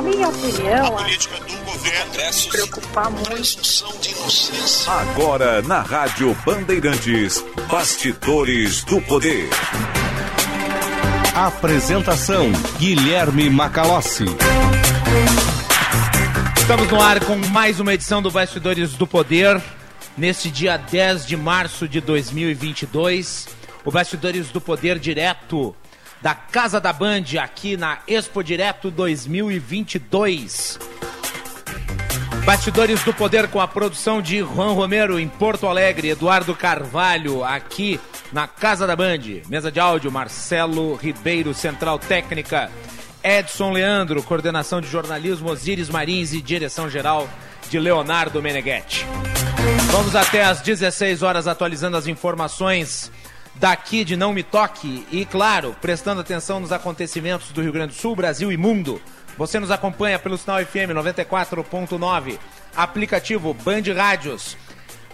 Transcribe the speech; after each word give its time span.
Na 0.00 0.08
minha 0.08 0.28
opinião, 0.30 0.96
a 0.96 1.02
política 1.02 1.36
do 1.40 1.56
governo 1.58 2.50
preocupar 2.50 3.10
muito. 3.10 4.00
de 4.00 4.10
inocência. 4.12 4.90
Agora 4.90 5.60
na 5.60 5.82
Rádio 5.82 6.34
Bandeirantes, 6.42 7.44
Bastidores 7.70 8.82
do 8.82 8.98
Poder. 9.02 9.50
Apresentação: 11.34 12.50
Guilherme 12.78 13.50
Macalossi. 13.50 14.24
Estamos 16.56 16.90
no 16.90 16.98
ar 16.98 17.22
com 17.22 17.36
mais 17.50 17.78
uma 17.78 17.92
edição 17.92 18.22
do 18.22 18.30
Bastidores 18.30 18.94
do 18.94 19.06
Poder. 19.06 19.60
Neste 20.16 20.50
dia 20.50 20.78
10 20.78 21.26
de 21.26 21.36
março 21.36 21.86
de 21.86 22.00
2022, 22.00 23.48
o 23.84 23.90
Bastidores 23.90 24.48
do 24.48 24.62
Poder 24.62 24.98
direto 24.98 25.76
da 26.20 26.34
Casa 26.34 26.80
da 26.80 26.92
Band 26.92 27.24
aqui 27.40 27.76
na 27.76 27.98
Expo 28.06 28.42
Direto 28.42 28.90
2022. 28.90 30.78
Bastidores 32.44 33.02
do 33.04 33.12
Poder 33.14 33.48
com 33.48 33.60
a 33.60 33.68
produção 33.68 34.20
de 34.20 34.38
Juan 34.38 34.72
Romero 34.72 35.18
em 35.18 35.28
Porto 35.28 35.66
Alegre, 35.66 36.08
Eduardo 36.08 36.54
Carvalho 36.54 37.44
aqui 37.44 38.00
na 38.32 38.46
Casa 38.46 38.86
da 38.86 38.96
Band. 38.96 39.42
Mesa 39.48 39.70
de 39.70 39.78
áudio, 39.78 40.10
Marcelo 40.10 40.94
Ribeiro, 40.96 41.54
Central 41.54 41.98
Técnica, 41.98 42.70
Edson 43.22 43.72
Leandro, 43.72 44.22
coordenação 44.22 44.80
de 44.80 44.88
jornalismo, 44.88 45.50
Osiris 45.50 45.88
Marins 45.88 46.32
e 46.32 46.40
direção 46.40 46.88
geral 46.88 47.28
de 47.68 47.78
Leonardo 47.78 48.42
Meneghetti. 48.42 49.06
Vamos 49.92 50.16
até 50.16 50.44
às 50.44 50.60
16 50.60 51.22
horas 51.22 51.46
atualizando 51.46 51.96
as 51.96 52.06
informações 52.06 53.12
daqui 53.60 54.04
de 54.04 54.16
Não 54.16 54.32
Me 54.32 54.42
Toque 54.42 55.06
e, 55.12 55.24
claro, 55.26 55.76
prestando 55.82 56.22
atenção 56.22 56.60
nos 56.60 56.72
acontecimentos 56.72 57.50
do 57.50 57.60
Rio 57.60 57.72
Grande 57.72 57.94
do 57.94 58.00
Sul, 58.00 58.16
Brasil 58.16 58.50
e 58.50 58.56
mundo. 58.56 59.02
Você 59.36 59.60
nos 59.60 59.70
acompanha 59.70 60.18
pelo 60.18 60.38
sinal 60.38 60.64
FM 60.64 60.94
94.9, 60.94 62.38
aplicativo 62.74 63.52
Band 63.52 63.82
Rádios, 63.94 64.56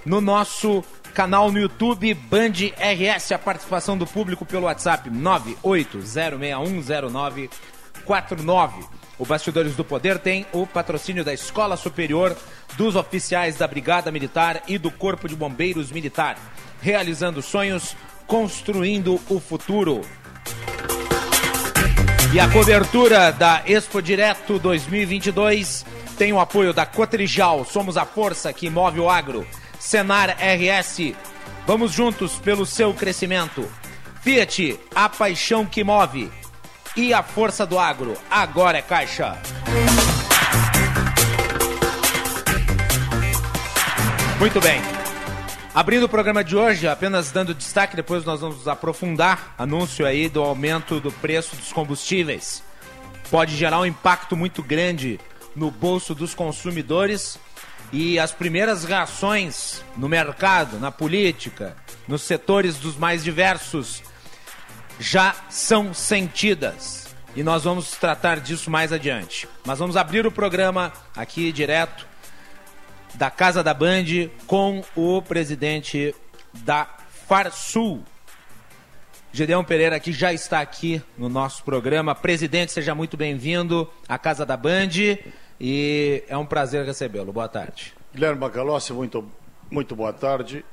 no 0.05 0.21
nosso 0.21 0.85
canal 1.13 1.51
no 1.51 1.59
YouTube 1.59 2.15
Band 2.15 2.53
RS, 2.79 3.33
a 3.33 3.39
participação 3.39 3.99
do 3.99 4.07
público 4.07 4.47
pelo 4.47 4.67
WhatsApp 4.67 5.11
980610949. 5.11 7.51
O 9.19 9.27
Bastidores 9.27 9.75
do 9.75 9.85
Poder 9.85 10.21
tem 10.21 10.47
o 10.53 10.65
patrocínio 10.67 11.25
da 11.25 11.35
Escola 11.35 11.77
Superior 11.77 12.37
dos 12.77 12.95
Oficiais 12.95 13.57
da 13.57 13.67
Brigada 13.67 14.13
Militar 14.13 14.63
e 14.69 14.79
do 14.79 14.91
Corpo 14.91 15.27
de 15.27 15.35
Bombeiros 15.35 15.91
Militar, 15.91 16.37
realizando 16.81 17.43
sonhos, 17.43 17.97
construindo 18.27 19.21
o 19.29 19.41
futuro. 19.41 20.01
E 22.33 22.41
a 22.41 22.49
cobertura 22.49 23.33
da 23.33 23.63
Expo 23.67 24.03
Direto 24.03 24.59
2022 24.59 25.87
tem 26.19 26.33
o 26.33 26.41
apoio 26.41 26.73
da 26.73 26.85
Cotrijal, 26.85 27.65
somos 27.65 27.97
a 27.97 28.05
força 28.05 28.53
que 28.53 28.69
move 28.69 29.01
o 29.01 29.09
agro. 29.09 29.47
Senar 29.79 30.31
RS, 30.31 31.15
vamos 31.67 31.93
juntos 31.93 32.39
pelo 32.39 32.67
seu 32.67 32.93
crescimento. 32.93 33.71
Fiat, 34.23 34.79
a 34.95 35.09
paixão 35.09 35.65
que 35.65 35.85
move. 35.85 36.31
E 36.97 37.15
a 37.15 37.23
força 37.23 37.65
do 37.65 37.79
agro, 37.79 38.17
agora 38.31 38.79
é 38.79 38.83
Caixa. 38.83 39.39
Muito 44.39 44.61
bem. 44.61 44.96
Abrindo 45.77 46.05
o 46.05 46.09
programa 46.09 46.43
de 46.43 46.57
hoje, 46.57 46.89
apenas 46.89 47.31
dando 47.31 47.53
destaque, 47.53 47.95
depois 47.95 48.25
nós 48.25 48.41
vamos 48.41 48.67
aprofundar 48.67 49.55
anúncio 49.59 50.07
aí 50.07 50.27
do 50.27 50.43
aumento 50.43 50.99
do 51.01 51.13
preço 51.13 51.55
dos 51.55 51.71
combustíveis. 51.71 52.63
Pode 53.31 53.55
gerar 53.55 53.81
um 53.81 53.85
impacto 53.85 54.35
muito 54.35 54.63
grande 54.63 55.21
no 55.55 55.71
bolso 55.71 56.15
dos 56.15 56.35
consumidores 56.35 57.39
e 57.93 58.19
as 58.19 58.33
primeiras 58.33 58.85
reações 58.85 59.85
no 59.99 60.09
mercado, 60.09 60.81
na 60.81 60.91
política, 60.91 61.77
nos 62.09 62.23
setores 62.23 62.79
dos 62.79 62.97
mais 62.97 63.23
diversos 63.23 64.03
já 64.99 65.37
são 65.51 65.93
sentidas. 65.93 67.15
E 67.37 67.43
nós 67.43 67.65
vamos 67.65 67.91
tratar 67.91 68.41
disso 68.41 68.71
mais 68.71 68.95
adiante. 68.95 69.47
Mas 69.63 69.79
vamos 69.79 69.95
abrir 69.95 70.27
o 70.27 70.33
programa 70.33 70.91
aqui 71.15 71.53
direto 71.53 72.16
da 73.15 73.31
Casa 73.31 73.63
da 73.63 73.73
Band 73.73 74.31
com 74.47 74.83
o 74.95 75.23
presidente 75.23 76.15
da 76.53 76.89
Farsul. 77.27 78.03
Gedeão 79.33 79.63
Pereira 79.63 80.01
que 80.01 80.13
já 80.13 80.33
está 80.33 80.61
aqui 80.61 81.03
no 81.19 81.29
nosso 81.29 81.63
programa. 81.63 82.15
Presidente, 82.15 82.73
seja 82.73 82.95
muito 82.95 83.17
bem-vindo 83.17 83.91
à 84.09 84.19
Casa 84.19 84.47
da 84.47 84.57
Band 84.57 85.19
e 85.61 86.25
é 86.29 86.37
um 86.37 86.47
prazer 86.47 86.85
recebê-lo. 86.85 87.33
Boa 87.33 87.49
tarde. 87.49 87.95
Guilherme 88.15 88.41
Bacalossi, 88.41 88.93
muito, 88.93 89.31
muito 89.71 89.95
boa 89.95 90.13
tarde. 90.13 90.65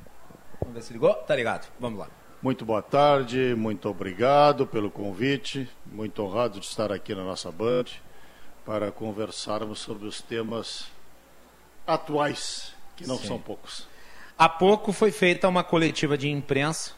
Vamos 0.62 0.76
ver 0.76 0.82
se 0.82 0.94
ligou? 0.94 1.14
Tá 1.14 1.36
ligado. 1.36 1.68
Vamos 1.80 2.00
lá. 2.00 2.08
Muito 2.42 2.66
boa 2.66 2.82
tarde, 2.82 3.56
muito 3.58 3.90
obrigado 3.90 4.68
pelo 4.68 4.92
convite. 4.92 5.70
Muito 5.86 6.22
honrado 6.24 6.60
de 6.60 6.66
estar 6.66 6.92
aqui 6.92 7.16
na 7.16 7.24
nossa 7.24 7.52
Band 7.52 7.86
para 8.66 8.92
conversarmos 8.92 9.80
sobre 9.80 10.08
os 10.08 10.22
temas 10.22 10.93
atuais, 11.86 12.74
que 12.96 13.08
não 13.08 13.18
Sim. 13.18 13.28
são 13.28 13.40
poucos. 13.40 13.88
Há 14.38 14.50
pouco 14.50 14.92
foi 14.92 15.12
feita 15.12 15.48
uma 15.48 15.64
coletiva 15.64 16.18
de 16.18 16.30
imprensa 16.30 16.92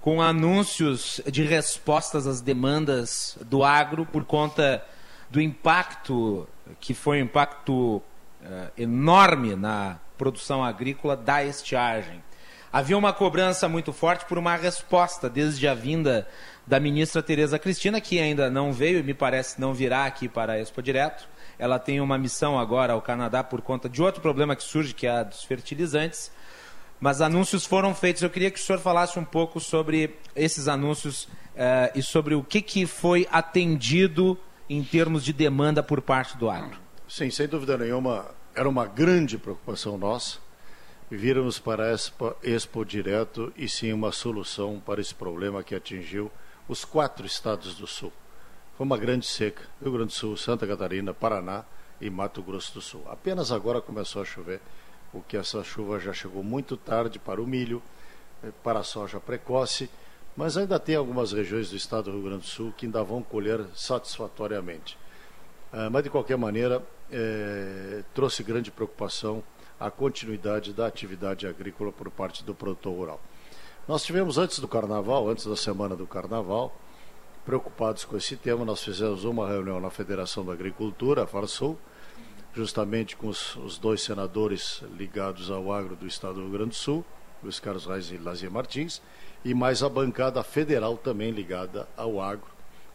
com 0.00 0.20
anúncios 0.20 1.20
de 1.26 1.44
respostas 1.44 2.26
às 2.26 2.40
demandas 2.40 3.38
do 3.40 3.64
agro 3.64 4.04
por 4.04 4.24
conta 4.24 4.84
do 5.30 5.40
impacto, 5.40 6.46
que 6.78 6.92
foi 6.92 7.20
um 7.20 7.24
impacto 7.24 8.02
eh, 8.44 8.70
enorme 8.76 9.56
na 9.56 9.98
produção 10.18 10.62
agrícola 10.62 11.16
da 11.16 11.42
estiagem. 11.42 12.22
Havia 12.70 12.98
uma 12.98 13.12
cobrança 13.12 13.68
muito 13.68 13.92
forte 13.92 14.26
por 14.26 14.36
uma 14.36 14.56
resposta 14.56 15.30
desde 15.30 15.66
a 15.66 15.74
vinda 15.74 16.28
da 16.66 16.78
ministra 16.78 17.22
Tereza 17.22 17.58
Cristina, 17.58 18.00
que 18.00 18.18
ainda 18.18 18.50
não 18.50 18.72
veio 18.72 18.98
e 18.98 19.02
me 19.02 19.14
parece 19.14 19.60
não 19.60 19.72
virá 19.72 20.04
aqui 20.04 20.28
para 20.28 20.52
a 20.52 20.60
Expo 20.60 20.82
Direto. 20.82 21.26
Ela 21.58 21.78
tem 21.78 22.00
uma 22.00 22.18
missão 22.18 22.58
agora 22.58 22.92
ao 22.92 23.02
Canadá 23.02 23.42
por 23.44 23.60
conta 23.62 23.88
de 23.88 24.02
outro 24.02 24.20
problema 24.20 24.56
que 24.56 24.62
surge, 24.62 24.94
que 24.94 25.06
é 25.06 25.10
a 25.10 25.22
dos 25.22 25.44
fertilizantes. 25.44 26.30
Mas 27.00 27.20
anúncios 27.20 27.66
foram 27.66 27.94
feitos. 27.94 28.22
Eu 28.22 28.30
queria 28.30 28.50
que 28.50 28.58
o 28.58 28.62
senhor 28.62 28.78
falasse 28.78 29.18
um 29.18 29.24
pouco 29.24 29.60
sobre 29.60 30.16
esses 30.34 30.68
anúncios 30.68 31.28
eh, 31.56 31.92
e 31.94 32.02
sobre 32.02 32.34
o 32.34 32.42
que, 32.42 32.62
que 32.62 32.86
foi 32.86 33.28
atendido 33.30 34.38
em 34.68 34.82
termos 34.82 35.24
de 35.24 35.32
demanda 35.32 35.82
por 35.82 36.00
parte 36.00 36.36
do 36.36 36.48
agro. 36.48 36.78
Sim, 37.08 37.30
sem 37.30 37.46
dúvida 37.46 37.76
nenhuma, 37.76 38.26
era 38.54 38.68
uma 38.68 38.86
grande 38.86 39.36
preocupação 39.38 39.98
nossa. 39.98 40.38
Virmos 41.10 41.58
para 41.58 41.90
a 41.90 41.92
Expo, 41.92 42.34
Expo 42.42 42.84
Direto 42.84 43.52
e 43.56 43.68
sim 43.68 43.92
uma 43.92 44.10
solução 44.10 44.82
para 44.84 45.00
esse 45.00 45.14
problema 45.14 45.62
que 45.62 45.74
atingiu 45.74 46.30
os 46.66 46.84
quatro 46.84 47.26
estados 47.26 47.74
do 47.74 47.86
Sul. 47.86 48.12
Foi 48.76 48.84
uma 48.84 48.98
grande 48.98 49.24
seca, 49.24 49.62
Rio 49.80 49.92
Grande 49.92 50.08
do 50.08 50.12
Sul, 50.14 50.36
Santa 50.36 50.66
Catarina, 50.66 51.14
Paraná 51.14 51.64
e 52.00 52.10
Mato 52.10 52.42
Grosso 52.42 52.74
do 52.74 52.80
Sul. 52.80 53.04
Apenas 53.08 53.52
agora 53.52 53.80
começou 53.80 54.20
a 54.20 54.24
chover, 54.24 54.60
o 55.12 55.22
que 55.22 55.36
essa 55.36 55.62
chuva 55.62 56.00
já 56.00 56.12
chegou 56.12 56.42
muito 56.42 56.76
tarde 56.76 57.20
para 57.20 57.40
o 57.40 57.46
milho, 57.46 57.80
eh, 58.42 58.50
para 58.64 58.80
a 58.80 58.82
soja 58.82 59.20
precoce, 59.20 59.88
mas 60.36 60.56
ainda 60.56 60.76
tem 60.80 60.96
algumas 60.96 61.30
regiões 61.30 61.70
do 61.70 61.76
estado 61.76 62.10
do 62.10 62.16
Rio 62.16 62.22
Grande 62.22 62.40
do 62.40 62.48
Sul 62.48 62.74
que 62.76 62.84
ainda 62.84 63.00
vão 63.04 63.22
colher 63.22 63.64
satisfatoriamente. 63.76 64.98
Ah, 65.72 65.88
mas, 65.88 66.02
de 66.02 66.10
qualquer 66.10 66.36
maneira, 66.36 66.82
eh, 67.12 68.02
trouxe 68.12 68.42
grande 68.42 68.72
preocupação 68.72 69.40
a 69.78 69.88
continuidade 69.88 70.72
da 70.72 70.88
atividade 70.88 71.46
agrícola 71.46 71.92
por 71.92 72.10
parte 72.10 72.42
do 72.42 72.52
produtor 72.52 72.92
rural. 72.92 73.20
Nós 73.86 74.02
tivemos 74.02 74.36
antes 74.36 74.58
do 74.58 74.66
carnaval, 74.66 75.28
antes 75.28 75.46
da 75.46 75.54
semana 75.54 75.94
do 75.94 76.08
carnaval, 76.08 76.76
preocupados 77.44 78.04
com 78.04 78.16
esse 78.16 78.36
tema, 78.36 78.64
nós 78.64 78.82
fizemos 78.82 79.24
uma 79.24 79.48
reunião 79.48 79.78
na 79.78 79.90
Federação 79.90 80.44
da 80.44 80.52
Agricultura, 80.52 81.24
a 81.24 81.26
Farsul, 81.26 81.78
justamente 82.54 83.16
com 83.16 83.28
os, 83.28 83.56
os 83.56 83.76
dois 83.76 84.02
senadores 84.02 84.82
ligados 84.96 85.50
ao 85.50 85.72
agro 85.72 85.94
do 85.94 86.06
estado 86.06 86.34
do 86.34 86.42
Rio 86.42 86.50
Grande 86.50 86.70
do 86.70 86.76
Sul, 86.76 87.04
Luiz 87.42 87.60
Carlos 87.60 87.84
Reis 87.84 88.10
e 88.10 88.16
Lazier 88.16 88.50
Martins, 88.50 89.02
e 89.44 89.52
mais 89.52 89.82
a 89.82 89.88
bancada 89.88 90.42
federal 90.42 90.96
também 90.96 91.30
ligada 91.30 91.86
ao 91.96 92.20
agro 92.20 92.48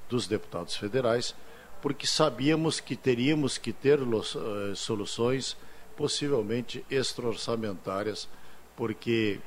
dos 0.10 0.28
deputados 0.28 0.76
federais, 0.76 1.36
porque 1.82 2.08
sabíamos 2.08 2.80
que 2.80 2.96
teríamos 2.96 3.58
que 3.58 3.72
ter 3.72 4.00
eh, 4.00 4.76
soluções 4.76 5.56
possivelmente 5.96 6.84
extra-orçamentárias, 6.90 8.28
porque 8.76 9.40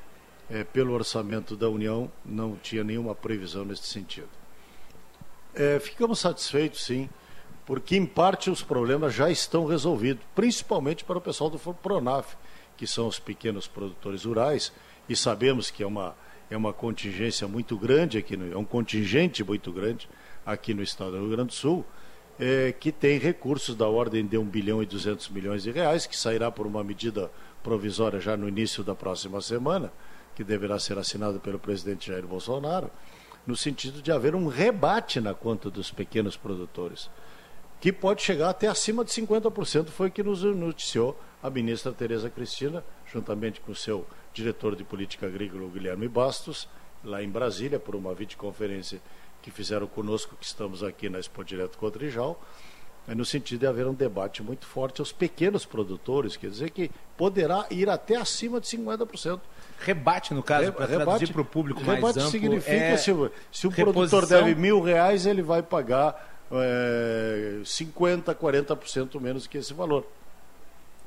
eh, 0.49 0.63
pelo 0.65 0.93
orçamento 0.93 1.57
da 1.57 1.69
União 1.69 2.11
não 2.25 2.55
tinha 2.57 2.85
nenhuma 2.85 3.15
previsão 3.15 3.65
nesse 3.65 3.85
sentido. 3.85 4.42
Eh, 5.55 5.79
ficamos 5.81 6.19
satisfeitos, 6.19 6.85
sim, 6.85 7.11
porque 7.67 7.97
em 7.97 8.07
parte 8.07 8.51
os 8.51 8.63
problemas 8.63 9.15
já 9.15 9.31
estão 9.31 9.67
resolvidos, 9.67 10.25
principalmente 10.35 11.05
para 11.05 11.19
o 11.19 11.21
pessoal 11.21 11.51
do 11.51 11.59
Pronaf, 11.59 12.35
que 12.77 12.87
são 12.87 13.07
os 13.07 13.19
pequenos 13.19 13.67
produtores 13.67 14.25
rurais, 14.25 14.73
e 15.09 15.15
sabemos 15.15 15.71
que 15.71 15.83
é 15.83 15.87
uma, 15.87 16.17
é 16.51 16.57
uma 16.57 16.73
contingência 16.73 17.47
muito 17.47 17.77
grande 17.77 18.17
aqui, 18.19 18.37
no, 18.37 18.53
é 18.53 18.57
um 18.57 18.65
contingente 18.65 19.45
muito 19.45 19.71
grande 19.71 20.09
aqui 20.45 20.73
no 20.73 20.83
estado 20.83 21.13
do 21.13 21.19
Rio 21.19 21.31
Grande 21.31 21.49
do 21.49 21.55
Sul, 21.55 21.85
é, 22.41 22.73
que 22.73 22.91
tem 22.91 23.19
recursos 23.19 23.77
da 23.77 23.87
ordem 23.87 24.27
de 24.27 24.39
1 24.39 24.45
bilhão 24.47 24.83
e 24.83 24.87
200 24.87 25.29
milhões 25.29 25.63
de 25.63 25.71
reais, 25.71 26.07
que 26.07 26.17
sairá 26.17 26.51
por 26.51 26.67
uma 26.67 26.83
medida 26.83 27.31
provisória 27.63 28.19
já 28.19 28.37
no 28.37 28.49
início 28.49 28.83
da 28.83 28.95
próxima 28.95 29.41
semana, 29.41 29.93
que 30.35 30.43
deverá 30.43 30.79
ser 30.79 30.97
assinada 30.97 31.39
pelo 31.39 31.59
presidente 31.59 32.09
Jair 32.09 32.27
Bolsonaro, 32.27 32.91
no 33.47 33.57
sentido 33.57 34.01
de 34.01 34.13
haver 34.13 34.35
um 34.35 34.47
rebate 34.47 35.21
na 35.21 35.35
conta 35.35 35.71
dos 35.71 35.91
pequenos 35.91 36.37
produtores, 36.37 37.11
que 37.81 37.93
pode 37.93 38.23
chegar 38.23 38.51
até 38.51 38.69
acima 38.69 39.05
de 39.05 39.11
50%, 39.11 39.89
foi 39.89 40.09
o 40.09 40.11
que 40.11 40.23
nos 40.23 40.43
noticiou 40.43 41.19
a 41.43 41.51
ministra 41.51 41.93
Tereza 41.93 42.31
Cristina, 42.31 42.85
juntamente 43.13 43.61
com 43.61 43.73
o 43.73 43.77
seu 43.77 44.07
diretor 44.33 44.77
de 44.77 44.85
política 44.85 45.27
agrícola, 45.27 45.69
Guilherme 45.69 46.07
Bastos, 46.07 46.69
lá 47.03 47.23
em 47.23 47.29
Brasília, 47.29 47.81
por 47.81 47.97
uma 47.97 48.15
videoconferência 48.15 49.01
que 49.43 49.51
fizeram 49.51 49.89
conosco, 49.89 50.37
que 50.37 50.47
estamos 50.47 50.85
aqui 50.85 51.09
na 51.09 51.19
Expo 51.19 51.45
Direto 51.45 51.77
Cotrijal, 51.77 52.41
é 53.09 53.15
no 53.17 53.25
sentido 53.25 53.61
de 53.61 53.67
haver 53.67 53.87
um 53.89 53.95
debate 53.95 54.43
muito 54.45 54.65
forte 54.65 55.01
aos 55.01 55.11
pequenos 55.11 55.65
produtores, 55.65 56.37
quer 56.37 56.51
dizer 56.51 56.71
que 56.71 56.89
poderá 57.17 57.67
ir 57.69 57.91
até 57.91 58.15
acima 58.15 58.61
de 58.61 58.69
50%. 58.69 59.41
Rebate, 59.81 60.33
no 60.35 60.43
caso, 60.43 60.73
para 60.73 60.87
traduzir 60.87 61.33
para 61.33 61.43
o 61.43 61.45
público 61.45 61.83
mais 61.83 61.97
rebate 61.97 62.19
amplo. 62.19 62.31
significa 62.31 62.73
é 62.73 62.97
se, 62.97 63.13
se 63.51 63.67
o 63.67 63.71
reposição... 63.71 63.83
produtor 64.21 64.27
deve 64.27 64.55
mil 64.55 64.81
reais, 64.81 65.27
ele 65.27 65.43
vai 65.43 65.63
pagar 65.63 66.33
é, 66.53 67.61
50%, 67.65 68.35
40% 68.35 69.21
menos 69.21 69.47
que 69.47 69.59
esse 69.59 69.73
valor. 69.73 70.07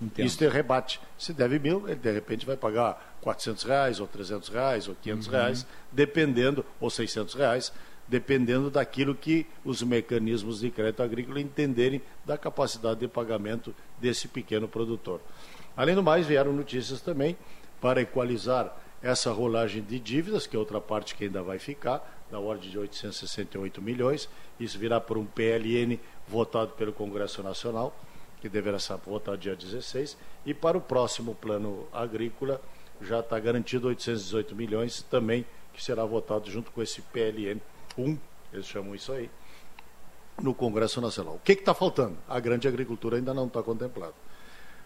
Entendo. 0.01 0.25
Isso 0.25 0.44
é 0.44 0.50
rebate. 0.50 1.00
Se 1.17 1.31
deve 1.31 1.57
mil, 1.57 1.88
ele 1.88 1.95
de 1.95 2.12
repente 2.12 2.45
vai 2.45 2.57
pagar 2.57 3.15
400 3.21 3.63
reais, 3.63 4.00
ou 4.00 4.07
300 4.07 4.50
reais, 4.50 4.88
ou 4.88 4.95
500 4.95 5.27
uhum. 5.27 5.33
reais, 5.33 5.65
dependendo, 5.91 6.65
ou 6.79 6.89
600 6.89 7.33
reais, 7.33 7.71
dependendo 8.07 8.69
daquilo 8.69 9.15
que 9.15 9.47
os 9.63 9.81
mecanismos 9.81 10.59
de 10.59 10.69
crédito 10.69 11.01
agrícola 11.01 11.39
entenderem 11.39 12.01
da 12.25 12.38
capacidade 12.38 13.00
de 13.00 13.07
pagamento 13.07 13.73
desse 14.00 14.27
pequeno 14.27 14.67
produtor. 14.67 15.21
Além 15.77 15.95
do 15.95 16.03
mais, 16.03 16.27
vieram 16.27 16.53
notícias 16.53 17.01
também 17.01 17.38
para 17.86 18.02
equalizar 18.02 18.76
essa 19.00 19.32
rolagem 19.32 19.84
de 19.84 20.00
dívidas, 20.00 20.48
que 20.48 20.56
é 20.56 20.60
outra 20.60 20.82
parte 20.82 21.14
que 21.14 21.26
ainda 21.26 21.44
vai 21.44 21.60
ficar, 21.60 22.26
da 22.32 22.40
ordem 22.40 22.68
de 22.68 22.80
868 22.80 23.80
milhões. 23.80 24.28
Isso 24.60 24.80
virá 24.80 25.00
por 25.00 25.20
um 25.20 25.24
PLN 25.24 26.00
votado 26.28 26.72
pelo 26.72 26.92
Congresso 26.92 27.44
Nacional 27.44 27.96
que 28.42 28.50
deverá 28.50 28.80
ser 28.80 28.98
votado 28.98 29.38
dia 29.38 29.56
16, 29.56 30.18
e 30.48 30.54
para 30.54 30.80
o 30.80 30.82
próximo 30.82 31.36
plano 31.36 31.88
agrícola 31.94 32.60
já 33.00 33.20
está 33.20 33.40
garantido 33.40 33.88
818 33.88 34.56
milhões 34.56 35.04
também, 35.04 35.46
que 35.72 35.84
será 35.84 36.04
votado 36.06 36.50
junto 36.50 36.72
com 36.72 36.82
esse 36.82 37.04
PLN 37.04 37.62
1, 37.96 38.18
eles 38.52 38.66
chamam 38.66 38.96
isso 38.96 39.12
aí, 39.12 39.30
no 40.42 40.56
Congresso 40.56 41.00
Nacional. 41.02 41.36
O 41.36 41.40
que 41.40 41.52
está 41.52 41.76
faltando? 41.76 42.18
A 42.28 42.40
grande 42.40 42.68
agricultura 42.68 43.18
ainda 43.18 43.32
não 43.32 43.46
está 43.46 43.62
contemplada. 43.62 44.14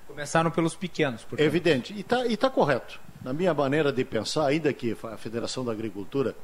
Começaram 0.09 0.49
pelos 0.49 0.75
pequenos. 0.75 1.23
Portanto. 1.23 1.45
Evidente, 1.45 1.93
e 1.93 2.01
está 2.01 2.23
tá 2.37 2.49
correto. 2.49 2.99
Na 3.21 3.31
minha 3.31 3.53
maneira 3.53 3.93
de 3.93 4.03
pensar, 4.03 4.47
ainda 4.47 4.73
que 4.73 4.97
a 5.03 5.17
Federação 5.17 5.63
da 5.63 5.71
Agricultura 5.71 6.35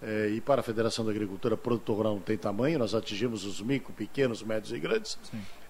é, 0.00 0.28
e 0.28 0.40
para 0.40 0.60
a 0.60 0.62
Federação 0.62 1.04
da 1.04 1.10
Agricultura, 1.10 1.56
produtor 1.56 1.96
rural 1.96 2.14
não 2.14 2.20
tem 2.20 2.38
tamanho, 2.38 2.78
nós 2.78 2.94
atingimos 2.94 3.44
os 3.44 3.60
micro, 3.60 3.92
pequenos, 3.92 4.40
médios 4.42 4.72
e 4.72 4.78
grandes, 4.78 5.18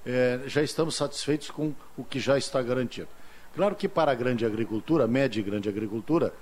é, 0.05 0.41
já 0.47 0.63
estamos 0.63 0.95
satisfeitos 0.95 1.51
com 1.51 1.73
o 1.97 2.05
que 2.05 2.21
já 2.21 2.37
está 2.37 2.61
garantido. 2.61 3.09
Claro 3.57 3.75
que 3.75 3.89
para 3.89 4.13
a 4.13 4.15
grande 4.15 4.45
agricultura, 4.45 5.09
média 5.09 5.41
e 5.41 5.43
grande 5.43 5.69
agricultura, 5.69 6.35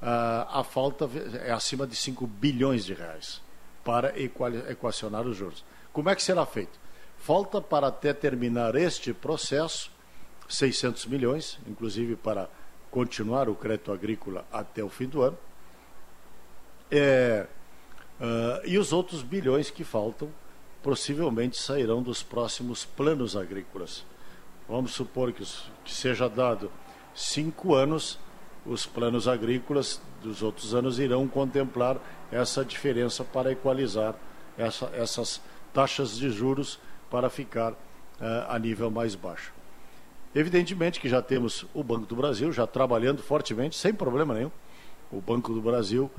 a, 0.00 0.60
a 0.60 0.64
falta 0.64 1.08
é 1.44 1.52
acima 1.52 1.86
de 1.86 1.94
5 1.94 2.26
bilhões 2.26 2.86
de 2.86 2.94
reais 2.94 3.42
para 3.84 4.14
equacionar 4.18 5.26
os 5.26 5.36
juros. 5.36 5.62
Como 5.92 6.08
é 6.08 6.16
que 6.16 6.22
será 6.22 6.46
feito? 6.46 6.80
Falta 7.18 7.60
para 7.60 7.88
até 7.88 8.14
terminar 8.14 8.74
este 8.74 9.12
processo 9.12 9.90
600 10.54 11.06
milhões, 11.06 11.58
inclusive 11.66 12.16
para 12.16 12.48
continuar 12.90 13.48
o 13.48 13.54
crédito 13.54 13.92
agrícola 13.92 14.44
até 14.52 14.82
o 14.82 14.88
fim 14.88 15.06
do 15.06 15.22
ano 15.22 15.36
é, 16.90 17.46
uh, 18.20 18.66
e 18.66 18.78
os 18.78 18.92
outros 18.92 19.22
bilhões 19.22 19.70
que 19.70 19.84
faltam 19.84 20.28
possivelmente 20.82 21.56
sairão 21.56 22.02
dos 22.02 22.22
próximos 22.22 22.84
planos 22.84 23.36
agrícolas. 23.36 24.04
Vamos 24.68 24.92
supor 24.92 25.32
que, 25.32 25.44
que 25.84 25.92
seja 25.92 26.28
dado 26.28 26.70
cinco 27.14 27.74
anos, 27.74 28.18
os 28.66 28.86
planos 28.86 29.26
agrícolas 29.26 30.00
dos 30.22 30.42
outros 30.42 30.74
anos 30.74 30.98
irão 30.98 31.26
contemplar 31.26 31.98
essa 32.30 32.64
diferença 32.64 33.24
para 33.24 33.52
equalizar 33.52 34.14
essa, 34.56 34.86
essas 34.94 35.40
taxas 35.72 36.16
de 36.16 36.30
juros 36.30 36.78
para 37.10 37.28
ficar 37.28 37.72
uh, 37.72 37.76
a 38.48 38.58
nível 38.58 38.90
mais 38.90 39.14
baixo. 39.14 39.53
Evidentemente 40.34 40.98
que 40.98 41.08
já 41.08 41.22
temos 41.22 41.64
o 41.72 41.82
Banco 41.84 42.06
do 42.06 42.16
Brasil 42.16 42.52
já 42.52 42.66
trabalhando 42.66 43.22
fortemente, 43.22 43.76
sem 43.76 43.94
problema 43.94 44.34
nenhum. 44.34 44.50
O 45.12 45.20
Banco 45.20 45.52
do 45.52 45.62
Brasil 45.62 46.10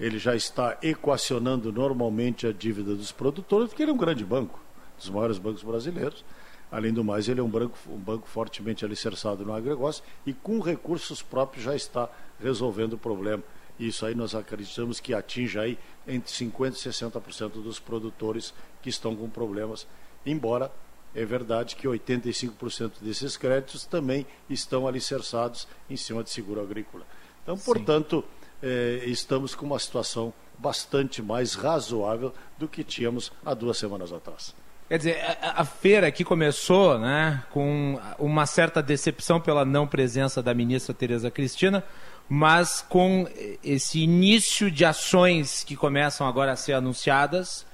ele 0.00 0.18
já 0.18 0.34
está 0.34 0.78
equacionando 0.82 1.72
normalmente 1.72 2.46
a 2.46 2.52
dívida 2.52 2.94
dos 2.94 3.12
produtores, 3.12 3.68
porque 3.68 3.82
ele 3.82 3.90
é 3.90 3.94
um 3.94 3.98
grande 3.98 4.24
banco, 4.24 4.58
dos 4.96 5.10
maiores 5.10 5.38
bancos 5.38 5.62
brasileiros. 5.62 6.24
Além 6.70 6.92
do 6.92 7.02
mais, 7.02 7.28
ele 7.28 7.40
é 7.40 7.42
um 7.42 7.48
banco, 7.48 7.76
um 7.88 7.98
banco 7.98 8.28
fortemente 8.28 8.84
alicerçado 8.84 9.44
no 9.44 9.52
agronegócio 9.52 10.04
e 10.24 10.32
com 10.32 10.60
recursos 10.60 11.20
próprios 11.22 11.64
já 11.64 11.74
está 11.74 12.08
resolvendo 12.40 12.94
o 12.94 12.98
problema. 12.98 13.42
Isso 13.78 14.04
aí 14.04 14.14
nós 14.14 14.34
acreditamos 14.34 15.00
que 15.00 15.14
atinge 15.14 15.58
aí 15.58 15.78
entre 16.06 16.30
50% 16.32 16.72
e 16.74 16.88
60% 16.88 17.62
dos 17.62 17.78
produtores 17.78 18.52
que 18.82 18.88
estão 18.88 19.14
com 19.14 19.28
problemas, 19.28 19.86
embora 20.26 20.70
é 21.14 21.24
verdade 21.24 21.76
que 21.76 21.86
85% 21.88 22.92
desses 23.00 23.36
créditos 23.36 23.84
também 23.84 24.26
estão 24.48 24.86
alicerçados 24.86 25.66
em 25.88 25.96
cima 25.96 26.22
de 26.22 26.30
seguro 26.30 26.60
agrícola. 26.60 27.04
Então, 27.42 27.56
Sim. 27.56 27.64
portanto, 27.64 28.24
eh, 28.62 29.02
estamos 29.06 29.54
com 29.54 29.66
uma 29.66 29.78
situação 29.78 30.32
bastante 30.58 31.22
mais 31.22 31.54
razoável 31.54 32.34
do 32.58 32.68
que 32.68 32.82
tínhamos 32.82 33.32
há 33.44 33.54
duas 33.54 33.78
semanas 33.78 34.12
atrás. 34.12 34.54
Quer 34.88 34.98
dizer, 34.98 35.20
a, 35.42 35.60
a, 35.60 35.64
feira 35.64 36.10
que 36.10 36.24
começou 36.24 36.98
né, 36.98 37.44
com 37.50 38.00
uma 38.18 38.46
certa 38.46 38.82
decepção 38.82 39.38
pela 39.38 39.64
não 39.64 39.86
presença 39.86 40.42
da 40.42 40.54
ministra 40.54 40.94
Tereza 40.94 41.30
Cristina, 41.30 41.84
mas 42.28 42.84
com 42.88 43.26
esse 43.62 44.00
início 44.00 44.70
de 44.70 44.84
ações 44.84 45.62
que 45.62 45.76
começam 45.76 46.26
agora 46.26 46.52
a 46.52 46.56
ser 46.56 46.72
anunciadas, 46.72 47.66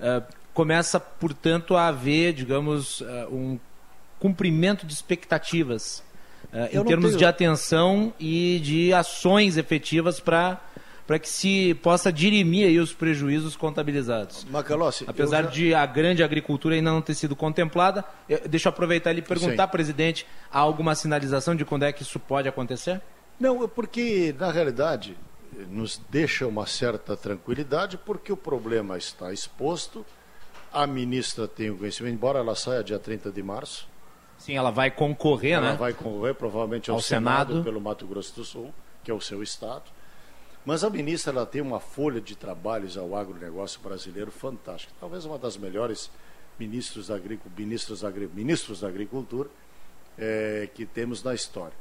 uh, 0.00 0.22
começa, 0.54 1.00
portanto, 1.00 1.76
a 1.76 1.88
haver, 1.88 2.32
digamos, 2.32 3.00
uh, 3.00 3.04
um 3.30 3.58
cumprimento 4.18 4.86
de 4.86 4.92
expectativas 4.92 6.02
uh, 6.52 6.66
em 6.66 6.84
termos 6.84 7.10
tenho... 7.10 7.18
de 7.18 7.24
atenção 7.24 8.12
e 8.18 8.60
de 8.62 8.92
ações 8.92 9.56
efetivas 9.56 10.20
para 10.20 10.60
para 11.06 11.18
que 11.18 11.28
se 11.28 11.74
possa 11.82 12.12
dirimir 12.12 12.66
aí 12.66 12.78
os 12.78 12.94
prejuízos 12.94 13.56
contabilizados. 13.56 14.44
Macalossi, 14.44 15.04
Apesar 15.06 15.44
já... 15.44 15.50
de 15.50 15.74
a 15.74 15.84
grande 15.84 16.22
agricultura 16.22 16.76
ainda 16.76 16.90
não 16.90 17.02
ter 17.02 17.14
sido 17.14 17.34
contemplada, 17.34 18.04
eu, 18.28 18.40
deixa 18.48 18.68
eu 18.68 18.70
aproveitar 18.70 19.12
e 19.18 19.20
perguntar, 19.20 19.66
Sim. 19.66 19.72
presidente, 19.72 20.26
há 20.50 20.60
alguma 20.60 20.94
sinalização 20.94 21.56
de 21.56 21.64
quando 21.64 21.82
é 21.82 21.92
que 21.92 22.02
isso 22.02 22.20
pode 22.20 22.48
acontecer? 22.48 23.00
Não, 23.38 23.64
é 23.64 23.66
porque, 23.66 24.34
na 24.38 24.52
realidade, 24.52 25.16
nos 25.68 26.00
deixa 26.08 26.46
uma 26.46 26.66
certa 26.66 27.16
tranquilidade, 27.16 27.98
porque 27.98 28.32
o 28.32 28.36
problema 28.36 28.96
está 28.96 29.32
exposto, 29.32 30.06
a 30.72 30.86
ministra 30.86 31.46
tem 31.46 31.70
o 31.70 31.76
conhecimento, 31.76 32.14
embora 32.14 32.38
ela 32.38 32.54
saia 32.54 32.82
dia 32.82 32.98
30 32.98 33.30
de 33.30 33.42
março, 33.42 33.86
Sim, 34.38 34.56
ela 34.56 34.72
vai 34.72 34.90
concorrer, 34.90 35.52
ela 35.52 35.62
né? 35.62 35.68
Ela 35.68 35.78
vai 35.78 35.92
concorrer 35.92 36.34
provavelmente 36.34 36.90
ao, 36.90 36.96
ao 36.96 37.02
Senado, 37.02 37.50
Senado, 37.50 37.64
pelo 37.64 37.80
Mato 37.80 38.04
Grosso 38.08 38.34
do 38.34 38.44
Sul, 38.44 38.74
que 39.04 39.10
é 39.10 39.14
o 39.14 39.20
seu 39.20 39.40
estado. 39.40 39.84
Mas 40.64 40.82
a 40.82 40.90
ministra 40.90 41.32
ela 41.32 41.46
tem 41.46 41.60
uma 41.62 41.78
folha 41.78 42.20
de 42.20 42.34
trabalhos 42.34 42.96
ao 42.96 43.14
agronegócio 43.14 43.80
brasileiro 43.80 44.32
fantástica. 44.32 44.92
Talvez 44.98 45.24
uma 45.24 45.38
das 45.38 45.56
melhores 45.56 46.10
ministros 46.58 47.06
da, 47.06 47.18
ministros, 47.56 48.02
ministros 48.34 48.80
da 48.80 48.88
agricultura 48.88 49.48
é, 50.18 50.68
que 50.74 50.84
temos 50.84 51.22
na 51.22 51.34
história. 51.34 51.76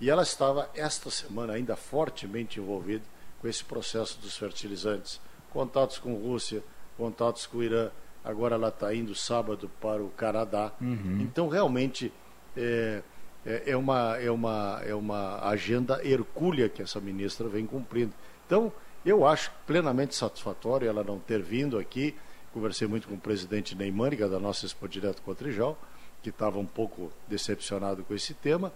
E 0.00 0.10
ela 0.10 0.22
estava, 0.22 0.68
esta 0.74 1.10
semana, 1.10 1.52
ainda 1.52 1.76
fortemente 1.76 2.58
envolvida 2.58 3.04
com 3.40 3.46
esse 3.46 3.64
processo 3.64 4.18
dos 4.18 4.36
fertilizantes. 4.36 5.20
Contatos 5.52 5.98
com 5.98 6.14
Rússia, 6.14 6.62
contatos 6.96 7.46
com 7.46 7.58
o 7.58 7.62
Irã, 7.62 7.90
agora 8.24 8.54
ela 8.54 8.68
está 8.68 8.94
indo 8.94 9.14
sábado 9.14 9.70
para 9.80 10.02
o 10.02 10.10
Canadá. 10.10 10.72
Uhum. 10.80 11.20
Então, 11.20 11.48
realmente, 11.48 12.12
é, 12.56 13.02
é, 13.44 13.62
é, 13.66 13.76
uma, 13.76 14.16
é, 14.18 14.30
uma, 14.30 14.80
é 14.84 14.94
uma 14.94 15.46
agenda 15.48 16.04
hercúlea 16.04 16.68
que 16.68 16.82
essa 16.82 17.00
ministra 17.00 17.48
vem 17.48 17.66
cumprindo. 17.66 18.12
Então, 18.46 18.72
eu 19.04 19.26
acho 19.26 19.50
plenamente 19.66 20.14
satisfatório 20.14 20.88
ela 20.88 21.02
não 21.02 21.18
ter 21.18 21.42
vindo 21.42 21.78
aqui. 21.78 22.14
Conversei 22.52 22.86
muito 22.86 23.08
com 23.08 23.14
o 23.14 23.20
presidente 23.20 23.74
é 23.74 24.28
da 24.28 24.38
nossa 24.38 24.66
Expo 24.66 24.88
Direto 24.88 25.22
Cotrijal, 25.22 25.78
que 26.22 26.30
estava 26.30 26.58
um 26.58 26.66
pouco 26.66 27.10
decepcionado 27.28 28.04
com 28.04 28.12
esse 28.12 28.34
tema, 28.34 28.72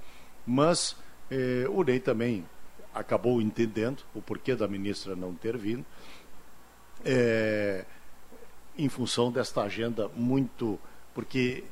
mas 0.46 0.96
eh, 1.30 1.66
o 1.68 1.82
Ney 1.82 2.00
também 2.00 2.44
acabou 2.94 3.42
entendendo 3.42 4.02
o 4.14 4.22
porquê 4.22 4.54
da 4.54 4.68
ministra 4.68 5.16
não 5.16 5.34
ter 5.34 5.56
vindo. 5.56 5.84
É, 7.04 7.84
em 8.76 8.88
função 8.88 9.31
desta 9.31 9.62
agenda 9.62 10.11
muito 10.16 10.78
porque 11.14 11.64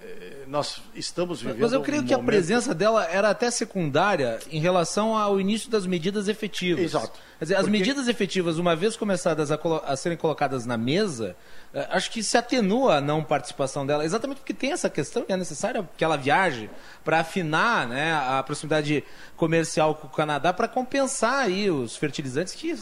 eh, 0.00 0.44
nós 0.46 0.80
estamos 0.94 1.40
vivendo. 1.42 1.60
Mas 1.62 1.72
eu 1.72 1.80
creio 1.82 2.02
um 2.02 2.06
que 2.06 2.12
a 2.14 2.16
momento- 2.18 2.30
presença 2.30 2.74
dela 2.74 3.04
era 3.06 3.30
até 3.30 3.50
secundária 3.50 4.38
em 4.50 4.60
relação 4.60 5.16
ao 5.16 5.40
início 5.40 5.68
das 5.70 5.86
medidas 5.86 6.28
efetivas. 6.28 6.84
Exato. 6.84 7.18
Quer 7.38 7.44
dizer, 7.46 7.54
as 7.56 7.62
Porque- 7.62 7.78
medidas 7.78 8.06
efetivas, 8.06 8.58
uma 8.58 8.76
vez 8.76 8.96
começadas 8.96 9.50
a, 9.50 9.58
colo- 9.58 9.82
a 9.84 9.96
serem 9.96 10.16
colocadas 10.16 10.64
na 10.64 10.76
mesa, 10.76 11.34
eh, 11.72 11.88
acho 11.90 12.10
que 12.12 12.22
se 12.22 12.36
atenua 12.38 12.96
a 12.96 13.00
não 13.00 13.24
participação 13.24 13.84
dela, 13.84 14.04
exatamente 14.04 14.38
porque 14.38 14.54
tem 14.54 14.70
essa 14.72 14.88
questão 14.88 15.22
que 15.24 15.32
é 15.32 15.36
necessária 15.36 15.88
que 15.96 16.04
ela 16.04 16.16
viaje 16.16 16.70
para 17.02 17.18
afinar 17.18 17.88
né, 17.88 18.12
a 18.14 18.40
proximidade 18.44 19.02
comercial 19.36 19.94
com 19.96 20.06
o 20.06 20.10
Canadá 20.10 20.52
para 20.52 20.68
compensar 20.68 21.40
aí 21.46 21.68
os 21.70 21.96
fertilizantes 21.96 22.54
que 22.54 22.72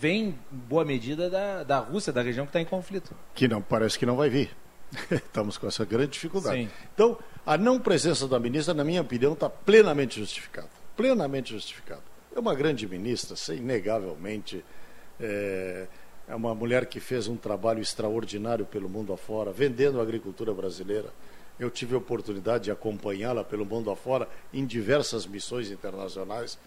vêm, 0.00 0.38
em 0.50 0.56
boa 0.56 0.84
medida, 0.84 1.28
da, 1.28 1.62
da 1.62 1.78
Rússia, 1.78 2.10
da 2.10 2.22
região 2.22 2.46
que 2.46 2.50
está 2.50 2.60
em 2.60 2.64
conflito. 2.64 3.14
que 3.34 3.46
não 3.46 3.60
parece 3.60 3.98
que 3.98 4.06
não 4.06 4.16
vai 4.16 4.30
vir. 4.30 4.50
Estamos 5.10 5.58
com 5.58 5.66
essa 5.66 5.84
grande 5.84 6.12
dificuldade. 6.12 6.62
Sim. 6.62 6.70
Então, 6.94 7.18
a 7.44 7.58
não 7.58 7.78
presença 7.78 8.26
da 8.26 8.40
ministra, 8.40 8.72
na 8.72 8.82
minha 8.82 9.02
opinião, 9.02 9.34
está 9.34 9.50
plenamente 9.50 10.18
justificada. 10.18 10.70
Plenamente 10.96 11.52
justificada. 11.52 12.02
É 12.34 12.40
uma 12.40 12.54
grande 12.54 12.88
ministra, 12.88 13.36
inegavelmente. 13.54 14.64
É, 15.20 15.86
é 16.26 16.34
uma 16.34 16.54
mulher 16.54 16.86
que 16.86 16.98
fez 16.98 17.28
um 17.28 17.36
trabalho 17.36 17.80
extraordinário 17.80 18.64
pelo 18.64 18.88
mundo 18.88 19.12
afora, 19.12 19.52
vendendo 19.52 20.00
a 20.00 20.02
agricultura 20.02 20.54
brasileira. 20.54 21.12
Eu 21.58 21.70
tive 21.70 21.94
a 21.94 21.98
oportunidade 21.98 22.64
de 22.64 22.70
acompanhá-la 22.70 23.44
pelo 23.44 23.66
mundo 23.66 23.90
afora 23.90 24.26
em 24.52 24.64
diversas 24.64 25.26
missões 25.26 25.70
internacionais. 25.70 26.58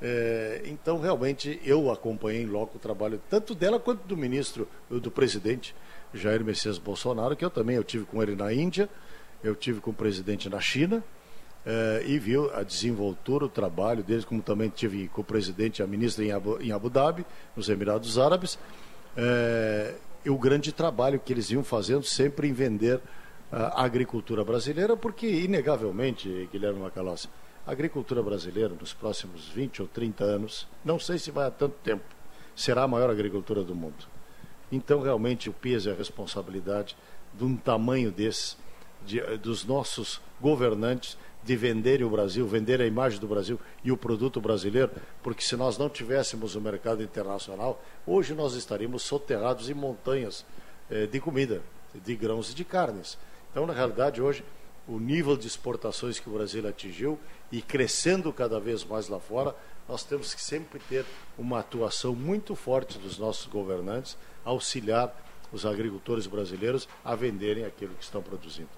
É, 0.00 0.62
então, 0.64 1.00
realmente, 1.00 1.60
eu 1.64 1.90
acompanhei 1.90 2.42
em 2.42 2.46
loco 2.46 2.76
o 2.76 2.80
trabalho 2.80 3.20
tanto 3.28 3.54
dela 3.54 3.78
quanto 3.78 4.06
do 4.06 4.16
ministro, 4.16 4.68
do 4.90 5.10
presidente 5.10 5.74
Jair 6.14 6.44
Messias 6.44 6.78
Bolsonaro, 6.78 7.36
que 7.36 7.44
eu 7.44 7.50
também 7.50 7.76
eu 7.76 7.84
tive 7.84 8.04
com 8.04 8.22
ele 8.22 8.34
na 8.34 8.52
Índia, 8.52 8.88
eu 9.42 9.54
tive 9.54 9.80
com 9.80 9.90
o 9.90 9.94
presidente 9.94 10.48
na 10.48 10.60
China, 10.60 11.02
eh, 11.64 12.04
e 12.06 12.18
viu 12.18 12.52
a 12.54 12.62
desenvoltura, 12.62 13.44
o 13.44 13.48
trabalho 13.48 14.02
deles, 14.02 14.24
como 14.24 14.42
também 14.42 14.68
tive 14.68 15.08
com 15.08 15.20
o 15.20 15.24
presidente 15.24 15.78
e 15.78 15.82
a 15.82 15.86
ministra 15.86 16.24
em 16.24 16.32
Abu, 16.32 16.60
em 16.60 16.72
Abu 16.72 16.90
Dhabi, 16.90 17.24
nos 17.56 17.68
Emirados 17.68 18.18
Árabes, 18.18 18.58
eh, 19.16 19.94
e 20.24 20.30
o 20.30 20.36
grande 20.36 20.72
trabalho 20.72 21.20
que 21.20 21.32
eles 21.32 21.50
iam 21.50 21.64
fazendo 21.64 22.04
sempre 22.04 22.48
em 22.48 22.52
vender 22.52 23.00
a 23.50 23.84
agricultura 23.84 24.42
brasileira, 24.42 24.96
porque, 24.96 25.26
inegavelmente, 25.26 26.48
Guilherme 26.50 26.80
Macalossi, 26.80 27.28
a 27.66 27.70
agricultura 27.70 28.22
brasileira, 28.22 28.74
nos 28.78 28.92
próximos 28.92 29.48
20 29.48 29.82
ou 29.82 29.88
30 29.88 30.24
anos, 30.24 30.66
não 30.84 30.98
sei 30.98 31.18
se 31.18 31.30
vai 31.30 31.46
há 31.46 31.50
tanto 31.50 31.76
tempo, 31.82 32.04
será 32.56 32.82
a 32.82 32.88
maior 32.88 33.10
agricultura 33.10 33.62
do 33.62 33.74
mundo. 33.74 34.06
Então, 34.70 35.00
realmente, 35.00 35.48
o 35.48 35.52
peso 35.52 35.88
e 35.88 35.92
a 35.92 35.94
responsabilidade 35.94 36.96
de 37.34 37.44
um 37.44 37.56
tamanho 37.56 38.10
desse, 38.10 38.56
de, 39.04 39.20
eh, 39.20 39.36
dos 39.36 39.64
nossos 39.64 40.20
governantes, 40.40 41.16
de 41.44 41.56
venderem 41.56 42.06
o 42.06 42.10
Brasil, 42.10 42.46
vender 42.46 42.80
a 42.80 42.86
imagem 42.86 43.18
do 43.18 43.26
Brasil 43.26 43.58
e 43.82 43.90
o 43.90 43.96
produto 43.96 44.40
brasileiro, 44.40 44.90
porque 45.22 45.42
se 45.42 45.56
nós 45.56 45.76
não 45.76 45.88
tivéssemos 45.88 46.54
o 46.54 46.60
mercado 46.60 47.02
internacional, 47.02 47.82
hoje 48.06 48.32
nós 48.32 48.54
estaríamos 48.54 49.02
soterrados 49.02 49.68
em 49.68 49.74
montanhas 49.74 50.44
eh, 50.90 51.06
de 51.06 51.20
comida, 51.20 51.60
de 51.94 52.14
grãos 52.14 52.50
e 52.50 52.54
de 52.54 52.64
carnes. 52.64 53.18
Então, 53.50 53.66
na 53.66 53.72
realidade, 53.72 54.22
hoje, 54.22 54.44
o 54.86 54.98
nível 54.98 55.36
de 55.36 55.46
exportações 55.46 56.18
que 56.18 56.28
o 56.28 56.32
Brasil 56.32 56.66
atingiu 56.66 57.18
e 57.50 57.62
crescendo 57.62 58.32
cada 58.32 58.58
vez 58.58 58.84
mais 58.84 59.08
lá 59.08 59.20
fora, 59.20 59.54
nós 59.88 60.04
temos 60.04 60.34
que 60.34 60.42
sempre 60.42 60.80
ter 60.88 61.04
uma 61.38 61.60
atuação 61.60 62.14
muito 62.14 62.54
forte 62.54 62.98
dos 62.98 63.18
nossos 63.18 63.46
governantes, 63.46 64.16
auxiliar 64.44 65.14
os 65.52 65.66
agricultores 65.66 66.26
brasileiros 66.26 66.88
a 67.04 67.14
venderem 67.14 67.64
aquilo 67.64 67.94
que 67.94 68.04
estão 68.04 68.22
produzindo. 68.22 68.70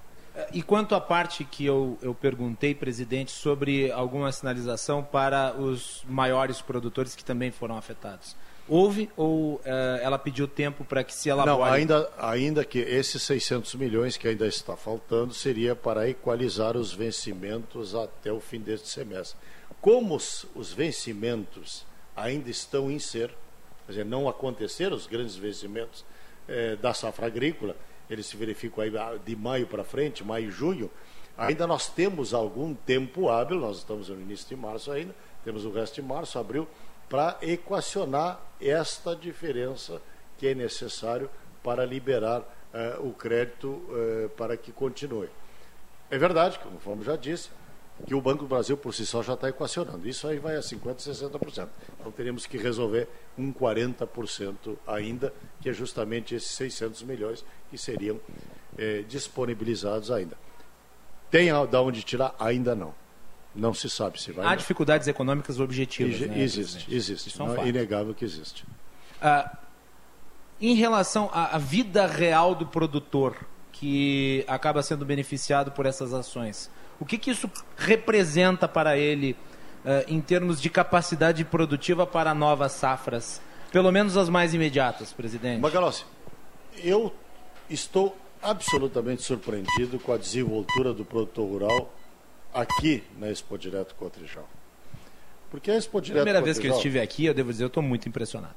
E 0.53 0.63
quanto 0.63 0.97
à 0.97 1.01
parte 1.01 1.45
que 1.45 1.65
eu, 1.65 1.97
eu 2.03 2.13
perguntei, 2.13 2.75
presidente, 2.75 3.31
sobre 3.31 3.93
alguma 3.93 4.33
sinalização 4.33 5.03
para 5.03 5.55
os 5.55 6.05
maiores 6.09 6.61
produtores 6.61 7.15
que 7.15 7.25
também 7.25 7.53
foram 7.53 7.77
afetados? 7.77 8.35
Houve 8.67 9.11
ou 9.15 9.61
eh, 9.65 10.01
ela 10.03 10.19
pediu 10.19 10.49
tempo 10.49 10.85
para 10.85 11.05
que 11.05 11.15
se 11.15 11.29
elabore? 11.29 11.59
Não, 11.59 11.65
ainda, 11.65 12.11
ainda 12.19 12.65
que 12.65 12.79
esses 12.79 13.23
600 13.23 13.75
milhões 13.75 14.17
que 14.17 14.27
ainda 14.27 14.47
está 14.47 14.75
faltando 14.75 15.35
seria 15.35 15.77
para 15.77 16.09
equalizar 16.09 16.75
os 16.75 16.93
vencimentos 16.93 17.95
até 17.95 18.33
o 18.33 18.41
fim 18.41 18.61
deste 18.61 18.89
semestre. 18.89 19.39
Como 19.83 20.15
os, 20.17 20.47
os 20.55 20.73
vencimentos 20.73 21.85
ainda 22.17 22.49
estão 22.49 22.91
em 22.91 22.99
ser, 22.99 23.29
quer 23.85 23.93
dizer, 23.93 24.05
não 24.07 24.31
aconteceram 24.31 24.97
os 24.97 25.07
grandes 25.07 25.37
vencimentos 25.37 26.03
eh, 26.49 26.77
da 26.77 26.95
safra 26.95 27.27
agrícola, 27.27 27.77
eles 28.09 28.25
se 28.25 28.37
verificam 28.37 28.83
aí 28.83 28.97
ah, 28.97 29.19
de 29.23 29.37
maio 29.37 29.67
para 29.67 29.85
frente, 29.85 30.25
maio 30.25 30.49
e 30.49 30.51
junho, 30.51 30.91
ainda 31.37 31.67
nós 31.67 31.89
temos 31.89 32.33
algum 32.33 32.75
tempo 32.75 33.29
hábil, 33.29 33.59
nós 33.59 33.79
estamos 33.79 34.09
no 34.09 34.21
início 34.21 34.49
de 34.49 34.57
março 34.57 34.91
ainda, 34.91 35.15
temos 35.45 35.67
o 35.67 35.71
resto 35.71 35.97
de 35.97 36.03
março, 36.03 36.39
abril, 36.39 36.67
para 37.09 37.37
equacionar 37.43 38.41
esta 38.61 39.15
diferença 39.15 40.01
que 40.39 40.49
é 40.49 40.55
necessário 40.55 41.31
para 41.63 41.85
liberar 41.85 42.43
eh, 42.73 42.97
o 43.01 43.13
crédito 43.13 43.83
eh, 43.91 44.29
para 44.37 44.57
que 44.57 44.73
continue. 44.73 45.29
É 46.11 46.19
verdade, 46.19 46.59
como 46.59 46.77
o 46.77 47.05
já 47.05 47.17
disse, 47.17 47.51
que 48.07 48.15
o 48.15 48.21
Banco 48.21 48.45
do 48.45 48.49
Brasil 48.49 48.77
por 48.77 48.93
si 48.93 49.07
só 49.07 49.23
já 49.23 49.35
está 49.35 49.49
equacionando. 49.49 50.09
Isso 50.09 50.27
aí 50.27 50.39
vai 50.39 50.57
a 50.57 50.61
50%, 50.61 50.97
60%. 50.97 51.69
Então 51.99 52.13
teríamos 52.13 52.47
que 52.47 52.59
resolver 52.59 53.09
um 53.39 53.53
40% 53.53 54.77
ainda, 54.87 55.33
que 55.61 55.69
é 55.69 55.73
justamente 55.73 56.35
esses 56.35 56.51
600 56.51 57.03
milhões 57.05 57.45
que 57.71 57.79
seriam 57.79 58.21
eh, 58.77 59.05
disponibilizados 59.09 60.11
ainda. 60.11 60.37
Tem 61.31 61.49
da 61.67 61.81
onde 61.81 62.03
tirar? 62.03 62.35
Ainda 62.39 62.75
não. 62.75 62.95
Não 63.55 63.73
se 63.73 63.89
sabe 63.89 64.21
se 64.21 64.33
vai. 64.33 64.45
Há 64.45 64.51
não. 64.51 64.57
dificuldades 64.57 65.07
econômicas 65.07 65.61
objetivas. 65.61 66.15
Exi- 66.15 66.27
né, 66.27 66.39
existe, 66.41 66.73
presidente? 66.73 66.95
existe. 66.95 67.29
Isso 67.29 67.43
é 67.43 67.45
um 67.45 67.63
é 67.63 67.69
inegável 67.69 68.15
que 68.15 68.25
existe. 68.25 68.65
Ah, 69.23 69.59
em 70.61 70.75
relação 70.75 71.31
à, 71.33 71.57
à 71.57 71.59
vida 71.59 72.07
real 72.07 72.55
do 72.55 72.67
produtor, 72.67 73.37
que 73.73 74.45
acaba 74.49 74.83
sendo 74.83 75.05
beneficiado 75.05 75.71
por 75.73 75.87
essas 75.87 76.13
ações, 76.13 76.71
o 76.99 77.05
que, 77.05 77.19
que 77.19 77.31
isso 77.31 77.51
representa 77.77 78.67
para 78.67 78.97
ele 78.97 79.37
ah, 79.85 80.05
em 80.09 80.21
termos 80.21 80.61
de 80.61 80.69
capacidade 80.71 81.45
produtiva 81.45 82.07
para 82.07 82.35
novas 82.35 82.73
safras? 82.73 83.41
Pelo 83.71 83.91
menos 83.91 84.17
as 84.17 84.29
mais 84.29 84.55
imediatas, 84.55 85.13
presidente. 85.13 85.61
Magalhães, 85.61 86.07
eu 86.77 87.13
estou 87.69 88.17
absolutamente 88.41 89.23
surpreendido 89.23 89.99
com 89.99 90.13
a 90.13 90.17
desenvoltura 90.17 90.93
do 90.93 91.05
produtor 91.05 91.49
rural 91.49 91.93
aqui 92.55 93.03
na 93.19 93.29
Expo 93.31 93.59
Direto 93.59 93.95
Cotrijal. 93.97 94.49
Porque 95.51 95.71
a 95.71 95.77
Expo 95.77 96.01
Direto 96.01 96.23
Primeira 96.23 96.41
vez 96.41 96.59
que 96.59 96.67
eu 96.67 96.71
Cotrijal- 96.73 96.79
estive 96.79 97.01
aqui, 97.01 97.27
eu 97.27 97.35
devo 97.35 97.51
dizer, 97.51 97.65
eu 97.65 97.69
estou 97.69 97.83
muito 97.83 98.09
impressionado. 98.09 98.55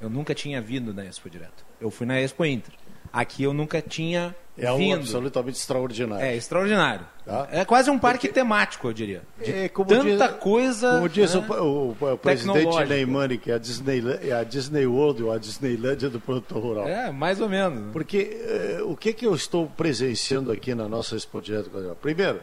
Eu 0.00 0.08
nunca 0.08 0.34
tinha 0.34 0.60
vindo 0.60 0.94
na 0.94 1.04
Expo 1.04 1.28
Direto. 1.28 1.64
Eu 1.80 1.90
fui 1.90 2.06
na 2.06 2.20
Expo 2.20 2.44
Inter. 2.44 2.72
Aqui 3.12 3.42
eu 3.42 3.52
nunca 3.54 3.80
tinha 3.80 4.34
é 4.56 4.66
algo 4.66 4.78
vindo. 4.82 4.96
absolutamente 4.98 5.58
extraordinário. 5.58 6.24
É 6.24 6.36
extraordinário. 6.36 7.06
Tá? 7.24 7.48
É 7.50 7.64
quase 7.64 7.90
um 7.90 7.98
parque 7.98 8.28
temático, 8.28 8.86
eu 8.86 8.92
diria. 8.92 9.22
De 9.42 9.50
É, 9.50 9.68
tanta 9.68 10.28
diz- 10.28 10.36
coisa. 10.38 10.92
Como 10.96 11.08
diz 11.08 11.34
né? 11.34 11.46
o, 11.48 11.62
o- 11.64 12.12
o 12.12 12.18
presidente. 12.18 12.84
Neymar, 12.86 13.36
que 13.38 13.50
é 13.50 13.54
a, 13.54 13.58
Disney, 13.58 14.02
é 14.22 14.32
a 14.32 14.44
Disney 14.44 14.86
World 14.86 15.22
ou 15.22 15.32
a 15.32 15.38
Disneylândia 15.38 16.10
do 16.10 16.20
produtor 16.20 16.62
rural. 16.62 16.86
É, 16.86 17.10
mais 17.10 17.40
ou 17.40 17.48
menos. 17.48 17.90
Porque 17.92 18.38
eh, 18.42 18.80
o 18.84 18.94
que, 18.94 19.12
que 19.14 19.26
eu 19.26 19.34
estou 19.34 19.66
presenciando 19.68 20.52
aqui 20.52 20.74
na 20.74 20.86
nossa 20.86 21.16
Expo 21.16 21.40
Direto 21.40 21.70
Cotrijal? 21.70 21.96
Primeiro, 21.96 22.40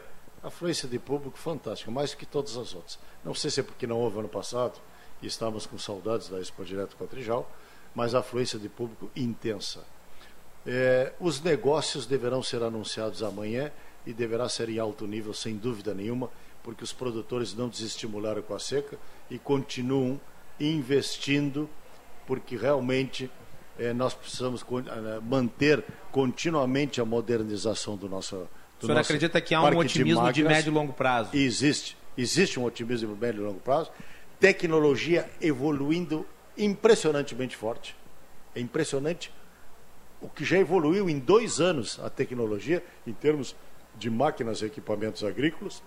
afluência 0.48 0.88
de 0.88 0.98
público 0.98 1.38
fantástica, 1.38 1.90
mais 1.90 2.14
que 2.14 2.24
todas 2.24 2.56
as 2.56 2.74
outras. 2.74 2.98
Não 3.24 3.34
sei 3.34 3.50
se 3.50 3.60
é 3.60 3.62
porque 3.62 3.86
não 3.86 3.98
houve 3.98 4.18
ano 4.18 4.28
passado 4.28 4.80
e 5.20 5.26
estávamos 5.26 5.66
com 5.66 5.78
saudades 5.78 6.28
da 6.28 6.40
Expo 6.40 6.64
Direto 6.64 6.96
Cotrijal, 6.96 7.50
mas 7.94 8.14
a 8.14 8.20
afluência 8.20 8.58
de 8.58 8.68
público 8.68 9.10
intensa. 9.16 9.84
Eh, 10.66 11.12
os 11.20 11.40
negócios 11.40 12.06
deverão 12.06 12.42
ser 12.42 12.62
anunciados 12.62 13.22
amanhã 13.22 13.72
e 14.04 14.12
deverá 14.12 14.48
ser 14.48 14.68
em 14.68 14.78
alto 14.78 15.06
nível, 15.06 15.32
sem 15.32 15.56
dúvida 15.56 15.94
nenhuma, 15.94 16.30
porque 16.62 16.84
os 16.84 16.92
produtores 16.92 17.54
não 17.54 17.68
desestimularam 17.68 18.42
com 18.42 18.54
a 18.54 18.58
seca 18.58 18.98
e 19.30 19.38
continuam 19.38 20.20
investindo, 20.58 21.68
porque 22.26 22.56
realmente 22.56 23.30
eh, 23.78 23.92
nós 23.92 24.14
precisamos 24.14 24.62
eh, 24.62 25.20
manter 25.22 25.84
continuamente 26.10 27.00
a 27.00 27.04
modernização 27.04 27.96
do 27.96 28.08
nosso. 28.08 28.48
O 28.80 28.86
senhor 28.86 28.98
acredita 28.98 29.40
que 29.40 29.54
há 29.54 29.62
um 29.62 29.78
otimismo 29.78 30.20
de, 30.20 30.42
máquinas. 30.42 30.52
médio 30.52 30.70
e 30.70 30.74
longo 30.74 30.92
prazo? 30.92 31.30
Existe. 31.32 31.96
Existe 32.16 32.58
um 32.60 32.64
otimismo 32.64 33.14
de 33.14 33.20
médio 33.20 33.42
e 33.42 33.46
longo 33.46 33.60
prazo. 33.60 33.90
Tecnologia 34.38 35.28
evoluindo 35.40 36.26
impressionantemente 36.56 37.56
forte. 37.56 37.96
É 38.54 38.60
impressionante 38.60 39.32
o 40.20 40.28
que 40.28 40.44
já 40.44 40.58
evoluiu 40.58 41.08
em 41.08 41.18
dois 41.18 41.60
anos 41.60 41.98
a 42.02 42.08
tecnologia, 42.08 42.82
em 43.06 43.12
termos 43.12 43.54
de 43.94 44.10
máquinas 44.10 44.60
e 44.60 44.66
equipamentos 44.66 45.24
agrícolas, 45.24 45.82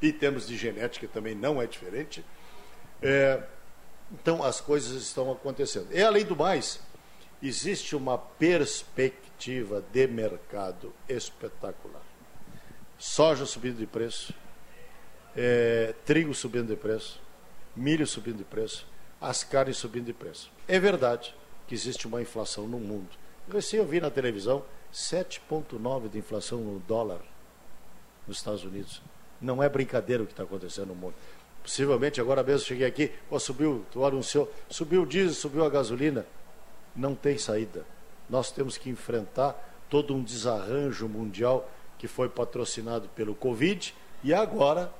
e 0.00 0.08
em 0.08 0.12
termos 0.12 0.46
de 0.46 0.56
genética 0.56 1.08
também 1.08 1.34
não 1.34 1.60
é 1.60 1.66
diferente. 1.66 2.24
É, 3.00 3.42
então 4.12 4.42
as 4.42 4.60
coisas 4.60 5.00
estão 5.02 5.30
acontecendo. 5.30 5.88
E 5.90 6.02
além 6.02 6.24
do 6.24 6.36
mais, 6.36 6.80
existe 7.42 7.96
uma 7.96 8.18
perspectiva 8.18 9.82
de 9.92 10.06
mercado 10.06 10.92
espetacular. 11.08 12.11
Soja 13.02 13.44
subindo 13.46 13.78
de 13.78 13.86
preço, 13.86 14.32
é, 15.36 15.92
trigo 16.06 16.32
subindo 16.32 16.68
de 16.68 16.76
preço, 16.76 17.20
milho 17.74 18.06
subindo 18.06 18.36
de 18.36 18.44
preço, 18.44 18.86
as 19.20 19.42
carnes 19.42 19.76
subindo 19.76 20.04
de 20.04 20.12
preço. 20.12 20.52
É 20.68 20.78
verdade 20.78 21.34
que 21.66 21.74
existe 21.74 22.06
uma 22.06 22.22
inflação 22.22 22.68
no 22.68 22.78
mundo. 22.78 23.08
Recém 23.52 23.80
eu 23.80 23.84
vi 23.84 24.00
na 24.00 24.08
televisão 24.08 24.64
7,9% 24.94 26.10
de 26.10 26.18
inflação 26.18 26.60
no 26.60 26.78
dólar 26.78 27.18
nos 28.24 28.36
Estados 28.36 28.62
Unidos. 28.62 29.02
Não 29.40 29.60
é 29.60 29.68
brincadeira 29.68 30.22
o 30.22 30.26
que 30.26 30.32
está 30.32 30.44
acontecendo 30.44 30.86
no 30.86 30.94
mundo. 30.94 31.14
Possivelmente 31.60 32.20
agora 32.20 32.44
mesmo 32.44 32.68
cheguei 32.68 32.86
aqui, 32.86 33.10
ó, 33.28 33.36
subiu, 33.36 33.84
tu 33.90 34.04
anunciou, 34.04 34.48
subiu 34.70 35.02
o 35.02 35.06
diesel, 35.06 35.34
subiu 35.34 35.64
a 35.64 35.68
gasolina. 35.68 36.24
Não 36.94 37.16
tem 37.16 37.36
saída. 37.36 37.84
Nós 38.30 38.52
temos 38.52 38.78
que 38.78 38.88
enfrentar 38.88 39.60
todo 39.90 40.14
um 40.14 40.22
desarranjo 40.22 41.08
mundial 41.08 41.68
que 42.02 42.08
foi 42.08 42.28
patrocinado 42.28 43.08
pelo 43.10 43.32
Covid 43.32 43.94
e 44.24 44.34
agora 44.34 44.92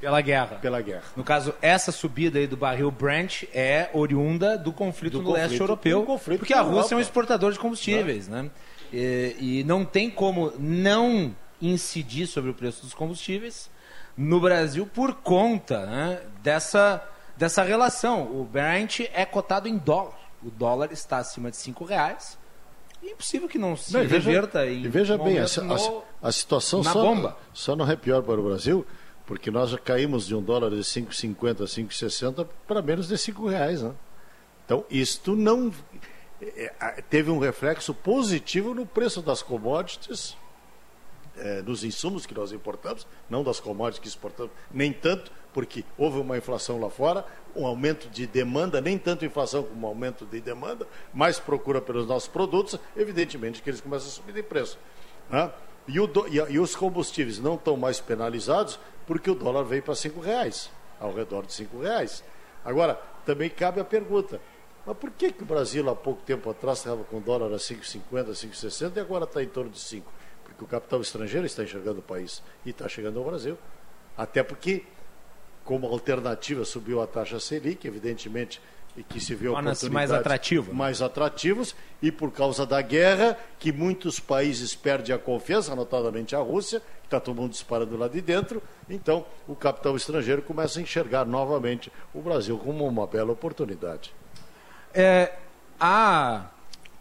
Pela 0.00 0.20
guerra. 0.20 0.58
pela 0.62 0.80
guerra. 0.80 1.02
No 1.16 1.24
caso, 1.24 1.52
essa 1.60 1.90
subida 1.90 2.38
aí 2.38 2.46
do 2.46 2.56
barril 2.56 2.88
Brent 2.88 3.42
é 3.52 3.90
oriunda 3.92 4.56
do 4.56 4.72
conflito 4.72 5.14
Do 5.18 5.22
no 5.24 5.32
leste 5.32 5.44
conflito- 5.46 5.62
europeu, 5.64 6.00
do 6.02 6.06
conflito 6.06 6.38
porque 6.38 6.54
a 6.54 6.60
Rússia 6.60 6.94
é 6.94 6.98
um 6.98 7.00
exportador 7.00 7.50
de 7.52 7.58
combustíveis, 7.58 8.28
né? 8.28 8.48
E, 8.92 9.34
e 9.40 9.64
não 9.64 9.84
tem 9.84 10.08
como 10.08 10.52
não 10.56 11.34
incidir 11.60 12.28
sobre 12.28 12.52
o 12.52 12.54
preço 12.54 12.82
dos 12.82 12.94
combustíveis 12.94 13.68
no 14.16 14.38
Brasil 14.38 14.86
por 14.86 15.14
conta 15.14 15.84
né, 15.84 16.20
dessa, 16.44 17.02
dessa 17.36 17.64
relação. 17.64 18.22
O 18.22 18.44
Brent 18.44 19.00
é 19.12 19.24
cotado 19.24 19.66
em 19.66 19.76
dólar. 19.78 20.14
O 20.44 20.50
dólar 20.50 20.92
está 20.92 21.16
acima 21.18 21.50
de 21.50 21.56
cinco 21.56 21.84
reais. 21.84 22.38
É 23.06 23.10
impossível 23.12 23.48
que 23.48 23.58
não 23.58 23.76
se 23.76 23.92
Não, 23.92 24.02
e 24.02 24.06
veja- 24.06 24.30
reverta 24.30 24.66
em 24.66 24.82
E 24.84 24.88
veja 24.88 25.16
bem, 25.16 25.38
a, 25.38 25.44
a- 25.44 26.28
a 26.28 26.32
situação 26.32 26.82
na 26.82 26.92
só, 26.92 27.02
bomba. 27.02 27.36
só 27.54 27.76
não 27.76 27.88
é 27.90 27.94
pior 27.96 28.22
para 28.22 28.40
o 28.40 28.44
Brasil, 28.44 28.84
porque 29.24 29.50
nós 29.50 29.70
já 29.70 29.78
caímos 29.78 30.26
de 30.26 30.34
um 30.34 30.42
dólar 30.42 30.70
de 30.70 30.82
5,50 30.82 31.62
a 31.62 31.66
5,60 31.66 32.46
para 32.66 32.82
menos 32.82 33.08
de 33.08 33.16
5 33.16 33.46
reais. 33.48 33.82
Né? 33.82 33.92
Então, 34.64 34.84
isto 34.90 35.36
não 35.36 35.72
é, 36.42 36.72
é, 36.80 37.02
teve 37.08 37.30
um 37.30 37.38
reflexo 37.38 37.94
positivo 37.94 38.74
no 38.74 38.84
preço 38.84 39.22
das 39.22 39.40
commodities, 39.42 40.36
é, 41.36 41.62
nos 41.62 41.84
insumos 41.84 42.26
que 42.26 42.34
nós 42.34 42.52
importamos, 42.52 43.06
não 43.28 43.42
das 43.44 43.60
commodities 43.60 43.98
que 44.00 44.08
exportamos, 44.08 44.52
nem 44.70 44.92
tanto, 44.92 45.30
porque 45.52 45.84
houve 45.96 46.18
uma 46.18 46.36
inflação 46.36 46.80
lá 46.80 46.90
fora, 46.90 47.24
um 47.54 47.66
aumento 47.66 48.08
de 48.10 48.26
demanda, 48.26 48.80
nem 48.80 48.98
tanto 48.98 49.24
inflação 49.24 49.62
como 49.62 49.86
aumento 49.86 50.26
de 50.26 50.40
demanda, 50.40 50.86
mais 51.14 51.38
procura 51.38 51.80
pelos 51.80 52.06
nossos 52.06 52.28
produtos, 52.28 52.78
evidentemente 52.96 53.62
que 53.62 53.70
eles 53.70 53.80
começam 53.80 54.08
a 54.08 54.10
subir 54.12 54.32
de 54.32 54.42
preço. 54.42 54.78
né? 55.30 55.50
E, 55.88 55.98
o 56.00 56.06
do- 56.06 56.26
e 56.28 56.36
e 56.52 56.58
os 56.58 56.74
combustíveis 56.76 57.38
não 57.38 57.54
estão 57.54 57.76
mais 57.76 58.00
penalizados 58.00 58.78
porque 59.06 59.30
o 59.30 59.34
dólar 59.34 59.62
veio 59.62 59.82
para 59.82 59.94
cinco 59.94 60.20
reais, 60.20 60.68
ao 61.00 61.12
redor 61.14 61.46
de 61.46 61.52
cinco 61.52 61.80
reais. 61.80 62.24
Agora, 62.64 62.94
também 63.24 63.48
cabe 63.48 63.80
a 63.80 63.84
pergunta, 63.84 64.40
mas 64.84 64.96
por 64.96 65.10
que, 65.12 65.32
que 65.32 65.42
o 65.42 65.46
Brasil, 65.46 65.88
há 65.88 65.94
pouco 65.94 66.22
tempo 66.22 66.50
atrás, 66.50 66.78
estava 66.78 67.02
com 67.04 67.20
dólar 67.20 67.52
a 67.52 67.56
5,50, 67.58 68.30
5,60 68.32 68.96
e 68.96 69.00
agora 69.00 69.24
está 69.24 69.42
em 69.42 69.48
torno 69.48 69.70
de 69.70 69.78
5? 69.80 70.10
Porque 70.46 70.64
o 70.64 70.66
capital 70.66 71.00
estrangeiro 71.00 71.44
está 71.44 71.62
enxergando 71.64 71.98
o 71.98 72.02
país 72.02 72.42
e 72.64 72.70
está 72.70 72.88
chegando 72.88 73.18
ao 73.18 73.24
Brasil. 73.24 73.58
Até 74.16 74.42
porque, 74.42 74.84
como 75.64 75.86
alternativa, 75.86 76.64
subiu 76.64 77.02
a 77.02 77.06
taxa 77.06 77.40
Selic, 77.40 77.86
evidentemente, 77.86 78.60
e 78.96 79.02
que 79.02 79.20
se 79.20 79.34
vê 79.34 79.48
Torna-se 79.48 79.90
mais 79.90 80.10
oportunidades 80.10 80.26
atrativo, 80.26 80.72
né? 80.72 80.78
mais 80.78 81.02
atrativos, 81.02 81.76
e 82.00 82.10
por 82.10 82.32
causa 82.32 82.64
da 82.64 82.80
guerra, 82.80 83.38
que 83.58 83.70
muitos 83.70 84.18
países 84.18 84.74
perdem 84.74 85.14
a 85.14 85.18
confiança, 85.18 85.74
notadamente 85.74 86.34
a 86.34 86.38
Rússia, 86.38 86.80
que 86.80 87.06
está 87.06 87.20
todo 87.20 87.36
mundo 87.36 87.50
disparando 87.50 87.96
lá 87.96 88.08
de 88.08 88.20
dentro, 88.22 88.62
então 88.88 89.26
o 89.46 89.54
capital 89.54 89.94
estrangeiro 89.96 90.40
começa 90.40 90.78
a 90.78 90.82
enxergar 90.82 91.26
novamente 91.26 91.92
o 92.14 92.20
Brasil 92.22 92.56
como 92.58 92.86
uma 92.86 93.06
bela 93.06 93.32
oportunidade. 93.32 94.14
É, 94.94 95.34
a, 95.78 96.46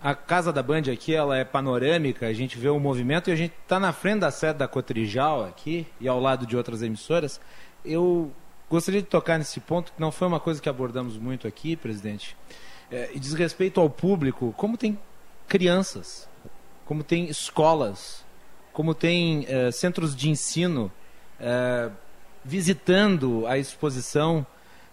a 0.05 0.13
casa 0.13 0.53
da 0.53 0.61
Band 0.61 0.83
aqui, 0.93 1.15
ela 1.15 1.35
é 1.35 1.43
panorâmica, 1.43 2.27
a 2.27 2.33
gente 2.33 2.59
vê 2.59 2.69
o 2.69 2.79
movimento 2.79 3.27
e 3.27 3.33
a 3.33 3.35
gente 3.35 3.55
está 3.63 3.79
na 3.79 3.91
frente 3.91 4.19
da 4.19 4.29
sede 4.29 4.59
da 4.59 4.67
Cotrijal 4.67 5.43
aqui 5.43 5.87
e 5.99 6.07
ao 6.07 6.19
lado 6.19 6.45
de 6.45 6.55
outras 6.55 6.83
emissoras. 6.83 7.41
Eu 7.83 8.31
gostaria 8.69 9.01
de 9.01 9.07
tocar 9.07 9.39
nesse 9.39 9.59
ponto, 9.59 9.91
que 9.91 9.99
não 9.99 10.11
foi 10.11 10.27
uma 10.27 10.39
coisa 10.39 10.61
que 10.61 10.69
abordamos 10.69 11.17
muito 11.17 11.47
aqui, 11.47 11.75
presidente, 11.75 12.37
é, 12.91 13.09
e 13.15 13.19
diz 13.19 13.33
respeito 13.33 13.81
ao 13.81 13.89
público, 13.89 14.53
como 14.55 14.77
tem 14.77 14.99
crianças, 15.47 16.29
como 16.85 17.03
tem 17.03 17.27
escolas, 17.27 18.23
como 18.71 18.93
tem 18.93 19.47
é, 19.49 19.71
centros 19.71 20.15
de 20.15 20.29
ensino 20.29 20.91
é, 21.39 21.89
visitando 22.43 23.47
a 23.47 23.57
exposição 23.57 24.45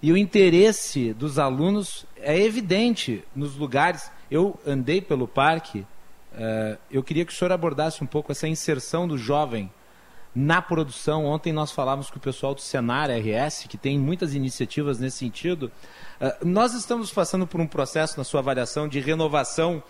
e 0.03 0.11
o 0.11 0.16
interesse 0.16 1.12
dos 1.12 1.38
alunos 1.38 2.07
é 2.16 2.37
evidente 2.40 3.22
nos 3.37 3.57
lugares. 3.57 4.11
Eu 4.33 4.59
andei 4.66 5.03
pelo 5.03 5.29
parque, 5.29 5.87
eh, 6.33 6.79
eu 6.90 7.03
queria 7.03 7.23
que 7.23 7.31
o 7.31 7.37
senhor 7.37 7.53
abordasse 7.53 8.03
um 8.03 8.07
pouco 8.07 8.33
essa 8.33 8.49
inserção 8.49 9.07
do 9.07 9.18
jovem 9.18 9.71
na 10.35 10.62
produção. 10.62 11.27
Ontem 11.27 11.53
nós 11.53 11.71
falávamos 11.71 12.11
com 12.11 12.16
o 12.16 12.21
pessoal 12.21 12.55
do 12.55 12.62
Senar 12.62 13.11
RS, 13.11 13.66
que 13.68 13.77
tem 13.77 13.99
muitas 13.99 14.35
iniciativas 14.35 14.99
nesse 14.99 15.18
sentido. 15.18 15.71
Eh, 16.18 16.38
nós 16.47 16.73
estamos 16.73 17.12
passando 17.12 17.47
por 17.47 17.61
um 17.61 17.66
processo, 17.66 18.16
na 18.16 18.25
sua 18.25 18.40
avaliação, 18.40 18.88
de 18.88 19.01
renovação 19.01 19.83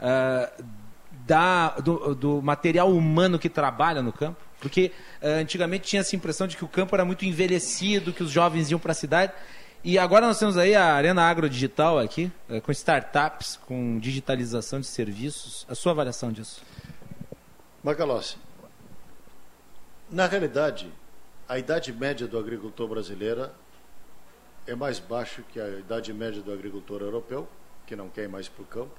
eh, 0.00 0.50
da, 1.26 1.68
do, 1.72 2.14
do 2.14 2.40
material 2.40 2.90
humano 2.90 3.38
que 3.38 3.50
trabalha 3.50 4.00
no 4.00 4.14
campo? 4.14 4.40
Porque 4.60 4.92
eh, 5.20 5.40
antigamente 5.40 5.86
tinha 5.86 6.00
essa 6.00 6.16
impressão 6.16 6.46
de 6.46 6.56
que 6.56 6.64
o 6.64 6.68
campo 6.68 6.96
era 6.96 7.04
muito 7.04 7.26
envelhecido, 7.26 8.14
que 8.14 8.22
os 8.22 8.30
jovens 8.30 8.70
iam 8.70 8.80
para 8.80 8.92
a 8.92 8.94
cidade. 8.94 9.34
E 9.82 9.98
agora 9.98 10.26
nós 10.26 10.38
temos 10.38 10.58
aí 10.58 10.74
a 10.74 10.92
Arena 10.92 11.22
Agro 11.22 11.48
Digital 11.48 11.98
aqui, 11.98 12.30
eh, 12.50 12.60
com 12.60 12.70
startups, 12.70 13.58
com 13.64 13.98
digitalização 13.98 14.78
de 14.78 14.86
serviços. 14.86 15.64
A 15.70 15.74
sua 15.74 15.92
avaliação 15.92 16.30
disso? 16.30 16.62
Macalossi, 17.82 18.36
na 20.10 20.26
realidade, 20.26 20.92
a 21.48 21.58
idade 21.58 21.94
média 21.94 22.26
do 22.26 22.38
agricultor 22.38 22.88
brasileiro 22.88 23.48
é 24.66 24.74
mais 24.74 24.98
baixa 24.98 25.42
que 25.50 25.58
a 25.58 25.66
idade 25.78 26.12
média 26.12 26.42
do 26.42 26.52
agricultor 26.52 27.00
europeu, 27.00 27.48
que 27.86 27.96
não 27.96 28.10
quer 28.10 28.24
ir 28.24 28.28
mais 28.28 28.50
para 28.50 28.62
o 28.62 28.66
campo, 28.66 28.92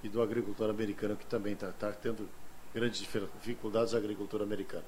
e 0.00 0.08
do 0.08 0.22
agricultor 0.22 0.70
americano, 0.70 1.16
que 1.16 1.26
também 1.26 1.54
está 1.54 1.90
tendo 1.90 2.28
grandes 2.72 3.00
dificuldades, 3.00 3.94
a 3.94 3.98
agricultura 3.98 4.44
americana. 4.44 4.84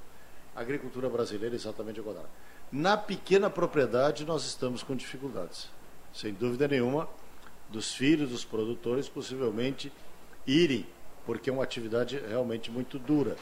A 0.55 0.61
agricultura 0.61 1.09
brasileira 1.09 1.57
é 1.57 1.59
exatamente 1.59 1.99
o 1.99 2.05
contrário. 2.05 2.31
Na 2.73 2.97
pequena 2.97 3.51
propriedade, 3.51 4.25
nós 4.25 4.47
estamos 4.47 4.83
com 4.83 4.97
dificuldades. 4.97 5.69
Sem 6.11 6.33
dúvida 6.33 6.67
nenhuma, 6.67 7.07
dos 7.69 7.95
filhos 7.95 8.31
dos 8.31 8.47
produtores 8.47 9.11
possivelmente 9.11 9.93
irem, 10.47 10.87
porque 11.27 11.51
é 11.51 11.53
uma 11.53 11.65
atividade 11.65 12.19
realmente 12.19 12.71
muito 12.71 12.99
dura. 12.99 13.37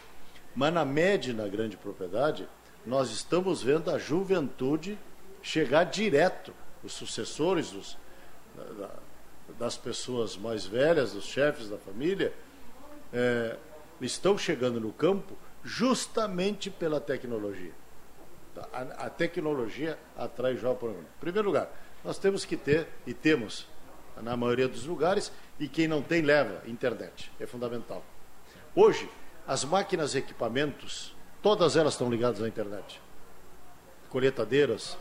Mas 0.53 0.75
na 0.75 0.85
média 0.85 1.33
na 1.33 1.47
grande 1.47 1.77
propriedade, 1.77 2.49
nós 2.85 3.12
estamos 3.12 3.62
vendo 3.62 3.88
a 3.93 3.99
juventude 3.99 4.99
chegar 5.40 5.85
direto, 5.85 6.53
os 6.83 6.93
sucessores 6.93 7.71
dos, 7.71 7.97
da, 8.57 8.64
da, 8.64 8.90
das 9.61 9.77
pessoas 9.77 10.37
mais 10.37 10.66
velhas, 10.66 11.12
dos 11.12 11.27
chefes 11.27 11.69
da 11.69 11.79
família, 11.79 12.35
é, 13.12 13.57
estão 14.01 14.37
chegando 14.37 14.81
no 14.81 14.93
campo 14.93 15.38
justamente 15.62 16.69
pela 16.69 17.01
tecnologia. 17.01 17.73
A, 18.73 19.07
a 19.07 19.11
tecnologia 19.11 19.99
atrai 20.16 20.55
para 20.55 20.68
o 20.70 20.88
mundo. 20.88 21.07
Em 21.16 21.20
primeiro 21.20 21.49
lugar, 21.49 21.70
nós 22.05 22.18
temos 22.18 22.44
que 22.44 22.57
ter, 22.57 22.88
e 23.07 23.14
temos, 23.14 23.66
na 24.23 24.37
maioria 24.37 24.68
dos 24.68 24.85
lugares, 24.85 25.33
e 25.59 25.68
quem 25.68 25.87
não 25.87 26.03
tem, 26.03 26.23
leva 26.23 26.62
internet. 26.66 27.31
É 27.38 27.46
fundamental. 27.46 28.03
Hoje, 28.75 29.09
as 29.46 29.64
máquinas 29.64 30.14
e 30.14 30.18
equipamentos, 30.18 31.14
todas 31.42 31.77
elas 31.77 31.94
estão 31.94 32.11
ligadas 32.11 32.42
à 32.42 32.49
internet. 32.49 33.01
Colheitadeiras, 34.09 34.96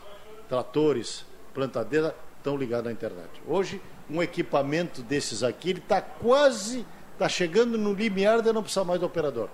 tratores, 0.48 1.24
plantadeiras, 1.54 2.12
estão 2.36 2.56
ligados 2.56 2.88
à 2.88 2.92
internet. 2.92 3.30
Hoje, 3.46 3.80
um 4.08 4.22
equipamento 4.22 5.02
desses 5.02 5.42
aqui, 5.42 5.70
ele 5.70 5.78
está 5.78 6.00
quase, 6.00 6.84
está 7.12 7.28
chegando 7.28 7.78
no 7.78 7.92
limiar 7.92 8.42
de 8.42 8.52
não 8.52 8.62
precisar 8.62 8.84
mais 8.84 9.00
do 9.00 9.06
operador. 9.06 9.48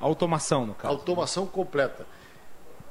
Automação, 0.00 0.66
no 0.66 0.74
caso. 0.74 0.94
Automação 0.94 1.46
completa. 1.46 2.06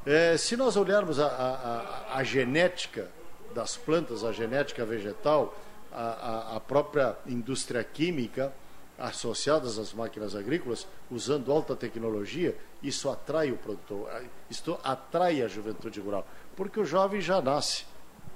É, 0.08 0.38
se 0.38 0.56
nós 0.56 0.78
olharmos 0.78 1.20
a, 1.20 1.28
a, 1.28 2.14
a, 2.14 2.20
a, 2.20 2.24
genética 2.24 3.10
das 3.54 3.76
plantas, 3.76 4.24
a 4.24 4.32
genética 4.32 4.86
vegetal, 4.86 5.54
a, 5.92 6.62
própria 6.66 7.18
indústria 7.26 7.84
química 7.84 8.54
associadas 8.98 9.78
às 9.78 9.92
máquinas 9.92 10.34
agrícolas, 10.34 10.88
usando 11.12 11.52
alta 11.52 11.76
tecnologia, 11.76 12.56
isso 12.82 13.10
atrai 13.10 13.52
o 13.52 13.58
produtor, 13.58 14.10
isto 14.50 14.80
atrai 14.82 15.42
a 15.42 15.48
juventude 15.50 16.00
rural, 16.00 16.26
porque 16.56 16.80
o 16.80 16.86
jovem 16.86 17.20
já 17.20 17.42
nasce, 17.42 17.84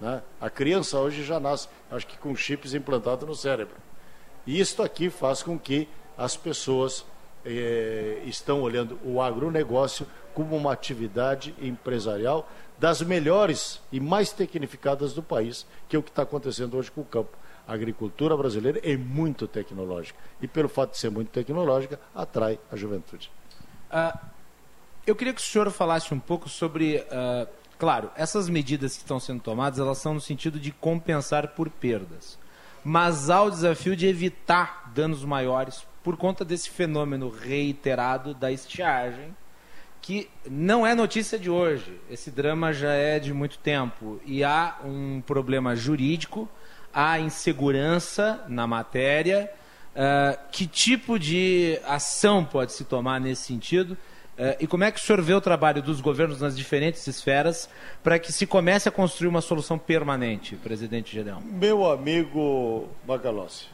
né? 0.01 0.21
a 0.41 0.49
criança 0.49 0.99
hoje 0.99 1.23
já 1.23 1.39
nasce, 1.39 1.69
acho 1.89 2.05
que 2.05 2.17
com 2.17 2.35
chips 2.35 2.73
implantados 2.73 3.25
no 3.25 3.33
cérebro. 3.33 3.77
E 4.45 4.59
isto 4.59 4.83
aqui 4.83 5.09
faz 5.09 5.41
com 5.41 5.57
que 5.57 5.87
as 6.17 6.35
pessoas 6.35 7.05
eh, 7.45 8.21
estão 8.25 8.61
olhando 8.61 8.99
o 9.05 9.21
agronegócio 9.21 10.05
como 10.33 10.55
uma 10.55 10.73
atividade 10.73 11.53
empresarial 11.61 12.49
das 12.79 13.01
melhores 13.01 13.79
e 13.91 13.99
mais 13.99 14.31
tecnificadas 14.31 15.13
do 15.13 15.21
país, 15.21 15.65
que 15.87 15.95
é 15.95 15.99
o 15.99 16.03
que 16.03 16.09
está 16.09 16.23
acontecendo 16.23 16.77
hoje 16.77 16.91
com 16.91 17.01
o 17.01 17.05
campo. 17.05 17.37
A 17.67 17.73
agricultura 17.73 18.35
brasileira 18.35 18.79
é 18.83 18.97
muito 18.97 19.47
tecnológica 19.47 20.19
e, 20.41 20.47
pelo 20.47 20.67
fato 20.67 20.91
de 20.91 20.97
ser 20.97 21.11
muito 21.11 21.29
tecnológica, 21.29 21.99
atrai 22.13 22.59
a 22.71 22.75
juventude. 22.75 23.31
Uh, 23.91 24.17
eu 25.05 25.15
queria 25.15 25.33
que 25.33 25.41
o 25.41 25.43
senhor 25.43 25.69
falasse 25.69 26.13
um 26.13 26.19
pouco 26.19 26.49
sobre, 26.49 26.97
uh, 26.97 27.47
claro, 27.77 28.09
essas 28.15 28.49
medidas 28.49 28.95
que 28.95 29.03
estão 29.03 29.19
sendo 29.19 29.41
tomadas, 29.41 29.79
elas 29.79 29.97
são 29.99 30.13
no 30.13 30.21
sentido 30.21 30.59
de 30.59 30.71
compensar 30.71 31.49
por 31.49 31.69
perdas, 31.69 32.37
mas 32.83 33.29
há 33.29 33.41
o 33.41 33.51
desafio 33.51 33.95
de 33.95 34.07
evitar 34.07 34.91
danos 34.93 35.23
maiores 35.23 35.85
por 36.03 36.17
conta 36.17 36.43
desse 36.43 36.69
fenômeno 36.69 37.29
reiterado 37.29 38.33
da 38.33 38.51
estiagem, 38.51 39.35
que 40.01 40.27
não 40.49 40.85
é 40.85 40.95
notícia 40.95 41.37
de 41.37 41.49
hoje. 41.49 41.99
Esse 42.09 42.31
drama 42.31 42.73
já 42.73 42.91
é 42.93 43.19
de 43.19 43.33
muito 43.33 43.59
tempo 43.59 44.19
e 44.25 44.43
há 44.43 44.77
um 44.83 45.21
problema 45.21 45.75
jurídico, 45.75 46.49
há 46.93 47.19
insegurança 47.19 48.43
na 48.47 48.65
matéria. 48.65 49.51
Uh, 49.91 50.39
que 50.51 50.65
tipo 50.65 51.19
de 51.19 51.77
ação 51.85 52.45
pode 52.45 52.71
se 52.71 52.83
tomar 52.85 53.19
nesse 53.19 53.43
sentido? 53.43 53.91
Uh, 53.91 54.55
e 54.59 54.65
como 54.65 54.85
é 54.85 54.91
que 54.91 54.99
o 54.99 55.03
senhor 55.03 55.21
vê 55.21 55.33
o 55.33 55.41
trabalho 55.41 55.83
dos 55.83 56.01
governos 56.01 56.39
nas 56.39 56.57
diferentes 56.57 57.05
esferas 57.05 57.69
para 58.01 58.17
que 58.17 58.31
se 58.31 58.47
comece 58.47 58.87
a 58.87 58.91
construir 58.91 59.27
uma 59.27 59.41
solução 59.41 59.77
permanente, 59.77 60.55
presidente 60.55 61.13
Gedeão? 61.13 61.41
Meu 61.41 61.91
amigo 61.91 62.87
Magalossi, 63.05 63.67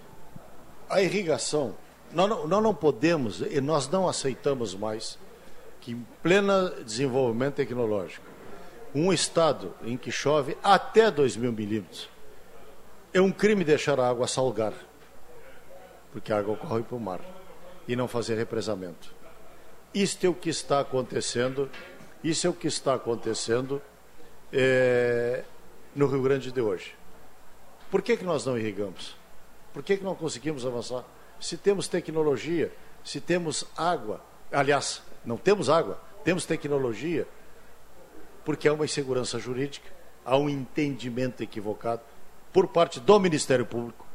a 0.89 1.01
irrigação, 1.01 1.75
nós 2.11 2.27
não, 2.27 2.47
nós 2.47 2.63
não 2.63 2.73
podemos 2.73 3.41
e 3.41 3.61
nós 3.61 3.87
não 3.87 4.09
aceitamos 4.09 4.73
mais 4.73 5.19
que 5.87 5.93
em 5.93 6.05
pleno 6.21 6.83
desenvolvimento 6.83 7.55
tecnológico, 7.55 8.25
um 8.93 9.13
estado 9.13 9.73
em 9.81 9.95
que 9.95 10.11
chove 10.11 10.57
até 10.61 11.09
2 11.09 11.37
mil 11.37 11.53
milímetros, 11.53 12.09
é 13.13 13.21
um 13.21 13.31
crime 13.31 13.63
deixar 13.63 13.97
a 13.97 14.09
água 14.09 14.27
salgar, 14.27 14.73
porque 16.11 16.33
a 16.33 16.39
água 16.39 16.57
corre 16.57 16.83
para 16.83 16.97
o 16.97 16.99
mar, 16.99 17.21
e 17.87 17.95
não 17.95 18.05
fazer 18.05 18.35
represamento. 18.35 19.15
Isto 19.93 20.25
é 20.25 20.29
o 20.29 20.33
que 20.33 20.49
está 20.49 20.81
acontecendo, 20.81 21.71
isso 22.21 22.45
é 22.45 22.49
o 22.49 22.53
que 22.53 22.67
está 22.67 22.95
acontecendo 22.95 23.81
é, 24.51 25.45
no 25.95 26.07
Rio 26.07 26.21
Grande 26.21 26.51
de 26.51 26.59
hoje. 26.59 26.95
Por 27.89 28.01
que, 28.01 28.17
que 28.17 28.25
nós 28.25 28.45
não 28.45 28.57
irrigamos? 28.57 29.15
Por 29.73 29.81
que, 29.81 29.95
que 29.95 30.03
não 30.03 30.15
conseguimos 30.15 30.65
avançar? 30.65 31.05
Se 31.39 31.55
temos 31.55 31.87
tecnologia, 31.87 32.73
se 33.05 33.21
temos 33.21 33.63
água, 33.77 34.21
aliás, 34.51 35.01
não 35.25 35.37
temos 35.37 35.69
água, 35.69 36.01
temos 36.23 36.45
tecnologia, 36.45 37.27
porque 38.43 38.67
há 38.67 38.73
uma 38.73 38.85
insegurança 38.85 39.39
jurídica, 39.39 39.89
há 40.25 40.37
um 40.37 40.49
entendimento 40.49 41.41
equivocado 41.41 42.01
por 42.51 42.67
parte 42.67 42.99
do 42.99 43.19
Ministério 43.19 43.65
Público 43.65 44.05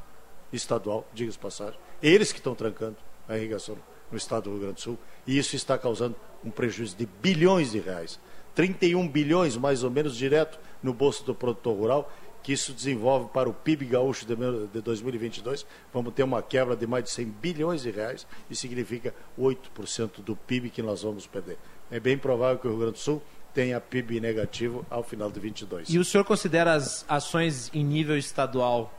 Estadual, 0.52 1.06
diga-se 1.12 1.38
passagem, 1.38 1.78
eles 2.02 2.32
que 2.32 2.38
estão 2.38 2.54
trancando 2.54 2.96
a 3.28 3.36
irrigação 3.36 3.76
no 4.10 4.18
estado 4.18 4.44
do 4.44 4.50
Rio 4.50 4.60
Grande 4.60 4.74
do 4.74 4.80
Sul, 4.80 4.98
e 5.26 5.38
isso 5.38 5.56
está 5.56 5.78
causando 5.78 6.16
um 6.44 6.50
prejuízo 6.50 6.96
de 6.96 7.06
bilhões 7.06 7.72
de 7.72 7.78
reais. 7.78 8.18
31 8.54 9.08
bilhões, 9.08 9.56
mais 9.56 9.82
ou 9.82 9.90
menos, 9.90 10.16
direto 10.16 10.58
no 10.82 10.92
bolso 10.92 11.24
do 11.24 11.34
produtor 11.34 11.76
rural, 11.76 12.12
que 12.42 12.52
isso 12.52 12.72
desenvolve 12.72 13.28
para 13.30 13.48
o 13.48 13.54
PIB 13.54 13.86
gaúcho 13.86 14.26
de 14.26 14.80
2022. 14.80 15.64
Vamos 15.92 16.12
ter 16.12 16.22
uma 16.22 16.42
quebra 16.42 16.74
de 16.74 16.86
mais 16.86 17.04
de 17.04 17.10
100 17.10 17.26
bilhões 17.26 17.82
de 17.82 17.90
reais 17.90 18.26
e 18.50 18.56
significa 18.56 19.14
8% 19.38 20.22
do 20.22 20.34
PIB 20.34 20.70
que 20.70 20.82
nós 20.82 21.02
vamos 21.02 21.26
perder. 21.26 21.58
É 21.90 22.00
bem 22.00 22.18
provável 22.18 22.58
que 22.58 22.66
o 22.66 22.70
Rio 22.70 22.80
Grande 22.80 22.94
do 22.94 22.98
Sul 22.98 23.22
tenha 23.54 23.80
PIB 23.80 24.20
negativo 24.20 24.84
ao 24.90 25.02
final 25.02 25.30
de 25.30 25.38
22. 25.38 25.90
E 25.90 25.98
o 25.98 26.04
senhor 26.04 26.24
considera 26.24 26.72
as 26.72 27.04
ações 27.08 27.70
em 27.72 27.84
nível 27.84 28.16
estadual 28.16 28.92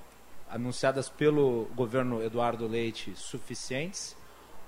anunciadas 0.50 1.10
pelo 1.10 1.68
governo 1.76 2.24
Eduardo 2.24 2.68
Leite 2.68 3.14
suficientes? 3.16 4.16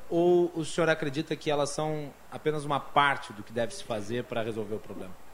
Ou 0.09 0.51
o 0.55 0.65
senhor 0.65 0.89
acredita 0.89 1.35
que 1.35 1.49
elas 1.49 1.69
são 1.69 2.13
apenas 2.31 2.65
uma 2.65 2.79
parte 2.79 3.31
do 3.33 3.43
que 3.43 3.53
deve 3.53 3.73
se 3.73 3.83
fazer 3.83 4.23
para 4.23 4.43
resolver 4.43 4.75
o 4.75 4.79
problema? 4.79 5.24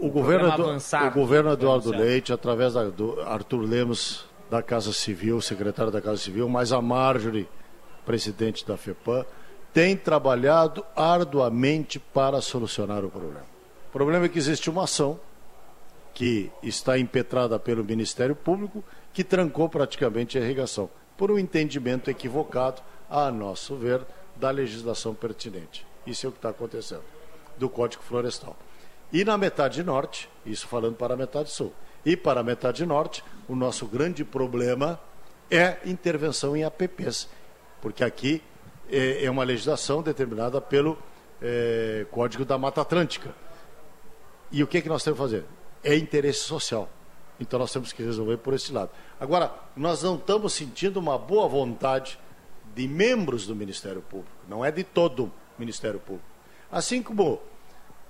O, 0.00 0.08
governo, 0.08 0.48
o 0.48 1.10
governo 1.10 1.52
Eduardo 1.52 1.90
Leite, 1.90 2.32
através 2.32 2.72
da, 2.72 2.84
do 2.84 3.20
Arthur 3.20 3.60
Lemos, 3.60 4.24
da 4.48 4.62
Casa 4.62 4.92
Civil, 4.92 5.40
secretário 5.42 5.92
da 5.92 6.00
Casa 6.00 6.16
Civil, 6.16 6.48
mais 6.48 6.72
a 6.72 6.80
Marjorie, 6.80 7.46
presidente 8.06 8.66
da 8.66 8.78
FEPAM, 8.78 9.26
tem 9.74 9.96
trabalhado 9.96 10.84
arduamente 10.96 11.98
para 11.98 12.40
solucionar 12.40 13.04
o 13.04 13.10
problema. 13.10 13.44
O 13.88 13.92
problema 13.92 14.24
é 14.24 14.28
que 14.28 14.38
existe 14.38 14.70
uma 14.70 14.84
ação 14.84 15.20
que 16.14 16.50
está 16.62 16.98
impetrada 16.98 17.58
pelo 17.58 17.84
Ministério 17.84 18.34
Público 18.34 18.82
que 19.12 19.22
trancou 19.22 19.68
praticamente 19.68 20.38
a 20.38 20.40
irrigação, 20.40 20.88
por 21.16 21.30
um 21.30 21.38
entendimento 21.38 22.10
equivocado, 22.10 22.82
a 23.08 23.30
nosso 23.30 23.76
ver, 23.76 24.00
da 24.34 24.50
legislação 24.50 25.14
pertinente. 25.14 25.86
Isso 26.06 26.24
é 26.24 26.28
o 26.28 26.32
que 26.32 26.38
está 26.38 26.48
acontecendo, 26.48 27.02
do 27.58 27.68
Código 27.68 28.02
Florestal. 28.02 28.56
E 29.12 29.24
na 29.24 29.36
metade 29.36 29.82
norte, 29.82 30.28
isso 30.46 30.68
falando 30.68 30.94
para 30.94 31.14
a 31.14 31.16
metade 31.16 31.50
sul, 31.50 31.72
e 32.04 32.16
para 32.16 32.40
a 32.40 32.42
metade 32.42 32.86
norte, 32.86 33.24
o 33.48 33.54
nosso 33.54 33.86
grande 33.86 34.24
problema 34.24 35.00
é 35.50 35.78
intervenção 35.84 36.56
em 36.56 36.64
APPs, 36.64 37.28
porque 37.82 38.04
aqui 38.04 38.42
é, 38.88 39.24
é 39.24 39.30
uma 39.30 39.42
legislação 39.42 40.02
determinada 40.02 40.60
pelo 40.60 40.96
é, 41.42 42.06
Código 42.10 42.44
da 42.44 42.56
Mata 42.56 42.80
Atlântica. 42.80 43.34
E 44.52 44.62
o 44.62 44.66
que, 44.66 44.78
é 44.78 44.80
que 44.80 44.88
nós 44.88 45.02
temos 45.02 45.18
que 45.18 45.24
fazer? 45.24 45.44
É 45.82 45.96
interesse 45.96 46.40
social. 46.40 46.88
Então 47.38 47.58
nós 47.58 47.72
temos 47.72 47.92
que 47.92 48.02
resolver 48.02 48.36
por 48.38 48.54
esse 48.54 48.72
lado. 48.72 48.90
Agora, 49.18 49.52
nós 49.76 50.02
não 50.02 50.16
estamos 50.16 50.52
sentindo 50.52 50.98
uma 50.98 51.16
boa 51.18 51.48
vontade 51.48 52.18
de 52.74 52.86
membros 52.86 53.46
do 53.46 53.56
Ministério 53.56 54.02
Público, 54.02 54.30
não 54.48 54.64
é 54.64 54.70
de 54.70 54.84
todo 54.84 55.24
o 55.24 55.32
Ministério 55.58 55.98
Público. 55.98 56.28
Assim 56.70 57.02
como 57.02 57.40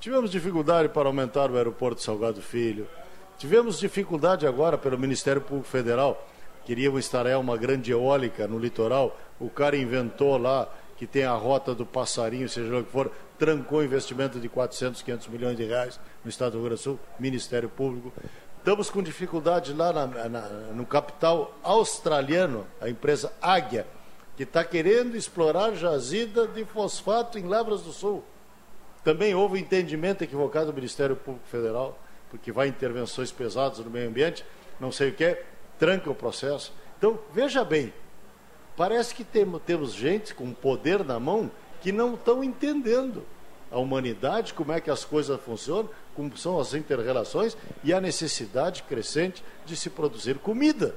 Tivemos 0.00 0.30
dificuldade 0.30 0.88
para 0.88 1.10
aumentar 1.10 1.50
o 1.50 1.58
aeroporto 1.58 2.00
Salgado 2.00 2.40
Filho. 2.40 2.88
Tivemos 3.36 3.78
dificuldade 3.78 4.46
agora 4.46 4.78
pelo 4.78 4.98
Ministério 4.98 5.42
Público 5.42 5.68
Federal. 5.68 6.26
Queriam 6.64 6.98
instalar 6.98 7.38
uma 7.38 7.54
grande 7.54 7.92
eólica 7.92 8.48
no 8.48 8.58
litoral. 8.58 9.14
O 9.38 9.50
cara 9.50 9.76
inventou 9.76 10.38
lá 10.38 10.66
que 10.96 11.06
tem 11.06 11.24
a 11.24 11.34
rota 11.34 11.74
do 11.74 11.84
passarinho, 11.84 12.48
seja 12.48 12.72
lá 12.72 12.80
o 12.80 12.84
que 12.84 12.90
for, 12.90 13.12
trancou 13.38 13.84
investimento 13.84 14.40
de 14.40 14.48
400, 14.48 15.02
500 15.02 15.28
milhões 15.28 15.56
de 15.58 15.64
reais 15.64 16.00
no 16.24 16.30
Estado 16.30 16.52
do 16.52 16.58
Rio 16.60 16.68
Grande 16.68 16.80
do 16.80 16.84
Sul, 16.84 17.00
Ministério 17.18 17.68
Público. 17.68 18.10
Estamos 18.56 18.88
com 18.88 19.02
dificuldade 19.02 19.74
lá 19.74 19.92
na, 19.92 20.06
na, 20.06 20.40
no 20.74 20.86
capital 20.86 21.54
australiano, 21.62 22.66
a 22.80 22.88
empresa 22.88 23.34
Águia, 23.40 23.86
que 24.34 24.44
está 24.44 24.64
querendo 24.64 25.14
explorar 25.14 25.74
jazida 25.74 26.46
de 26.46 26.64
fosfato 26.64 27.38
em 27.38 27.46
Lavras 27.46 27.82
do 27.82 27.92
Sul. 27.92 28.24
Também 29.02 29.34
houve 29.34 29.58
entendimento 29.58 30.22
equivocado 30.22 30.66
do 30.66 30.74
Ministério 30.74 31.16
Público 31.16 31.46
Federal, 31.48 31.98
porque 32.30 32.52
vai 32.52 32.68
intervenções 32.68 33.32
pesadas 33.32 33.78
no 33.78 33.90
meio 33.90 34.08
ambiente, 34.08 34.44
não 34.78 34.92
sei 34.92 35.10
o 35.10 35.14
que, 35.14 35.38
tranca 35.78 36.10
o 36.10 36.14
processo. 36.14 36.72
Então, 36.98 37.18
veja 37.32 37.64
bem, 37.64 37.92
parece 38.76 39.14
que 39.14 39.24
temos, 39.24 39.62
temos 39.62 39.94
gente 39.94 40.34
com 40.34 40.52
poder 40.52 41.04
na 41.04 41.18
mão 41.18 41.50
que 41.80 41.90
não 41.90 42.14
estão 42.14 42.44
entendendo 42.44 43.24
a 43.70 43.78
humanidade, 43.78 44.52
como 44.52 44.72
é 44.72 44.80
que 44.80 44.90
as 44.90 45.04
coisas 45.04 45.40
funcionam, 45.40 45.88
como 46.14 46.36
são 46.36 46.58
as 46.58 46.74
interrelações 46.74 47.56
e 47.84 47.92
a 47.94 48.00
necessidade 48.00 48.82
crescente 48.82 49.42
de 49.64 49.76
se 49.76 49.88
produzir 49.88 50.38
comida 50.38 50.94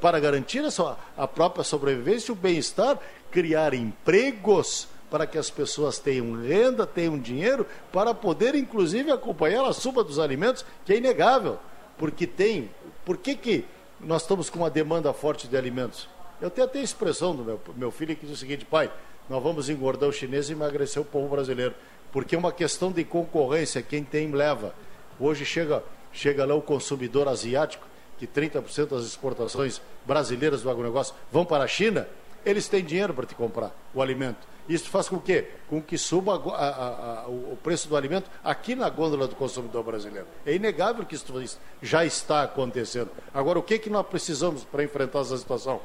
para 0.00 0.18
garantir 0.18 0.64
a, 0.64 0.70
sua, 0.70 0.98
a 1.16 1.28
própria 1.28 1.64
sobrevivência 1.64 2.32
o 2.32 2.36
bem-estar, 2.36 2.98
criar 3.30 3.74
empregos 3.74 4.88
para 5.14 5.28
que 5.28 5.38
as 5.38 5.48
pessoas 5.48 6.00
tenham 6.00 6.32
renda, 6.42 6.84
tenham 6.84 7.16
dinheiro, 7.16 7.64
para 7.92 8.12
poder, 8.12 8.56
inclusive, 8.56 9.12
acompanhar 9.12 9.64
a 9.64 9.72
suba 9.72 10.02
dos 10.02 10.18
alimentos, 10.18 10.66
que 10.84 10.92
é 10.92 10.96
inegável. 10.96 11.56
Porque 11.96 12.26
tem. 12.26 12.68
Por 13.04 13.16
que, 13.18 13.36
que 13.36 13.64
nós 14.00 14.22
estamos 14.22 14.50
com 14.50 14.58
uma 14.58 14.70
demanda 14.70 15.12
forte 15.12 15.46
de 15.46 15.56
alimentos? 15.56 16.08
Eu 16.40 16.50
tenho 16.50 16.66
até 16.66 16.80
a 16.80 16.82
expressão 16.82 17.32
do 17.32 17.44
meu, 17.44 17.60
meu 17.76 17.92
filho 17.92 18.16
que 18.16 18.26
diz 18.26 18.34
o 18.34 18.36
seguinte, 18.36 18.64
pai, 18.64 18.90
nós 19.30 19.40
vamos 19.40 19.68
engordar 19.68 20.08
o 20.08 20.12
chinês 20.12 20.50
e 20.50 20.52
emagrecer 20.52 21.00
o 21.00 21.04
povo 21.04 21.28
brasileiro. 21.28 21.76
Porque 22.10 22.34
é 22.34 22.38
uma 22.38 22.50
questão 22.50 22.90
de 22.90 23.04
concorrência, 23.04 23.80
quem 23.82 24.02
tem 24.02 24.32
leva. 24.32 24.74
Hoje 25.20 25.44
chega, 25.44 25.84
chega 26.12 26.44
lá 26.44 26.56
o 26.56 26.60
consumidor 26.60 27.28
asiático, 27.28 27.86
que 28.18 28.26
30% 28.26 28.88
das 28.88 29.04
exportações 29.04 29.80
brasileiras 30.04 30.62
do 30.62 30.70
agronegócio 30.70 31.14
vão 31.30 31.44
para 31.44 31.62
a 31.62 31.68
China, 31.68 32.08
eles 32.44 32.66
têm 32.66 32.82
dinheiro 32.84 33.14
para 33.14 33.26
te 33.26 33.36
comprar 33.36 33.72
o 33.94 34.02
alimento. 34.02 34.53
Isso 34.68 34.88
faz 34.88 35.08
com 35.08 35.18
que, 35.18 35.42
com 35.68 35.80
que 35.80 35.98
suba 35.98 36.36
a, 36.36 36.68
a, 36.68 37.20
a, 37.22 37.28
o 37.28 37.58
preço 37.62 37.88
do 37.88 37.96
alimento 37.96 38.30
aqui 38.42 38.74
na 38.74 38.88
gôndola 38.88 39.28
do 39.28 39.36
consumidor 39.36 39.82
brasileiro. 39.82 40.26
É 40.46 40.54
inegável 40.54 41.04
que 41.04 41.14
isso 41.14 41.58
já 41.82 42.04
está 42.04 42.42
acontecendo. 42.42 43.10
Agora, 43.32 43.58
o 43.58 43.62
que, 43.62 43.78
que 43.78 43.90
nós 43.90 44.06
precisamos 44.06 44.64
para 44.64 44.82
enfrentar 44.82 45.20
essa 45.20 45.36
situação? 45.36 45.80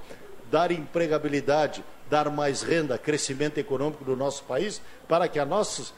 dar 0.49 0.71
empregabilidade, 0.71 1.83
dar 2.09 2.29
mais 2.29 2.61
renda, 2.61 2.97
crescimento 2.97 3.57
econômico 3.57 4.03
do 4.03 4.15
nosso 4.15 4.43
país, 4.43 4.81
para 5.07 5.27
que 5.27 5.39
a 5.39 5.45
nossos, 5.45 5.93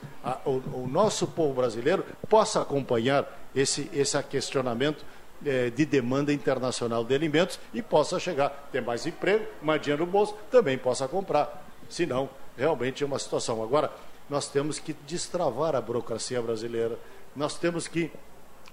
o, 0.45 0.61
o, 0.83 0.87
nosso 0.89 1.25
povo 1.27 1.53
brasileiro 1.53 2.05
possa 2.29 2.61
acompanhar 2.61 3.25
esse, 3.55 3.89
esse 3.93 4.21
questionamento 4.23 5.05
eh, 5.45 5.69
de 5.69 5.85
demanda 5.85 6.33
internacional 6.33 7.03
de 7.03 7.15
alimentos 7.15 7.59
e 7.73 7.81
possa 7.81 8.19
chegar, 8.19 8.69
ter 8.71 8.81
mais 8.81 9.05
emprego, 9.05 9.45
mais 9.61 9.81
dinheiro 9.81 10.05
no 10.05 10.11
bolso, 10.11 10.35
também 10.49 10.77
possa 10.77 11.07
comprar. 11.07 11.65
Senão, 11.89 12.29
realmente 12.61 13.03
é 13.03 13.07
uma 13.07 13.17
situação. 13.17 13.63
Agora, 13.63 13.91
nós 14.29 14.47
temos 14.47 14.77
que 14.77 14.93
destravar 14.93 15.75
a 15.75 15.81
burocracia 15.81 16.39
brasileira, 16.39 16.97
nós 17.35 17.57
temos 17.57 17.87
que 17.87 18.11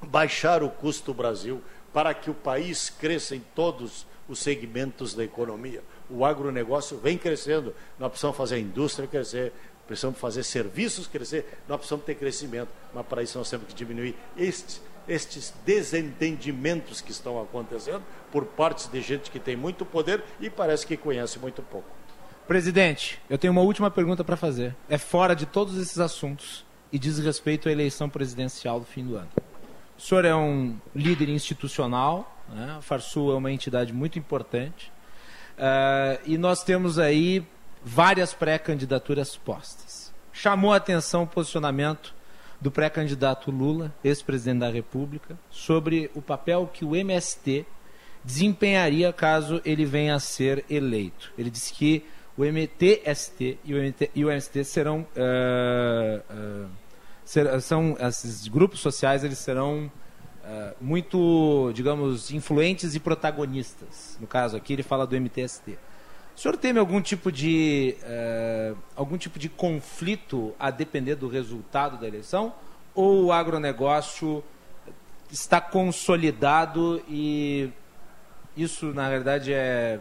baixar 0.03 0.63
o 0.63 0.69
custo 0.69 1.07
do 1.07 1.17
Brasil 1.17 1.63
para 1.91 2.13
que 2.13 2.31
o 2.31 2.35
país 2.35 2.91
cresça 2.91 3.35
em 3.35 3.41
todos 3.55 4.07
os 4.29 4.41
segmentos 4.41 5.15
da 5.15 5.25
economia. 5.25 5.83
O 6.11 6.23
agronegócio 6.23 6.99
vem 6.99 7.17
crescendo, 7.17 7.75
nós 7.99 8.11
precisamos 8.11 8.37
fazer 8.37 8.57
a 8.57 8.59
indústria 8.59 9.09
crescer, 9.09 9.55
precisamos 9.87 10.21
fazer 10.21 10.43
serviços 10.43 11.07
crescer, 11.07 11.59
nós 11.67 11.79
precisamos 11.79 12.05
ter 12.05 12.15
crescimento, 12.15 12.69
mas 12.93 13.07
para 13.07 13.23
isso 13.23 13.39
nós 13.39 13.49
temos 13.49 13.69
que 13.69 13.75
diminuir 13.75 14.15
estes, 14.37 14.83
estes 15.09 15.55
desentendimentos 15.65 17.01
que 17.01 17.11
estão 17.11 17.41
acontecendo 17.41 18.03
por 18.31 18.45
parte 18.45 18.87
de 18.91 19.01
gente 19.01 19.31
que 19.31 19.41
tem 19.41 19.57
muito 19.57 19.87
poder 19.87 20.23
e 20.39 20.51
parece 20.51 20.87
que 20.87 20.95
conhece 20.95 21.39
muito 21.39 21.63
pouco. 21.63 21.98
Presidente, 22.49 23.21
eu 23.29 23.37
tenho 23.37 23.53
uma 23.53 23.61
última 23.61 23.91
pergunta 23.91 24.25
para 24.25 24.35
fazer. 24.35 24.75
É 24.89 24.97
fora 24.97 25.37
de 25.37 25.45
todos 25.45 25.77
esses 25.77 25.99
assuntos 25.99 26.65
e 26.91 26.99
diz 26.99 27.19
respeito 27.19 27.69
à 27.69 27.73
eleição 27.73 28.09
presidencial 28.09 28.81
do 28.81 28.87
fim 28.87 29.05
do 29.05 29.17
ano. 29.17 29.29
O 29.99 30.01
senhor 30.01 30.25
é 30.25 30.35
um 30.35 30.75
líder 30.97 31.29
institucional, 31.29 32.43
né? 32.49 32.77
a 32.79 32.81
Farsul 32.81 33.33
é 33.33 33.37
uma 33.37 33.53
entidade 33.53 33.93
muito 33.93 34.19
importante, 34.19 34.91
uh, 35.59 36.19
e 36.25 36.39
nós 36.39 36.65
temos 36.65 36.99
aí 36.99 37.47
várias 37.85 38.33
pré-candidaturas 38.33 39.37
postas. 39.37 40.11
Chamou 40.33 40.73
a 40.73 40.77
atenção 40.77 41.25
o 41.25 41.27
posicionamento 41.27 42.15
do 42.59 42.71
pré-candidato 42.71 43.51
Lula, 43.51 43.95
ex-presidente 44.03 44.61
da 44.61 44.71
República, 44.71 45.39
sobre 45.51 46.11
o 46.15 46.23
papel 46.23 46.67
que 46.73 46.83
o 46.83 46.97
MST 46.97 47.67
desempenharia 48.25 49.13
caso 49.13 49.61
ele 49.67 49.85
venha 49.85 50.15
a 50.15 50.19
ser 50.19 50.65
eleito. 50.71 51.31
Ele 51.37 51.51
disse 51.51 51.75
que 51.75 52.07
o 52.39 52.45
MTST 52.45 53.59
e 53.65 53.75
o, 53.75 53.83
MT, 53.83 54.11
e 54.15 54.25
o 54.25 54.31
MST 54.31 54.63
serão 54.63 55.01
uh, 55.01 56.67
uh, 56.67 56.71
ser, 57.25 57.61
são 57.61 57.97
esses 57.99 58.47
grupos 58.47 58.79
sociais 58.79 59.25
eles 59.25 59.39
serão 59.39 59.91
uh, 60.45 60.75
muito 60.81 61.73
digamos 61.75 62.31
influentes 62.31 62.95
e 62.95 63.01
protagonistas. 63.01 64.17
No 64.21 64.27
caso 64.29 64.57
aqui 64.57 64.73
ele 64.73 64.85
fala 64.85 65.05
do 65.05 65.17
MTST 65.17 65.77
o 66.37 66.41
senhor 66.41 66.57
teme 66.57 66.79
algum 66.79 67.01
tipo 67.01 67.33
de 67.33 67.97
algum 68.95 69.19
tipo 69.19 69.41
de 69.41 69.49
conflito 69.49 70.55
a 70.57 70.71
depender 70.71 71.17
do 71.17 71.27
resultado 71.27 71.99
da 71.99 72.07
eleição? 72.07 72.55
Ou 72.95 73.25
o 73.25 73.33
agronegócio 73.33 74.45
está 75.33 75.61
consolidado 75.61 77.03
e 77.09 77.71
isso 78.57 78.95
na 78.95 79.09
verdade 79.09 79.53
é 79.53 79.99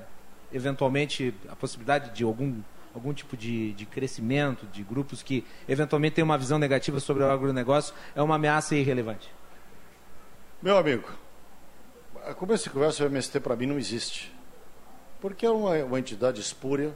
eventualmente 0.51 1.33
a 1.49 1.55
possibilidade 1.55 2.15
de 2.15 2.23
algum, 2.23 2.61
algum 2.93 3.13
tipo 3.13 3.35
de, 3.35 3.73
de 3.73 3.85
crescimento 3.85 4.65
de 4.67 4.83
grupos 4.83 5.21
que 5.21 5.45
eventualmente 5.67 6.15
têm 6.15 6.23
uma 6.23 6.37
visão 6.37 6.57
negativa 6.57 6.99
sobre 6.99 7.23
o 7.23 7.29
agronegócio 7.29 7.93
é 8.15 8.21
uma 8.21 8.35
ameaça 8.35 8.75
irrelevante? 8.75 9.29
Meu 10.61 10.77
amigo, 10.77 11.07
a 12.25 12.33
começo 12.33 12.65
de 12.65 12.69
conversa, 12.71 13.03
o 13.03 13.07
MST 13.07 13.39
para 13.39 13.55
mim 13.55 13.67
não 13.67 13.77
existe. 13.77 14.33
Porque 15.21 15.45
é 15.45 15.49
uma, 15.49 15.75
uma 15.83 15.99
entidade 15.99 16.41
espúria. 16.41 16.93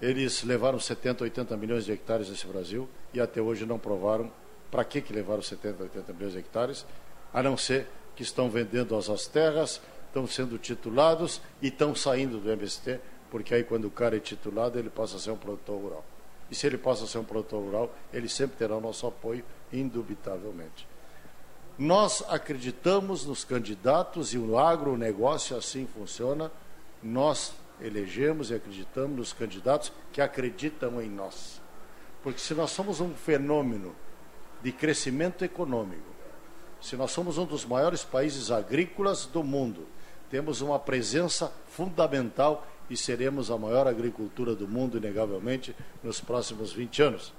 Eles 0.00 0.42
levaram 0.42 0.78
70, 0.78 1.24
80 1.24 1.56
milhões 1.56 1.84
de 1.84 1.92
hectares 1.92 2.28
nesse 2.28 2.46
Brasil 2.46 2.88
e 3.12 3.20
até 3.20 3.40
hoje 3.40 3.64
não 3.64 3.78
provaram 3.78 4.30
para 4.70 4.84
que, 4.84 5.00
que 5.00 5.12
levaram 5.12 5.42
70, 5.42 5.82
80 5.84 6.12
milhões 6.12 6.32
de 6.32 6.38
hectares, 6.38 6.86
a 7.32 7.42
não 7.42 7.56
ser 7.56 7.86
que 8.14 8.22
estão 8.22 8.48
vendendo 8.48 8.96
as 8.96 9.26
terras, 9.26 9.80
estão 10.16 10.26
sendo 10.26 10.56
titulados 10.56 11.42
e 11.60 11.68
estão 11.68 11.94
saindo 11.94 12.38
do 12.38 12.50
MST, 12.50 12.98
porque 13.30 13.54
aí 13.54 13.62
quando 13.62 13.84
o 13.84 13.90
cara 13.90 14.16
é 14.16 14.20
titulado, 14.20 14.78
ele 14.78 14.88
passa 14.88 15.16
a 15.16 15.18
ser 15.18 15.30
um 15.30 15.36
produtor 15.36 15.78
rural. 15.78 16.04
E 16.50 16.54
se 16.54 16.66
ele 16.66 16.78
passa 16.78 17.04
a 17.04 17.06
ser 17.06 17.18
um 17.18 17.24
produtor 17.24 17.62
rural, 17.62 17.94
ele 18.12 18.28
sempre 18.28 18.56
terá 18.56 18.74
o 18.74 18.80
nosso 18.80 19.06
apoio, 19.06 19.44
indubitavelmente. 19.70 20.88
Nós 21.78 22.24
acreditamos 22.28 23.26
nos 23.26 23.44
candidatos 23.44 24.32
e 24.32 24.38
o 24.38 24.58
agronegócio 24.58 25.54
assim 25.54 25.86
funciona. 25.86 26.50
Nós 27.02 27.52
elegemos 27.78 28.50
e 28.50 28.54
acreditamos 28.54 29.18
nos 29.18 29.32
candidatos 29.34 29.92
que 30.12 30.22
acreditam 30.22 31.02
em 31.02 31.10
nós. 31.10 31.60
Porque 32.22 32.38
se 32.38 32.54
nós 32.54 32.70
somos 32.70 33.00
um 33.00 33.12
fenômeno 33.12 33.94
de 34.62 34.72
crescimento 34.72 35.44
econômico, 35.44 36.16
se 36.80 36.96
nós 36.96 37.10
somos 37.10 37.36
um 37.36 37.44
dos 37.44 37.66
maiores 37.66 38.02
países 38.02 38.50
agrícolas 38.50 39.26
do 39.26 39.44
mundo, 39.44 39.86
temos 40.30 40.60
uma 40.60 40.78
presença 40.78 41.52
fundamental 41.68 42.66
e 42.88 42.96
seremos 42.96 43.50
a 43.50 43.58
maior 43.58 43.86
agricultura 43.86 44.54
do 44.54 44.68
mundo, 44.68 44.96
inegavelmente, 44.96 45.74
nos 46.02 46.20
próximos 46.20 46.72
20 46.72 47.02
anos. 47.02 47.32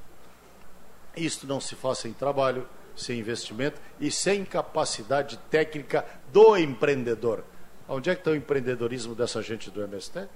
Isto 1.15 1.47
não 1.47 1.59
se 1.59 1.75
faz 1.75 1.99
sem 1.99 2.13
trabalho, 2.13 2.67
sem 2.95 3.19
investimento 3.19 3.79
e 3.99 4.11
sem 4.11 4.43
capacidade 4.43 5.37
técnica 5.49 6.05
do 6.31 6.57
empreendedor. 6.57 7.43
Onde 7.87 8.09
é 8.09 8.15
que 8.15 8.21
está 8.21 8.31
o 8.31 8.35
empreendedorismo 8.35 9.15
dessa 9.15 9.41
gente 9.41 9.71
do 9.71 9.81
MST? 9.81 10.27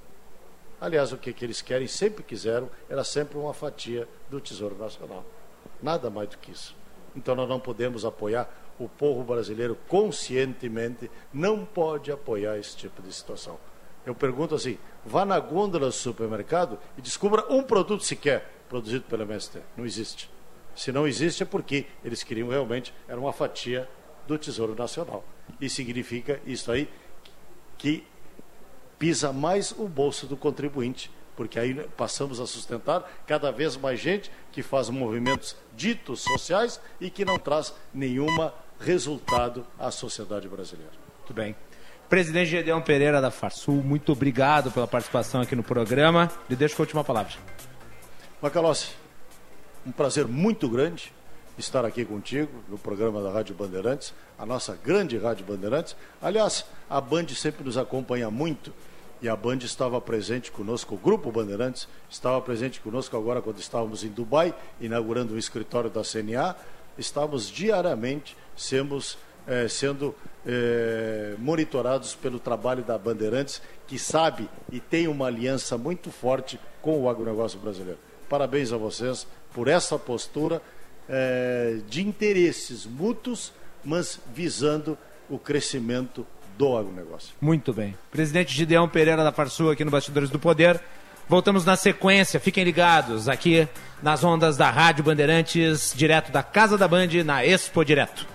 Aliás, 0.79 1.11
o 1.11 1.17
que, 1.17 1.33
que 1.33 1.45
eles 1.45 1.61
querem, 1.61 1.87
sempre 1.87 2.23
quiseram, 2.23 2.69
era 2.89 3.03
sempre 3.03 3.37
uma 3.37 3.53
fatia 3.53 4.07
do 4.29 4.39
Tesouro 4.39 4.75
Nacional. 4.77 5.23
Nada 5.81 6.09
mais 6.09 6.29
do 6.29 6.37
que 6.37 6.51
isso. 6.51 6.75
Então 7.15 7.35
nós 7.35 7.47
não 7.47 7.59
podemos 7.59 8.05
apoiar 8.05 8.49
o 8.79 8.87
povo 8.87 9.23
brasileiro 9.23 9.77
conscientemente 9.87 11.09
não 11.33 11.65
pode 11.65 12.11
apoiar 12.11 12.57
esse 12.57 12.75
tipo 12.75 13.01
de 13.01 13.13
situação. 13.13 13.57
Eu 14.05 14.15
pergunto 14.15 14.55
assim: 14.55 14.77
vá 15.05 15.25
na 15.25 15.39
gôndola 15.39 15.87
do 15.87 15.91
supermercado 15.91 16.77
e 16.97 17.01
descubra 17.01 17.45
um 17.49 17.63
produto 17.63 18.03
sequer 18.03 18.51
produzido 18.67 19.05
pela 19.05 19.23
MST. 19.23 19.59
Não 19.77 19.85
existe. 19.85 20.29
Se 20.75 20.91
não 20.91 21.07
existe 21.07 21.43
é 21.43 21.45
porque 21.45 21.85
eles 22.03 22.23
queriam 22.23 22.49
realmente, 22.49 22.93
era 23.07 23.19
uma 23.19 23.33
fatia 23.33 23.87
do 24.25 24.37
Tesouro 24.37 24.75
Nacional. 24.75 25.23
E 25.59 25.69
significa 25.69 26.39
isso 26.45 26.71
aí 26.71 26.89
que 27.77 28.05
pisa 28.97 29.33
mais 29.33 29.71
o 29.71 29.87
bolso 29.87 30.27
do 30.27 30.37
contribuinte, 30.37 31.11
porque 31.35 31.59
aí 31.59 31.73
passamos 31.97 32.39
a 32.39 32.47
sustentar 32.47 33.09
cada 33.25 33.51
vez 33.51 33.77
mais 33.77 33.99
gente 33.99 34.31
que 34.51 34.61
faz 34.61 34.89
movimentos 34.89 35.55
ditos 35.75 36.21
sociais 36.21 36.79
e 36.99 37.09
que 37.09 37.25
não 37.25 37.37
traz 37.37 37.73
nenhuma 37.93 38.53
resultado 38.79 39.65
à 39.79 39.91
sociedade 39.91 40.47
brasileira. 40.47 40.91
Muito 41.19 41.33
bem. 41.33 41.55
Presidente 42.09 42.49
Gedeão 42.49 42.81
Pereira 42.81 43.21
da 43.21 43.31
Farsul, 43.31 43.75
muito 43.75 44.11
obrigado 44.11 44.69
pela 44.69 44.85
participação 44.85 45.41
aqui 45.41 45.55
no 45.55 45.63
programa. 45.63 46.29
Lhe 46.49 46.55
deixo 46.55 46.75
com 46.75 46.81
a 46.81 46.85
última 46.85 47.03
palavra. 47.03 47.33
Macalossi, 48.41 48.89
um 49.85 49.91
prazer 49.91 50.27
muito 50.27 50.67
grande 50.67 51.13
estar 51.57 51.85
aqui 51.85 52.03
contigo 52.03 52.51
no 52.67 52.77
programa 52.77 53.21
da 53.21 53.31
Rádio 53.31 53.55
Bandeirantes, 53.55 54.13
a 54.37 54.45
nossa 54.45 54.77
grande 54.83 55.17
Rádio 55.17 55.45
Bandeirantes. 55.45 55.95
Aliás, 56.21 56.65
a 56.89 56.99
Band 56.99 57.27
sempre 57.29 57.63
nos 57.63 57.77
acompanha 57.77 58.29
muito 58.29 58.73
e 59.21 59.29
a 59.29 59.35
Band 59.35 59.59
estava 59.59 60.01
presente 60.01 60.51
conosco, 60.51 60.95
o 60.95 60.97
Grupo 60.97 61.31
Bandeirantes 61.31 61.87
estava 62.09 62.41
presente 62.41 62.81
conosco 62.81 63.15
agora 63.15 63.41
quando 63.41 63.59
estávamos 63.59 64.03
em 64.03 64.09
Dubai, 64.09 64.53
inaugurando 64.79 65.35
o 65.35 65.37
escritório 65.37 65.89
da 65.89 66.01
CNA. 66.01 66.55
Estávamos 66.97 67.49
diariamente 67.49 68.35
é, 69.47 69.67
sendo 69.67 70.15
é, 70.45 71.35
monitorados 71.37 72.15
pelo 72.15 72.39
trabalho 72.39 72.83
da 72.83 72.97
Bandeirantes, 72.97 73.61
que 73.87 73.99
sabe 73.99 74.49
e 74.71 74.79
tem 74.79 75.07
uma 75.07 75.27
aliança 75.27 75.77
muito 75.77 76.09
forte 76.09 76.59
com 76.81 76.99
o 77.01 77.09
agronegócio 77.09 77.59
brasileiro. 77.59 77.99
Parabéns 78.27 78.73
a 78.73 78.77
vocês 78.77 79.27
por 79.53 79.67
essa 79.67 79.99
postura 79.99 80.61
é, 81.07 81.79
de 81.87 82.01
interesses 82.01 82.85
mútuos, 82.85 83.53
mas 83.83 84.19
visando 84.33 84.97
o 85.29 85.37
crescimento 85.37 86.25
do 86.57 86.77
agronegócio. 86.77 87.33
Muito 87.39 87.73
bem. 87.73 87.95
Presidente 88.11 88.53
Gideão 88.53 88.87
Pereira 88.87 89.23
da 89.23 89.31
Farsul 89.31 89.71
aqui 89.71 89.83
no 89.83 89.91
Bastidores 89.91 90.29
do 90.29 90.39
Poder. 90.39 90.79
Voltamos 91.27 91.63
na 91.63 91.75
sequência, 91.75 92.39
fiquem 92.39 92.63
ligados 92.63 93.29
aqui 93.29 93.67
nas 94.03 94.23
ondas 94.23 94.57
da 94.57 94.69
Rádio 94.69 95.03
Bandeirantes, 95.03 95.93
direto 95.95 96.31
da 96.31 96.43
Casa 96.43 96.77
da 96.77 96.87
Band, 96.87 97.23
na 97.23 97.45
Expo 97.45 97.85
Direto. 97.85 98.27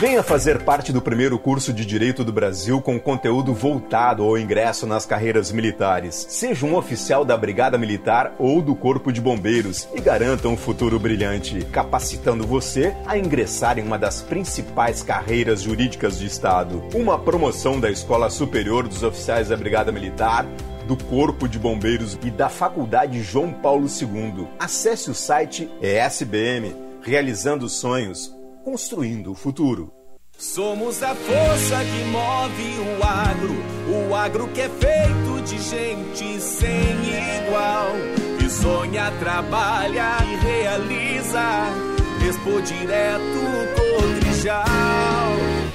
Venha 0.00 0.22
fazer 0.22 0.62
parte 0.62 0.94
do 0.94 1.02
primeiro 1.02 1.38
curso 1.38 1.74
de 1.74 1.84
Direito 1.84 2.24
do 2.24 2.32
Brasil 2.32 2.80
com 2.80 2.98
conteúdo 2.98 3.52
voltado 3.52 4.22
ao 4.22 4.38
ingresso 4.38 4.86
nas 4.86 5.04
carreiras 5.04 5.52
militares. 5.52 6.26
Seja 6.30 6.64
um 6.64 6.74
oficial 6.74 7.22
da 7.22 7.36
Brigada 7.36 7.76
Militar 7.76 8.34
ou 8.38 8.62
do 8.62 8.74
Corpo 8.74 9.12
de 9.12 9.20
Bombeiros 9.20 9.86
e 9.94 10.00
garanta 10.00 10.48
um 10.48 10.56
futuro 10.56 10.98
brilhante, 10.98 11.66
capacitando 11.66 12.46
você 12.46 12.96
a 13.04 13.18
ingressar 13.18 13.78
em 13.78 13.82
uma 13.82 13.98
das 13.98 14.22
principais 14.22 15.02
carreiras 15.02 15.60
jurídicas 15.60 16.18
do 16.18 16.24
Estado. 16.24 16.82
Uma 16.94 17.18
promoção 17.18 17.78
da 17.78 17.90
Escola 17.90 18.30
Superior 18.30 18.88
dos 18.88 19.02
Oficiais 19.02 19.48
da 19.48 19.56
Brigada 19.58 19.92
Militar 19.92 20.46
do 20.88 20.96
Corpo 20.96 21.46
de 21.46 21.58
Bombeiros 21.58 22.18
e 22.24 22.30
da 22.30 22.48
Faculdade 22.48 23.22
João 23.22 23.52
Paulo 23.52 23.86
II. 23.86 24.48
Acesse 24.58 25.10
o 25.10 25.14
site 25.14 25.70
ESBM, 25.82 26.74
realizando 27.02 27.68
sonhos 27.68 28.39
construindo 28.64 29.32
o 29.32 29.34
futuro. 29.34 29.92
Somos 30.36 31.02
a 31.02 31.14
força 31.14 31.76
que 31.84 32.04
move 32.04 32.98
o 32.98 33.04
agro, 33.04 34.08
o 34.08 34.14
agro 34.14 34.48
que 34.48 34.62
é 34.62 34.68
feito 34.68 35.42
de 35.44 35.58
gente 35.58 36.40
sem 36.40 36.96
igual, 37.44 37.92
que 38.38 38.48
sonha, 38.48 39.12
trabalha 39.18 40.18
e 40.24 40.36
realiza. 40.44 41.90
Expo 42.26 42.62
Direto 42.62 43.40
Cotrijal, 43.76 44.64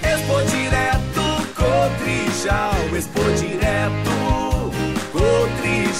Expo 0.01 0.41
Direto 0.49 1.53
Cotrijal, 1.53 2.95
Expo 2.95 3.21
Direto. 3.37 4.14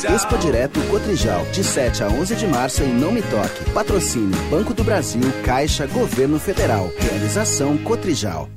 Expo 0.04 0.38
Direto 0.38 0.82
Cotrijal, 0.90 1.46
de 1.54 1.64
7 1.64 2.04
a 2.04 2.08
11 2.10 2.36
de 2.36 2.46
março 2.46 2.84
em 2.84 2.94
Não 2.94 3.14
Me 3.14 3.22
Toque. 3.22 3.72
Patrocínio 3.72 4.38
Banco 4.50 4.74
do 4.74 4.84
Brasil, 4.84 5.22
Caixa, 5.44 5.88
Governo 5.88 6.38
Federal. 6.38 6.92
Realização 7.00 7.78
Cotrijal. 7.78 8.50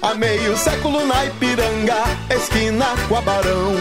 Há 0.02 0.14
meio 0.16 0.58
século 0.58 1.06
na 1.06 1.26
Ipiranga, 1.26 2.04
esquina 2.30 2.88
com 3.08 3.16
a 3.16 3.22
Barão. 3.22 3.76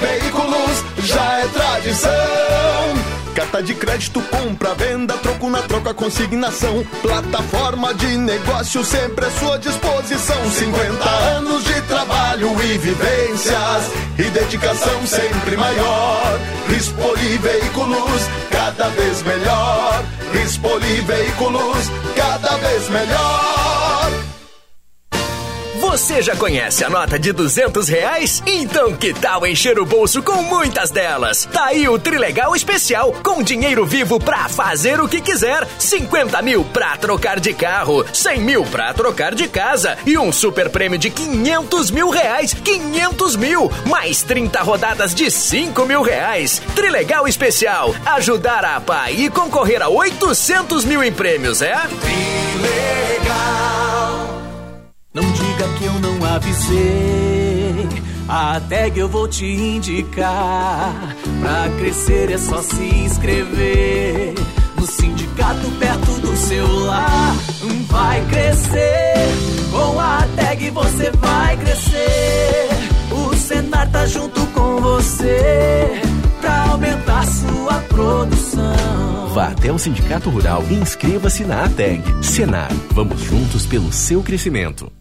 Veículos 0.00 0.84
já 1.04 1.40
é 1.40 1.48
tradição. 1.48 3.17
Carta 3.38 3.62
de 3.62 3.72
crédito, 3.72 4.20
compra, 4.22 4.74
venda, 4.74 5.14
troco 5.18 5.48
na 5.48 5.62
troca, 5.62 5.94
consignação. 5.94 6.84
Plataforma 7.00 7.94
de 7.94 8.18
negócio 8.18 8.84
sempre 8.84 9.26
à 9.26 9.30
sua 9.30 9.56
disposição. 9.60 10.50
50 10.50 11.08
anos 11.08 11.62
de 11.62 11.80
trabalho 11.82 12.50
e 12.60 12.78
vivências 12.78 13.92
e 14.18 14.24
dedicação 14.24 15.06
sempre 15.06 15.56
maior. 15.56 16.40
Rispoli 16.66 17.38
Veículos, 17.38 18.22
cada 18.50 18.88
vez 18.88 19.22
melhor. 19.22 20.04
Rispoli 20.32 21.00
Veículos, 21.02 21.92
cada 22.16 22.56
vez 22.56 22.88
melhor. 22.88 23.77
Você 25.88 26.20
já 26.20 26.36
conhece 26.36 26.84
a 26.84 26.90
nota 26.90 27.18
de 27.18 27.32
duzentos 27.32 27.88
reais? 27.88 28.42
Então 28.46 28.94
que 28.94 29.14
tal 29.14 29.46
encher 29.46 29.78
o 29.78 29.86
bolso 29.86 30.22
com 30.22 30.42
muitas 30.42 30.90
delas? 30.90 31.48
Tá 31.50 31.64
aí 31.64 31.88
o 31.88 31.98
Trilegal 31.98 32.54
Especial, 32.54 33.10
com 33.22 33.42
dinheiro 33.42 33.86
vivo 33.86 34.20
pra 34.20 34.50
fazer 34.50 35.00
o 35.00 35.08
que 35.08 35.18
quiser. 35.22 35.66
50 35.78 36.42
mil 36.42 36.62
pra 36.62 36.94
trocar 36.98 37.40
de 37.40 37.54
carro, 37.54 38.04
100 38.12 38.40
mil 38.42 38.64
pra 38.64 38.92
trocar 38.92 39.34
de 39.34 39.48
casa 39.48 39.96
e 40.04 40.18
um 40.18 40.30
super 40.30 40.68
prêmio 40.68 40.98
de 40.98 41.08
500 41.08 41.90
mil 41.90 42.10
reais. 42.10 42.52
500 42.52 43.36
mil, 43.36 43.72
mais 43.86 44.22
30 44.22 44.60
rodadas 44.60 45.14
de 45.14 45.30
5 45.30 45.86
mil 45.86 46.02
reais. 46.02 46.60
Trilegal 46.74 47.26
Especial, 47.26 47.94
ajudar 48.04 48.62
a 48.62 48.76
APA 48.76 49.10
e 49.10 49.30
concorrer 49.30 49.80
a 49.80 49.88
800 49.88 50.84
mil 50.84 51.02
em 51.02 51.10
prêmios, 51.10 51.62
é? 51.62 51.74
Trilegal. 52.02 53.48
Não 55.14 55.22
diga 55.32 55.68
que 55.78 55.84
eu 55.84 55.94
não 55.94 56.24
avisei. 56.24 57.88
A 58.28 58.60
tag 58.60 58.98
eu 58.98 59.08
vou 59.08 59.26
te 59.26 59.46
indicar. 59.46 61.16
Pra 61.40 61.68
crescer 61.78 62.30
é 62.30 62.36
só 62.36 62.60
se 62.60 62.82
inscrever. 62.82 64.34
No 64.76 64.86
sindicato 64.86 65.70
perto 65.78 66.20
do 66.20 66.36
seu 66.36 66.84
lar. 66.84 67.34
Vai 67.88 68.24
crescer. 68.26 69.28
Com 69.70 69.98
a 69.98 70.26
tag 70.36 70.70
você 70.70 71.10
vai 71.12 71.56
crescer. 71.56 72.68
O 73.10 73.34
Senar 73.34 73.90
tá 73.90 74.06
junto 74.06 74.46
com 74.48 74.76
você. 74.80 76.02
Pra 76.40 76.68
aumentar 76.68 77.26
sua 77.26 77.74
produção. 77.88 79.28
Vá 79.32 79.48
até 79.48 79.72
o 79.72 79.78
Sindicato 79.78 80.28
Rural 80.30 80.62
e 80.70 80.74
inscreva-se 80.74 81.44
na 81.44 81.64
ATEG. 81.64 82.02
Senar, 82.22 82.70
vamos 82.90 83.20
juntos 83.22 83.66
pelo 83.66 83.90
seu 83.90 84.22
crescimento. 84.22 84.97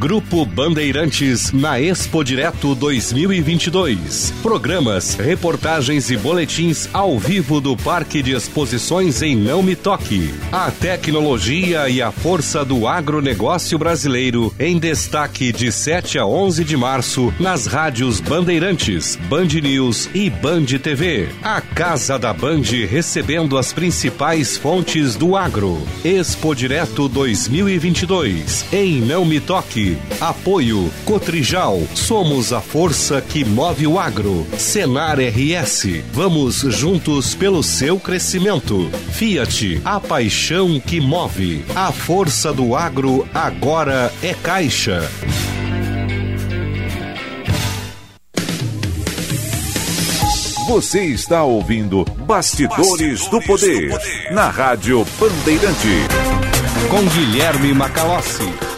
Grupo 0.00 0.46
Bandeirantes 0.46 1.52
na 1.52 1.78
Expo 1.78 2.24
Direto 2.24 2.74
2022. 2.74 4.32
Programas, 4.42 5.14
reportagens 5.14 6.10
e 6.10 6.16
boletins 6.16 6.88
ao 6.90 7.18
vivo 7.18 7.60
do 7.60 7.76
Parque 7.76 8.22
de 8.22 8.32
Exposições 8.32 9.20
em 9.20 9.36
Não 9.36 9.62
Me 9.62 9.76
Toque. 9.76 10.32
A 10.50 10.70
tecnologia 10.70 11.86
e 11.90 12.00
a 12.00 12.10
força 12.10 12.64
do 12.64 12.88
agronegócio 12.88 13.78
brasileiro 13.78 14.54
em 14.58 14.78
destaque 14.78 15.52
de 15.52 15.70
7 15.70 16.18
a 16.18 16.24
11 16.24 16.64
de 16.64 16.78
março 16.78 17.30
nas 17.38 17.66
rádios 17.66 18.20
Bandeirantes, 18.20 19.16
Band 19.28 19.48
News 19.62 20.08
e 20.14 20.30
Band 20.30 20.64
TV. 20.82 21.28
A 21.42 21.60
Casa 21.60 22.18
da 22.18 22.32
Band 22.32 22.62
recebendo 22.88 23.58
as 23.58 23.70
principais 23.70 24.56
fontes 24.56 25.14
do 25.14 25.36
agro. 25.36 25.86
Expo 26.02 26.54
Direto 26.54 27.06
2022 27.06 28.64
em 28.72 29.02
Não 29.02 29.26
Me 29.26 29.38
Toque. 29.38 29.89
Apoio 30.20 30.90
Cotrijal. 31.04 31.80
Somos 31.94 32.52
a 32.52 32.60
força 32.60 33.20
que 33.20 33.44
move 33.44 33.86
o 33.86 33.98
agro. 33.98 34.46
Senar 34.58 35.18
RS. 35.18 36.02
Vamos 36.12 36.56
juntos 36.56 37.34
pelo 37.34 37.62
seu 37.62 37.98
crescimento. 37.98 38.90
Fiat. 39.12 39.80
A 39.84 40.00
paixão 40.00 40.80
que 40.80 41.00
move. 41.00 41.64
A 41.74 41.92
força 41.92 42.52
do 42.52 42.74
agro 42.74 43.26
agora 43.34 44.12
é 44.22 44.34
Caixa. 44.34 45.08
Você 50.70 51.00
está 51.06 51.42
ouvindo 51.42 52.04
Bastidores, 52.04 53.26
do, 53.28 53.42
Poder, 53.42 53.90
na 54.30 54.48
Rádio 54.50 55.04
Bandeirante. 55.18 56.06
Com 56.88 57.04
Guilherme 57.06 57.74
Macalossi. 57.74 58.69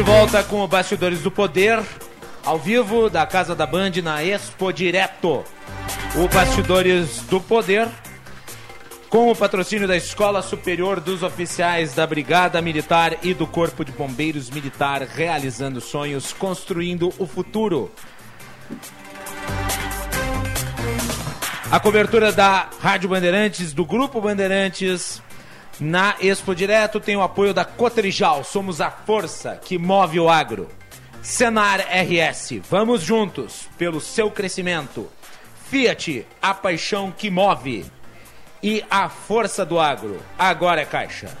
De 0.00 0.06
volta 0.06 0.42
com 0.42 0.60
o 0.60 0.66
Bastidores 0.66 1.20
do 1.20 1.30
Poder, 1.30 1.78
ao 2.42 2.58
vivo 2.58 3.10
da 3.10 3.26
Casa 3.26 3.54
da 3.54 3.66
Band 3.66 3.92
na 4.02 4.24
Expo 4.24 4.72
Direto. 4.72 5.44
O 6.16 6.26
Bastidores 6.26 7.20
do 7.28 7.38
Poder, 7.38 7.86
com 9.10 9.30
o 9.30 9.36
patrocínio 9.36 9.86
da 9.86 9.94
Escola 9.94 10.40
Superior 10.40 11.00
dos 11.00 11.22
Oficiais 11.22 11.94
da 11.94 12.06
Brigada 12.06 12.62
Militar 12.62 13.18
e 13.22 13.34
do 13.34 13.46
Corpo 13.46 13.84
de 13.84 13.92
Bombeiros 13.92 14.48
Militar, 14.48 15.02
realizando 15.02 15.82
sonhos, 15.82 16.32
construindo 16.32 17.12
o 17.18 17.26
futuro. 17.26 17.92
A 21.70 21.78
cobertura 21.78 22.32
da 22.32 22.70
Rádio 22.80 23.10
Bandeirantes, 23.10 23.74
do 23.74 23.84
Grupo 23.84 24.18
Bandeirantes, 24.18 25.20
na 25.80 26.14
Expo 26.20 26.54
Direto 26.54 27.00
tem 27.00 27.16
o 27.16 27.22
apoio 27.22 27.54
da 27.54 27.64
Cotrijal, 27.64 28.44
somos 28.44 28.82
a 28.82 28.90
força 28.90 29.58
que 29.64 29.78
move 29.78 30.20
o 30.20 30.28
agro. 30.28 30.68
Senar 31.22 31.80
RS, 31.80 32.60
vamos 32.68 33.02
juntos 33.02 33.66
pelo 33.78 34.00
seu 34.00 34.30
crescimento. 34.30 35.08
Fiat, 35.70 36.26
a 36.42 36.52
paixão 36.52 37.10
que 37.10 37.30
move. 37.30 37.86
E 38.62 38.84
a 38.90 39.08
força 39.08 39.64
do 39.64 39.78
agro, 39.78 40.20
agora 40.38 40.82
é 40.82 40.84
Caixa. 40.84 41.34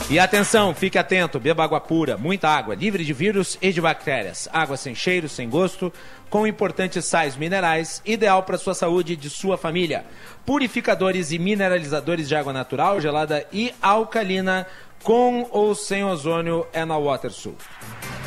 E 0.10 0.18
atenção, 0.18 0.74
fique 0.74 0.97
atento, 0.97 1.39
beba 1.39 1.64
água 1.64 1.80
pura, 1.80 2.18
muita 2.18 2.50
água, 2.50 2.74
livre 2.74 3.06
de 3.06 3.14
vírus 3.14 3.60
e 3.62 3.72
de 3.72 3.80
bactérias. 3.80 4.50
Água 4.52 4.76
sem 4.76 4.95
cheiro, 4.95 5.30
sem 5.30 5.47
gosto, 5.47 5.93
com 6.32 6.47
importantes 6.47 7.06
sais 7.06 7.36
minerais, 7.36 8.02
ideal 8.04 8.41
para 8.41 8.58
sua 8.58 8.74
saúde 8.74 9.14
e 9.14 9.16
de 9.16 9.30
sua 9.30 9.56
família. 9.56 10.04
Purificadores 10.47 11.32
e 11.32 11.38
mineralizadores 11.38 12.28
de 12.28 12.36
água 12.36 12.52
natural, 12.52 13.00
gelada 13.00 13.45
e 13.54 13.72
alcalina, 13.80 14.66
com 15.04 15.47
ou 15.52 15.76
sem 15.76 16.04
ozônio 16.04 16.66
é 16.74 16.84
na 16.86 16.97
WaterSul. 16.97 17.56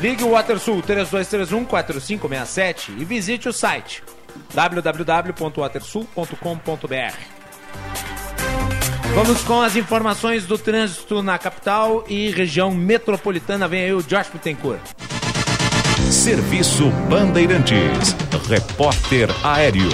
Ligue 0.01 0.25
o 0.25 0.31
WaterSul 0.31 0.83
3231-4567 0.83 2.91
e 2.99 3.05
visite 3.05 3.49
o 3.49 3.53
site 3.53 4.03
www.watersul.com.br. 4.55 7.43
Vamos 9.15 9.43
com 9.43 9.61
as 9.61 9.77
informações 9.77 10.47
do 10.47 10.57
trânsito 10.57 11.23
na 11.23 11.39
capital 11.39 12.03
e 12.09 12.31
região 12.31 12.71
metropolitana. 12.71 13.69
Vem 13.69 13.83
aí 13.83 13.93
o 13.93 14.03
Josh 14.03 14.29
Bittencourt. 14.33 14.81
Serviço 16.11 16.89
Bandeirantes. 17.09 18.17
Repórter 18.49 19.29
Aéreo. 19.47 19.91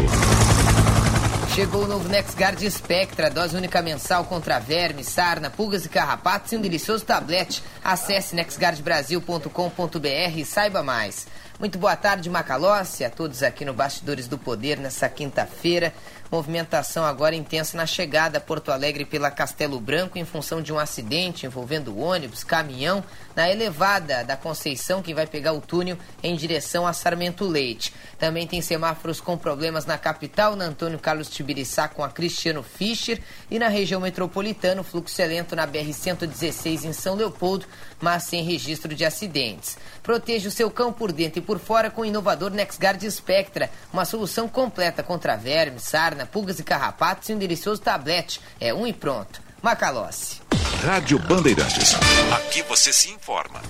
Chegou 1.59 1.83
o 1.83 1.89
novo 1.89 2.09
NexGard 2.09 2.71
Spectra, 2.71 3.29
dose 3.29 3.57
única 3.57 3.83
mensal 3.83 4.25
contra 4.27 4.61
vermes, 4.61 5.09
sarna, 5.09 5.51
pulgas 5.51 5.85
e 5.85 5.89
carrapatos 5.89 6.53
e 6.53 6.57
um 6.57 6.61
delicioso 6.61 7.05
tablete. 7.05 7.65
Acesse 7.83 8.37
nexgardbrasil.com.br 8.37 10.37
e 10.37 10.45
saiba 10.45 10.85
mais. 10.85 11.27
Muito 11.59 11.77
boa 11.77 11.97
tarde, 11.97 12.31
Macalossi, 12.31 13.05
a 13.05 13.11
todos 13.11 13.43
aqui 13.43 13.65
no 13.65 13.75
Bastidores 13.75 14.29
do 14.29 14.39
Poder 14.39 14.79
nessa 14.79 15.09
quinta-feira. 15.09 15.93
Movimentação 16.31 17.05
agora 17.05 17.35
intensa 17.35 17.75
na 17.75 17.87
chegada 17.87 18.37
a 18.37 18.41
Porto 18.41 18.71
Alegre 18.71 19.07
pela 19.07 19.31
Castelo 19.31 19.81
Branco 19.81 20.19
em 20.19 20.27
função 20.27 20.61
de 20.61 20.71
um 20.71 20.79
acidente 20.79 21.47
envolvendo 21.47 21.99
ônibus, 21.99 22.45
caminhão, 22.45 23.03
na 23.35 23.49
elevada 23.49 24.23
da 24.25 24.37
Conceição 24.37 25.01
que 25.01 25.15
vai 25.15 25.27
pegar 25.27 25.55
o 25.55 25.61
túnel 25.61 25.97
em 26.23 26.37
direção 26.37 26.87
a 26.87 26.93
Sarmento 26.93 27.47
Leite. 27.47 27.95
Também 28.19 28.47
tem 28.47 28.61
semáforos 28.61 29.21
com 29.21 29.39
problemas 29.39 29.87
na 29.87 29.97
capital, 29.97 30.55
na 30.55 30.67
Antônio 30.67 30.99
Carlos 30.99 31.31
Tibiriçá 31.31 31.89
com 31.89 32.05
a 32.05 32.11
Cristiano 32.11 32.63
Fischer 32.63 33.23
e 33.51 33.59
na 33.59 33.69
região 33.69 34.01
metropolitana, 34.01 34.83
o 34.83 34.85
fluxo 34.85 35.23
é 35.23 35.27
lento 35.27 35.57
na 35.57 35.67
BR-116 35.67 36.85
em 36.85 36.93
São 36.93 37.15
Leopoldo, 37.15 37.65
mas 38.01 38.25
sem 38.25 38.43
registro 38.43 38.95
de 38.95 39.05
acidentes. 39.05 39.79
Proteja 40.03 40.49
o 40.49 40.53
seu 40.53 40.71
cão 40.71 40.93
por 40.93 41.13
dentro 41.13 41.39
e 41.39 41.43
por 41.43 41.59
fora 41.59 41.91
com 41.91 42.03
o 42.03 42.07
inovador 42.07 42.51
NexGuard 42.51 43.11
Spectra, 43.11 43.71
uma 43.93 44.05
solução 44.05 44.49
completa 44.49 45.03
contra 45.03 45.37
vermes, 45.37 45.85
sarna, 45.85 46.18
pulgas 46.27 46.59
e 46.59 46.65
carrapatos 46.65 47.29
e 47.29 47.35
um 47.35 47.39
delicioso 47.39 47.81
tablete. 47.81 48.41
É 48.61 48.73
um 48.73 48.87
e 48.87 48.93
pronto. 48.93 49.41
Macalossi. 49.63 50.41
Rádio 50.85 51.19
Bandeirantes. 51.19 51.97
Aqui 52.33 52.63
você 52.63 52.93
se 52.93 53.11
informa. 53.11 53.61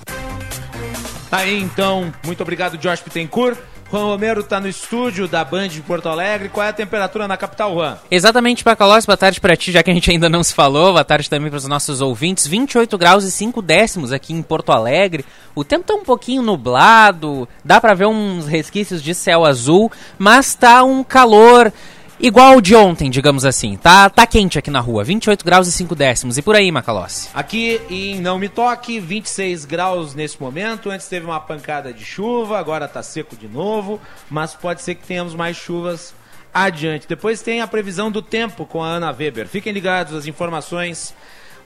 Tá 1.30 1.38
aí 1.38 1.60
então, 1.60 2.12
muito 2.24 2.42
obrigado, 2.42 2.78
Josh 2.78 3.00
Pittencourt. 3.00 3.58
Juan 3.90 4.04
Romero 4.04 4.40
está 4.40 4.60
no 4.60 4.68
estúdio 4.68 5.26
da 5.26 5.42
Band 5.42 5.68
de 5.68 5.80
Porto 5.80 6.10
Alegre. 6.10 6.50
Qual 6.50 6.64
é 6.64 6.68
a 6.68 6.72
temperatura 6.74 7.26
na 7.26 7.38
capital, 7.38 7.72
Juan? 7.72 7.96
Exatamente, 8.10 8.62
Pacalós. 8.62 9.06
Boa 9.06 9.16
tarde 9.16 9.40
para 9.40 9.56
ti, 9.56 9.72
já 9.72 9.82
que 9.82 9.90
a 9.90 9.94
gente 9.94 10.10
ainda 10.10 10.28
não 10.28 10.44
se 10.44 10.52
falou. 10.52 10.92
Boa 10.92 11.04
tarde 11.04 11.30
também 11.30 11.48
para 11.48 11.56
os 11.56 11.66
nossos 11.66 12.02
ouvintes. 12.02 12.46
28 12.46 12.98
graus 12.98 13.24
e 13.24 13.30
5 13.30 13.62
décimos 13.62 14.12
aqui 14.12 14.34
em 14.34 14.42
Porto 14.42 14.72
Alegre. 14.72 15.24
O 15.54 15.64
tempo 15.64 15.86
tá 15.86 15.94
um 15.94 16.04
pouquinho 16.04 16.42
nublado, 16.42 17.48
dá 17.64 17.80
para 17.80 17.94
ver 17.94 18.06
uns 18.06 18.46
resquícios 18.46 19.02
de 19.02 19.14
céu 19.14 19.46
azul, 19.46 19.90
mas 20.18 20.54
tá 20.54 20.82
um 20.82 21.02
calor 21.02 21.72
igual 22.20 22.60
de 22.60 22.74
ontem, 22.74 23.10
digamos 23.10 23.44
assim. 23.44 23.76
Tá, 23.76 24.08
tá 24.10 24.26
quente 24.26 24.58
aqui 24.58 24.70
na 24.70 24.80
rua, 24.80 25.04
28 25.04 25.44
graus 25.44 25.68
e 25.68 25.72
5 25.72 25.94
décimos. 25.94 26.38
E 26.38 26.42
por 26.42 26.56
aí, 26.56 26.70
Macalossi? 26.70 27.28
Aqui 27.34 27.80
em 27.88 28.20
Não 28.20 28.38
Me 28.38 28.48
Toque, 28.48 29.00
26 29.00 29.64
graus 29.64 30.14
nesse 30.14 30.40
momento. 30.40 30.90
Antes 30.90 31.08
teve 31.08 31.26
uma 31.26 31.40
pancada 31.40 31.92
de 31.92 32.04
chuva, 32.04 32.58
agora 32.58 32.88
tá 32.88 33.02
seco 33.02 33.36
de 33.36 33.48
novo, 33.48 34.00
mas 34.30 34.54
pode 34.54 34.82
ser 34.82 34.94
que 34.94 35.06
tenhamos 35.06 35.34
mais 35.34 35.56
chuvas 35.56 36.14
adiante. 36.52 37.06
Depois 37.08 37.42
tem 37.42 37.60
a 37.60 37.66
previsão 37.66 38.10
do 38.10 38.22
tempo 38.22 38.66
com 38.66 38.82
a 38.82 38.88
Ana 38.88 39.10
Weber. 39.12 39.46
Fiquem 39.46 39.72
ligados 39.72 40.14
às 40.14 40.26
informações. 40.26 41.14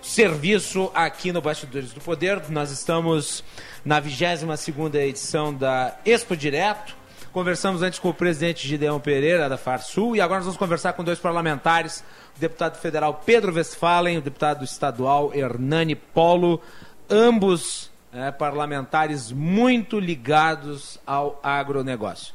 Serviço 0.00 0.90
aqui 0.94 1.30
no 1.30 1.40
Bastidores 1.40 1.92
do 1.92 2.00
Poder. 2.00 2.42
Nós 2.50 2.72
estamos 2.72 3.44
na 3.84 4.00
22 4.00 4.58
segunda 4.58 5.00
edição 5.00 5.54
da 5.54 5.96
Expo 6.04 6.36
Direto 6.36 7.01
Conversamos 7.32 7.80
antes 7.80 7.98
com 7.98 8.10
o 8.10 8.14
presidente 8.14 8.68
Gideão 8.68 9.00
Pereira, 9.00 9.48
da 9.48 9.56
Farsul, 9.56 10.14
e 10.14 10.20
agora 10.20 10.40
nós 10.40 10.44
vamos 10.44 10.58
conversar 10.58 10.92
com 10.92 11.02
dois 11.02 11.18
parlamentares, 11.18 12.04
o 12.36 12.38
deputado 12.38 12.76
federal 12.76 13.22
Pedro 13.24 13.54
Westphalen, 13.54 14.18
o 14.18 14.20
deputado 14.20 14.62
estadual 14.62 15.34
Hernani 15.34 15.94
Polo, 15.94 16.60
ambos 17.08 17.90
é, 18.12 18.30
parlamentares 18.30 19.32
muito 19.32 19.98
ligados 19.98 21.00
ao 21.06 21.40
agronegócio. 21.42 22.34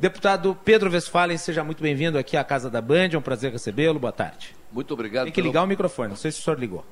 Deputado 0.00 0.58
Pedro 0.64 0.90
Westphalen, 0.90 1.38
seja 1.38 1.62
muito 1.62 1.80
bem-vindo 1.80 2.18
aqui 2.18 2.36
à 2.36 2.42
Casa 2.42 2.68
da 2.68 2.80
Band, 2.80 3.10
é 3.12 3.18
um 3.18 3.22
prazer 3.22 3.52
recebê-lo, 3.52 4.00
boa 4.00 4.12
tarde. 4.12 4.52
Muito 4.72 4.92
obrigado. 4.94 5.26
Tem 5.26 5.32
que 5.32 5.40
ligar 5.40 5.60
pelo... 5.60 5.64
o 5.66 5.68
microfone, 5.68 6.08
não 6.08 6.16
sei 6.16 6.32
se 6.32 6.40
o 6.40 6.42
senhor 6.42 6.58
ligou. 6.58 6.84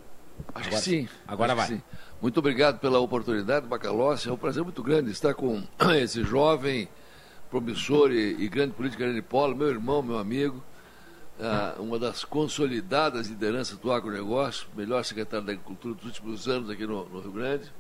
Acho 0.54 0.68
agora, 0.68 0.82
que 0.82 0.88
sim. 0.88 1.08
Agora 1.26 1.54
vai. 1.56 1.66
Sim. 1.66 1.82
Muito 2.22 2.38
obrigado 2.38 2.78
pela 2.78 3.00
oportunidade, 3.00 3.66
Bacalossi. 3.66 4.28
É 4.28 4.32
um 4.32 4.36
prazer 4.36 4.62
muito 4.62 4.80
grande 4.80 5.10
estar 5.10 5.34
com 5.34 5.64
esse 6.00 6.22
jovem 6.22 6.88
promissor 7.50 8.10
e, 8.12 8.42
e 8.42 8.48
grande 8.48 8.74
político 8.74 9.02
Irene 9.02 9.22
Polo, 9.22 9.56
meu 9.56 9.68
irmão, 9.68 10.02
meu 10.02 10.18
amigo, 10.18 10.62
ah, 11.40 11.74
uma 11.78 11.98
das 11.98 12.24
consolidadas 12.24 13.28
lideranças 13.28 13.76
do 13.78 13.92
agronegócio, 13.92 14.66
melhor 14.74 15.04
secretário 15.04 15.46
da 15.46 15.52
Agricultura 15.52 15.94
dos 15.94 16.04
últimos 16.04 16.48
anos 16.48 16.70
aqui 16.70 16.86
no, 16.86 17.04
no 17.06 17.20
Rio 17.20 17.32
Grande. 17.32 17.72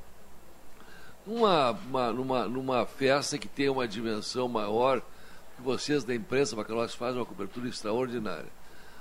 Numa, 1.26 1.70
uma, 1.72 2.12
numa, 2.12 2.48
numa 2.48 2.86
festa 2.86 3.36
que 3.36 3.48
tem 3.48 3.68
uma 3.68 3.88
dimensão 3.88 4.48
maior, 4.48 5.00
que 5.56 5.62
vocês 5.62 6.04
da 6.04 6.14
imprensa 6.14 6.54
Bacalhau 6.54 6.88
fazem 6.88 7.18
uma 7.18 7.26
cobertura 7.26 7.68
extraordinária. 7.68 8.50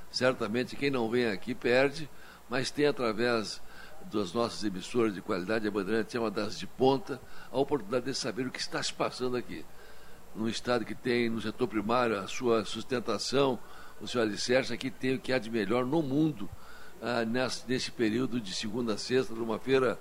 Certamente 0.10 0.76
quem 0.76 0.90
não 0.90 1.10
vem 1.10 1.28
aqui 1.28 1.54
perde, 1.54 2.10
mas 2.50 2.72
tem 2.72 2.88
através 2.88 3.62
das 4.12 4.34
nossas 4.34 4.64
emissoras 4.64 5.14
de 5.14 5.22
qualidade, 5.22 5.68
a 5.68 5.72
Bandeirante 5.72 6.16
é 6.16 6.20
uma 6.20 6.32
das 6.32 6.58
de 6.58 6.66
ponta, 6.66 7.20
a 7.52 7.58
oportunidade 7.60 8.06
de 8.06 8.14
saber 8.14 8.48
o 8.48 8.52
que 8.52 8.60
está 8.60 8.82
se 8.82 8.94
passando 8.94 9.36
aqui 9.36 9.66
num 10.36 10.48
estado 10.48 10.84
que 10.84 10.94
tem 10.94 11.30
no 11.30 11.42
setor 11.42 11.68
primário 11.68 12.20
a 12.20 12.28
sua 12.28 12.66
sustentação, 12.66 13.58
o 14.02 14.08
seu 14.08 14.22
alicerce, 14.22 14.74
aqui 14.74 14.90
tem 14.90 15.16
o 15.16 15.20
que 15.20 15.32
há 15.32 15.40
de 15.40 15.50
melhor 15.50 15.86
no 15.86 16.02
mundo 16.02 16.50
ah, 17.02 17.24
nesse, 17.24 17.64
nesse 17.68 17.92
período 17.92 18.40
de 18.40 18.54
segunda 18.54 18.94
a 18.94 18.98
sexta, 18.98 19.34
numa 19.34 19.58
feira 19.58 19.98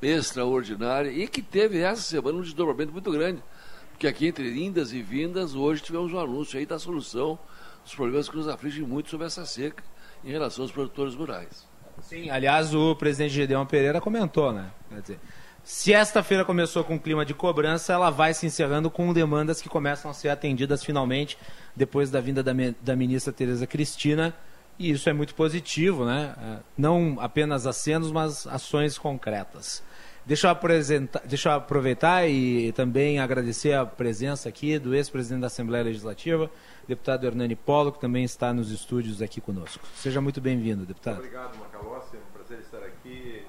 extraordinária 0.00 1.10
e 1.10 1.26
que 1.26 1.42
teve 1.42 1.80
essa 1.80 2.02
semana 2.02 2.38
um 2.38 2.42
desdobramento 2.42 2.92
muito 2.92 3.10
grande. 3.10 3.42
Porque 3.90 4.06
aqui 4.06 4.26
entre 4.26 4.48
indas 4.62 4.92
e 4.92 5.02
vindas, 5.02 5.54
hoje 5.54 5.82
tivemos 5.82 6.12
um 6.12 6.18
anúncio 6.18 6.58
aí 6.58 6.66
da 6.66 6.78
solução 6.78 7.38
dos 7.82 7.94
problemas 7.94 8.28
que 8.28 8.36
nos 8.36 8.48
afligem 8.48 8.82
muito 8.82 9.10
sobre 9.10 9.26
essa 9.26 9.46
seca 9.46 9.82
em 10.24 10.30
relação 10.30 10.64
aos 10.64 10.72
produtores 10.72 11.14
rurais. 11.14 11.66
Sim, 12.02 12.28
aliás, 12.28 12.74
o 12.74 12.96
presidente 12.96 13.34
Gedeão 13.34 13.64
Pereira 13.64 14.00
comentou, 14.00 14.52
né? 14.52 14.70
Quer 14.88 15.00
dizer, 15.00 15.20
se 15.64 15.94
esta 15.94 16.22
feira 16.22 16.44
começou 16.44 16.84
com 16.84 16.96
um 16.96 16.98
clima 16.98 17.24
de 17.24 17.32
cobrança, 17.32 17.94
ela 17.94 18.10
vai 18.10 18.34
se 18.34 18.44
encerrando 18.44 18.90
com 18.90 19.14
demandas 19.14 19.62
que 19.62 19.68
começam 19.68 20.10
a 20.10 20.14
ser 20.14 20.28
atendidas 20.28 20.84
finalmente 20.84 21.38
depois 21.74 22.10
da 22.10 22.20
vinda 22.20 22.42
da, 22.42 22.52
da 22.82 22.94
ministra 22.94 23.32
Tereza 23.32 23.66
Cristina. 23.66 24.34
E 24.78 24.90
isso 24.90 25.08
é 25.08 25.12
muito 25.14 25.34
positivo, 25.34 26.04
né? 26.04 26.34
É, 26.38 26.58
não 26.76 27.16
apenas 27.18 27.66
acenos, 27.66 28.12
mas 28.12 28.46
ações 28.46 28.98
concretas. 28.98 29.82
Deixa 30.26 30.48
eu, 30.48 31.08
deixa 31.24 31.48
eu 31.48 31.52
aproveitar 31.54 32.28
e 32.28 32.72
também 32.72 33.18
agradecer 33.18 33.72
a 33.72 33.86
presença 33.86 34.48
aqui 34.48 34.78
do 34.78 34.94
ex-presidente 34.94 35.42
da 35.42 35.46
Assembleia 35.46 35.84
Legislativa, 35.84 36.50
deputado 36.86 37.26
Hernani 37.26 37.54
Polo, 37.56 37.92
que 37.92 38.00
também 38.00 38.24
está 38.24 38.52
nos 38.52 38.70
estúdios 38.70 39.22
aqui 39.22 39.40
conosco. 39.40 39.86
Seja 39.96 40.20
muito 40.20 40.40
bem-vindo, 40.40 40.84
deputado. 40.84 41.18
Obrigado, 41.18 41.56
Macalossi. 41.58 42.16
É 42.16 42.18
um 42.18 42.32
prazer 42.32 42.58
estar 42.60 42.78
aqui 42.78 43.44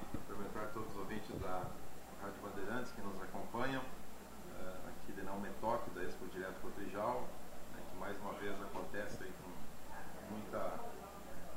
acompanham 3.55 3.82
uh, 3.82 4.89
aqui 4.89 5.13
de 5.13 5.22
Naumentoque, 5.22 5.89
da 5.91 6.03
Expo 6.03 6.28
Direto 6.28 6.59
Cotrijal, 6.61 7.28
né, 7.74 7.80
que 7.89 7.97
mais 7.97 8.18
uma 8.20 8.34
vez 8.34 8.53
acontece 8.61 9.24
aí 9.24 9.32
com 9.41 10.34
muita, 10.34 10.80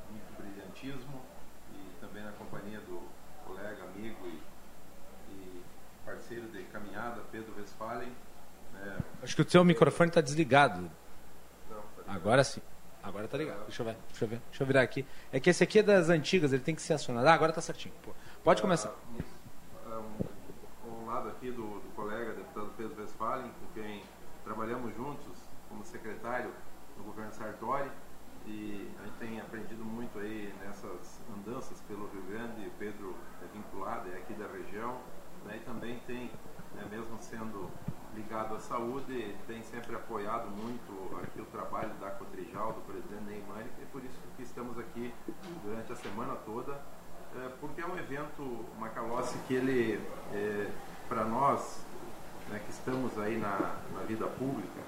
muito 0.09 0.41
brilhantismo 0.41 1.21
e 1.73 1.99
também 1.99 2.23
na 2.23 2.31
companhia 2.31 2.79
do 2.79 3.01
colega, 3.45 3.83
amigo 3.83 4.27
e, 4.27 4.41
e 5.33 5.63
parceiro 6.05 6.47
de 6.47 6.63
caminhada, 6.65 7.21
Pedro 7.31 7.53
Westphalen, 7.57 8.15
né, 8.73 8.97
Acho 9.29 9.35
que 9.35 9.43
o 9.43 9.47
seu 9.51 9.63
microfone 9.63 10.09
está 10.09 10.21
desligado. 10.21 10.89
Agora 12.07 12.43
sim. 12.43 12.63
Agora 13.03 13.27
tá 13.27 13.37
ligado. 13.37 13.63
Deixa 13.65 13.83
eu 13.83 13.85
ver. 13.85 13.95
Deixa 14.07 14.25
eu 14.25 14.27
ver. 14.27 14.41
Deixa 14.49 14.63
eu 14.63 14.65
virar 14.65 14.81
aqui. 14.81 15.05
É 15.31 15.39
que 15.39 15.51
esse 15.51 15.63
aqui 15.63 15.77
é 15.77 15.83
das 15.83 16.09
antigas, 16.09 16.51
ele 16.51 16.63
tem 16.63 16.73
que 16.73 16.81
ser 16.81 16.93
acionado. 16.93 17.27
Ah, 17.27 17.33
agora 17.35 17.53
tá 17.53 17.61
certinho. 17.61 17.93
Pô. 18.01 18.11
Pode 18.43 18.59
começar. 18.59 18.91
Um, 19.85 20.89
um 20.89 21.05
lado 21.05 21.29
aqui 21.29 21.51
do, 21.51 21.61
do 21.61 21.95
colega, 21.95 22.33
deputado 22.33 22.71
Pedro 22.75 22.99
Westphalen, 22.99 23.51
com 23.51 23.79
quem 23.79 24.01
trabalhamos 24.43 24.95
juntos 24.95 25.37
como 25.69 25.85
secretário 25.85 26.51
do 26.97 27.03
governo 27.03 27.31
Sartori. 27.31 27.91
E 28.47 28.89
a 28.99 29.05
gente 29.05 29.17
tem 29.19 29.39
aprendido 29.39 29.85
muito 29.85 30.17
aí 30.17 30.51
nessas 30.65 31.21
andanças 31.37 31.79
pelo 31.81 32.09
Rio 32.09 32.23
Grande. 32.31 32.65
O 32.65 32.71
Pedro 32.79 33.15
é 33.43 33.55
vinculado, 33.55 34.09
é 34.11 34.17
aqui 34.17 34.33
da 34.33 34.47
região. 34.47 34.97
Né, 35.45 35.57
e 35.57 35.65
também 35.65 35.99
tem, 36.07 36.31
né, 36.73 36.87
mesmo 36.89 37.15
sendo 37.21 37.69
ligado 38.19 38.55
à 38.55 38.59
saúde, 38.59 39.33
tem 39.47 39.63
sempre 39.63 39.95
apoiado 39.95 40.49
muito 40.49 41.17
aqui 41.23 41.41
o 41.41 41.45
trabalho 41.45 41.93
da 42.01 42.09
Cotrijal, 42.11 42.73
do 42.73 42.81
presidente 42.81 43.23
Neymar, 43.23 43.63
e 43.81 43.85
por 43.85 44.03
isso 44.03 44.19
que 44.35 44.43
estamos 44.43 44.77
aqui 44.77 45.13
durante 45.63 45.91
a 45.93 45.95
semana 45.95 46.35
toda, 46.45 46.73
é, 47.35 47.49
porque 47.61 47.81
é 47.81 47.85
um 47.85 47.97
evento 47.97 48.65
Macalossi 48.77 49.37
que 49.47 49.53
ele, 49.53 50.01
é, 50.33 50.69
para 51.07 51.23
nós, 51.23 51.81
né, 52.49 52.59
que 52.65 52.71
estamos 52.71 53.17
aí 53.17 53.37
na, 53.37 53.77
na 53.93 54.03
vida 54.05 54.27
pública, 54.27 54.81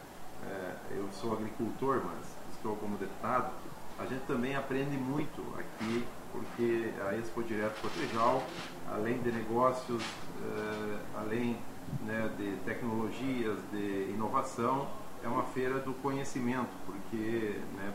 é, 0.45 0.75
eu 0.97 1.07
sou 1.13 1.33
agricultor, 1.33 2.01
mas 2.03 2.25
estou 2.53 2.75
como 2.75 2.97
deputado, 2.97 3.53
a 3.97 4.05
gente 4.05 4.25
também 4.25 4.55
aprende 4.55 4.97
muito 4.97 5.41
aqui, 5.57 6.05
porque 6.31 6.91
a 7.07 7.15
Expo 7.15 7.43
Direto 7.43 7.79
Cotrijal, 7.81 8.43
além 8.91 9.21
de 9.21 9.31
negócios, 9.31 10.03
é, 10.43 11.19
além 11.19 11.57
né, 12.05 12.29
de 12.37 12.51
tecnologias, 12.65 13.57
de 13.71 14.11
inovação, 14.13 14.87
é 15.23 15.27
uma 15.27 15.43
feira 15.43 15.79
do 15.79 15.93
conhecimento, 15.93 16.69
porque 16.85 17.59
né, 17.77 17.91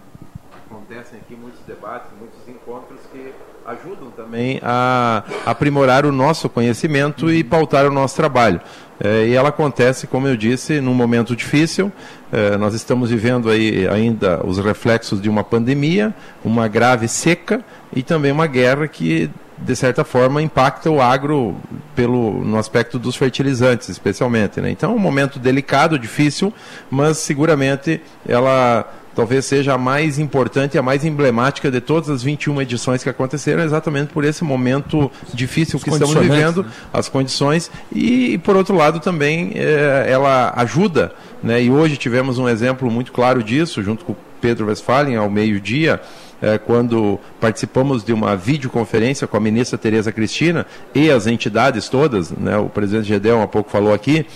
acontecem 0.67 1.19
aqui 1.19 1.35
muitos 1.35 1.61
debates, 1.67 2.09
muitos 2.19 2.49
encontros 2.49 3.01
que 3.13 3.33
ajudam 3.67 4.11
também 4.11 4.61
a 4.63 5.25
aprimorar 5.45 6.07
o 6.07 6.13
nosso 6.13 6.49
conhecimento 6.49 7.31
e 7.31 7.43
pautar 7.43 7.87
o 7.87 7.91
nosso 7.91 8.17
trabalho. 8.17 8.61
É, 8.99 9.27
e 9.27 9.35
ela 9.35 9.51
acontece, 9.51 10.07
como 10.07 10.27
eu 10.27 10.37
disse, 10.37 10.81
num 10.81 10.95
momento 10.95 11.37
difícil. 11.37 11.93
É, 12.33 12.57
nós 12.57 12.75
estamos 12.75 13.11
vivendo 13.11 13.51
aí 13.51 13.87
ainda 13.89 14.45
os 14.45 14.59
reflexos 14.59 15.21
de 15.21 15.29
uma 15.29 15.45
pandemia, 15.45 16.15
uma 16.45 16.67
grave 16.67 17.07
seca 17.07 17.65
e 17.95 18.03
também 18.03 18.33
uma 18.33 18.47
guerra 18.47 18.89
que 18.89 19.31
de 19.59 19.75
certa 19.75 20.05
forma, 20.05 20.43
impacta 20.43 20.91
o 20.91 21.01
agro 21.01 21.57
pelo, 21.95 22.45
no 22.45 22.59
aspecto 22.59 22.99
dos 22.99 23.17
fertilizantes, 23.17 23.89
especialmente. 23.89 24.61
Né? 24.61 24.71
Então, 24.71 24.93
é 24.93 24.95
um 24.95 24.99
momento 24.99 25.39
delicado, 25.39 25.99
difícil, 25.99 26.53
mas 26.91 27.19
seguramente 27.19 28.01
ela 28.27 28.87
talvez 29.15 29.47
seja 29.47 29.73
a 29.73 29.79
mais 29.79 30.19
importante 30.19 30.75
e 30.75 30.79
a 30.79 30.83
mais 30.83 31.03
emblemática 31.03 31.71
de 31.71 31.81
todas 31.81 32.11
as 32.11 32.23
21 32.23 32.61
edições 32.61 33.03
que 33.03 33.09
aconteceram, 33.09 33.65
exatamente 33.65 34.13
por 34.13 34.25
esse 34.25 34.45
momento 34.45 35.11
difícil 35.33 35.81
que 35.81 35.89
estamos 35.89 36.15
vivendo, 36.15 36.63
né? 36.63 36.69
as 36.93 37.09
condições, 37.09 37.71
e, 37.91 38.37
por 38.39 38.55
outro 38.57 38.77
lado 38.77 39.01
também 39.01 39.53
é, 39.55 40.07
ela 40.07 40.53
ajuda, 40.57 41.15
né? 41.43 41.63
e 41.63 41.71
hoje 41.71 41.97
tivemos 41.97 42.39
um 42.39 42.47
exemplo 42.47 42.91
muito 42.91 43.11
claro 43.11 43.43
disso, 43.43 43.83
junto 43.83 44.05
com 44.05 44.13
o 44.13 44.17
Pedro 44.39 44.67
Westphalen, 44.67 45.17
ao 45.17 45.31
meio-dia, 45.31 45.99
é, 46.41 46.59
quando 46.59 47.19
participamos 47.41 48.05
de 48.05 48.13
uma 48.13 48.37
videoconferência 48.37 49.27
com 49.27 49.37
a 49.37 49.41
ministra 49.41 49.79
Tereza 49.79 50.13
Cristina 50.13 50.67
e 50.95 51.11
as 51.11 51.27
entidades 51.27 51.89
todas, 51.89 52.31
né, 52.31 52.57
o 52.57 52.69
presidente 52.69 53.09
Gedeon 53.09 53.43
há 53.43 53.47
pouco 53.49 53.71
falou 53.71 53.93
aqui, 53.93 54.27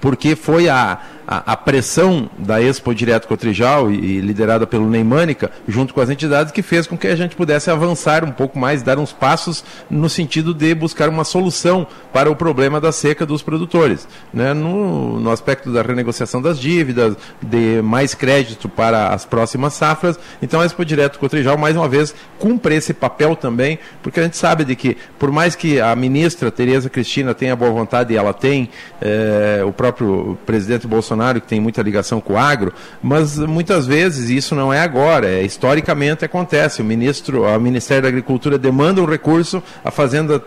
porque 0.00 0.36
foi 0.36 0.68
a, 0.68 0.98
a, 1.26 1.52
a, 1.52 1.56
pressão 1.56 2.30
da 2.38 2.62
Expo 2.62 2.94
Direto 2.94 3.26
Cotrijal, 3.26 3.90
e, 3.90 3.96
e 3.96 4.20
liderada 4.20 4.66
pelo 4.66 4.88
Neymânica, 4.88 5.50
junto 5.66 5.92
com 5.92 6.00
as 6.00 6.08
entidades, 6.08 6.52
que 6.52 6.62
fez 6.62 6.86
com 6.86 6.96
que 6.96 7.08
a 7.08 7.16
gente 7.16 7.34
pudesse 7.34 7.70
avançar 7.70 8.24
um 8.24 8.30
pouco 8.30 8.58
mais, 8.58 8.82
dar 8.82 8.98
uns 8.98 9.12
passos 9.12 9.64
no 9.90 10.08
sentido 10.08 10.54
de 10.54 10.74
buscar 10.74 11.08
uma 11.08 11.24
solução 11.24 11.86
para 12.12 12.30
o 12.30 12.36
problema 12.36 12.80
da 12.80 12.92
seca 12.92 13.26
dos 13.26 13.42
produtores. 13.42 14.06
Né? 14.32 14.54
No, 14.54 15.18
no 15.18 15.30
aspecto 15.30 15.72
da 15.72 15.82
renegociação 15.82 16.40
das 16.40 16.60
dívidas, 16.60 17.16
de 17.42 17.82
mais 17.82 18.14
crédito 18.14 18.68
para 18.68 19.08
as 19.08 19.24
próximas 19.24 19.74
safras. 19.74 20.18
Então 20.40 20.60
a 20.60 20.66
Expo 20.66 20.84
Direto 20.84 21.18
Cotrijal, 21.18 21.58
mais 21.58 21.76
uma 21.76 21.88
vez, 21.88 22.14
cumpre 22.38 22.76
esse 22.76 22.94
papel 22.94 23.34
também, 23.34 23.78
porque 24.02 24.20
a 24.20 24.22
gente 24.22 24.36
sabe 24.36 24.64
de 24.64 24.76
que, 24.76 24.96
por 25.18 25.32
mais 25.32 25.56
que 25.56 25.80
a 25.80 25.94
ministra 25.96 26.50
Tereza 26.50 26.88
Cristina 26.88 27.34
tenha 27.34 27.56
boa 27.56 27.70
vontade, 27.72 28.14
e 28.14 28.16
ela 28.16 28.32
tem, 28.32 28.68
é, 29.00 29.62
o 29.66 29.72
próprio 29.72 30.38
presidente 30.46 30.86
Bolsonaro 30.86 31.15
Bolsonaro, 31.16 31.40
que 31.40 31.46
tem 31.46 31.60
muita 31.60 31.82
ligação 31.82 32.20
com 32.20 32.34
o 32.34 32.38
agro, 32.38 32.72
mas 33.02 33.38
muitas 33.38 33.86
vezes 33.86 34.28
isso 34.28 34.54
não 34.54 34.72
é 34.72 34.80
agora, 34.80 35.26
é, 35.26 35.42
historicamente 35.42 36.24
acontece. 36.24 36.82
O 36.82 36.84
ministro, 36.84 37.42
o 37.44 37.60
Ministério 37.60 38.02
da 38.02 38.08
Agricultura 38.08 38.58
demanda 38.58 39.00
um 39.00 39.06
recurso, 39.06 39.62
a 39.84 39.90
Fazenda 39.90 40.42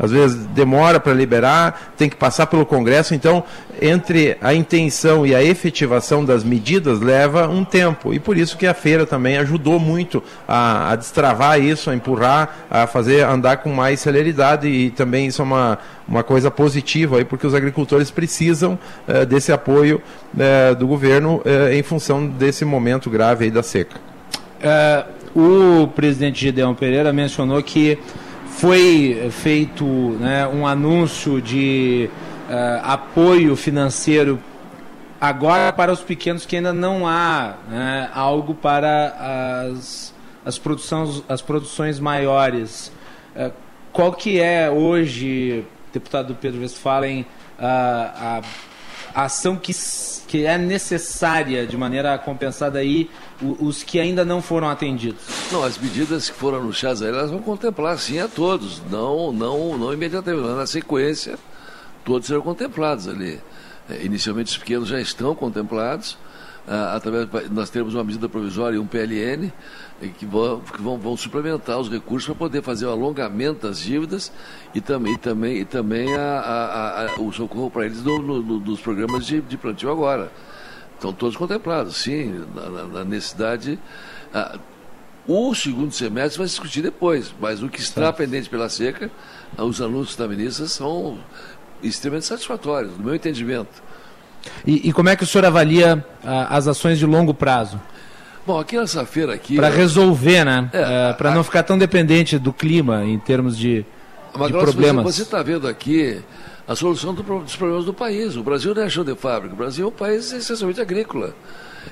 às 0.00 0.10
vezes 0.10 0.46
demora 0.46 0.98
para 0.98 1.12
liberar, 1.12 1.92
tem 1.96 2.08
que 2.08 2.16
passar 2.16 2.46
pelo 2.46 2.64
Congresso, 2.64 3.14
então 3.14 3.44
entre 3.82 4.36
a 4.40 4.54
intenção 4.54 5.26
e 5.26 5.34
a 5.34 5.42
efetivação 5.42 6.24
das 6.24 6.42
medidas 6.42 7.00
leva 7.00 7.46
um 7.48 7.64
tempo. 7.64 8.14
E 8.14 8.18
por 8.18 8.36
isso 8.36 8.56
que 8.56 8.66
a 8.66 8.72
feira 8.72 9.04
também 9.04 9.36
ajudou 9.36 9.78
muito 9.78 10.22
a, 10.48 10.92
a 10.92 10.96
destravar 10.96 11.60
isso, 11.60 11.90
a 11.90 11.94
empurrar, 11.94 12.66
a 12.70 12.86
fazer 12.86 13.24
andar 13.24 13.58
com 13.58 13.70
mais 13.72 14.00
celeridade 14.00 14.66
e 14.66 14.90
também 14.90 15.26
isso 15.26 15.42
é 15.42 15.44
uma, 15.44 15.78
uma 16.08 16.22
coisa 16.22 16.50
positiva 16.50 17.18
aí, 17.18 17.24
porque 17.24 17.46
os 17.46 17.54
agricultores 17.54 18.10
precisam 18.10 18.78
eh, 19.06 19.26
desse 19.26 19.52
apoio 19.52 20.00
eh, 20.38 20.74
do 20.74 20.86
governo 20.86 21.42
eh, 21.44 21.76
em 21.76 21.82
função 21.82 22.26
desse 22.26 22.64
momento 22.64 23.10
grave 23.10 23.50
da 23.50 23.62
seca. 23.62 24.00
o 25.34 25.86
presidente 25.88 26.40
Gideão 26.40 26.74
Pereira 26.74 27.12
mencionou 27.12 27.62
que 27.62 27.98
foi 28.60 29.30
feito 29.30 29.86
né, 30.20 30.46
um 30.46 30.66
anúncio 30.66 31.40
de 31.40 32.10
uh, 32.46 32.80
apoio 32.84 33.56
financeiro 33.56 34.38
agora 35.18 35.72
para 35.72 35.90
os 35.90 36.00
pequenos 36.00 36.44
que 36.44 36.56
ainda 36.56 36.70
não 36.70 37.08
há 37.08 37.54
né, 37.70 38.10
algo 38.14 38.54
para 38.54 39.64
as, 39.72 40.12
as, 40.44 40.58
produções, 40.58 41.24
as 41.26 41.40
produções 41.40 41.98
maiores. 41.98 42.92
Uh, 43.34 43.50
qual 43.94 44.12
que 44.12 44.38
é 44.38 44.70
hoje, 44.70 45.64
deputado 45.90 46.36
Pedro 46.38 46.60
Westphalen, 46.60 47.22
uh, 47.22 47.26
a, 47.62 48.42
a 49.14 49.22
ação 49.22 49.56
que, 49.56 49.72
que 50.30 50.46
é 50.46 50.56
necessária 50.56 51.66
de 51.66 51.76
maneira 51.76 52.16
compensada 52.16 52.78
aí 52.78 53.10
os 53.42 53.82
que 53.82 53.98
ainda 53.98 54.24
não 54.24 54.40
foram 54.40 54.68
atendidos? 54.68 55.20
Não, 55.50 55.64
as 55.64 55.76
medidas 55.76 56.30
que 56.30 56.36
foram 56.36 56.58
anunciadas 56.58 57.02
elas 57.02 57.32
vão 57.32 57.40
contemplar 57.42 57.98
sim 57.98 58.20
a 58.20 58.28
todos, 58.28 58.80
não, 58.88 59.32
não, 59.32 59.76
não 59.76 59.92
imediatamente, 59.92 60.46
mas 60.46 60.56
na 60.56 60.66
sequência 60.68 61.36
todos 62.04 62.28
serão 62.28 62.42
contemplados 62.42 63.08
ali. 63.08 63.40
É, 63.88 64.04
inicialmente 64.04 64.52
os 64.52 64.56
pequenos 64.56 64.88
já 64.88 65.00
estão 65.00 65.34
contemplados, 65.34 66.16
através, 66.70 67.28
nós 67.50 67.68
temos 67.68 67.94
uma 67.94 68.04
medida 68.04 68.28
provisória 68.28 68.76
e 68.76 68.78
um 68.78 68.86
PLN 68.86 69.52
que, 70.18 70.24
vão, 70.24 70.60
que 70.60 70.80
vão, 70.80 70.96
vão 70.96 71.16
suplementar 71.16 71.78
os 71.80 71.90
recursos 71.90 72.26
para 72.28 72.36
poder 72.36 72.62
fazer 72.62 72.86
o 72.86 72.90
alongamento 72.90 73.66
das 73.66 73.80
dívidas 73.80 74.30
e 74.72 74.80
também, 74.80 75.18
também, 75.18 75.56
e 75.58 75.64
também 75.64 76.14
a, 76.14 76.38
a, 76.40 77.06
a, 77.06 77.20
o 77.20 77.32
socorro 77.32 77.70
para 77.70 77.86
eles 77.86 78.02
no, 78.04 78.20
no, 78.20 78.60
dos 78.60 78.80
programas 78.80 79.26
de, 79.26 79.40
de 79.40 79.56
plantio 79.56 79.90
agora. 79.90 80.30
Estão 80.94 81.12
todos 81.12 81.36
contemplados, 81.36 81.96
sim, 81.96 82.44
na, 82.54 82.84
na 82.86 83.04
necessidade. 83.04 83.76
Ah, 84.32 84.58
o 85.26 85.52
segundo 85.54 85.92
semestre 85.92 86.38
vai 86.38 86.46
se 86.46 86.54
discutir 86.54 86.82
depois, 86.82 87.34
mas 87.40 87.62
o 87.62 87.68
que 87.68 87.80
está 87.80 88.12
pendente 88.12 88.48
pela 88.48 88.68
seca, 88.68 89.10
ah, 89.58 89.64
os 89.64 89.80
anúncios 89.80 90.14
da 90.14 90.28
ministra 90.28 90.66
são 90.66 91.18
extremamente 91.82 92.26
satisfatórios, 92.26 92.96
no 92.96 93.04
meu 93.04 93.14
entendimento. 93.14 93.82
E, 94.66 94.88
e 94.88 94.92
como 94.92 95.08
é 95.08 95.16
que 95.16 95.24
o 95.24 95.26
senhor 95.26 95.44
avalia 95.44 96.04
ah, 96.24 96.56
as 96.56 96.68
ações 96.68 96.98
de 96.98 97.06
longo 97.06 97.32
prazo? 97.34 97.80
Bom, 98.46 98.58
aqui 98.58 98.76
nessa 98.76 99.04
feira 99.04 99.34
aqui. 99.34 99.56
Para 99.56 99.68
resolver, 99.68 100.44
né? 100.44 100.70
É, 100.72 101.12
para 101.12 101.30
não 101.30 101.44
ficar 101.44 101.62
tão 101.62 101.76
dependente 101.76 102.38
do 102.38 102.52
clima 102.52 103.04
em 103.04 103.18
termos 103.18 103.56
de, 103.56 103.84
de 104.46 104.52
problemas. 104.52 105.04
Você 105.04 105.22
está 105.22 105.42
vendo 105.42 105.68
aqui 105.68 106.20
a 106.66 106.74
solução 106.74 107.12
do, 107.12 107.22
dos 107.22 107.56
problemas 107.56 107.84
do 107.84 107.92
país. 107.92 108.36
O 108.36 108.42
Brasil 108.42 108.74
não 108.74 108.82
é 108.82 108.88
chão 108.88 109.04
de 109.04 109.14
fábrica, 109.14 109.54
o 109.54 109.56
Brasil 109.56 109.84
é 109.84 109.88
um 109.88 109.92
país 109.92 110.32
essencialmente 110.32 110.80
agrícola. 110.80 111.34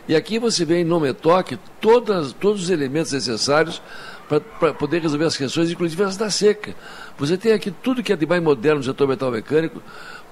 E 0.07 0.17
aqui 0.17 0.39
você 0.39 0.65
vê 0.65 0.81
em 0.81 0.85
nome 0.85 1.13
toque 1.13 1.59
todas, 1.81 2.33
todos 2.33 2.65
os 2.65 2.71
elementos 2.71 3.13
necessários 3.13 3.83
para 4.29 4.75
poder 4.75 5.01
resolver 5.01 5.25
as 5.25 5.37
questões, 5.37 5.71
inclusive 5.71 6.03
as 6.03 6.17
da 6.17 6.31
seca. 6.31 6.75
Você 7.19 7.37
tem 7.37 7.53
aqui 7.53 7.71
tudo 7.71 8.03
que 8.03 8.13
é 8.13 8.17
de 8.17 8.27
mais 8.27 8.43
moderno 8.43 8.79
no 8.79 8.85
setor 8.85 9.09
metal 9.09 9.31
mecânico. 9.31 9.83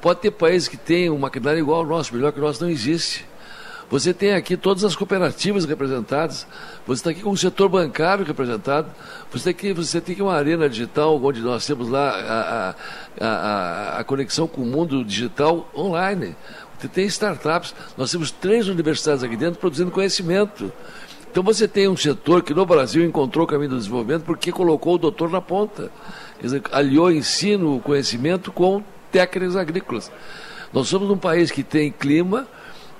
Pode 0.00 0.20
ter 0.20 0.30
países 0.30 0.68
que 0.68 0.76
têm 0.76 1.10
um 1.10 1.18
maquinário 1.18 1.58
igual 1.58 1.80
ao 1.80 1.86
nosso, 1.86 2.14
melhor 2.14 2.32
que 2.32 2.38
o 2.38 2.42
nosso 2.42 2.62
não 2.62 2.70
existe. 2.70 3.24
Você 3.88 4.12
tem 4.12 4.34
aqui 4.34 4.56
todas 4.56 4.82
as 4.82 4.96
cooperativas 4.96 5.64
representadas, 5.64 6.44
você 6.84 7.00
está 7.00 7.10
aqui 7.10 7.22
com 7.22 7.30
o 7.30 7.36
setor 7.36 7.68
bancário 7.68 8.24
representado, 8.24 8.88
você 9.30 9.44
tem, 9.44 9.70
aqui, 9.70 9.72
você 9.72 10.00
tem 10.00 10.12
aqui 10.14 10.22
uma 10.22 10.34
arena 10.34 10.68
digital, 10.68 11.22
onde 11.22 11.40
nós 11.40 11.64
temos 11.64 11.88
lá 11.88 12.10
a 12.10 12.74
a, 13.20 13.26
a, 13.26 13.98
a 14.00 14.04
conexão 14.04 14.46
com 14.46 14.62
o 14.62 14.66
mundo 14.66 15.04
digital 15.04 15.68
online. 15.74 16.36
Você 16.78 16.88
tem 16.88 17.06
startups, 17.06 17.74
nós 17.96 18.10
temos 18.10 18.30
três 18.30 18.68
universidades 18.68 19.22
aqui 19.22 19.36
dentro 19.36 19.58
produzindo 19.58 19.90
conhecimento. 19.90 20.72
Então 21.30 21.42
você 21.42 21.66
tem 21.68 21.88
um 21.88 21.96
setor 21.96 22.42
que 22.42 22.54
no 22.54 22.64
Brasil 22.64 23.04
encontrou 23.04 23.44
o 23.44 23.48
caminho 23.48 23.70
do 23.70 23.78
desenvolvimento 23.78 24.24
porque 24.24 24.52
colocou 24.52 24.94
o 24.94 24.98
doutor 24.98 25.30
na 25.30 25.40
ponta. 25.40 25.90
Quer 26.38 26.46
dizer, 26.46 26.62
aliou 26.72 27.10
ensino, 27.10 27.80
conhecimento 27.80 28.52
com 28.52 28.82
técnicas 29.16 29.56
agrícolas. 29.56 30.12
Nós 30.72 30.88
somos 30.88 31.10
um 31.10 31.16
país 31.16 31.50
que 31.50 31.62
tem 31.62 31.90
clima, 31.90 32.46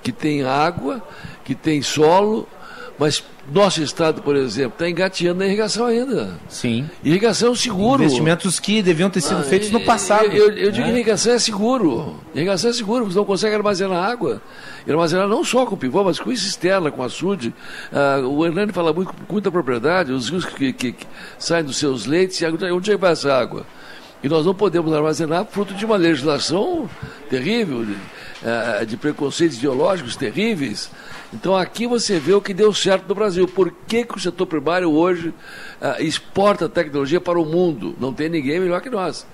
que 0.01 0.11
tem 0.11 0.43
água, 0.43 1.01
que 1.43 1.53
tem 1.53 1.81
solo, 1.81 2.47
mas 2.99 3.23
nosso 3.53 3.81
estado, 3.83 4.21
por 4.23 4.35
exemplo, 4.35 4.73
está 4.73 4.89
engateando 4.89 5.39
na 5.39 5.45
irrigação 5.45 5.85
ainda. 5.85 6.31
Sim. 6.49 6.89
Irrigação 7.03 7.53
seguro. 7.55 8.01
Investimentos 8.03 8.59
que 8.59 8.81
deviam 8.81 9.09
ter 9.09 9.21
sido 9.21 9.39
Ah, 9.39 9.43
feitos 9.43 9.69
no 9.71 9.79
passado. 9.81 10.25
Eu, 10.25 10.51
eu 10.51 10.71
digo 10.71 10.85
né? 10.87 10.91
que 10.93 10.99
irrigação 10.99 11.33
é 11.33 11.39
seguro. 11.39 12.15
Irrigação 12.33 12.69
é 12.71 12.73
seguro, 12.73 13.05
você 13.05 13.17
não 13.17 13.23
consegue 13.25 13.55
armazenar 13.55 14.03
água. 14.03 14.41
E 14.85 14.91
armazenar 14.91 15.27
não 15.27 15.43
só 15.43 15.65
com 15.65 15.77
pivô, 15.77 16.03
mas 16.03 16.19
com 16.19 16.35
cisterna, 16.35 16.89
com 16.89 17.03
açude. 17.03 17.53
Ah, 17.93 18.19
o 18.25 18.43
Hernani 18.45 18.71
fala 18.73 18.91
muito 18.91 19.13
com 19.13 19.33
muita 19.33 19.51
propriedade, 19.51 20.11
os 20.11 20.29
rios 20.29 20.45
que, 20.45 20.73
que- 20.73 20.91
que 20.93 21.05
saem 21.37 21.63
dos 21.63 21.77
seus 21.77 22.05
leitos, 22.05 22.41
onde 22.41 22.65
onde 22.71 22.91
é 22.91 22.95
que 22.95 23.01
vai 23.01 23.11
essa 23.11 23.31
água? 23.33 23.65
Nós 24.29 24.45
não 24.45 24.53
podemos 24.55 24.93
armazenar 24.93 25.45
fruto 25.45 25.73
de 25.73 25.85
uma 25.85 25.95
legislação 25.95 26.89
terrível, 27.29 27.85
de, 27.85 27.95
ah, 28.45 28.83
de 28.83 28.97
preconceitos 28.97 29.57
ideológicos 29.57 30.15
terríveis. 30.15 30.89
Então 31.33 31.55
aqui 31.55 31.85
você 31.87 32.19
vê 32.19 32.33
o 32.33 32.41
que 32.41 32.53
deu 32.53 32.73
certo 32.73 33.07
no 33.09 33.15
Brasil. 33.15 33.47
Por 33.47 33.71
que, 33.87 34.03
que 34.05 34.17
o 34.17 34.19
setor 34.19 34.45
primário 34.47 34.91
hoje 34.91 35.33
ah, 35.81 35.97
exporta 36.01 36.67
tecnologia 36.69 37.19
para 37.21 37.39
o 37.39 37.45
mundo? 37.45 37.95
Não 37.99 38.13
tem 38.13 38.29
ninguém 38.29 38.59
melhor 38.59 38.81
que 38.81 38.89
nós. 38.89 39.25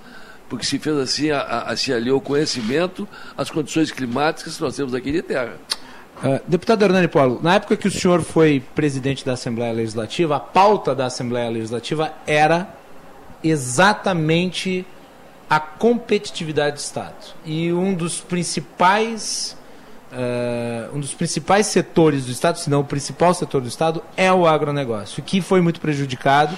Porque 0.48 0.64
se 0.66 0.78
fez 0.78 0.96
assim, 0.98 1.30
a, 1.30 1.40
a- 1.68 1.76
se 1.76 1.92
aliou 1.92 2.18
o 2.18 2.20
conhecimento 2.20 3.08
às 3.36 3.50
condições 3.50 3.90
climáticas 3.90 4.56
que 4.56 4.62
nós 4.62 4.76
temos 4.76 4.94
aqui 4.94 5.10
de 5.10 5.22
terra. 5.22 5.54
Ah, 6.22 6.40
deputado 6.46 6.82
Hernani 6.84 7.08
Polo, 7.08 7.40
na 7.42 7.54
época 7.54 7.76
que 7.76 7.88
o 7.88 7.90
senhor 7.90 8.22
foi 8.22 8.62
presidente 8.74 9.24
da 9.24 9.32
Assembleia 9.32 9.72
Legislativa, 9.72 10.36
a 10.36 10.40
pauta 10.40 10.94
da 10.94 11.06
Assembleia 11.06 11.50
Legislativa 11.50 12.12
era 12.26 12.68
exatamente 13.44 14.86
a 15.48 15.60
competitividade 15.60 16.76
do 16.76 16.80
Estado. 16.80 17.14
E 17.44 17.72
um 17.72 17.94
dos 17.94 18.20
principais 18.20 19.56
ah, 20.14 20.88
um 20.94 21.00
dos 21.00 21.12
principais 21.12 21.66
setores 21.66 22.24
do 22.24 22.30
Estado, 22.30 22.58
se 22.58 22.70
não 22.70 22.80
o 22.80 22.84
principal 22.84 23.34
setor 23.34 23.60
do 23.60 23.68
Estado, 23.68 24.02
é 24.16 24.32
o 24.32 24.46
agronegócio, 24.46 25.22
que 25.22 25.40
foi 25.40 25.60
muito 25.60 25.80
prejudicado 25.80 26.56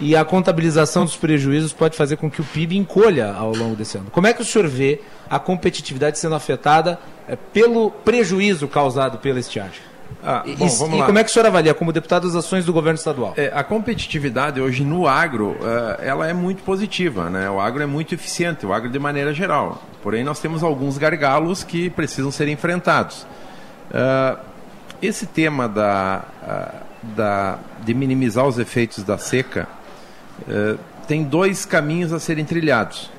e 0.00 0.14
a 0.16 0.24
contabilização 0.24 1.04
dos 1.04 1.16
prejuízos 1.16 1.72
pode 1.72 1.96
fazer 1.96 2.16
com 2.16 2.30
que 2.30 2.40
o 2.40 2.44
PIB 2.44 2.76
encolha 2.76 3.32
ao 3.32 3.54
longo 3.54 3.76
desse 3.76 3.96
ano. 3.96 4.10
Como 4.10 4.26
é 4.26 4.32
que 4.32 4.42
o 4.42 4.44
senhor 4.44 4.66
vê 4.66 5.00
a 5.30 5.38
competitividade 5.38 6.18
sendo 6.18 6.34
afetada 6.34 6.98
eh, 7.28 7.36
pelo 7.36 7.90
prejuízo 7.90 8.68
causado 8.68 9.18
pela 9.18 9.38
estiagem? 9.38 9.80
Ah, 10.24 10.42
e, 10.44 10.56
bom, 10.56 10.66
e- 10.66 10.98
e 11.00 11.02
como 11.04 11.18
é 11.18 11.22
que 11.24 11.30
o 11.30 11.32
senhor 11.32 11.46
avalia, 11.46 11.72
como 11.72 11.92
deputado, 11.92 12.26
as 12.26 12.34
ações 12.34 12.64
do 12.64 12.72
governo 12.72 12.96
estadual? 12.98 13.34
É, 13.36 13.52
a 13.54 13.62
competitividade 13.62 14.60
hoje 14.60 14.82
no 14.84 15.06
agro, 15.06 15.56
eh, 15.62 16.00
ela 16.08 16.26
é 16.28 16.32
muito 16.32 16.62
positiva, 16.64 17.30
né? 17.30 17.48
O 17.48 17.60
agro 17.60 17.82
é 17.82 17.86
muito 17.86 18.14
eficiente, 18.14 18.66
o 18.66 18.72
agro 18.72 18.90
de 18.90 18.98
maneira 18.98 19.32
geral. 19.32 19.82
Porém, 20.02 20.24
nós 20.24 20.40
temos 20.40 20.62
alguns 20.64 20.98
gargalos 20.98 21.62
que 21.62 21.90
precisam 21.90 22.30
ser 22.32 22.48
enfrentados. 22.48 23.26
Ah, 23.94 24.38
esse 25.00 25.26
tema 25.26 25.68
da, 25.68 26.22
ah, 26.42 26.74
da, 27.02 27.58
de 27.84 27.94
minimizar 27.94 28.46
os 28.46 28.58
efeitos 28.58 29.04
da 29.04 29.18
seca 29.18 29.68
eh, 30.48 30.74
tem 31.06 31.22
dois 31.22 31.64
caminhos 31.64 32.12
a 32.12 32.18
serem 32.18 32.44
trilhados. 32.44 33.10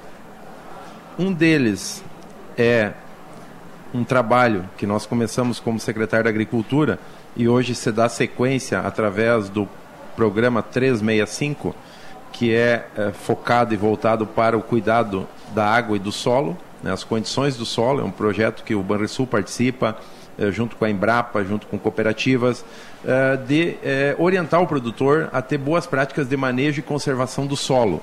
Um 1.18 1.32
deles 1.32 2.04
é 2.58 2.92
um 3.94 4.04
trabalho 4.04 4.70
que 4.78 4.86
nós 4.86 5.06
começamos 5.06 5.60
como 5.60 5.80
secretário 5.80 6.24
da 6.24 6.30
Agricultura 6.30 7.00
e 7.36 7.48
hoje 7.48 7.76
se 7.76 7.92
dá 7.92 8.10
sequência 8.10 8.80
através 8.80 9.50
do 9.50 9.68
programa 10.16 10.64
365, 10.64 11.76
que 12.32 12.54
é, 12.54 12.88
eh, 12.98 13.12
focado 13.12 13.74
e 13.74 13.78
voltado 13.78 14.26
para 14.26 14.58
o 14.58 14.62
cuidado 14.62 15.28
da 15.54 15.66
água 15.66 15.96
e 15.96 16.00
do 16.00 16.12
solo, 16.12 16.58
né, 16.84 16.92
as 16.92 17.04
condições 17.04 17.56
do 17.56 17.66
solo. 17.66 18.02
É 18.02 18.04
um 18.04 18.12
projeto 18.12 18.64
que 18.64 18.76
o 18.76 18.82
Banrisul 18.82 19.28
participa, 19.28 19.98
eh, 20.38 20.52
junto 20.52 20.76
com 20.76 20.86
a 20.86 20.90
Embrapa, 20.90 21.44
junto 21.44 21.68
com 21.68 21.78
cooperativas, 21.78 22.64
eh, 23.06 23.38
de 23.48 23.78
eh, 23.84 24.16
orientar 24.20 24.62
o 24.62 24.68
produtor 24.68 25.30
a 25.34 25.42
ter 25.42 25.58
boas 25.58 25.86
práticas 25.88 26.28
de 26.28 26.38
manejo 26.38 26.80
e 26.80 26.84
conservação 26.84 27.46
do 27.46 27.56
solo 27.56 28.02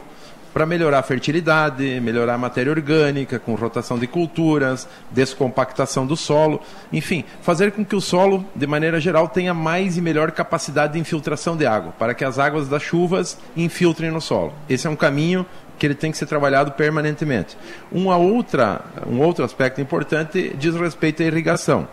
para 0.55 0.65
melhorar 0.65 1.01
a 1.01 1.03
fertilidade, 1.03 2.01
melhorar 2.01 2.35
a 2.35 2.39
matéria 2.39 2.71
orgânica, 2.71 3.41
com 3.41 3.57
rotação 3.57 3.99
de 3.99 4.07
culturas, 4.07 4.89
descompactação 5.11 6.07
do 6.07 6.17
solo, 6.17 6.61
enfim, 6.93 7.25
fazer 7.43 7.73
com 7.73 7.85
que 7.85 7.97
o 7.97 8.01
solo, 8.01 8.47
de 8.55 8.65
maneira 8.65 9.01
geral, 9.01 9.27
tenha 9.27 9.53
mais 9.53 9.97
e 9.97 10.01
melhor 10.01 10.31
capacidade 10.31 10.93
de 10.93 11.01
infiltração 11.01 11.57
de 11.57 11.67
água, 11.67 11.93
para 11.99 12.15
que 12.15 12.25
as 12.25 12.39
águas 12.39 12.69
das 12.69 12.83
chuvas 12.83 13.37
infiltrem 13.57 14.13
no 14.13 14.21
solo. 14.21 14.55
Esse 14.69 14.87
é 14.87 14.91
um 14.91 14.95
caminho 14.95 15.45
que 15.77 15.85
ele 15.85 15.95
tem 15.97 16.13
que 16.13 16.17
ser 16.17 16.27
trabalhado 16.27 16.71
permanentemente. 16.71 17.57
Uma 17.91 18.17
outra, 18.17 18.81
um 19.09 19.21
outro 19.21 19.45
aspecto 19.45 19.81
importante 19.81 20.55
diz 20.57 20.77
respeito 20.77 21.21
à 21.21 21.27
irrigação. 21.27 21.89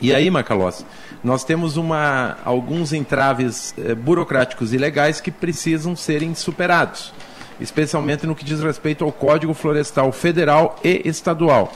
E 0.00 0.12
aí, 0.14 0.30
Macalossi, 0.30 0.84
nós 1.22 1.44
temos 1.44 1.76
uma, 1.76 2.38
alguns 2.44 2.92
entraves 2.92 3.74
eh, 3.76 3.94
burocráticos 3.94 4.72
e 4.72 4.78
legais 4.78 5.20
que 5.20 5.30
precisam 5.30 5.96
serem 5.96 6.34
superados, 6.36 7.12
especialmente 7.60 8.26
no 8.26 8.34
que 8.34 8.44
diz 8.44 8.60
respeito 8.60 9.04
ao 9.04 9.12
Código 9.12 9.54
Florestal 9.54 10.12
Federal 10.12 10.78
e 10.84 11.02
Estadual, 11.04 11.72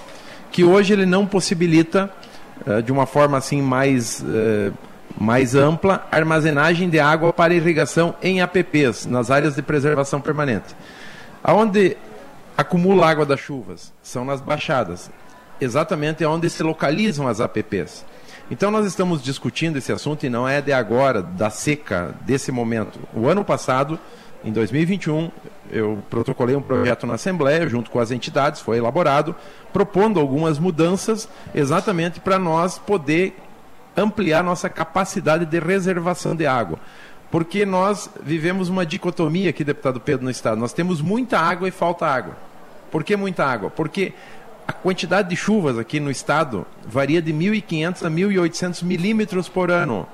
que 0.50 0.64
hoje 0.64 0.92
ele 0.92 1.06
não 1.06 1.26
possibilita, 1.26 2.10
eh, 2.66 2.82
de 2.82 2.92
uma 2.92 3.06
forma 3.06 3.38
assim 3.38 3.60
mais, 3.60 4.22
eh, 4.22 4.70
mais 5.18 5.54
ampla, 5.54 6.06
armazenagem 6.10 6.88
de 6.88 7.00
água 7.00 7.32
para 7.32 7.54
irrigação 7.54 8.14
em 8.22 8.40
APPs, 8.40 9.06
nas 9.06 9.30
áreas 9.30 9.54
de 9.54 9.62
preservação 9.62 10.20
permanente. 10.20 10.74
Aonde 11.42 11.96
acumula 12.56 13.08
água 13.08 13.26
das 13.26 13.40
chuvas? 13.40 13.92
São 14.02 14.24
nas 14.24 14.40
baixadas, 14.40 15.10
exatamente 15.60 16.24
onde 16.24 16.48
se 16.48 16.62
localizam 16.62 17.26
as 17.26 17.40
APPs. 17.40 18.04
Então 18.50 18.70
nós 18.70 18.84
estamos 18.84 19.22
discutindo 19.22 19.78
esse 19.78 19.90
assunto 19.92 20.26
e 20.26 20.28
não 20.28 20.46
é 20.46 20.60
de 20.60 20.72
agora, 20.72 21.22
da 21.22 21.48
seca, 21.48 22.14
desse 22.20 22.52
momento. 22.52 23.00
O 23.14 23.26
ano 23.26 23.44
passado, 23.44 23.98
em 24.44 24.52
2021, 24.52 25.30
eu 25.70 26.02
protocolei 26.10 26.54
um 26.54 26.62
projeto 26.62 27.06
na 27.06 27.14
Assembleia, 27.14 27.68
junto 27.68 27.90
com 27.90 27.98
as 27.98 28.10
entidades, 28.10 28.60
foi 28.60 28.78
elaborado, 28.78 29.34
propondo 29.72 30.20
algumas 30.20 30.58
mudanças 30.58 31.28
exatamente 31.54 32.20
para 32.20 32.38
nós 32.38 32.78
poder 32.78 33.36
ampliar 33.96 34.42
nossa 34.42 34.68
capacidade 34.68 35.46
de 35.46 35.58
reservação 35.58 36.34
de 36.34 36.46
água. 36.46 36.78
Porque 37.30 37.64
nós 37.64 38.10
vivemos 38.22 38.68
uma 38.68 38.84
dicotomia 38.84 39.50
aqui, 39.50 39.64
deputado 39.64 40.00
Pedro, 40.00 40.24
no 40.24 40.30
Estado. 40.30 40.58
Nós 40.58 40.72
temos 40.72 41.00
muita 41.00 41.38
água 41.38 41.66
e 41.66 41.70
falta 41.70 42.06
água. 42.06 42.36
Por 42.90 43.02
que 43.02 43.16
muita 43.16 43.44
água? 43.44 43.70
Porque 43.70 44.12
a 44.68 44.72
quantidade 44.72 45.30
de 45.30 45.36
chuvas 45.36 45.78
aqui 45.78 45.98
no 45.98 46.10
Estado 46.10 46.66
varia 46.86 47.22
de 47.22 47.32
1.500 47.32 48.06
a 48.06 48.10
1.800 48.10 48.82
milímetros 48.84 49.48
por 49.48 49.70
ano. 49.70 50.06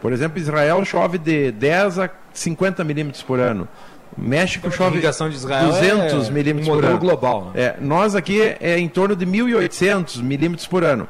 Por 0.00 0.12
exemplo, 0.12 0.38
Israel 0.38 0.84
chove 0.84 1.18
de 1.18 1.50
10 1.52 1.98
a 1.98 2.10
50 2.32 2.84
milímetros 2.84 3.22
por 3.22 3.40
ano. 3.40 3.68
México 4.16 4.68
A 4.68 4.70
chove 4.70 5.00
de 5.00 5.06
Israel 5.06 5.68
200 5.68 6.28
é 6.28 6.30
milímetros 6.32 6.68
por 6.68 6.84
ano. 6.84 6.98
global, 6.98 7.52
né? 7.54 7.62
É, 7.62 7.76
nós 7.80 8.14
aqui 8.14 8.40
é 8.60 8.78
em 8.78 8.88
torno 8.88 9.14
de 9.14 9.26
1.800 9.26 10.22
milímetros 10.22 10.66
por 10.66 10.82
ano. 10.82 11.06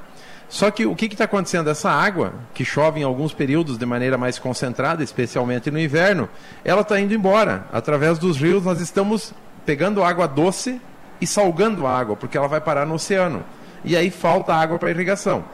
Só 0.48 0.70
que 0.70 0.86
o 0.86 0.96
que 0.96 1.06
está 1.06 1.24
acontecendo? 1.24 1.68
Essa 1.68 1.90
água, 1.90 2.32
que 2.54 2.64
chove 2.64 3.00
em 3.00 3.02
alguns 3.02 3.34
períodos 3.34 3.76
de 3.76 3.84
maneira 3.84 4.16
mais 4.16 4.38
concentrada, 4.38 5.04
especialmente 5.04 5.70
no 5.70 5.78
inverno, 5.78 6.28
ela 6.64 6.80
está 6.80 6.98
indo 6.98 7.12
embora. 7.12 7.66
Através 7.70 8.18
dos 8.18 8.38
rios, 8.38 8.64
nós 8.64 8.80
estamos 8.80 9.34
pegando 9.66 10.02
água 10.02 10.26
doce 10.26 10.80
e 11.20 11.26
salgando 11.26 11.86
a 11.86 11.98
água, 11.98 12.16
porque 12.16 12.38
ela 12.38 12.48
vai 12.48 12.60
parar 12.60 12.86
no 12.86 12.94
oceano. 12.94 13.44
E 13.84 13.94
aí 13.94 14.10
falta 14.10 14.54
água 14.54 14.78
para 14.78 14.90
irrigação. 14.90 15.44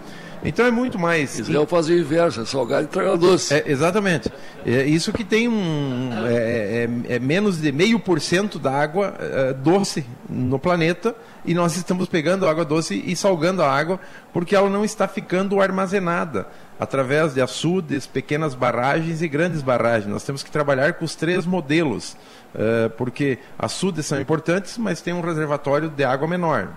Então 0.44 0.66
é 0.66 0.70
muito 0.70 0.98
mais. 0.98 1.38
Israel 1.38 1.66
faz 1.66 1.88
o 1.88 1.92
inverso, 1.92 2.42
é 2.42 2.44
salgado 2.44 2.84
e 2.84 2.88
traga 2.88 3.16
doce. 3.16 3.54
É, 3.54 3.64
exatamente. 3.66 4.30
É, 4.66 4.84
isso 4.84 5.12
que 5.12 5.24
tem 5.24 5.48
um. 5.48 6.10
É, 6.26 6.88
é- 7.08 7.14
é 7.14 7.18
menos 7.18 7.60
de 7.60 7.72
meio 7.72 7.98
por 7.98 8.20
cento 8.20 8.58
da 8.58 8.70
água 8.72 9.14
é, 9.18 9.52
doce 9.54 10.04
no 10.28 10.58
planeta 10.58 11.14
e 11.46 11.54
nós 11.54 11.76
estamos 11.76 12.08
pegando 12.08 12.46
água 12.46 12.64
doce 12.64 13.02
e 13.06 13.16
salgando 13.16 13.62
a 13.62 13.72
água 13.72 13.98
porque 14.32 14.54
ela 14.54 14.68
não 14.68 14.84
está 14.84 15.08
ficando 15.08 15.60
armazenada 15.60 16.46
através 16.78 17.34
de 17.34 17.40
açudes, 17.40 18.06
pequenas 18.06 18.54
barragens 18.54 19.22
e 19.22 19.28
grandes 19.28 19.62
barragens. 19.62 20.12
Nós 20.12 20.24
temos 20.24 20.42
que 20.42 20.50
trabalhar 20.50 20.94
com 20.94 21.04
os 21.04 21.14
três 21.14 21.46
modelos, 21.46 22.16
é, 22.54 22.88
porque 22.90 23.38
açudes 23.58 24.04
são 24.04 24.20
importantes, 24.20 24.76
mas 24.76 25.00
tem 25.00 25.14
um 25.14 25.20
reservatório 25.20 25.88
de 25.88 26.04
água 26.04 26.28
menor 26.28 26.68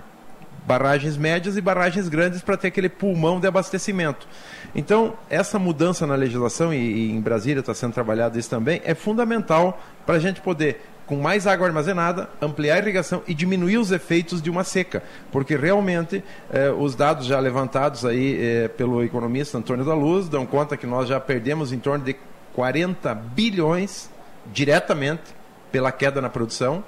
barragens 0.67 1.15
médias 1.15 1.55
e 1.55 1.61
barragens 1.61 2.09
grandes 2.09 2.41
para 2.41 2.57
ter 2.57 2.67
aquele 2.67 2.89
pulmão 2.89 3.39
de 3.39 3.47
abastecimento. 3.47 4.27
Então, 4.75 5.13
essa 5.29 5.57
mudança 5.57 6.05
na 6.05 6.13
legislação, 6.13 6.73
e, 6.73 6.77
e 6.77 7.11
em 7.11 7.21
Brasília 7.21 7.61
está 7.61 7.73
sendo 7.73 7.93
trabalhado 7.93 8.37
isso 8.37 8.49
também, 8.49 8.81
é 8.83 8.93
fundamental 8.93 9.81
para 10.05 10.15
a 10.15 10.19
gente 10.19 10.41
poder 10.41 10.81
com 11.05 11.15
mais 11.15 11.47
água 11.47 11.67
armazenada, 11.67 12.29
ampliar 12.41 12.75
a 12.75 12.79
irrigação 12.79 13.23
e 13.25 13.33
diminuir 13.33 13.77
os 13.77 13.93
efeitos 13.93 14.41
de 14.41 14.49
uma 14.49 14.65
seca, 14.65 15.01
porque 15.31 15.55
realmente 15.55 16.21
eh, 16.51 16.69
os 16.69 16.95
dados 16.95 17.25
já 17.25 17.39
levantados 17.39 18.03
aí 18.03 18.37
eh, 18.37 18.67
pelo 18.67 19.01
economista 19.01 19.57
Antônio 19.57 19.85
da 19.85 19.93
Luz 19.93 20.27
dão 20.27 20.45
conta 20.45 20.75
que 20.75 20.85
nós 20.85 21.07
já 21.07 21.17
perdemos 21.17 21.71
em 21.71 21.79
torno 21.79 22.03
de 22.03 22.13
40 22.53 23.15
bilhões 23.15 24.09
diretamente 24.51 25.36
pela 25.77 25.91
queda 25.91 26.19
na 26.19 26.27
produção. 26.27 26.83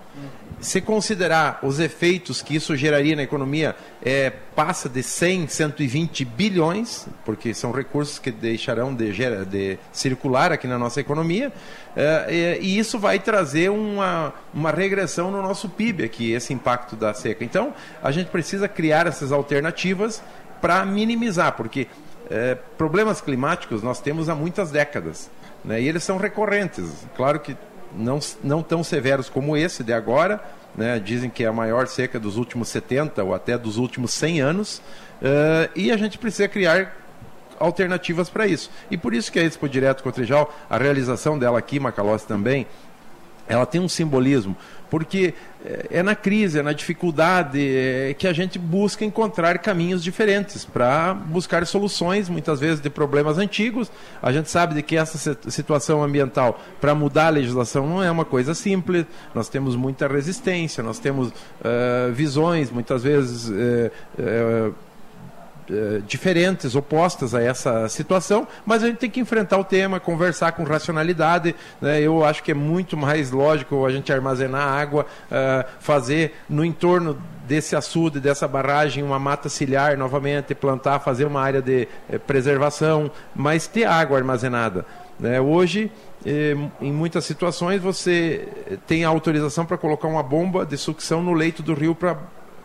Se 0.60 0.82
considerar 0.82 1.60
os 1.62 1.80
efeitos 1.80 2.42
que 2.42 2.56
isso 2.56 2.76
geraria 2.76 3.16
na 3.16 3.22
economia, 3.22 3.76
é, 4.04 4.32
passa 4.56 4.90
de 4.90 5.04
100, 5.04 5.48
120 5.48 6.26
bilhões, 6.26 7.08
porque 7.24 7.54
são 7.54 7.72
recursos 7.72 8.18
que 8.18 8.32
deixarão 8.32 8.92
de, 8.92 9.12
de 9.46 9.78
circular 9.92 10.52
aqui 10.52 10.66
na 10.66 10.80
nossa 10.80 11.00
economia, 11.00 11.54
é, 11.96 12.58
e, 12.60 12.60
e, 12.62 12.80
isso 12.80 12.98
vai 12.98 13.20
trazer 13.20 13.70
uma, 13.70 14.34
uma 14.52 14.72
regressão 14.72 15.30
no 15.30 15.40
nosso 15.40 15.70
PIB 15.70 16.04
aqui, 16.04 16.32
esse 16.32 16.52
impacto 16.52 16.96
da 16.96 17.14
seca. 17.14 17.44
Então, 17.44 17.76
a 18.02 18.10
gente 18.12 18.32
precisa 18.32 18.68
criar 18.68 19.06
essas 19.06 19.32
alternativas 19.32 20.20
para 20.60 20.84
minimizar, 20.84 21.56
porque 21.56 21.88
é, 22.28 22.56
problemas 22.76 23.22
climáticos 23.22 23.84
nós 23.84 24.02
temos 24.02 24.30
há 24.30 24.34
muitas 24.34 24.72
décadas. 24.72 25.30
Né, 25.64 25.82
e 25.82 25.88
eles 25.88 26.04
são 26.04 26.18
recorrentes. 26.18 27.06
Claro 27.16 27.40
que 27.40 27.56
não, 27.96 28.20
não 28.44 28.62
tão 28.62 28.84
severos 28.84 29.30
como 29.30 29.56
esse 29.56 29.84
de 29.84 29.94
agora, 29.94 30.44
né? 30.76 31.00
dizem 31.00 31.30
que 31.30 31.44
é 31.44 31.48
a 31.48 31.54
maior 31.54 31.88
seca 31.88 32.20
dos 32.20 32.38
últimos 32.38 32.70
70 32.70 33.24
ou 33.24 33.34
até 33.34 33.58
dos 33.58 33.78
últimos 33.78 34.14
100 34.14 34.42
anos, 34.42 34.78
uh, 35.22 35.70
e 35.76 35.92
a 35.92 35.98
gente 35.98 36.18
precisa 36.18 36.48
criar 36.48 36.96
alternativas 37.60 38.30
para 38.30 38.48
isso. 38.48 38.72
E 38.90 38.98
por 38.98 39.14
isso 39.14 39.32
que 39.32 39.40
a 39.40 39.44
Expo 39.44 39.68
Direto 39.68 40.02
Cotrijal, 40.02 40.54
a 40.70 40.78
realização 40.78 41.38
dela 41.38 41.60
aqui, 41.60 41.80
Macalós 41.80 42.24
também, 42.24 42.66
ela 43.50 43.66
tem 43.66 43.82
um 43.82 43.90
simbolismo, 43.90 44.56
porque 44.92 45.34
é, 45.66 45.88
é 45.90 46.04
na 46.04 46.16
crise, 46.16 46.60
é 46.60 46.62
na 46.62 46.72
dificuldade 46.72 47.60
é, 47.60 48.14
que 48.14 48.28
a 48.28 48.32
gente 48.32 48.60
busca 48.60 49.04
encontrar 49.04 49.58
caminhos 49.58 50.04
diferentes 50.04 50.64
para 50.64 51.16
buscar 51.16 51.66
soluções, 51.66 52.30
muitas 52.30 52.60
vezes, 52.60 52.80
de 52.80 52.92
problemas 52.92 53.40
antigos. 53.40 53.92
A 54.22 54.32
gente 54.32 54.52
sabe 54.52 54.76
de 54.76 54.84
que 54.84 54.96
essa 54.96 55.36
situação 55.50 56.04
ambiental, 56.04 56.62
para 56.80 56.94
mudar 56.94 57.28
a 57.28 57.32
legislação, 57.32 57.88
não 57.88 58.04
é 58.04 58.12
uma 58.12 58.24
coisa 58.24 58.54
simples. 58.54 59.06
Nós 59.34 59.50
temos 59.50 59.76
muita 59.76 60.08
resistência, 60.08 60.84
nós 60.84 61.00
temos 61.00 61.30
uh, 61.30 62.14
visões, 62.14 62.70
muitas 62.70 63.04
vezes. 63.04 63.50
Uh, 63.50 63.92
uh, 64.70 64.89
eh, 65.70 66.02
diferentes, 66.08 66.76
opostas 66.76 67.36
a 67.36 67.42
essa 67.42 67.88
situação, 67.90 68.48
mas 68.66 68.84
a 68.84 68.88
gente 68.88 68.98
tem 68.98 69.10
que 69.10 69.20
enfrentar 69.20 69.58
o 69.58 69.64
tema, 69.64 70.00
conversar 70.00 70.54
com 70.54 70.64
racionalidade. 70.64 71.56
Né? 71.80 72.02
Eu 72.02 72.26
acho 72.26 72.42
que 72.42 72.52
é 72.52 72.56
muito 72.56 72.98
mais 72.98 73.30
lógico 73.30 73.86
a 73.86 73.92
gente 73.92 74.12
armazenar 74.12 74.68
água, 74.68 75.06
uh, 75.32 75.70
fazer 75.80 76.34
no 76.50 76.66
entorno 76.66 77.18
desse 77.48 77.76
açude, 77.76 78.20
dessa 78.20 78.48
barragem, 78.48 79.04
uma 79.04 79.20
mata 79.20 79.50
ciliar 79.50 79.98
novamente, 79.98 80.56
plantar, 80.56 81.00
fazer 81.00 81.26
uma 81.26 81.42
área 81.42 81.62
de 81.62 81.88
eh, 82.10 82.18
preservação, 82.18 83.12
mas 83.36 83.66
ter 83.66 83.86
água 83.86 84.18
armazenada. 84.18 84.86
Né? 85.20 85.42
Hoje, 85.42 85.92
eh, 86.26 86.56
em 86.80 86.92
muitas 86.92 87.26
situações, 87.26 87.82
você 87.82 88.48
tem 88.86 89.04
a 89.04 89.10
autorização 89.10 89.66
para 89.66 89.78
colocar 89.78 90.08
uma 90.08 90.22
bomba 90.22 90.66
de 90.66 90.78
sucção 90.78 91.24
no 91.24 91.34
leito 91.34 91.64
do 91.64 91.74
rio 91.74 91.96
para 91.96 92.18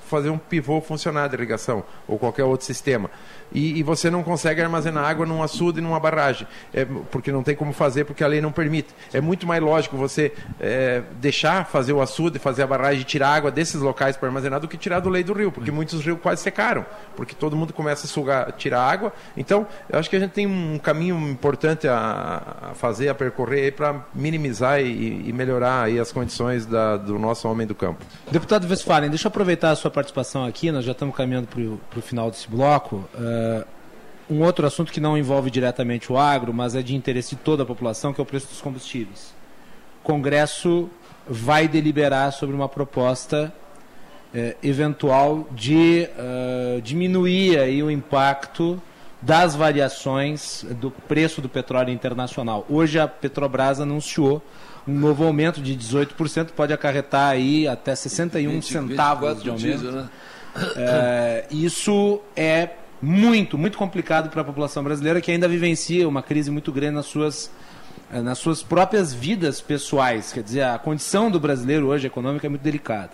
fazer 0.09 0.31
um 0.31 0.39
pivô 0.39 0.81
funcionar 0.81 1.29
de 1.29 1.37
irrigação 1.37 1.85
ou 2.07 2.19
qualquer 2.19 2.45
outro 2.45 2.67
sistema 2.67 3.11
e, 3.55 3.79
e, 3.79 3.83
você 3.83 4.11
não 4.11 4.23
consegue 4.23 4.61
armazenar 4.61 5.05
água 5.05 5.25
num 5.25 5.43
açude 5.43 5.79
e 5.79 5.83
numa 5.83 6.01
barragem, 6.01 6.47
é, 6.73 6.85
porque 6.85 7.31
não 7.31 7.43
tem 7.43 7.55
como 7.55 7.73
fazer, 7.73 8.05
porque 8.05 8.25
a 8.25 8.27
lei 8.27 8.41
não 8.41 8.51
permite. 8.51 8.89
É 9.13 9.21
muito 9.21 9.47
mais 9.47 9.63
lógico 9.63 9.97
você 9.97 10.33
é, 10.61 11.03
deixar 11.21 11.65
fazer 11.67 11.93
o 11.93 12.03
açude, 12.03 12.39
fazer 12.41 12.65
a 12.65 12.67
barragem 12.67 13.03
e 13.03 13.05
tirar 13.05 13.29
água 13.29 13.51
desses 13.51 13.81
locais 13.81 14.17
para 14.17 14.29
armazenar 14.29 14.59
do 14.59 14.67
que 14.67 14.77
tirar 14.77 14.99
do 14.99 15.09
leito 15.09 15.33
do 15.33 15.39
rio, 15.39 15.53
porque 15.53 15.71
muitos 15.71 16.05
rios 16.05 16.19
quase 16.21 16.43
secaram, 16.43 16.85
porque 17.15 17.35
todo 17.35 17.57
mundo 17.57 17.73
começa 17.73 18.07
a 18.07 18.09
sugar, 18.09 18.51
tirar 18.53 18.83
água. 18.83 19.13
Então, 19.37 19.67
eu 19.89 19.99
acho 19.99 20.11
que 20.11 20.17
a 20.17 20.21
gente 20.21 20.33
tem 20.33 20.47
um 20.47 20.79
caminho 20.79 21.17
importante 21.29 21.87
a, 21.87 22.71
a 22.71 22.75
fazer, 22.75 23.09
a 23.09 23.15
percorrer 23.15 23.73
para 23.73 24.05
minimizar 24.13 24.81
e, 24.81 25.29
e, 25.29 25.33
melhorar 25.33 25.89
as 25.89 26.11
condições 26.11 26.67
da, 26.67 26.97
do 26.97 27.19
nosso 27.19 27.49
homem 27.49 27.67
do 27.67 27.75
campo. 27.75 28.05
Deputado 28.31 28.69
Westphalen, 28.69 29.11
deixa 29.11 29.27
eu 29.27 29.31
aproveitar 29.31 29.71
a 29.71 29.77
sua 29.77 29.91
participação 29.91 30.45
aqui, 30.45 30.73
nós 30.73 30.85
já 30.85 30.93
estamos 30.93 31.15
caminhando 31.15 31.47
para 31.47 31.99
o 31.99 32.03
final 32.03 32.31
desse 32.31 32.49
bloco. 32.49 33.05
Uh, 33.15 33.44
Uh, 33.45 33.67
um 34.29 34.43
outro 34.43 34.67
assunto 34.67 34.91
que 34.91 35.01
não 35.01 35.19
envolve 35.19 35.51
diretamente 35.51 36.11
o 36.11 36.17
agro, 36.17 36.53
mas 36.53 36.75
é 36.75 36.83
de 36.83 36.95
interesse 36.95 37.37
de 37.37 37.43
toda 37.43 37.63
a 37.63 37.67
população, 37.67 38.13
que 38.13 38.21
é 38.21 38.23
o 38.23 38.27
preço 38.27 38.49
dos 38.49 38.61
combustíveis. 38.61 39.35
O 40.03 40.05
Congresso 40.05 40.89
vai 41.29 41.69
deliberar 41.69 42.33
sobre 42.33 42.55
uma 42.55 42.69
proposta 42.69 43.53
eh, 44.35 44.57
eventual 44.63 45.47
de 45.53 46.09
uh, 46.19 46.81
diminuir 46.83 47.59
aí 47.59 47.83
o 47.83 47.91
impacto 47.91 48.83
das 49.23 49.55
variações 49.55 50.67
do 50.81 50.91
preço 50.91 51.41
do 51.41 51.49
petróleo 51.49 51.91
internacional. 51.91 52.67
Hoje 52.69 52.99
a 52.99 53.07
Petrobras 53.09 53.81
anunciou 53.81 54.43
um 54.87 54.93
novo 54.93 55.25
aumento 55.25 55.63
de 55.63 55.75
18%, 55.75 56.49
pode 56.51 56.73
acarretar 56.73 57.31
aí 57.31 57.67
até 57.67 57.95
61 57.95 58.51
20, 58.51 58.65
centavos 58.65 59.43
de 59.43 59.49
aumento. 59.49 59.67
Diesel, 59.67 59.93
né? 59.93 60.09
é, 60.77 61.47
isso 61.51 62.21
é 62.37 62.69
muito, 63.01 63.59
muito 63.59 63.77
complicado 63.77 64.31
para 64.31 64.41
a 64.41 64.45
população 64.45 64.83
brasileira 64.83 65.21
que 65.21 65.31
ainda 65.31 65.49
vivencia 65.49 66.09
uma 66.09 66.23
crise 66.23 66.51
muito 66.51 66.73
grande 66.73 66.95
nas 66.95 67.07
suas, 67.07 67.51
eh, 68.13 68.21
nas 68.21 68.39
suas 68.39 68.63
próprias 68.63 69.13
vidas 69.13 69.61
pessoais. 69.61 70.33
Quer 70.33 70.43
dizer, 70.43 70.63
a 70.63 70.79
condição 70.79 71.31
do 71.31 71.39
brasileiro 71.39 71.87
hoje 71.89 72.07
econômica 72.07 72.47
é 72.47 72.51
muito 72.51 72.63
delicada. 72.63 73.13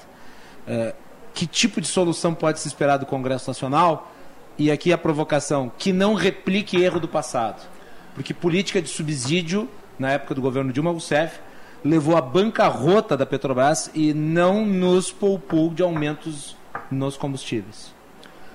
Uh, 0.66 0.94
que 1.32 1.46
tipo 1.46 1.80
de 1.80 1.88
solução 1.88 2.34
pode 2.34 2.60
se 2.60 2.68
esperar 2.68 2.98
do 2.98 3.06
Congresso 3.06 3.48
Nacional? 3.48 4.12
E 4.58 4.70
aqui 4.70 4.92
a 4.92 4.98
provocação, 4.98 5.72
que 5.78 5.92
não 5.92 6.14
replique 6.14 6.80
erro 6.80 7.00
do 7.00 7.08
passado. 7.08 7.66
Porque 8.14 8.34
política 8.34 8.82
de 8.82 8.88
subsídio, 8.88 9.68
na 9.98 10.10
época 10.10 10.34
do 10.34 10.42
governo 10.42 10.72
Dilma 10.72 10.90
Rousseff, 10.90 11.40
levou 11.84 12.16
à 12.16 12.20
bancarrota 12.20 13.16
da 13.16 13.24
Petrobras 13.24 13.90
e 13.94 14.12
não 14.12 14.66
nos 14.66 15.10
poupou 15.10 15.70
de 15.70 15.82
aumentos 15.82 16.56
nos 16.90 17.16
combustíveis. 17.16 17.99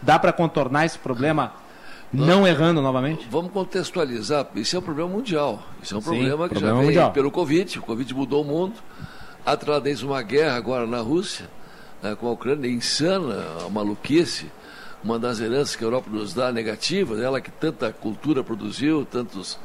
Dá 0.06 0.20
para 0.20 0.32
contornar 0.32 0.86
esse 0.86 0.99
problema 0.99 1.53
não 2.14 2.47
errando 2.47 2.82
novamente? 2.82 3.28
Vamos 3.30 3.51
contextualizar. 3.51 4.47
Isso 4.56 4.76
é 4.76 4.80
um 4.80 4.82
problema 4.82 5.10
mundial. 5.10 5.64
Isso 5.82 5.95
é 5.95 5.97
um 5.97 6.01
Sim, 6.01 6.10
problema 6.10 6.47
que 6.47 6.53
problema 6.53 6.76
já 6.76 6.80
vem 6.80 6.86
mundial. 6.86 7.12
pelo 7.12 7.32
Covid. 7.32 7.80
O 7.80 7.82
Covid 7.82 8.14
mudou 8.14 8.43
o 8.43 8.45
mundo. 8.45 8.76
Atrás 9.43 10.03
uma 10.03 10.22
guerra 10.22 10.56
agora 10.56 10.88
na 10.88 10.99
Rússia, 10.99 11.49
né, 12.01 12.16
com 12.16 12.28
a 12.28 12.32
Ucrânia, 12.32 12.70
insana, 12.70 13.43
a 13.66 13.70
maluquice. 13.70 14.51
Uma 15.03 15.20
das 15.20 15.39
heranças 15.39 15.76
que 15.76 15.84
a 15.84 15.88
Europa 15.88 16.10
nos 16.10 16.34
dá 16.34 16.51
negativa, 16.51 17.20
ela 17.22 17.41
que 17.41 17.51
tanta 17.51 17.91
cultura 17.91 18.43
produziu, 18.43 19.06
tantos, 19.06 19.60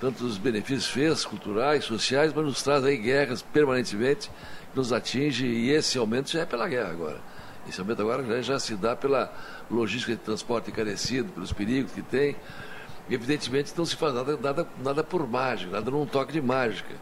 tantos 0.00 0.36
benefícios 0.36 0.86
fez, 0.86 1.24
culturais, 1.24 1.84
sociais, 1.84 2.32
mas 2.34 2.44
nos 2.44 2.62
traz 2.62 2.84
aí 2.84 2.98
guerras 2.98 3.40
permanentemente, 3.40 4.30
nos 4.74 4.92
atinge, 4.92 5.46
e 5.46 5.70
esse 5.70 5.96
aumento 5.96 6.30
já 6.30 6.40
é 6.40 6.44
pela 6.44 6.68
guerra 6.68 6.90
agora. 6.90 7.35
Esse 7.68 7.80
aumento 7.80 8.02
agora 8.02 8.24
já, 8.24 8.42
já 8.42 8.58
se 8.58 8.74
dá 8.74 8.94
pela 8.94 9.32
logística 9.70 10.12
de 10.12 10.18
transporte 10.18 10.70
encarecido, 10.70 11.32
pelos 11.32 11.52
perigos 11.52 11.92
que 11.92 12.02
tem. 12.02 12.36
Evidentemente 13.08 13.72
não 13.76 13.84
se 13.84 13.96
faz 13.96 14.14
nada, 14.14 14.36
nada, 14.36 14.66
nada 14.82 15.04
por 15.04 15.26
mágica, 15.28 15.70
nada 15.70 15.90
num 15.90 16.06
toque 16.06 16.32
de 16.32 16.40
mágica. 16.40 16.94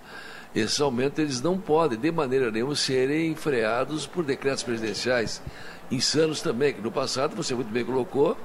Esses 0.54 0.80
aumentos 0.80 1.18
eles 1.18 1.40
não 1.40 1.58
podem, 1.58 1.98
de 1.98 2.12
maneira 2.12 2.50
nenhuma, 2.50 2.76
serem 2.76 3.34
freados 3.34 4.06
por 4.06 4.24
decretos 4.24 4.62
presidenciais 4.62 5.42
insanos 5.90 6.40
também, 6.40 6.72
que 6.72 6.80
no 6.80 6.92
passado, 6.92 7.34
você 7.34 7.54
muito 7.54 7.70
bem 7.70 7.84
colocou, 7.84 8.36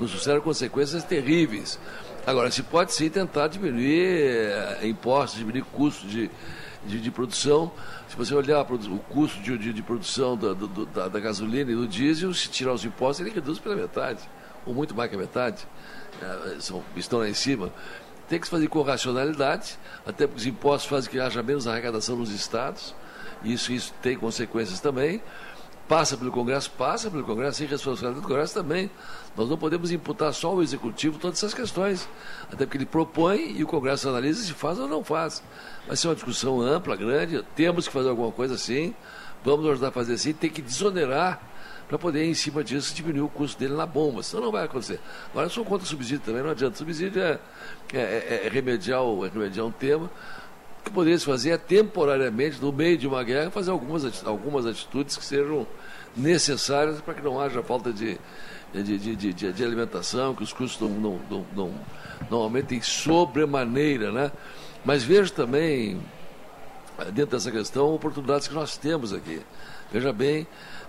nos 0.00 0.10
trouxeram 0.10 0.40
consequências 0.40 1.04
terríveis. 1.04 1.78
Agora, 2.26 2.50
se 2.50 2.62
pode 2.62 2.92
sim 2.92 3.08
tentar 3.08 3.48
diminuir 3.48 4.02
eh, 4.02 4.80
impostos, 4.84 5.38
diminuir 5.38 5.64
custos 5.64 6.10
de, 6.10 6.30
de, 6.86 7.00
de 7.00 7.10
produção, 7.10 7.72
você 8.18 8.34
olhar 8.34 8.62
o 8.62 8.98
custo 8.98 9.40
de, 9.40 9.56
de, 9.56 9.72
de 9.72 9.82
produção 9.82 10.36
da, 10.36 10.52
do, 10.52 10.86
da, 10.86 11.06
da, 11.06 11.20
gasolina 11.20 11.70
e 11.70 11.74
do 11.74 11.86
diesel, 11.86 12.34
se 12.34 12.48
tirar 12.48 12.72
os 12.72 12.84
impostos, 12.84 13.24
ele 13.24 13.32
reduz 13.32 13.60
pela 13.60 13.76
metade, 13.76 14.20
ou 14.66 14.74
muito 14.74 14.92
mais 14.92 15.08
que 15.08 15.14
a 15.14 15.18
metade, 15.18 15.64
é, 16.20 16.56
são, 16.58 16.82
estão 16.96 17.20
lá 17.20 17.28
em 17.28 17.34
cima. 17.34 17.72
Tem 18.28 18.40
que 18.40 18.46
se 18.46 18.50
fazer 18.50 18.66
com 18.66 18.82
racionalidade, 18.82 19.78
até 20.04 20.26
porque 20.26 20.40
os 20.40 20.46
impostos 20.46 20.90
fazem 20.90 21.08
que 21.08 21.20
haja 21.20 21.42
menos 21.44 21.68
arrecadação 21.68 22.16
nos 22.16 22.30
estados, 22.30 22.92
isso, 23.44 23.72
isso 23.72 23.94
tem 24.02 24.16
consequências 24.18 24.80
também. 24.80 25.22
Passa 25.88 26.18
pelo 26.18 26.30
Congresso, 26.30 26.70
passa 26.72 27.10
pelo 27.10 27.24
Congresso, 27.24 27.64
e 27.64 27.66
responsabilidade 27.66 28.20
do 28.20 28.28
Congresso 28.28 28.52
também. 28.52 28.90
Nós 29.34 29.48
não 29.48 29.56
podemos 29.56 29.90
imputar 29.90 30.34
só 30.34 30.48
ao 30.48 30.62
Executivo 30.62 31.18
todas 31.18 31.38
essas 31.38 31.54
questões, 31.54 32.06
até 32.52 32.66
porque 32.66 32.76
ele 32.76 32.84
propõe 32.84 33.52
e 33.56 33.64
o 33.64 33.66
Congresso 33.66 34.06
analisa 34.08 34.42
se 34.42 34.52
faz 34.52 34.78
ou 34.78 34.86
não 34.86 35.02
faz. 35.02 35.42
Vai 35.86 35.96
ser 35.96 36.08
uma 36.08 36.14
discussão 36.14 36.60
ampla, 36.60 36.94
grande. 36.94 37.42
Temos 37.56 37.86
que 37.86 37.92
fazer 37.92 38.10
alguma 38.10 38.30
coisa 38.30 38.54
assim. 38.54 38.94
Vamos 39.42 39.66
ajudar 39.70 39.88
a 39.88 39.90
fazer 39.90 40.14
assim. 40.14 40.34
Tem 40.34 40.50
que 40.50 40.60
desonerar 40.60 41.40
para 41.88 41.98
poder, 41.98 42.26
em 42.26 42.34
cima 42.34 42.62
disso, 42.62 42.94
diminuir 42.94 43.22
o 43.22 43.28
custo 43.30 43.58
dele 43.58 43.74
na 43.74 43.86
bomba. 43.86 44.22
Senão 44.22 44.44
não 44.44 44.52
vai 44.52 44.64
acontecer. 44.64 45.00
Agora, 45.30 45.46
eu 45.46 45.50
sou 45.50 45.64
contra 45.64 45.86
subsídio 45.86 46.20
também, 46.20 46.42
não 46.42 46.50
adianta. 46.50 46.76
Subsídio 46.76 47.22
é, 47.22 47.40
é, 47.94 47.98
é, 47.98 48.42
é 48.44 48.48
remediar, 48.50 49.00
é 49.00 49.28
remediar 49.32 49.64
um 49.64 49.72
tema. 49.72 50.10
O 50.80 50.84
que 50.84 50.90
poderia 50.90 51.18
se 51.18 51.24
fazer 51.24 51.50
é 51.50 51.58
temporariamente, 51.58 52.60
no 52.60 52.72
meio 52.72 52.96
de 52.96 53.06
uma 53.06 53.22
guerra, 53.22 53.50
fazer 53.50 53.70
algumas, 53.70 54.26
algumas 54.26 54.64
atitudes 54.66 55.16
que 55.16 55.24
sejam 55.24 55.66
necessárias 56.16 57.00
para 57.00 57.14
que 57.14 57.22
não 57.22 57.40
haja 57.40 57.62
falta 57.62 57.92
de, 57.92 58.18
de, 58.72 58.98
de, 58.98 59.16
de, 59.16 59.52
de- 59.52 59.64
alimentação, 59.64 60.34
que 60.34 60.42
os 60.42 60.52
custos 60.52 60.80
não, 60.80 60.88
não, 60.98 61.20
não, 61.30 61.46
não, 61.54 61.74
não 62.30 62.38
aumentem 62.38 62.80
sobremaneira. 62.80 64.10
Né? 64.12 64.32
Mas 64.84 65.02
vejo 65.02 65.32
também, 65.32 66.00
eh, 66.98 67.04
dentro 67.06 67.36
dessa 67.36 67.50
questão, 67.50 67.94
oportunidades 67.94 68.48
que 68.48 68.54
nós 68.54 68.76
temos 68.76 69.12
aqui. 69.12 69.40
Veja 69.92 70.12
bem 70.12 70.46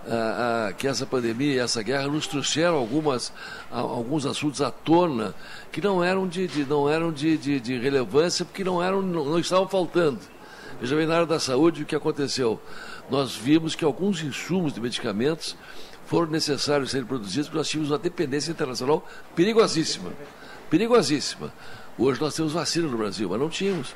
ah, 0.08 0.68
ah, 0.68 0.72
que 0.72 0.86
essa 0.88 1.04
pandemia 1.06 1.54
e 1.54 1.58
essa 1.58 1.82
guerra 1.82 2.08
nos 2.08 2.26
trouxeram 2.26 2.76
algumas, 2.76 3.32
a- 3.70 3.78
alguns 3.80 4.24
assuntos 4.26 4.60
à 4.62 4.70
tona 4.70 5.34
que 5.70 5.80
não 5.80 6.02
eram 6.02 6.26
de, 6.26 6.46
de- 6.46 6.64
não 6.64 6.88
eram 6.88 7.12
de, 7.12 7.36
de, 7.36 7.60
de 7.60 7.78
relevância 7.78 8.44
porque 8.44 8.64
não, 8.64 8.82
eram, 8.82 9.02
não, 9.02 9.24
não 9.24 9.38
estavam 9.38 9.68
faltando. 9.68 10.18
Veja 10.80 10.96
bem, 10.96 11.06
na 11.06 11.14
área 11.14 11.26
da 11.26 11.38
saúde, 11.38 11.82
o 11.82 11.86
que 11.86 11.94
aconteceu? 11.94 12.60
Nós 13.10 13.34
vimos 13.36 13.74
que 13.74 13.84
alguns 13.84 14.22
insumos 14.22 14.72
de 14.72 14.80
medicamentos 14.80 15.56
foram 16.06 16.30
necessários 16.30 16.90
serem 16.90 17.06
produzidos 17.06 17.46
porque 17.48 17.58
nós 17.58 17.68
tínhamos 17.68 17.90
uma 17.90 17.98
dependência 17.98 18.50
internacional 18.50 19.06
perigosíssima. 19.36 20.10
Perigosíssima. 20.70 21.52
Hoje 21.98 22.20
nós 22.20 22.34
temos 22.34 22.52
vacina 22.52 22.88
no 22.88 22.96
Brasil, 22.96 23.28
mas 23.28 23.38
não 23.38 23.50
tínhamos. 23.50 23.94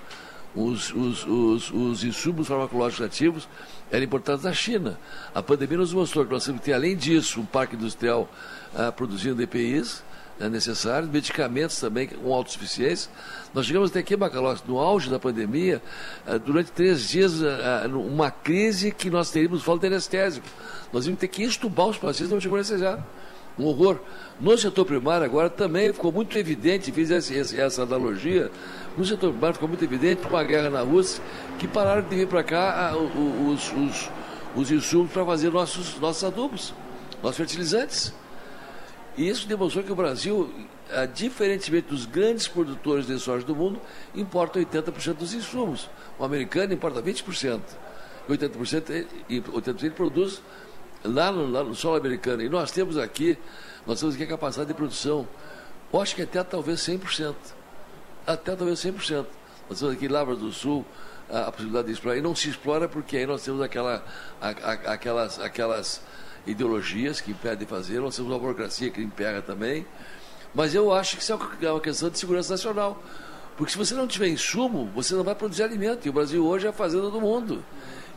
Os, 0.55 0.93
os, 0.95 1.27
os, 1.27 1.71
os 1.73 2.05
insumos 2.05 2.47
farmacológicos 2.47 3.05
ativos 3.05 3.49
eram 3.91 4.05
importados 4.05 4.43
da 4.45 4.53
China. 4.53 4.99
A 5.35 5.43
pandemia 5.43 5.79
nos 5.79 5.93
mostrou 5.93 6.25
que 6.25 6.33
nós 6.33 6.45
temos 6.45 6.61
que 6.61 6.67
ter, 6.67 6.75
além 6.75 6.97
disso, 6.97 7.41
um 7.41 7.45
parque 7.45 7.75
industrial 7.75 8.29
ah, 8.75 8.93
produzindo 8.93 9.43
EPIs 9.43 10.03
né, 10.39 10.49
necessários, 10.49 11.11
medicamentos 11.11 11.79
também 11.81 12.07
com 12.09 12.33
autossuficiência. 12.33 13.11
Nós 13.53 13.67
chegamos 13.67 13.91
até 13.91 14.01
aqui, 14.01 14.17
Macalós, 14.17 14.63
no 14.67 14.79
auge 14.79 15.11
da 15.11 15.19
pandemia, 15.19 15.83
ah, 16.27 16.39
durante 16.39 16.71
três 16.73 17.09
dias, 17.09 17.43
ah, 17.43 17.83
ah, 17.85 17.89
uma 17.89 18.31
crise 18.31 18.93
que 18.93 19.11
nós 19.11 19.31
teríamos 19.31 19.63
falta 19.63 19.89
de 19.89 19.95
anestésico. 19.95 20.47
Nós 20.93 21.05
íamos 21.07 21.19
ter 21.21 21.29
que 21.29 21.43
estubar 21.43 21.89
os 21.89 21.99
pacientes, 21.99 22.33
não 22.33 22.41
chegou 22.41 22.57
a 22.57 22.61
anestesiar. 22.61 23.05
Um 23.57 23.67
horror. 23.67 24.01
No 24.41 24.59
setor 24.59 24.85
primário, 24.85 25.25
agora 25.25 25.49
também 25.49 25.93
ficou 25.93 26.11
muito 26.11 26.37
evidente, 26.37 26.91
fiz 26.91 27.13
essa- 27.13 27.57
essa 27.57 27.83
analogia, 27.85 28.51
no 28.97 29.05
setor 29.05 29.31
primário 29.33 29.55
ficou 29.55 29.69
muito 29.69 29.85
evidente 29.85 30.23
com 30.27 30.37
a 30.37 30.45
guerra 30.45 30.71
na 30.71 30.81
Rússia, 30.81 31.23
que 31.59 31.67
pararam 31.67 32.03
de 32.03 32.15
vir 32.15 32.29
para 32.29 32.43
cá 32.43 32.93
o- 32.97 33.51
os, 33.53 33.73
os, 33.73 34.11
os 34.55 34.71
insumos 34.71 35.11
para 35.13 35.25
fazer 35.25 35.51
nossos, 35.51 35.99
nossos 35.99 36.23
adubos, 36.25 36.73
nossos 37.23 37.37
fertilizantes. 37.37 38.13
E 39.17 39.29
isso 39.29 39.47
demonstrou 39.47 39.85
que 39.85 39.93
o 39.93 39.97
Brasil, 39.97 40.53
diferentemente 41.15 41.89
dos 41.89 42.05
grandes 42.07 42.49
produtores 42.49 43.07
de 43.07 43.19
soja 43.19 43.45
do 43.47 43.55
mundo, 43.55 43.81
importa 44.15 44.59
80% 44.59 45.15
dos 45.15 45.33
insumos. 45.35 45.89
O 46.19 46.25
americano 46.25 46.73
importa 46.73 47.01
20%. 47.03 47.61
E 48.29 48.33
80% 48.33 48.91
ele, 48.91 49.07
e 49.29 49.41
80% 49.41 49.83
ele 49.83 49.91
produz 49.91 50.43
lá 51.05 51.31
no, 51.31 51.47
lá 51.49 51.63
no 51.63 51.75
solo 51.75 51.97
americano. 51.97 52.43
E 52.43 52.49
nós 52.49 52.71
temos 52.73 52.97
aqui, 52.99 53.39
nós 53.87 54.01
temos 54.01 54.15
aqui 54.15 54.25
a 54.25 54.29
capacidade 54.29 54.69
de 54.69 54.75
produção, 54.75 55.29
eu 55.93 56.01
acho 56.01 56.15
que 56.17 56.23
até 56.23 56.43
talvez 56.43 56.81
100%. 56.81 57.35
Até 58.27 58.55
talvez 58.57 58.79
100%. 58.81 59.27
Nós 59.69 59.79
temos 59.79 59.95
aqui 59.95 60.07
em 60.07 60.09
Lavras 60.09 60.39
do 60.39 60.53
Sul 60.53 60.85
a, 61.31 61.41
a 61.49 61.53
possibilidade 61.53 61.87
de 61.89 61.93
explorar. 61.95 62.17
E 62.19 62.21
não 62.23 62.35
se 62.35 62.49
explora 62.49 62.89
porque 62.89 63.17
aí 63.17 63.27
nós 63.27 63.43
temos 63.43 63.61
aquela, 63.63 64.05
a- 64.41 64.49
a- 64.49 64.93
aquelas, 64.93 65.39
aquelas 65.41 66.01
ideologias 66.47 67.21
que 67.21 67.31
impedem 67.31 67.59
de 67.61 67.67
fazer, 67.67 68.01
nós 68.01 68.15
temos 68.17 68.31
uma 68.31 68.39
burocracia 68.39 68.91
que 68.91 69.01
impera 69.01 69.41
também. 69.41 69.87
Mas 70.55 70.75
eu 70.75 70.93
acho 70.93 71.17
que 71.17 71.23
isso 71.23 71.33
é 71.33 71.67
é 71.67 71.71
uma 71.71 71.81
questão 71.81 72.09
de 72.11 72.19
segurança 72.19 72.53
nacional. 72.53 73.03
Porque 73.57 73.73
se 73.73 73.79
você 73.79 73.95
não 73.95 74.07
tiver 74.07 74.29
insumo, 74.29 74.91
você 74.95 75.15
não 75.15 75.23
vai 75.25 75.35
produzir 75.35 75.63
alimento. 75.63 76.07
E 76.07 76.11
o 76.11 76.13
Brasil 76.13 76.45
hoje 76.45 76.67
é 76.67 76.71
a 76.71 76.73
fazenda 76.73 77.09
do 77.11 77.21
mundo. 77.21 77.65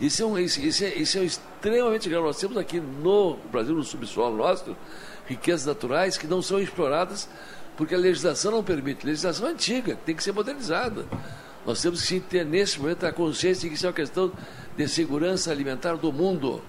Isso 0.01 0.21
é, 0.21 0.25
um, 0.25 0.37
isso, 0.37 0.59
isso 0.59 0.83
é, 0.83 0.89
isso 0.95 1.17
é 1.17 1.23
extremamente 1.23 2.07
grave. 2.09 2.25
Nós 2.25 2.37
temos 2.37 2.57
aqui 2.57 2.79
no 2.79 3.35
Brasil, 3.51 3.73
no 3.75 3.83
subsolo 3.83 4.35
nosso, 4.37 4.75
riquezas 5.27 5.65
naturais 5.65 6.17
que 6.17 6.27
não 6.27 6.41
são 6.41 6.59
exploradas 6.59 7.27
porque 7.77 7.95
a 7.95 7.97
legislação 7.97 8.51
não 8.51 8.63
permite. 8.63 9.05
A 9.05 9.09
legislação 9.09 9.47
é 9.47 9.51
antiga, 9.51 9.95
tem 10.05 10.15
que 10.15 10.23
ser 10.23 10.33
modernizada. 10.33 11.05
Nós 11.65 11.81
temos 11.81 12.01
que 12.03 12.19
ter 12.19 12.45
nesse 12.45 12.79
momento 12.79 13.05
a 13.05 13.13
consciência 13.13 13.61
de 13.61 13.69
que 13.69 13.75
isso 13.75 13.85
é 13.85 13.89
uma 13.89 13.95
questão 13.95 14.31
de 14.75 14.87
segurança 14.87 15.51
alimentar 15.51 15.95
do 15.95 16.11
mundo. 16.11 16.61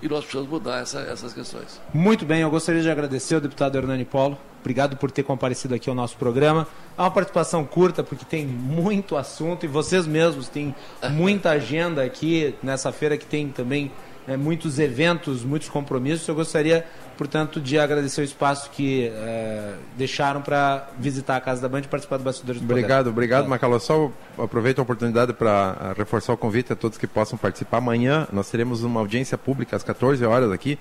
E 0.00 0.08
nós 0.08 0.20
precisamos 0.20 0.50
mudar 0.50 0.80
essa, 0.80 1.00
essas 1.00 1.32
questões. 1.32 1.80
Muito 1.92 2.24
bem, 2.24 2.42
eu 2.42 2.50
gostaria 2.50 2.82
de 2.82 2.90
agradecer 2.90 3.34
ao 3.34 3.40
deputado 3.40 3.76
Hernani 3.76 4.04
Polo. 4.04 4.38
Obrigado 4.60 4.96
por 4.96 5.10
ter 5.10 5.22
comparecido 5.22 5.74
aqui 5.74 5.88
ao 5.88 5.94
nosso 5.94 6.16
programa. 6.16 6.68
É 6.96 7.00
uma 7.00 7.10
participação 7.10 7.64
curta, 7.64 8.02
porque 8.02 8.24
tem 8.24 8.46
muito 8.46 9.16
assunto 9.16 9.64
e 9.64 9.68
vocês 9.68 10.06
mesmos 10.06 10.48
têm 10.48 10.74
muita 11.10 11.50
agenda 11.52 12.04
aqui 12.04 12.54
nessa 12.62 12.92
feira 12.92 13.16
que 13.16 13.26
tem 13.26 13.48
também 13.48 13.90
né, 14.26 14.36
muitos 14.36 14.78
eventos, 14.78 15.44
muitos 15.44 15.68
compromissos. 15.68 16.26
Eu 16.28 16.34
gostaria, 16.34 16.86
portanto, 17.22 17.60
de 17.60 17.78
agradecer 17.78 18.20
o 18.20 18.24
espaço 18.24 18.68
que 18.70 19.06
eh, 19.06 19.74
deixaram 19.96 20.42
para 20.42 20.88
visitar 20.98 21.36
a 21.36 21.40
Casa 21.40 21.62
da 21.62 21.68
Band 21.68 21.82
e 21.82 21.86
participar 21.86 22.16
do 22.16 22.24
Bastidores 22.24 22.60
do 22.60 22.64
Obrigado, 22.64 23.04
Poder. 23.04 23.10
obrigado, 23.10 23.48
Macaló. 23.48 23.78
Só 23.78 24.10
aproveito 24.36 24.80
a 24.80 24.82
oportunidade 24.82 25.32
para 25.32 25.94
reforçar 25.96 26.32
o 26.32 26.36
convite 26.36 26.72
a 26.72 26.76
todos 26.76 26.98
que 26.98 27.06
possam 27.06 27.38
participar. 27.38 27.76
Amanhã 27.76 28.26
nós 28.32 28.50
teremos 28.50 28.82
uma 28.82 28.98
audiência 28.98 29.38
pública 29.38 29.76
às 29.76 29.84
14 29.84 30.24
horas 30.24 30.50
aqui. 30.50 30.76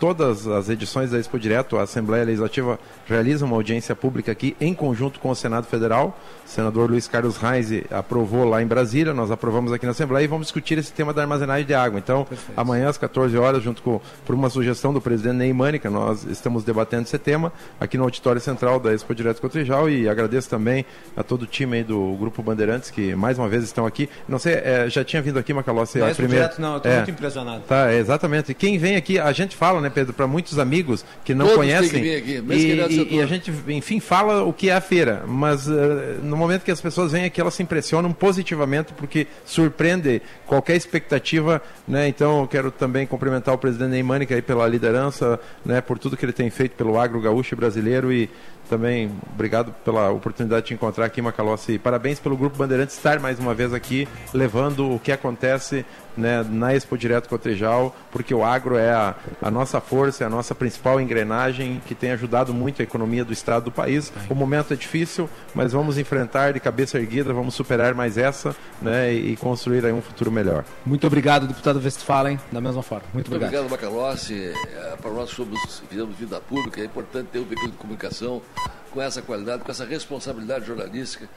Todas 0.00 0.46
as 0.46 0.68
edições 0.68 1.10
da 1.10 1.18
Expo 1.18 1.38
Direto, 1.40 1.76
a 1.76 1.82
Assembleia 1.82 2.24
Legislativa 2.24 2.78
realiza 3.06 3.44
uma 3.44 3.56
audiência 3.56 3.96
pública 3.96 4.30
aqui 4.30 4.56
em 4.60 4.72
conjunto 4.72 5.18
com 5.18 5.30
o 5.30 5.34
Senado 5.34 5.66
Federal. 5.66 6.16
O 6.46 6.48
senador 6.48 6.88
Luiz 6.88 7.08
Carlos 7.08 7.36
Reis 7.36 7.68
aprovou 7.90 8.44
lá 8.44 8.62
em 8.62 8.66
Brasília, 8.66 9.12
nós 9.12 9.30
aprovamos 9.30 9.72
aqui 9.72 9.84
na 9.86 9.90
Assembleia 9.92 10.24
e 10.24 10.28
vamos 10.28 10.46
discutir 10.46 10.78
esse 10.78 10.92
tema 10.92 11.12
da 11.12 11.22
armazenagem 11.22 11.66
de 11.66 11.74
água. 11.74 11.98
Então, 11.98 12.26
amanhã 12.56 12.88
às 12.88 12.96
14 12.96 13.36
horas, 13.36 13.62
junto 13.62 13.82
com 13.82 14.00
por 14.24 14.34
uma 14.34 14.48
sugestão 14.48 14.92
do 14.92 15.00
presidente 15.00 15.34
Ney 15.36 15.52
Mânica, 15.52 15.90
nós 15.90 16.24
estamos 16.24 16.62
debatendo 16.62 17.02
esse 17.02 17.18
tema 17.18 17.52
aqui 17.80 17.98
no 17.98 18.04
auditório 18.04 18.40
central 18.40 18.78
da 18.78 18.94
Expo 18.94 19.14
Direto 19.14 19.40
Cotrijal 19.40 19.90
e 19.90 20.08
agradeço 20.08 20.48
também 20.48 20.86
a 21.16 21.22
todo 21.24 21.42
o 21.42 21.46
time 21.46 21.78
aí 21.78 21.84
do 21.84 22.16
Grupo 22.18 22.40
Bandeirantes 22.42 22.90
que 22.90 23.14
mais 23.16 23.36
uma 23.38 23.48
vez 23.48 23.64
estão 23.64 23.84
aqui. 23.84 24.08
Não 24.28 24.38
sei, 24.38 24.54
é, 24.54 24.86
já 24.88 25.04
tinha 25.04 25.20
vindo 25.20 25.38
aqui, 25.38 25.52
Não, 25.52 25.60
a 25.60 26.14
primeira. 26.14 26.44
Direto 26.44 26.62
não, 26.62 26.74
eu 26.74 26.80
tô 26.80 26.88
É. 26.88 26.96
muito 26.98 27.10
impressionado. 27.10 27.62
Tá, 27.66 27.92
exatamente. 27.92 28.54
Quem 28.54 28.78
vem 28.78 28.94
aqui, 28.96 29.18
a 29.18 29.32
gente 29.32 29.56
fala, 29.56 29.80
né, 29.80 29.87
Pedro, 29.90 30.12
para 30.12 30.26
muitos 30.26 30.58
amigos 30.58 31.04
que 31.24 31.34
não 31.34 31.46
Todos 31.46 31.52
que 31.52 31.58
conhecem. 31.72 32.02
vir 32.02 32.16
aqui, 32.16 32.30
e, 32.38 32.42
que 32.42 33.14
é 33.14 33.14
e- 33.16 33.22
a 33.22 33.26
gente, 33.26 33.52
enfim, 33.68 34.00
fala 34.00 34.42
o 34.44 34.52
que 34.52 34.70
é 34.70 34.74
a 34.74 34.80
feira, 34.80 35.24
mas 35.26 35.68
eh, 35.68 36.16
no 36.22 36.36
momento 36.36 36.62
que 36.64 36.70
as 36.70 36.80
pessoas 36.80 37.12
vêm 37.12 37.24
aqui, 37.24 37.40
elas 37.40 37.54
se 37.54 37.62
impressionam 37.62 38.12
positivamente 38.12 38.92
porque 38.94 39.26
surpreende 39.44 40.22
qualquer 40.46 40.76
expectativa, 40.76 41.60
né? 41.86 42.08
Então, 42.08 42.42
eu 42.42 42.48
quero 42.48 42.70
também 42.70 43.06
cumprimentar 43.06 43.54
o 43.54 43.58
presidente 43.58 43.90
Neymânica 43.90 44.34
aí 44.34 44.42
pela 44.42 44.66
liderança, 44.66 45.38
né, 45.64 45.80
por 45.80 45.98
tudo 45.98 46.16
que 46.16 46.24
ele 46.24 46.32
tem 46.32 46.50
feito 46.50 46.72
pelo 46.72 46.98
agro 46.98 47.20
gaúcho 47.20 47.54
brasileiro 47.56 48.12
e 48.12 48.28
também 48.68 49.10
obrigado 49.34 49.72
pela 49.84 50.10
oportunidade 50.10 50.62
de 50.62 50.68
te 50.68 50.74
encontrar 50.74 51.06
aqui, 51.06 51.20
Macalossi. 51.22 51.72
E 51.72 51.78
parabéns 51.78 52.18
pelo 52.20 52.36
Grupo 52.36 52.56
Bandeirantes 52.56 52.96
estar 52.96 53.18
mais 53.18 53.38
uma 53.38 53.54
vez 53.54 53.72
aqui, 53.72 54.06
levando 54.32 54.94
o 54.94 54.98
que 54.98 55.10
acontece 55.10 55.84
né, 56.16 56.44
na 56.48 56.74
Expo 56.74 56.98
Direto 56.98 57.28
Cotejal, 57.28 57.94
porque 58.10 58.34
o 58.34 58.44
agro 58.44 58.76
é 58.76 58.90
a, 58.92 59.14
a 59.40 59.50
nossa 59.50 59.80
força, 59.80 60.24
é 60.24 60.26
a 60.26 60.30
nossa 60.30 60.52
principal 60.54 61.00
engrenagem 61.00 61.80
que 61.86 61.94
tem 61.94 62.10
ajudado 62.10 62.52
muito 62.52 62.82
a 62.82 62.84
economia 62.84 63.24
do 63.24 63.32
estado 63.32 63.64
do 63.66 63.70
país. 63.72 64.12
O 64.28 64.34
momento 64.34 64.72
é 64.74 64.76
difícil, 64.76 65.30
mas 65.54 65.72
vamos 65.72 65.96
enfrentar 65.96 66.52
de 66.52 66.60
cabeça 66.60 66.98
erguida, 66.98 67.32
vamos 67.32 67.54
superar 67.54 67.94
mais 67.94 68.18
essa 68.18 68.54
né, 68.82 69.14
e, 69.14 69.32
e 69.32 69.36
construir 69.36 69.84
aí 69.86 69.92
um 69.92 70.02
futuro 70.02 70.30
melhor. 70.32 70.64
Muito 70.84 71.06
obrigado, 71.06 71.46
deputado 71.46 71.80
Westphalen, 71.82 72.38
da 72.50 72.60
mesma 72.60 72.82
forma. 72.82 73.04
Muito 73.14 73.30
Muito 73.30 73.44
obrigado. 73.44 73.64
obrigado, 73.64 73.92
Macalossi. 73.92 74.34
Eh, 74.34 74.96
Para 75.00 75.12
nós 75.12 75.30
que 75.30 75.36
somos, 75.36 75.82
fizemos 75.88 76.16
vida 76.16 76.40
pública, 76.40 76.80
é 76.80 76.84
importante 76.84 77.28
ter 77.32 77.38
um 77.38 77.44
veículo 77.44 77.70
de 77.70 77.76
comunicação 77.76 78.42
com 78.90 79.00
essa 79.02 79.20
qualidade, 79.22 79.62
com 79.64 79.70
essa 79.70 79.84
responsabilidade 79.84 80.66
jornalística, 80.66 81.28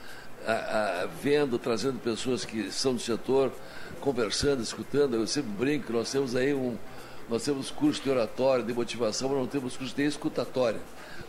a- 0.47 0.51
a- 1.03 1.07
vendo, 1.21 1.59
trazendo 1.59 1.99
pessoas 1.99 2.45
que 2.45 2.71
são 2.71 2.93
do 2.95 2.99
setor, 2.99 3.51
conversando, 3.99 4.61
escutando. 4.63 5.15
Eu 5.15 5.27
sempre 5.27 5.51
brinco 5.51 5.87
que 5.87 5.93
nós 5.93 6.11
temos 6.11 6.35
aí 6.35 6.53
um. 6.53 6.77
Nós 7.29 7.43
temos 7.43 7.69
curso 7.71 8.01
de 8.01 8.09
oratória, 8.09 8.63
de 8.63 8.73
motivação, 8.73 9.29
mas 9.29 9.37
não 9.37 9.47
temos 9.47 9.77
curso 9.77 9.95
de 9.95 10.03
escutatória. 10.03 10.79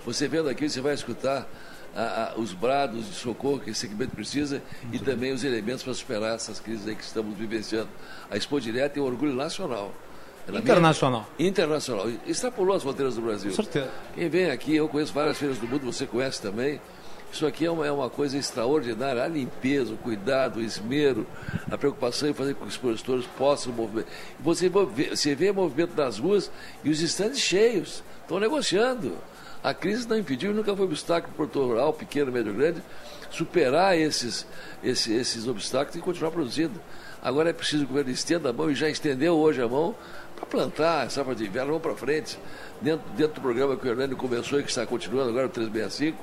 Você 0.05 0.27
vendo 0.27 0.49
aqui, 0.49 0.69
você 0.69 0.81
vai 0.81 0.95
escutar 0.95 1.47
a- 1.95 2.33
a- 2.33 2.41
os 2.41 2.53
brados 2.53 3.07
de 3.07 3.15
socorro 3.15 3.61
que 3.61 3.71
esse 3.71 3.81
segmento 3.81 4.17
precisa 4.17 4.63
e 4.91 4.99
também 4.99 5.33
os 5.33 5.45
elementos 5.45 5.83
para 5.83 5.93
superar 5.95 6.35
essas 6.35 6.59
crises 6.59 6.89
aí 6.89 6.97
que 6.97 7.05
estamos 7.05 7.37
vivenciando. 7.37 7.89
A 8.31 8.37
Expo 8.37 8.59
Direto 8.61 8.97
é 8.99 9.01
um 9.03 9.05
orgulho 9.05 9.35
nacional. 9.35 9.93
Ela 10.47 10.59
Internacional. 10.59 11.29
Internacional. 11.39 12.09
Extrapolou 12.27 12.75
as 12.77 12.83
fronteiras 12.83 13.15
do 13.15 13.23
Brasil. 13.23 13.51
Com 13.51 13.63
certeza. 13.63 13.91
Quem 14.15 14.29
vem 14.29 14.51
aqui, 14.51 14.75
eu 14.75 14.89
conheço 14.89 15.13
várias 15.13 15.39
feiras 15.39 15.59
do 15.59 15.67
mundo, 15.69 15.85
você 15.85 16.07
conhece 16.07 16.43
também. 16.43 16.81
Isso 17.33 17.47
aqui 17.47 17.65
é 17.65 17.71
uma, 17.71 17.87
é 17.87 17.91
uma 17.93 18.11
coisa 18.11 18.37
extraordinária. 18.37 19.23
A 19.23 19.29
limpeza, 19.29 19.95
o 19.95 19.97
cuidado, 19.97 20.59
o 20.59 20.63
esmero, 20.63 21.27
a 21.71 21.79
preocupação 21.79 22.29
em 22.29 22.35
fazer 22.35 22.55
com 22.55 22.61
que 22.63 22.69
os 22.69 22.75
expositores 22.75 23.25
possam 23.39 23.73
movimentar. 23.73 24.13
Você, 24.41 24.69
vê- 24.69 25.17
você 25.17 25.35
vê 25.35 25.51
movimento 25.53 25.97
nas 25.97 26.19
ruas 26.19 26.51
e 26.85 26.91
os 26.91 27.01
estandes 27.01 27.39
cheios. 27.39 28.03
Estão 28.23 28.39
negociando. 28.39 29.17
A 29.65 29.73
crise 29.73 30.07
não 30.09 30.19
impediu 30.19 30.51
e 30.51 30.55
nunca 30.55 30.75
foi 30.77 30.85
obstáculo 30.85 31.33
para 31.35 31.45
o 31.45 31.49
produtor 31.49 31.69
rural, 31.69 31.93
pequeno, 31.95 32.33
médio, 32.33 32.53
grande, 32.53 32.83
superar 33.31 33.97
esses, 33.97 34.47
esses, 34.83 35.07
esses 35.09 35.47
obstáculos 35.49 35.97
e 35.97 36.01
continuar 36.01 36.33
produzindo. 36.33 36.79
Agora 37.23 37.51
é 37.51 37.53
preciso 37.53 37.79
que 37.79 37.85
o 37.85 37.89
governo 37.89 38.11
estenda 38.11 38.51
a 38.51 38.53
mão 38.53 38.69
e 38.71 38.75
já 38.75 38.89
estendeu 38.91 39.37
hoje 39.39 39.63
a 39.63 39.69
mão 39.69 39.95
para 40.43 40.47
plantar, 40.47 41.11
safra 41.11 41.35
de 41.35 41.47
inverno, 41.47 41.69
vamos 41.69 41.83
para 41.83 41.95
frente. 41.95 42.39
Dentro, 42.81 43.09
dentro 43.17 43.35
do 43.35 43.41
programa 43.41 43.77
que 43.77 43.87
o 43.87 43.91
Hernani 43.91 44.15
começou 44.15 44.59
e 44.59 44.63
que 44.63 44.71
está 44.71 44.85
continuando 44.85 45.31
agora, 45.31 45.47
o 45.47 45.51
365, 45.51 46.19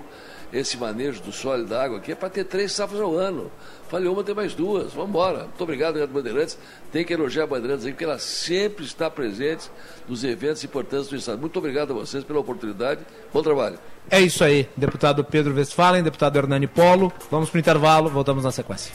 esse 0.51 0.77
manejo 0.77 1.21
do 1.21 1.31
solo 1.31 1.63
e 1.63 1.65
da 1.65 1.83
água 1.83 1.99
aqui 1.99 2.11
é 2.11 2.15
para 2.15 2.29
ter 2.29 2.43
três 2.43 2.71
safras 2.71 2.99
ao 2.99 3.15
ano. 3.15 3.51
Falhou 3.87 4.13
uma, 4.13 4.23
tem 4.23 4.35
mais 4.35 4.53
duas. 4.53 4.93
Vamos 4.93 5.09
embora. 5.09 5.43
Muito 5.43 5.61
obrigado, 5.61 5.95
Renato 5.95 6.13
Bandeirantes. 6.13 6.57
Tem 6.91 7.05
que 7.05 7.13
elogiar 7.13 7.43
a 7.43 7.47
Bandeirantes 7.47 7.85
aí, 7.85 7.91
porque 7.91 8.03
ela 8.03 8.19
sempre 8.19 8.83
está 8.83 9.09
presente 9.09 9.69
nos 10.07 10.23
eventos 10.23 10.63
importantes 10.63 11.07
do 11.07 11.15
Estado. 11.15 11.39
Muito 11.39 11.57
obrigado 11.57 11.91
a 11.91 11.95
vocês 11.95 12.23
pela 12.23 12.39
oportunidade. 12.39 13.01
Bom 13.31 13.41
trabalho. 13.41 13.79
É 14.11 14.19
isso 14.19 14.43
aí, 14.43 14.67
deputado 14.75 15.23
Pedro 15.23 15.55
Westphalen, 15.55 16.03
deputado 16.03 16.35
Hernani 16.35 16.67
Polo. 16.67 17.13
Vamos 17.29 17.49
para 17.49 17.57
o 17.57 17.59
intervalo, 17.59 18.09
voltamos 18.09 18.43
na 18.43 18.51
sequência. 18.51 18.91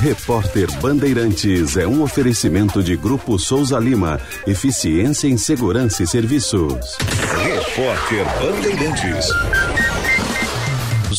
Repórter 0.00 0.70
Bandeirantes 0.80 1.76
é 1.76 1.86
um 1.86 2.02
oferecimento 2.02 2.82
de 2.82 2.96
Grupo 2.96 3.38
Souza 3.38 3.78
Lima. 3.78 4.20
Eficiência 4.46 5.28
em 5.28 5.38
Segurança 5.38 6.02
e 6.02 6.06
Serviços. 6.06 6.96
Repórter 7.42 8.24
Bandeirantes. 8.40 9.28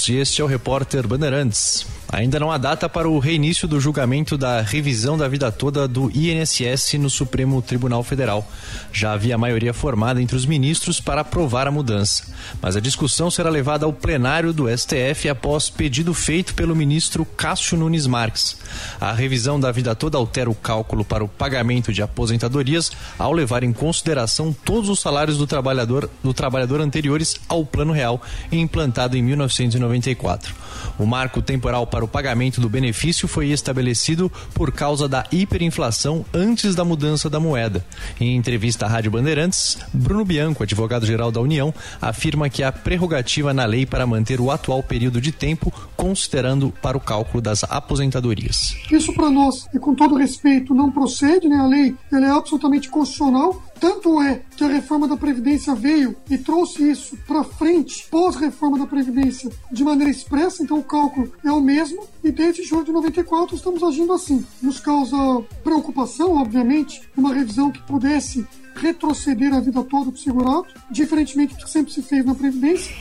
Este 0.07 0.41
é 0.41 0.43
o 0.43 0.47
Repórter 0.47 1.07
Bandeirantes. 1.07 1.86
Ainda 2.11 2.39
não 2.39 2.51
há 2.51 2.57
data 2.57 2.87
para 2.87 3.09
o 3.09 3.19
reinício 3.19 3.67
do 3.67 3.79
julgamento 3.79 4.37
da 4.37 4.61
revisão 4.61 5.17
da 5.17 5.27
vida 5.27 5.51
toda 5.51 5.87
do 5.87 6.11
INSS 6.15 6.93
no 6.99 7.09
Supremo 7.09 7.61
Tribunal 7.61 8.03
Federal. 8.03 8.47
Já 8.91 9.13
havia 9.13 9.37
maioria 9.37 9.73
formada 9.73 10.21
entre 10.21 10.35
os 10.35 10.45
ministros 10.45 10.99
para 10.99 11.21
aprovar 11.21 11.67
a 11.67 11.71
mudança, 11.71 12.27
mas 12.61 12.75
a 12.75 12.79
discussão 12.79 13.31
será 13.31 13.49
levada 13.49 13.85
ao 13.85 13.93
plenário 13.93 14.53
do 14.53 14.65
STF 14.69 15.27
após 15.29 15.69
pedido 15.69 16.13
feito 16.13 16.53
pelo 16.53 16.75
ministro 16.75 17.25
Cássio 17.25 17.77
Nunes 17.77 18.07
Marques. 18.07 18.57
A 19.01 19.11
revisão 19.11 19.59
da 19.59 19.71
vida 19.71 19.95
toda 19.95 20.17
altera 20.17 20.49
o 20.49 20.55
cálculo 20.55 21.03
para 21.03 21.23
o 21.23 21.27
pagamento 21.27 21.91
de 21.91 22.01
aposentadorias 22.01 22.91
ao 23.17 23.33
levar 23.33 23.63
em 23.63 23.73
consideração 23.73 24.53
todos 24.53 24.89
os 24.89 24.99
salários 24.99 25.37
do 25.37 25.47
trabalhador, 25.47 26.09
do 26.23 26.33
trabalhador 26.33 26.79
anteriores 26.81 27.35
ao 27.49 27.65
Plano 27.65 27.91
Real, 27.91 28.21
implantado 28.51 29.17
em 29.17 29.23
1994. 29.23 30.53
O 30.97 31.05
marco 31.05 31.41
temporal 31.41 31.85
para 31.85 32.04
o 32.05 32.07
pagamento 32.07 32.61
do 32.61 32.69
benefício 32.69 33.27
foi 33.27 33.49
estabelecido 33.49 34.31
por 34.53 34.71
causa 34.71 35.07
da 35.07 35.25
hiperinflação 35.31 36.25
antes 36.33 36.75
da 36.75 36.85
mudança 36.85 37.29
da 37.29 37.39
moeda. 37.39 37.85
Em 38.19 38.35
entrevista 38.35 38.85
à 38.85 38.89
Rádio 38.89 39.11
Bandeirantes, 39.11 39.77
Bruno 39.93 40.23
Bianco, 40.23 40.63
advogado-geral 40.63 41.31
da 41.31 41.41
União, 41.41 41.73
afirma 42.01 42.49
que 42.49 42.63
há 42.63 42.71
prerrogativa 42.71 43.53
na 43.53 43.65
lei 43.65 43.85
para 43.85 44.05
manter 44.05 44.39
o 44.39 44.51
atual 44.51 44.81
período 44.83 45.19
de 45.19 45.31
tempo, 45.31 45.73
considerando 45.97 46.71
para 46.81 46.95
o 46.95 47.01
cálculo 47.01 47.41
das 47.41 47.63
aposentadorias. 47.63 48.75
Isso 48.91 49.11
para 49.13 49.29
nós, 49.29 49.67
e 49.73 49.79
com 49.79 49.95
todo 49.95 50.15
respeito, 50.15 50.73
não 50.73 50.91
procede, 50.91 51.47
né? 51.47 51.57
A 51.57 51.67
lei 51.67 51.95
ela 52.11 52.27
é 52.27 52.31
absolutamente 52.31 52.89
constitucional 52.89 53.61
tanto 53.80 54.21
é 54.21 54.41
que 54.55 54.63
a 54.63 54.67
reforma 54.67 55.07
da 55.07 55.17
Previdência 55.17 55.76
veio 55.76 56.15
e 56.30 56.38
trouxe 56.38 56.89
isso 56.89 57.17
para 57.28 57.43
frente, 57.43 58.07
pós-reforma 58.09 58.78
da 58.78 58.86
Previdência, 58.86 59.51
de 59.71 59.84
maneira 59.84 60.11
expressa, 60.11 60.63
então 60.63 60.80
o 60.80 60.84
cálculo 60.84 61.32
é 61.43 61.51
o 61.51 61.61
mesmo, 61.61 62.07
e 62.23 62.32
desde 62.32 62.63
julho 62.63 62.86
de 62.86 62.91
94 62.91 63.55
estamos 63.55 63.84
agindo 63.84 64.13
assim. 64.13 64.45
Nos 64.61 64.80
causa 64.80 65.17
preocupação, 65.63 66.38
obviamente, 66.38 67.01
uma 67.15 67.34
revisão 67.34 67.71
que 67.71 67.82
pudesse 67.84 68.45
retroceder 68.76 69.53
a 69.53 69.59
vida 69.59 69.84
toda 69.84 70.11
do 70.11 70.17
segurado, 70.17 70.67
diferentemente 70.91 71.55
do 71.55 71.63
que 71.63 71.69
sempre 71.69 71.93
se 71.93 72.01
fez 72.01 72.26
na 72.26 72.36
Previdência. 72.36 72.93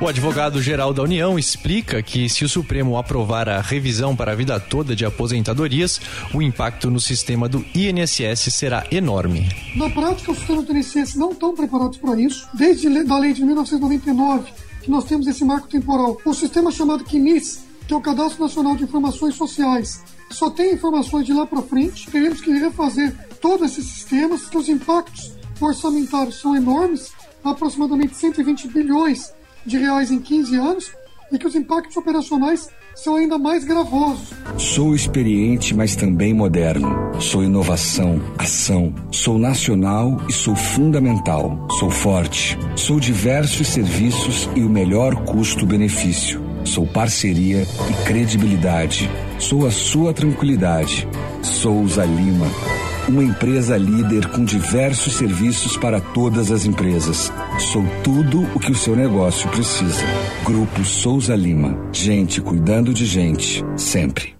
O 0.00 0.08
advogado-geral 0.08 0.94
da 0.94 1.02
União 1.02 1.38
explica 1.38 2.02
que, 2.02 2.26
se 2.26 2.42
o 2.42 2.48
Supremo 2.48 2.96
aprovar 2.96 3.50
a 3.50 3.60
revisão 3.60 4.16
para 4.16 4.32
a 4.32 4.34
vida 4.34 4.58
toda 4.58 4.96
de 4.96 5.04
aposentadorias, 5.04 6.00
o 6.32 6.40
impacto 6.40 6.90
no 6.90 6.98
sistema 6.98 7.46
do 7.46 7.62
INSS 7.74 8.50
será 8.50 8.86
enorme. 8.90 9.46
Na 9.76 9.90
prática, 9.90 10.32
os 10.32 10.38
sistemas 10.38 10.64
do 10.64 10.74
INSS 10.74 11.16
não 11.16 11.32
estão 11.32 11.54
preparados 11.54 11.98
para 11.98 12.18
isso. 12.18 12.48
Desde 12.54 12.86
a 12.88 13.18
lei 13.18 13.34
de 13.34 13.44
1999, 13.44 14.50
que 14.80 14.90
nós 14.90 15.04
temos 15.04 15.26
esse 15.26 15.44
marco 15.44 15.68
temporal, 15.68 16.16
o 16.24 16.32
sistema 16.32 16.72
chamado 16.72 17.04
CNIS, 17.04 17.62
que 17.86 17.92
é 17.92 17.96
o 17.96 18.00
Cadastro 18.00 18.42
Nacional 18.42 18.76
de 18.76 18.84
Informações 18.84 19.34
Sociais, 19.34 20.02
só 20.30 20.48
tem 20.48 20.72
informações 20.72 21.26
de 21.26 21.34
lá 21.34 21.46
para 21.46 21.60
frente. 21.60 22.10
Teremos 22.10 22.40
que 22.40 22.50
refazer 22.52 23.14
todos 23.38 23.70
esses 23.70 23.84
sistemas, 23.84 24.48
que 24.48 24.56
os 24.56 24.66
impactos 24.66 25.32
orçamentários 25.60 26.40
são 26.40 26.56
enormes, 26.56 27.12
aproximadamente 27.44 28.16
120 28.16 28.66
bilhões 28.68 29.38
de 29.64 29.78
reais 29.78 30.10
em 30.10 30.18
15 30.18 30.56
anos 30.56 30.92
e 31.32 31.38
que 31.38 31.46
os 31.46 31.54
impactos 31.54 31.96
operacionais 31.96 32.68
são 32.94 33.16
ainda 33.16 33.38
mais 33.38 33.64
gravosos. 33.64 34.30
Sou 34.58 34.94
experiente, 34.94 35.74
mas 35.74 35.94
também 35.94 36.34
moderno. 36.34 36.90
Sou 37.20 37.42
inovação, 37.42 38.20
ação. 38.38 38.94
Sou 39.10 39.38
nacional 39.38 40.20
e 40.28 40.32
sou 40.32 40.56
fundamental. 40.56 41.68
Sou 41.78 41.90
forte. 41.90 42.58
Sou 42.76 42.98
diversos 42.98 43.68
serviços 43.68 44.48
e 44.54 44.62
o 44.62 44.68
melhor 44.68 45.24
custo-benefício. 45.24 46.42
Sou 46.64 46.86
parceria 46.86 47.62
e 47.62 48.04
credibilidade. 48.06 49.10
Sou 49.38 49.66
a 49.66 49.70
sua 49.70 50.12
tranquilidade. 50.12 51.08
Souza 51.42 52.04
Lima. 52.04 52.89
Uma 53.10 53.24
empresa 53.24 53.76
líder 53.76 54.28
com 54.28 54.44
diversos 54.44 55.14
serviços 55.14 55.76
para 55.76 56.00
todas 56.00 56.52
as 56.52 56.64
empresas. 56.64 57.32
Sou 57.72 57.82
tudo 58.04 58.42
o 58.54 58.60
que 58.60 58.70
o 58.70 58.74
seu 58.76 58.94
negócio 58.94 59.50
precisa. 59.50 60.04
Grupo 60.44 60.84
Souza 60.84 61.34
Lima. 61.34 61.76
Gente 61.92 62.40
cuidando 62.40 62.94
de 62.94 63.04
gente, 63.04 63.64
sempre. 63.76 64.36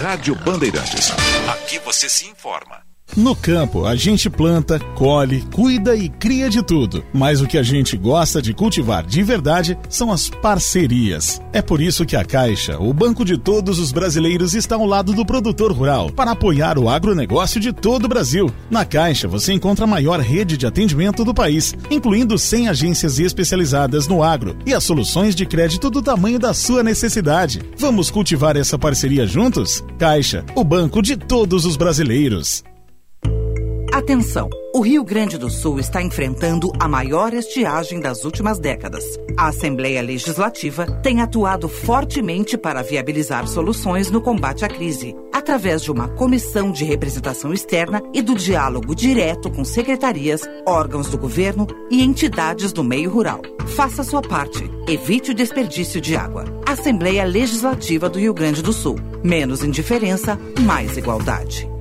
Rádio 0.00 0.36
Bandeirantes. 0.36 1.10
Aqui 1.48 1.80
você 1.80 2.08
se 2.08 2.28
informa. 2.28 2.91
No 3.14 3.36
campo, 3.36 3.84
a 3.84 3.94
gente 3.94 4.30
planta, 4.30 4.78
colhe, 4.94 5.44
cuida 5.52 5.94
e 5.94 6.08
cria 6.08 6.48
de 6.48 6.62
tudo. 6.62 7.04
Mas 7.12 7.42
o 7.42 7.46
que 7.46 7.58
a 7.58 7.62
gente 7.62 7.94
gosta 7.94 8.40
de 8.40 8.54
cultivar 8.54 9.04
de 9.04 9.22
verdade 9.22 9.76
são 9.90 10.10
as 10.10 10.30
parcerias. 10.30 11.38
É 11.52 11.60
por 11.60 11.82
isso 11.82 12.06
que 12.06 12.16
a 12.16 12.24
Caixa, 12.24 12.78
o 12.78 12.90
banco 12.94 13.22
de 13.22 13.36
todos 13.36 13.78
os 13.78 13.92
brasileiros, 13.92 14.54
está 14.54 14.76
ao 14.76 14.86
lado 14.86 15.12
do 15.12 15.26
produtor 15.26 15.72
rural 15.72 16.10
para 16.10 16.30
apoiar 16.30 16.78
o 16.78 16.88
agronegócio 16.88 17.60
de 17.60 17.70
todo 17.70 18.06
o 18.06 18.08
Brasil. 18.08 18.50
Na 18.70 18.82
Caixa, 18.82 19.28
você 19.28 19.52
encontra 19.52 19.84
a 19.84 19.88
maior 19.88 20.18
rede 20.18 20.56
de 20.56 20.66
atendimento 20.66 21.22
do 21.22 21.34
país, 21.34 21.74
incluindo 21.90 22.38
100 22.38 22.68
agências 22.68 23.18
especializadas 23.18 24.08
no 24.08 24.22
agro 24.22 24.56
e 24.64 24.72
as 24.72 24.84
soluções 24.84 25.34
de 25.34 25.44
crédito 25.44 25.90
do 25.90 26.00
tamanho 26.00 26.38
da 26.38 26.54
sua 26.54 26.82
necessidade. 26.82 27.60
Vamos 27.76 28.10
cultivar 28.10 28.56
essa 28.56 28.78
parceria 28.78 29.26
juntos? 29.26 29.84
Caixa, 29.98 30.46
o 30.54 30.64
banco 30.64 31.02
de 31.02 31.14
todos 31.14 31.66
os 31.66 31.76
brasileiros. 31.76 32.64
Atenção! 33.92 34.48
O 34.74 34.80
Rio 34.80 35.04
Grande 35.04 35.36
do 35.36 35.50
Sul 35.50 35.78
está 35.78 36.02
enfrentando 36.02 36.72
a 36.80 36.88
maior 36.88 37.34
estiagem 37.34 38.00
das 38.00 38.24
últimas 38.24 38.58
décadas. 38.58 39.04
A 39.36 39.48
Assembleia 39.48 40.00
Legislativa 40.00 40.86
tem 41.02 41.20
atuado 41.20 41.68
fortemente 41.68 42.56
para 42.56 42.82
viabilizar 42.82 43.46
soluções 43.46 44.10
no 44.10 44.22
combate 44.22 44.64
à 44.64 44.68
crise, 44.68 45.14
através 45.30 45.82
de 45.82 45.92
uma 45.92 46.08
comissão 46.08 46.72
de 46.72 46.86
representação 46.86 47.52
externa 47.52 48.00
e 48.14 48.22
do 48.22 48.34
diálogo 48.34 48.94
direto 48.94 49.50
com 49.50 49.62
secretarias, 49.62 50.40
órgãos 50.66 51.10
do 51.10 51.18
governo 51.18 51.66
e 51.90 52.02
entidades 52.02 52.72
do 52.72 52.82
meio 52.82 53.10
rural. 53.10 53.42
Faça 53.76 54.02
sua 54.02 54.22
parte. 54.22 54.70
Evite 54.88 55.32
o 55.32 55.34
desperdício 55.34 56.00
de 56.00 56.16
água. 56.16 56.46
Assembleia 56.66 57.24
Legislativa 57.24 58.08
do 58.08 58.18
Rio 58.18 58.32
Grande 58.32 58.62
do 58.62 58.72
Sul. 58.72 58.96
Menos 59.22 59.62
indiferença, 59.62 60.38
mais 60.62 60.96
igualdade. 60.96 61.71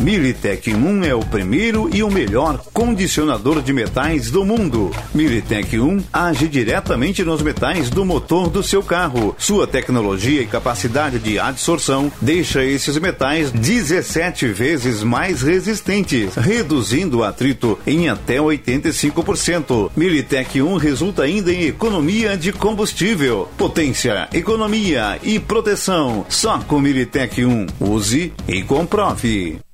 Militec 0.00 0.74
1 0.74 1.04
é 1.04 1.14
o 1.14 1.20
primeiro 1.20 1.88
e 1.92 2.02
o 2.02 2.10
melhor 2.10 2.62
condicionador 2.72 3.62
de 3.62 3.72
metais 3.72 4.30
do 4.30 4.44
mundo. 4.44 4.90
Militec 5.14 5.78
1 5.78 6.04
age 6.12 6.48
diretamente 6.48 7.24
nos 7.24 7.42
metais 7.42 7.88
do 7.88 8.04
motor 8.04 8.50
do 8.50 8.62
seu 8.62 8.82
carro. 8.82 9.34
Sua 9.38 9.66
tecnologia 9.66 10.42
e 10.42 10.46
capacidade 10.46 11.18
de 11.18 11.38
adsorção 11.38 12.12
deixa 12.20 12.62
esses 12.62 12.98
metais 12.98 13.50
17 13.50 14.48
vezes 14.48 15.02
mais 15.02 15.42
resistentes, 15.42 16.34
reduzindo 16.34 17.18
o 17.18 17.24
atrito 17.24 17.78
em 17.86 18.08
até 18.08 18.36
85%. 18.36 19.90
Militec 19.96 20.60
1 20.60 20.76
resulta 20.76 21.22
ainda 21.22 21.52
em 21.52 21.64
economia 21.64 22.36
de 22.36 22.52
combustível, 22.52 23.48
potência, 23.56 24.28
economia 24.32 25.18
e 25.22 25.38
proteção. 25.38 26.26
Só 26.28 26.58
com 26.58 26.80
Militec 26.80 27.44
1. 27.44 27.66
Use 27.80 28.32
e 28.46 28.62
comprove. 28.62 29.65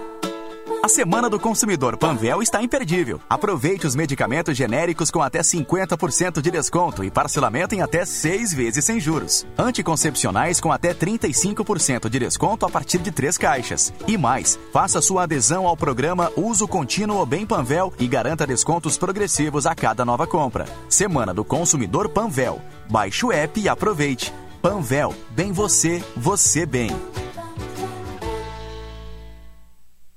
A 0.86 0.88
Semana 0.88 1.28
do 1.28 1.39
Consumidor 1.39 1.98
Panvel 1.98 2.43
está 2.43 2.62
imperdível. 2.62 3.20
Aproveite 3.28 3.88
os 3.88 3.96
medicamentos 3.96 4.56
genéricos 4.56 5.10
com 5.10 5.20
até 5.20 5.39
50% 5.39 6.39
de 6.39 6.52
desconto 6.52 7.04
e 7.04 7.10
parcelamento 7.10 7.74
em 7.74 7.82
até 7.82 8.06
seis 8.06 8.54
vezes 8.54 8.86
sem 8.86 9.00
juros. 9.00 9.48
Anticoncepcionais 9.58 10.60
com 10.60 10.72
até 10.72 10.93
35% 10.93 12.08
de 12.08 12.20
desconto 12.20 12.68
a 12.68 12.70
partir 12.70 13.00
de 13.00 13.10
três 13.10 13.36
caixas. 13.36 13.91
E 14.08 14.16
mais, 14.16 14.60
faça 14.72 15.02
sua 15.02 15.24
adesão 15.24 15.66
ao 15.66 15.76
programa 15.76 16.32
Uso 16.38 16.68
Contínuo 16.68 17.26
Bem 17.26 17.48
Panvel 17.48 17.91
e 17.98 18.08
garanta 18.08 18.46
descontos 18.46 18.96
progressivos 18.96 19.66
a 19.66 19.74
cada 19.74 20.06
nova 20.06 20.28
compra. 20.28 20.66
Semana 20.88 21.34
do 21.34 21.43
Consumidor 21.43 22.10
Panvel. 22.10 22.62
Baixe 22.88 23.26
o 23.26 23.32
app 23.32 23.60
e 23.60 23.68
aproveite. 23.68 24.32
Panvel, 24.66 25.13
bem 25.30 25.51
você, 25.51 26.03
você 26.18 26.66
bem. 26.66 26.89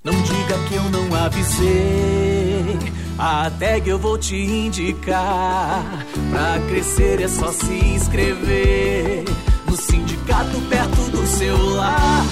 Não 0.03 0.11
diga 0.23 0.57
que 0.67 0.73
eu 0.73 0.83
não 0.89 1.15
avisei. 1.15 2.79
A 3.15 3.51
tag 3.59 3.87
eu 3.87 3.99
vou 3.99 4.17
te 4.17 4.35
indicar. 4.35 6.03
Pra 6.31 6.59
crescer 6.67 7.21
é 7.21 7.27
só 7.27 7.51
se 7.51 7.71
inscrever. 7.71 9.23
No 9.67 9.77
sindicato 9.77 10.59
perto 10.61 11.11
do 11.11 11.27
seu 11.27 11.75
lar. 11.75 12.25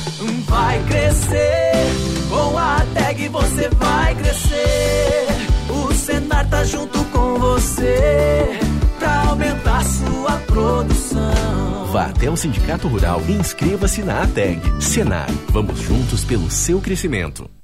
Vai 0.48 0.84
crescer. 0.86 1.86
Com 2.32 2.58
a 2.58 2.84
tag 2.96 3.30
você 3.30 3.70
vai 3.76 4.16
crescer. 4.16 5.28
O 5.70 5.94
Senar 5.94 6.50
tá 6.50 6.64
junto 6.64 6.98
com 7.12 7.38
você. 7.38 8.60
Pra 8.98 9.28
aumentar 9.28 9.86
sua 9.86 10.32
produção. 10.48 11.67
Vá 11.92 12.08
até 12.08 12.30
o 12.30 12.36
Sindicato 12.36 12.88
Rural 12.88 13.22
e 13.30 13.32
inscreva-se 13.32 14.04
na 14.04 14.22
ATEG. 14.22 14.62
Senar, 14.82 15.30
vamos 15.50 15.80
juntos 15.80 16.26
pelo 16.26 16.52
seu 16.52 16.82
crescimento. 16.82 17.57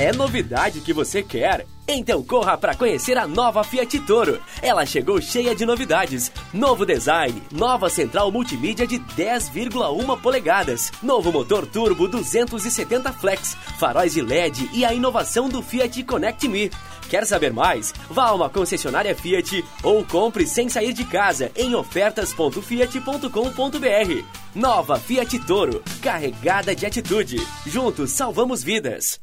É 0.00 0.12
novidade 0.12 0.80
que 0.80 0.92
você 0.92 1.24
quer? 1.24 1.66
Então 1.88 2.22
corra 2.22 2.56
para 2.56 2.72
conhecer 2.72 3.18
a 3.18 3.26
nova 3.26 3.64
Fiat 3.64 3.98
Toro. 4.06 4.40
Ela 4.62 4.86
chegou 4.86 5.20
cheia 5.20 5.56
de 5.56 5.66
novidades. 5.66 6.30
Novo 6.54 6.86
design, 6.86 7.42
nova 7.50 7.90
central 7.90 8.30
multimídia 8.30 8.86
de 8.86 9.00
10,1 9.00 10.20
polegadas, 10.20 10.92
novo 11.02 11.32
motor 11.32 11.66
turbo 11.66 12.06
270 12.06 13.12
flex, 13.12 13.56
faróis 13.76 14.14
de 14.14 14.22
LED 14.22 14.70
e 14.72 14.84
a 14.84 14.94
inovação 14.94 15.48
do 15.48 15.60
Fiat 15.60 16.04
Connect 16.04 16.46
Me. 16.46 16.70
Quer 17.10 17.26
saber 17.26 17.52
mais? 17.52 17.92
Vá 18.08 18.26
a 18.26 18.34
uma 18.34 18.48
concessionária 18.48 19.16
Fiat 19.16 19.64
ou 19.82 20.04
compre 20.04 20.46
sem 20.46 20.68
sair 20.68 20.92
de 20.92 21.04
casa 21.04 21.50
em 21.56 21.74
ofertas.fiat.com.br. 21.74 24.24
Nova 24.54 25.00
Fiat 25.00 25.40
Toro, 25.40 25.82
carregada 26.00 26.72
de 26.72 26.86
atitude. 26.86 27.44
Juntos 27.66 28.12
salvamos 28.12 28.62
vidas. 28.62 29.18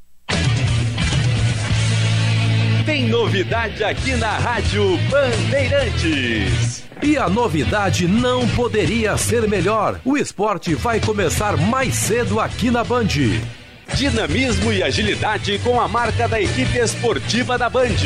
Tem 2.86 3.07
novidade 3.07 3.83
aqui 3.83 4.15
na 4.15 4.38
Rádio 4.38 4.95
Bandeirantes. 5.09 6.83
E 7.01 7.17
a 7.17 7.27
novidade 7.27 8.07
não 8.07 8.47
poderia 8.49 9.17
ser 9.17 9.47
melhor. 9.47 9.99
O 10.05 10.15
esporte 10.15 10.75
vai 10.75 10.99
começar 10.99 11.57
mais 11.57 11.95
cedo 11.95 12.39
aqui 12.39 12.69
na 12.69 12.83
Band. 12.83 13.07
Dinamismo 13.95 14.71
e 14.71 14.83
agilidade 14.83 15.57
com 15.63 15.81
a 15.81 15.88
marca 15.88 16.27
da 16.27 16.39
equipe 16.39 16.77
esportiva 16.77 17.57
da 17.57 17.69
Band. 17.71 17.97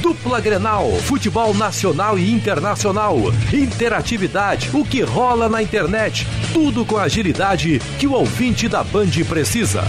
Dupla 0.00 0.40
Grenal, 0.40 0.88
futebol 1.00 1.52
nacional 1.52 2.16
e 2.16 2.30
internacional, 2.30 3.16
interatividade, 3.52 4.70
o 4.72 4.84
que 4.84 5.02
rola 5.02 5.48
na 5.48 5.60
internet, 5.60 6.28
tudo 6.52 6.84
com 6.84 6.96
a 6.96 7.04
agilidade 7.04 7.80
que 7.98 8.06
o 8.06 8.12
ouvinte 8.12 8.68
da 8.68 8.84
Band 8.84 9.10
precisa. 9.28 9.82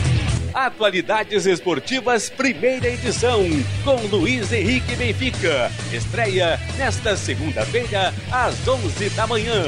Atualidades 0.53 1.47
Esportivas, 1.47 2.29
primeira 2.29 2.87
edição, 2.87 3.43
com 3.83 3.95
Luiz 4.15 4.53
Henrique 4.53 4.95
Benfica. 4.95 5.71
Estreia 5.91 6.59
nesta 6.77 7.17
segunda-feira, 7.17 8.13
às 8.31 8.67
11 8.67 9.09
da 9.09 9.25
manhã. 9.25 9.63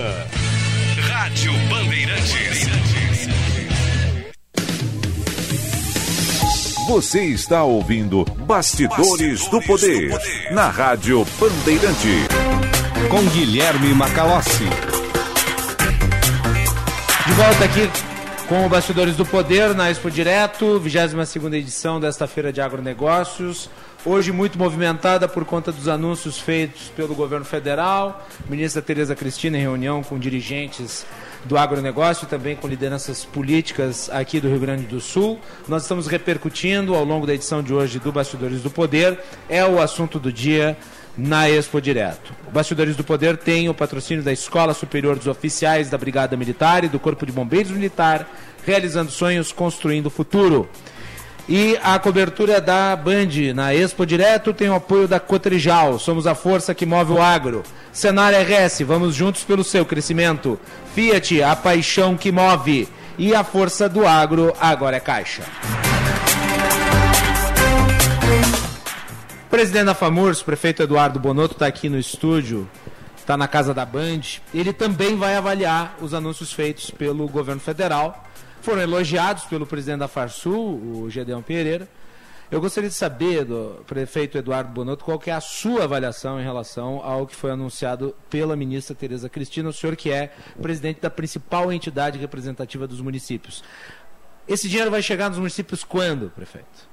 Rádio 1.09 1.53
Bandeirantes. 1.69 2.67
Você 6.87 7.23
está 7.23 7.63
ouvindo 7.63 8.23
Bastidores, 8.23 9.47
do, 9.47 9.59
Poder, 9.61 10.09
do 10.09 10.19
Poder 10.19 10.51
na 10.53 10.69
Rádio 10.69 11.25
Bandeirante. 11.39 12.27
Com 13.09 13.25
Guilherme 13.31 13.91
Macalossi. 13.95 14.65
De 17.25 17.33
volta 17.33 17.65
aqui 17.65 18.14
com 18.47 18.63
o 18.63 18.69
Bastidores 18.69 19.15
do 19.15 19.25
Poder 19.25 19.73
na 19.73 19.89
Expo 19.89 20.11
Direto, 20.11 20.79
22 20.79 21.53
edição 21.53 21.99
desta 21.99 22.27
feira 22.27 22.53
de 22.53 22.61
agronegócios. 22.61 23.69
Hoje 24.05 24.31
muito 24.31 24.59
movimentada 24.59 25.27
por 25.27 25.45
conta 25.45 25.71
dos 25.71 25.87
anúncios 25.87 26.37
feitos 26.37 26.91
pelo 26.95 27.15
governo 27.15 27.45
federal. 27.45 28.27
Ministra 28.47 28.83
Tereza 28.83 29.15
Cristina 29.15 29.57
em 29.57 29.61
reunião 29.61 30.03
com 30.03 30.19
dirigentes 30.19 31.05
do 31.45 31.57
agronegócio 31.57 32.25
e 32.25 32.27
também 32.27 32.55
com 32.55 32.67
lideranças 32.67 33.25
políticas 33.25 34.11
aqui 34.11 34.39
do 34.39 34.47
Rio 34.47 34.59
Grande 34.59 34.83
do 34.83 35.01
Sul. 35.01 35.39
Nós 35.67 35.81
estamos 35.81 36.05
repercutindo 36.05 36.93
ao 36.93 37.03
longo 37.03 37.25
da 37.25 37.33
edição 37.33 37.63
de 37.63 37.73
hoje 37.73 37.97
do 37.99 38.11
Bastidores 38.11 38.61
do 38.61 38.69
Poder. 38.69 39.19
É 39.49 39.65
o 39.65 39.81
assunto 39.81 40.19
do 40.19 40.31
dia 40.31 40.77
na 41.17 41.49
Expo 41.49 41.81
Direto. 41.81 42.33
O 42.47 42.51
Bastidores 42.51 42.95
do 42.95 43.03
Poder 43.03 43.37
tem 43.37 43.69
o 43.69 43.73
patrocínio 43.73 44.23
da 44.23 44.33
Escola 44.33 44.73
Superior 44.73 45.15
dos 45.15 45.27
Oficiais 45.27 45.89
da 45.89 45.97
Brigada 45.97 46.35
Militar 46.35 46.83
e 46.83 46.89
do 46.89 46.99
Corpo 46.99 47.25
de 47.25 47.31
Bombeiros 47.31 47.71
Militar, 47.71 48.27
realizando 48.65 49.11
sonhos, 49.11 49.51
construindo 49.51 50.07
o 50.07 50.09
futuro. 50.09 50.69
E 51.47 51.77
a 51.83 51.99
cobertura 51.99 52.59
da 52.59 52.95
Band 52.95 53.53
na 53.53 53.73
Expo 53.73 54.03
Direto 54.05 54.51
tem 54.51 54.67
o 54.67 54.73
apoio 54.73 55.07
da 55.07 55.19
Cotrijal. 55.19 55.99
Somos 55.99 56.25
a 56.25 56.33
força 56.33 56.73
que 56.73 56.87
move 56.87 57.13
o 57.13 57.21
agro. 57.21 57.61
Cenário 57.93 58.39
RS, 58.39 58.81
vamos 58.81 59.13
juntos 59.13 59.43
pelo 59.43 59.63
seu 59.63 59.85
crescimento. 59.85 60.59
Fiat, 60.95 61.43
a 61.43 61.55
paixão 61.55 62.17
que 62.17 62.31
move. 62.31 62.89
E 63.17 63.33
a 63.35 63.43
força 63.43 63.87
do 63.87 64.07
agro 64.07 64.53
agora 64.59 64.97
é 64.97 64.99
Caixa. 64.99 65.43
Presidente 69.55 69.85
da 69.85 69.95
FAMURS, 69.95 70.43
prefeito 70.43 70.83
Eduardo 70.83 71.17
Bonotto, 71.17 71.53
está 71.53 71.65
aqui 71.65 71.87
no 71.87 71.97
estúdio, 71.97 72.69
está 73.15 73.37
na 73.37 73.47
casa 73.47 73.73
da 73.73 73.85
Band. 73.85 74.19
Ele 74.53 74.73
também 74.73 75.15
vai 75.15 75.33
avaliar 75.33 75.95
os 76.01 76.13
anúncios 76.13 76.51
feitos 76.51 76.91
pelo 76.91 77.25
governo 77.29 77.61
federal. 77.61 78.21
Foram 78.61 78.81
elogiados 78.81 79.45
pelo 79.45 79.65
presidente 79.65 79.99
da 79.99 80.09
Farsul, 80.09 81.03
o 81.03 81.09
Gedeão 81.09 81.41
Pereira. 81.41 81.87
Eu 82.51 82.59
gostaria 82.59 82.89
de 82.89 82.95
saber, 82.95 83.45
do 83.45 83.81
prefeito 83.87 84.37
Eduardo 84.37 84.73
Bonotto, 84.73 85.05
qual 85.05 85.21
é 85.25 85.31
a 85.31 85.39
sua 85.39 85.85
avaliação 85.85 86.37
em 86.37 86.43
relação 86.43 86.99
ao 87.01 87.25
que 87.25 87.33
foi 87.33 87.51
anunciado 87.51 88.13
pela 88.29 88.57
ministra 88.57 88.93
Tereza 88.93 89.29
Cristina, 89.29 89.69
o 89.69 89.73
senhor 89.73 89.95
que 89.95 90.11
é 90.11 90.33
presidente 90.61 90.99
da 90.99 91.09
principal 91.09 91.71
entidade 91.71 92.19
representativa 92.19 92.85
dos 92.85 92.99
municípios. 92.99 93.63
Esse 94.49 94.67
dinheiro 94.67 94.91
vai 94.91 95.01
chegar 95.01 95.29
nos 95.29 95.37
municípios 95.37 95.81
quando, 95.81 96.29
prefeito? 96.31 96.89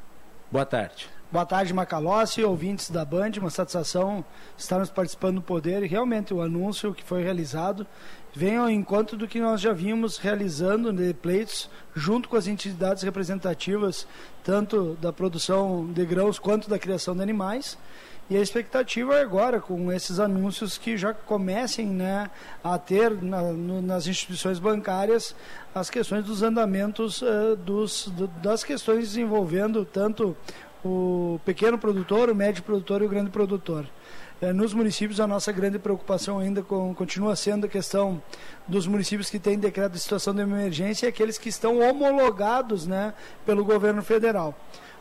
Boa 0.49 0.65
tarde. 0.65 1.09
Boa 1.33 1.47
tarde, 1.47 1.73
Macalossi, 1.73 2.45
ouvintes 2.45 2.91
da 2.91 3.07
Band. 3.07 3.31
Uma 3.39 3.49
satisfação 3.49 4.23
estarmos 4.55 4.91
participando 4.91 5.37
do 5.37 5.41
Poder. 5.41 5.83
E 5.83 5.87
realmente 5.87 6.35
o 6.35 6.43
anúncio 6.43 6.93
que 6.93 7.03
foi 7.03 7.23
realizado 7.23 7.87
vem 8.35 8.59
ao 8.59 8.69
encontro 8.69 9.17
do 9.17 9.27
que 9.27 9.41
nós 9.41 9.59
já 9.59 9.73
vimos 9.73 10.19
realizando 10.19 10.93
de 10.93 11.15
pleitos 11.15 11.71
junto 11.95 12.29
com 12.29 12.37
as 12.37 12.47
entidades 12.47 13.03
representativas, 13.03 14.07
tanto 14.45 14.95
da 15.01 15.11
produção 15.11 15.91
de 15.91 16.05
grãos 16.05 16.39
quanto 16.39 16.69
da 16.69 16.79
criação 16.79 17.17
de 17.17 17.23
animais. 17.23 17.79
E 18.29 18.37
a 18.37 18.41
expectativa 18.41 19.15
é 19.15 19.23
agora, 19.23 19.59
com 19.59 19.91
esses 19.91 20.21
anúncios, 20.21 20.77
que 20.77 20.99
já 20.99 21.15
comecem 21.15 21.87
né, 21.87 22.31
a 22.63 22.79
ter 22.79 23.11
na, 23.23 23.43
no, 23.43 23.81
nas 23.81 24.07
instituições 24.07 24.59
bancárias 24.59 25.35
as 25.75 25.89
questões 25.89 26.27
dos 26.27 26.43
andamentos 26.43 27.23
uh, 27.23 27.57
dos, 27.57 28.09
do, 28.09 28.27
das 28.27 28.63
questões 28.63 29.17
envolvendo 29.17 29.85
tanto 29.85 30.37
o 30.85 31.41
pequeno 31.45 31.79
produtor, 31.79 32.31
o 32.31 32.35
médio 32.35 32.63
produtor 32.63 33.03
e 33.03 33.05
o 33.05 33.09
grande 33.09 33.31
produtor. 33.31 33.87
É, 34.41 34.53
nos 34.53 34.75
municípios, 34.75 35.21
a 35.21 35.27
nossa 35.27 35.53
grande 35.53 35.79
preocupação 35.79 36.41
ainda 36.41 36.63
com, 36.63 36.93
continua 36.95 37.37
sendo 37.37 37.67
a 37.67 37.69
questão 37.69 38.21
dos 38.67 38.89
municípios 38.89 39.31
que 39.31 39.39
têm 39.39 39.57
decreto 39.57 39.93
de 39.93 40.01
situação 40.01 40.35
de 40.35 40.41
emergência 40.41 41.07
e 41.07 41.09
aqueles 41.09 41.39
que 41.39 41.49
estão 41.49 41.79
homologados 41.79 42.85
né, 42.85 43.15
pelo 43.47 43.65
governo 43.65 44.03
federal. 44.03 44.53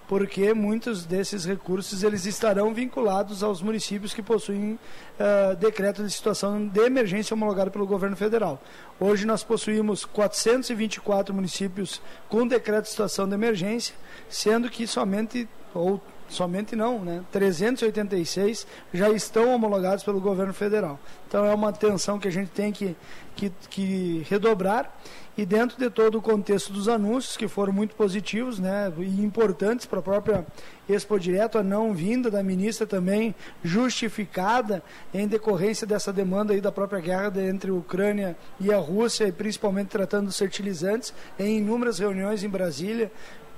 porque 0.08 0.54
muitos 0.54 1.06
desses 1.06 1.46
recursos 1.46 2.04
eles 2.04 2.26
estarão 2.26 2.74
vinculados 2.74 3.42
aos 3.42 3.62
municípios 3.62 4.14
que 4.14 4.22
possuem 4.22 4.74
uh, 4.74 5.56
decreto 5.56 6.04
de 6.04 6.12
situação 6.12 6.68
de 6.68 6.82
emergência 6.82 7.34
homologado 7.34 7.72
pelo 7.72 7.88
governo 7.88 8.18
federal. 8.18 8.62
Hoje 9.00 9.26
nós 9.26 9.42
possuímos 9.42 10.04
424 10.04 11.34
municípios 11.34 12.02
com 12.28 12.46
decreto 12.46 12.84
de 12.84 12.90
situação 12.90 13.26
de 13.26 13.34
emergência, 13.34 13.96
sendo 14.30 14.70
que 14.70 14.86
somente 14.86 15.48
ou 15.74 16.02
somente 16.28 16.76
não, 16.76 17.00
né? 17.00 17.24
386 17.32 18.66
já 18.94 19.10
estão 19.10 19.54
homologados 19.54 20.04
pelo 20.04 20.20
governo 20.20 20.54
federal. 20.54 21.00
Então 21.28 21.46
é 21.46 21.54
uma 21.54 21.74
tensão 21.74 22.18
que 22.18 22.28
a 22.28 22.32
gente 22.32 22.50
tem 22.52 22.72
que, 22.72 22.96
que, 23.36 23.52
que 23.70 24.26
redobrar 24.30 24.92
e 25.38 25.46
dentro 25.46 25.78
de 25.78 25.90
todo 25.90 26.18
o 26.18 26.22
contexto 26.22 26.74
dos 26.74 26.90
anúncios, 26.90 27.38
que 27.38 27.48
foram 27.48 27.72
muito 27.72 27.96
positivos 27.96 28.60
né, 28.60 28.92
e 28.98 29.24
importantes 29.24 29.86
para 29.86 30.00
a 30.00 30.02
própria 30.02 30.46
Expo 30.90 31.18
Direto, 31.18 31.58
a 31.58 31.64
não 31.64 31.94
vinda 31.94 32.30
da 32.30 32.44
ministra 32.44 32.86
também 32.86 33.34
justificada 33.64 34.84
em 35.14 35.28
decorrência 35.28 35.88
dessa 35.88 36.12
demanda 36.12 36.54
aí 36.54 36.60
da 36.60 36.72
própria 36.72 37.00
guerra 37.00 37.32
entre 37.42 37.72
a 37.72 37.74
Ucrânia 37.74 38.36
e 38.60 38.74
a 38.74 38.78
Rússia, 38.78 39.26
e 39.26 39.32
principalmente 39.32 39.88
tratando 39.88 40.26
dos 40.26 40.38
fertilizantes, 40.38 41.14
em 41.40 41.60
inúmeras 41.60 42.00
reuniões 42.00 42.44
em 42.44 42.50
Brasília, 42.50 43.10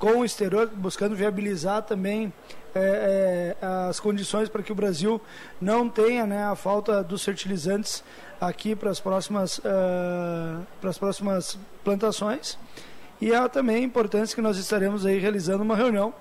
com 0.04 0.18
o 0.18 0.26
exterior, 0.26 0.70
buscando 0.76 1.16
viabilizar 1.16 1.82
também 1.82 2.34
é, 2.76 3.56
é, 3.62 3.66
as 3.88 4.02
condições 4.02 4.50
para 4.50 4.62
que 4.62 4.70
o 4.70 4.76
Brasil 4.76 5.22
não 5.62 5.88
tenha 5.88 6.28
né, 6.28 6.44
a 6.44 6.58
falta 6.58 7.02
dos 7.02 7.24
fertilizantes 7.24 8.04
aqui 8.42 8.76
para 8.76 8.90
as 8.90 9.00
próximas, 9.00 9.60
uh, 9.60 10.62
para 10.82 10.90
as 10.90 10.98
próximas 10.98 11.58
plantações. 11.86 12.60
E 13.22 13.34
há 13.34 13.48
também 13.48 13.78
a 13.78 13.80
importância 13.80 14.36
que 14.36 14.42
nós 14.42 14.58
estaremos 14.58 15.06
aí 15.06 15.20
realizando 15.20 15.64
uma 15.64 15.78
reunião 15.78 16.14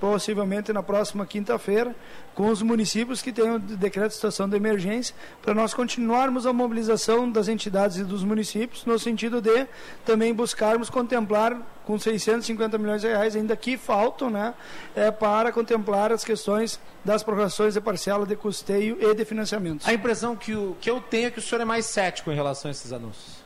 possivelmente 0.00 0.72
na 0.72 0.82
próxima 0.82 1.26
quinta-feira, 1.26 1.94
com 2.34 2.48
os 2.48 2.62
municípios 2.62 3.20
que 3.20 3.32
tenham 3.32 3.58
decreto 3.58 4.08
de 4.08 4.14
situação 4.14 4.48
de 4.48 4.56
emergência, 4.56 5.14
para 5.42 5.54
nós 5.54 5.74
continuarmos 5.74 6.46
a 6.46 6.52
mobilização 6.52 7.30
das 7.30 7.48
entidades 7.48 7.98
e 7.98 8.04
dos 8.04 8.24
municípios, 8.24 8.84
no 8.84 8.98
sentido 8.98 9.40
de 9.40 9.66
também 10.04 10.32
buscarmos 10.32 10.88
contemplar 10.88 11.60
com 11.84 11.98
650 11.98 12.78
milhões 12.78 13.00
de 13.02 13.08
reais, 13.08 13.34
ainda 13.34 13.56
que 13.56 13.76
faltam, 13.76 14.30
né, 14.30 14.54
é, 14.94 15.10
para 15.10 15.50
contemplar 15.50 16.12
as 16.12 16.24
questões 16.24 16.78
das 17.04 17.22
prorrogações 17.22 17.74
de 17.74 17.80
parcela 17.80 18.24
de 18.24 18.36
custeio 18.36 18.96
e 19.00 19.14
de 19.14 19.24
financiamentos. 19.24 19.88
A 19.88 19.92
impressão 19.92 20.36
que, 20.36 20.54
o, 20.54 20.76
que 20.80 20.90
eu 20.90 21.00
tenho 21.00 21.28
é 21.28 21.30
que 21.30 21.38
o 21.38 21.42
senhor 21.42 21.60
é 21.60 21.64
mais 21.64 21.86
cético 21.86 22.30
em 22.30 22.34
relação 22.34 22.68
a 22.68 22.72
esses 22.72 22.92
anúncios. 22.92 23.39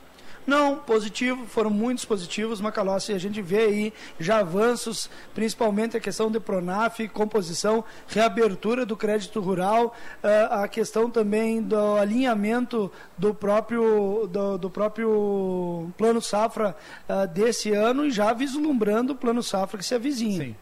Não, 0.47 0.77
positivo, 0.77 1.47
foram 1.47 1.71
muitos 1.71 2.05
positivos, 2.05 2.61
Macalossi, 2.61 3.13
a 3.13 3.19
gente 3.19 3.41
vê 3.41 3.61
aí 3.61 3.93
já 4.21 4.41
avanços, 4.41 5.09
principalmente 5.35 5.97
a 5.97 6.01
questão 6.01 6.31
de 6.31 6.39
Pronaf, 6.39 7.01
composição, 7.09 7.83
reabertura 8.07 8.85
do 8.85 8.97
crédito 8.97 9.41
rural, 9.41 9.95
uh, 10.23 10.63
a 10.63 10.69
questão 10.69 11.11
também 11.11 11.63
do 11.63 11.97
alinhamento 11.97 12.93
do 13.17 13.35
próprio, 13.35 14.29
do, 14.31 14.59
do 14.59 14.71
próprio 14.71 15.91
plano 15.97 16.21
safra 16.21 16.77
uh, 17.09 17.27
desse 17.27 17.73
ano 17.73 18.05
e 18.05 18.11
já 18.11 18.33
vislumbrando 18.35 19.15
o 19.15 19.17
plano 19.17 19.43
safra 19.43 19.79
que 19.79 19.85
se 19.85 19.95
avizinha. 19.95 20.45
Sim. 20.45 20.57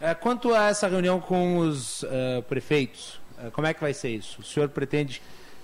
É, 0.00 0.14
quanto 0.14 0.54
a 0.54 0.68
essa 0.70 0.88
reunião 0.88 1.20
com 1.20 1.58
os 1.58 2.02
uh, 2.02 2.42
prefeitos, 2.48 3.20
como 3.52 3.66
é 3.66 3.72
que 3.72 3.80
vai 3.80 3.94
ser 3.94 4.10
isso? 4.10 4.40
O 4.40 4.44
senhor 4.44 4.68
pretende 4.68 5.22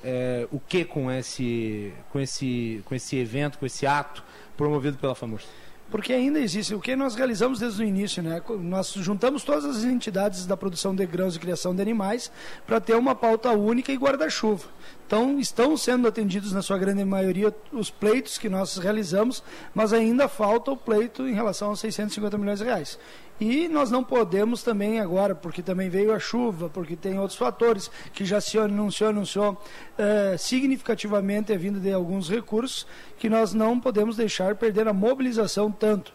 é, 0.09 0.47
o 0.53 0.61
que 0.61 0.85
com 0.85 1.11
esse, 1.11 1.93
com, 2.11 2.21
esse, 2.21 2.81
com 2.85 2.95
esse 2.95 3.17
evento, 3.17 3.59
com 3.59 3.67
esse 3.67 3.85
ato 3.85 4.23
promovido 4.57 4.97
pela 4.97 5.17
FAMURS? 5.17 5.45
Porque 5.91 6.13
ainda 6.13 6.39
existe, 6.41 6.75
o 6.75 6.81
que 6.81 6.97
nós 6.97 7.15
realizamos 7.15 7.61
desde 7.61 7.83
o 7.83 7.87
início, 7.87 8.21
né? 8.21 8.43
Nós 8.61 8.93
juntamos 8.93 9.45
todas 9.45 9.65
as 9.65 9.85
entidades 9.85 10.45
da 10.45 10.57
produção 10.57 10.95
de 10.95 11.07
grãos 11.07 11.37
e 11.37 11.39
criação 11.39 11.75
de 11.75 11.83
animais 11.83 12.31
para 12.67 12.81
ter 12.81 12.95
uma 12.95 13.15
pauta 13.15 13.51
única 13.53 13.93
e 13.93 13.97
guarda-chuva. 13.97 14.67
Então, 15.07 15.39
estão 15.39 15.77
sendo 15.77 16.09
atendidos, 16.09 16.53
na 16.53 16.63
sua 16.63 16.77
grande 16.77 17.05
maioria, 17.05 17.55
os 17.73 17.91
pleitos 17.91 18.37
que 18.37 18.49
nós 18.49 18.77
realizamos, 18.79 19.45
mas 19.73 19.93
ainda 19.93 20.29
falta 20.29 20.73
o 20.73 20.77
pleito 20.77 21.27
em 21.27 21.35
relação 21.35 21.69
aos 21.69 21.79
650 21.79 22.37
milhões 22.37 22.59
de 22.59 22.65
reais. 22.65 22.99
E 23.41 23.69
nós 23.69 23.91
não 23.91 24.03
podemos 24.03 24.63
também 24.63 24.99
agora, 25.01 25.35
porque 25.35 25.63
também 25.63 25.91
veio 25.91 26.13
a 26.13 26.19
chuva, 26.19 26.71
porque 26.71 26.97
tem 26.97 27.19
outros 27.19 27.39
fatores 27.39 27.91
que 28.13 28.25
já 28.25 28.41
se 28.41 28.59
anunciou, 28.59 29.11
anunciou 29.11 29.63
eh, 29.99 30.37
significativamente 30.39 31.53
a 31.53 31.59
vinda 31.59 31.79
de 31.79 31.93
alguns 31.93 32.31
recursos, 32.31 32.87
que 33.19 33.29
nós 33.29 33.53
não 33.53 33.79
podemos 33.79 34.17
deixar 34.17 34.55
perder 34.55 34.89
a 34.89 34.93
mobilização 34.93 35.71
tanto 35.71 36.13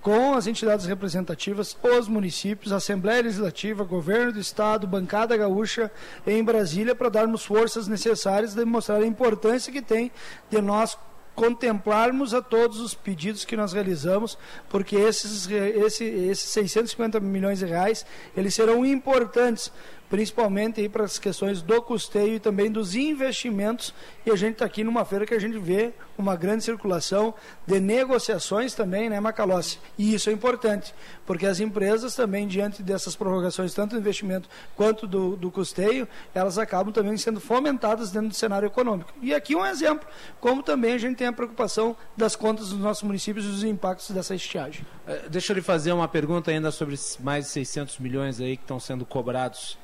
com 0.00 0.34
as 0.34 0.48
entidades 0.48 0.84
representativas, 0.84 1.76
os 1.80 2.08
municípios, 2.08 2.72
Assembleia 2.72 3.22
Legislativa, 3.22 3.84
Governo 3.84 4.32
do 4.32 4.40
Estado, 4.40 4.84
Bancada 4.84 5.36
Gaúcha 5.36 5.92
em 6.26 6.42
Brasília, 6.42 6.94
para 6.94 7.08
darmos 7.08 7.44
forças 7.44 7.86
necessárias 7.86 8.52
de 8.52 8.64
mostrar 8.64 8.96
a 8.96 9.06
importância 9.06 9.72
que 9.72 9.80
tem 9.80 10.10
de 10.50 10.60
nós 10.60 10.98
contemplarmos 11.34 12.34
a 12.34 12.42
todos 12.42 12.80
os 12.80 12.94
pedidos 12.94 13.44
que 13.44 13.56
nós 13.56 13.72
realizamos, 13.72 14.38
porque 14.68 14.96
esses, 14.96 15.48
esse, 15.50 16.04
esses 16.04 16.50
650 16.50 17.20
milhões 17.20 17.60
de 17.60 17.66
reais, 17.66 18.04
eles 18.36 18.54
serão 18.54 18.84
importantes 18.84 19.72
principalmente 20.12 20.86
para 20.90 21.04
as 21.04 21.18
questões 21.18 21.62
do 21.62 21.80
custeio 21.80 22.34
e 22.34 22.38
também 22.38 22.70
dos 22.70 22.94
investimentos. 22.94 23.94
E 24.26 24.30
a 24.30 24.36
gente 24.36 24.52
está 24.52 24.66
aqui 24.66 24.84
numa 24.84 25.06
feira 25.06 25.24
que 25.24 25.32
a 25.32 25.38
gente 25.38 25.58
vê 25.58 25.94
uma 26.18 26.36
grande 26.36 26.62
circulação 26.62 27.32
de 27.66 27.80
negociações 27.80 28.74
também, 28.74 29.08
né, 29.08 29.18
Macalossi? 29.18 29.78
E 29.96 30.12
isso 30.12 30.28
é 30.28 30.32
importante, 30.34 30.94
porque 31.24 31.46
as 31.46 31.60
empresas 31.60 32.14
também, 32.14 32.46
diante 32.46 32.82
dessas 32.82 33.16
prorrogações, 33.16 33.72
tanto 33.72 33.92
do 33.92 34.00
investimento 34.00 34.50
quanto 34.76 35.06
do, 35.06 35.34
do 35.34 35.50
custeio, 35.50 36.06
elas 36.34 36.58
acabam 36.58 36.92
também 36.92 37.16
sendo 37.16 37.40
fomentadas 37.40 38.10
dentro 38.10 38.28
do 38.28 38.34
cenário 38.34 38.66
econômico. 38.66 39.14
E 39.22 39.32
aqui 39.32 39.56
um 39.56 39.64
exemplo, 39.64 40.06
como 40.38 40.62
também 40.62 40.92
a 40.92 40.98
gente 40.98 41.16
tem 41.16 41.26
a 41.26 41.32
preocupação 41.32 41.96
das 42.14 42.36
contas 42.36 42.68
dos 42.68 42.78
nossos 42.78 43.02
municípios 43.02 43.46
e 43.46 43.48
dos 43.48 43.64
impactos 43.64 44.10
dessa 44.10 44.34
estiagem. 44.34 44.84
Uh, 45.08 45.30
deixa 45.30 45.54
eu 45.54 45.56
lhe 45.56 45.62
fazer 45.62 45.90
uma 45.92 46.06
pergunta 46.06 46.50
ainda 46.50 46.70
sobre 46.70 46.96
mais 47.18 47.46
de 47.46 47.50
600 47.52 47.98
milhões 47.98 48.42
aí 48.42 48.58
que 48.58 48.64
estão 48.64 48.78
sendo 48.78 49.06
cobrados 49.06 49.80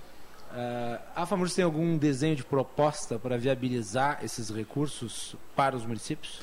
Uh, 0.50 0.98
a 1.14 1.26
FAMURS 1.26 1.54
tem 1.54 1.64
algum 1.64 1.96
desenho 1.98 2.34
de 2.34 2.42
proposta 2.42 3.18
para 3.18 3.36
viabilizar 3.36 4.20
esses 4.24 4.48
recursos 4.48 5.36
para 5.54 5.76
os 5.76 5.84
municípios? 5.84 6.40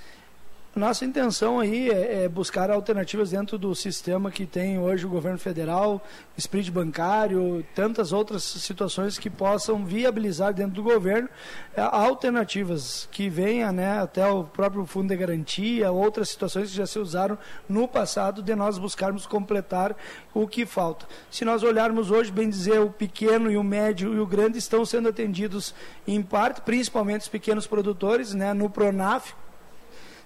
Nossa 0.75 1.05
intenção 1.05 1.57
aí 1.57 1.89
é, 1.89 2.25
é, 2.25 2.27
buscar 2.27 2.69
alternativas 2.69 3.31
dentro 3.31 3.57
do 3.57 3.73
sistema 3.73 4.29
que 4.29 4.45
tem 4.45 4.77
hoje 4.77 5.05
o 5.05 5.09
governo 5.09 5.39
federal, 5.39 6.05
split 6.37 6.69
bancário, 6.69 7.65
tantas 7.73 8.11
outras 8.11 8.43
situações 8.43 9.17
que 9.17 9.29
possam 9.29 9.85
viabilizar 9.85 10.53
dentro 10.53 10.73
do 10.73 10.83
governo 10.83 11.29
é, 11.77 11.79
alternativas 11.79 13.07
que 13.09 13.29
venham 13.29 13.71
né, 13.71 13.99
até 13.99 14.27
o 14.27 14.43
próprio 14.43 14.85
fundo 14.85 15.07
de 15.07 15.15
garantia, 15.15 15.93
outras 15.93 16.27
situações 16.27 16.71
que 16.71 16.75
já 16.75 16.85
se 16.85 16.99
usaram 16.99 17.37
no 17.69 17.87
passado 17.87 18.43
de 18.43 18.53
nós 18.53 18.77
buscarmos 18.77 19.25
completar 19.25 19.95
o 20.33 20.45
que 20.45 20.65
falta. 20.65 21.05
Se 21.31 21.45
nós 21.45 21.63
olharmos 21.63 22.11
hoje, 22.11 22.33
bem 22.33 22.49
dizer, 22.49 22.81
o 22.81 22.89
pequeno 22.89 23.49
e 23.49 23.55
o 23.55 23.63
médio 23.63 24.13
e 24.13 24.19
o 24.19 24.27
grande 24.27 24.57
estão 24.57 24.83
sendo 24.85 25.07
atendidos 25.07 25.73
em 26.05 26.21
parte, 26.21 26.59
principalmente 26.59 27.21
os 27.21 27.29
pequenos 27.29 27.65
produtores, 27.65 28.33
né, 28.33 28.53
no 28.53 28.69
Pronaf, 28.69 29.33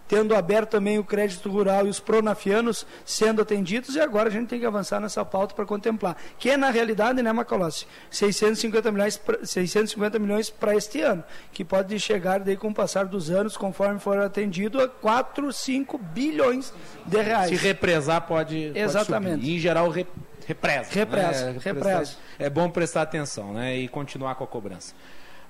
tendo 0.10 0.36
aberto 0.36 0.72
também 0.72 0.98
o 0.98 1.03
crédito 1.03 1.49
rural 1.49 1.86
e 1.86 1.90
os 1.90 1.99
pronafianos 1.99 2.86
sendo 3.06 3.44
atendidos, 3.44 3.95
e 3.95 4.02
agora 4.02 4.27
a 4.27 4.31
gente 4.31 4.49
tem 4.49 4.60
que 4.60 4.65
avançar 4.65 4.99
nessa 4.99 5.23
pauta 5.23 5.53
para 5.53 5.65
contemplar. 5.65 6.18
Que 6.40 6.49
é, 6.49 6.57
na 6.57 6.72
realidade, 6.72 7.22
né, 7.22 7.31
Macalossi, 7.31 7.86
650 8.10 8.91
milhões, 8.91 9.18
pra, 9.18 9.45
650 9.45 10.18
milhões 10.18 10.49
para 10.49 10.76
este 10.76 10.99
ano, 11.02 11.23
que 11.53 11.64
pode 11.64 11.98
chegar 11.99 12.40
daí 12.40 12.57
com 12.57 12.69
o 12.69 12.73
passar 12.73 13.06
dos 13.06 13.30
anos, 13.30 13.56
conforme 13.56 13.99
for 13.99 14.18
atendido, 14.18 14.81
a 14.81 14.88
4, 14.88 15.53
5 15.53 15.98
bilhões 15.99 16.73
de 17.06 17.22
reais. 17.22 17.49
Se 17.49 17.56
represar, 17.56 18.22
pode, 18.22 18.72
Exatamente. 18.73 19.30
Pode 19.30 19.41
subir. 19.41 19.56
Em 19.56 19.60
geral, 19.60 19.90
re, 19.90 20.07
represa. 20.48 20.90
Represa, 20.91 21.45
né? 21.52 21.60
represa. 21.64 22.18
É 22.40 22.49
bom 22.49 22.68
prestar 22.68 23.03
atenção 23.03 23.53
né? 23.53 23.77
e 23.77 23.88
continuar 23.88 24.34
com 24.34 24.44
a 24.44 24.48
cobrança. 24.48 24.95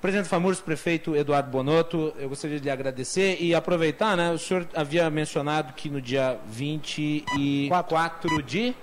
Presidente 0.01 0.29
Famurs, 0.29 0.61
prefeito 0.61 1.13
Eduardo 1.13 1.51
Bonotto, 1.51 2.13
eu 2.17 2.29
gostaria 2.29 2.57
de 2.57 2.63
lhe 2.63 2.71
agradecer 2.71 3.37
e 3.41 3.53
aproveitar, 3.53 4.15
né? 4.15 4.31
O 4.31 4.37
senhor 4.37 4.65
havia 4.73 5.09
mencionado 5.09 5.73
que 5.73 5.89
no 5.89 6.01
dia 6.01 6.39
24 6.47 8.41
de, 8.41 8.73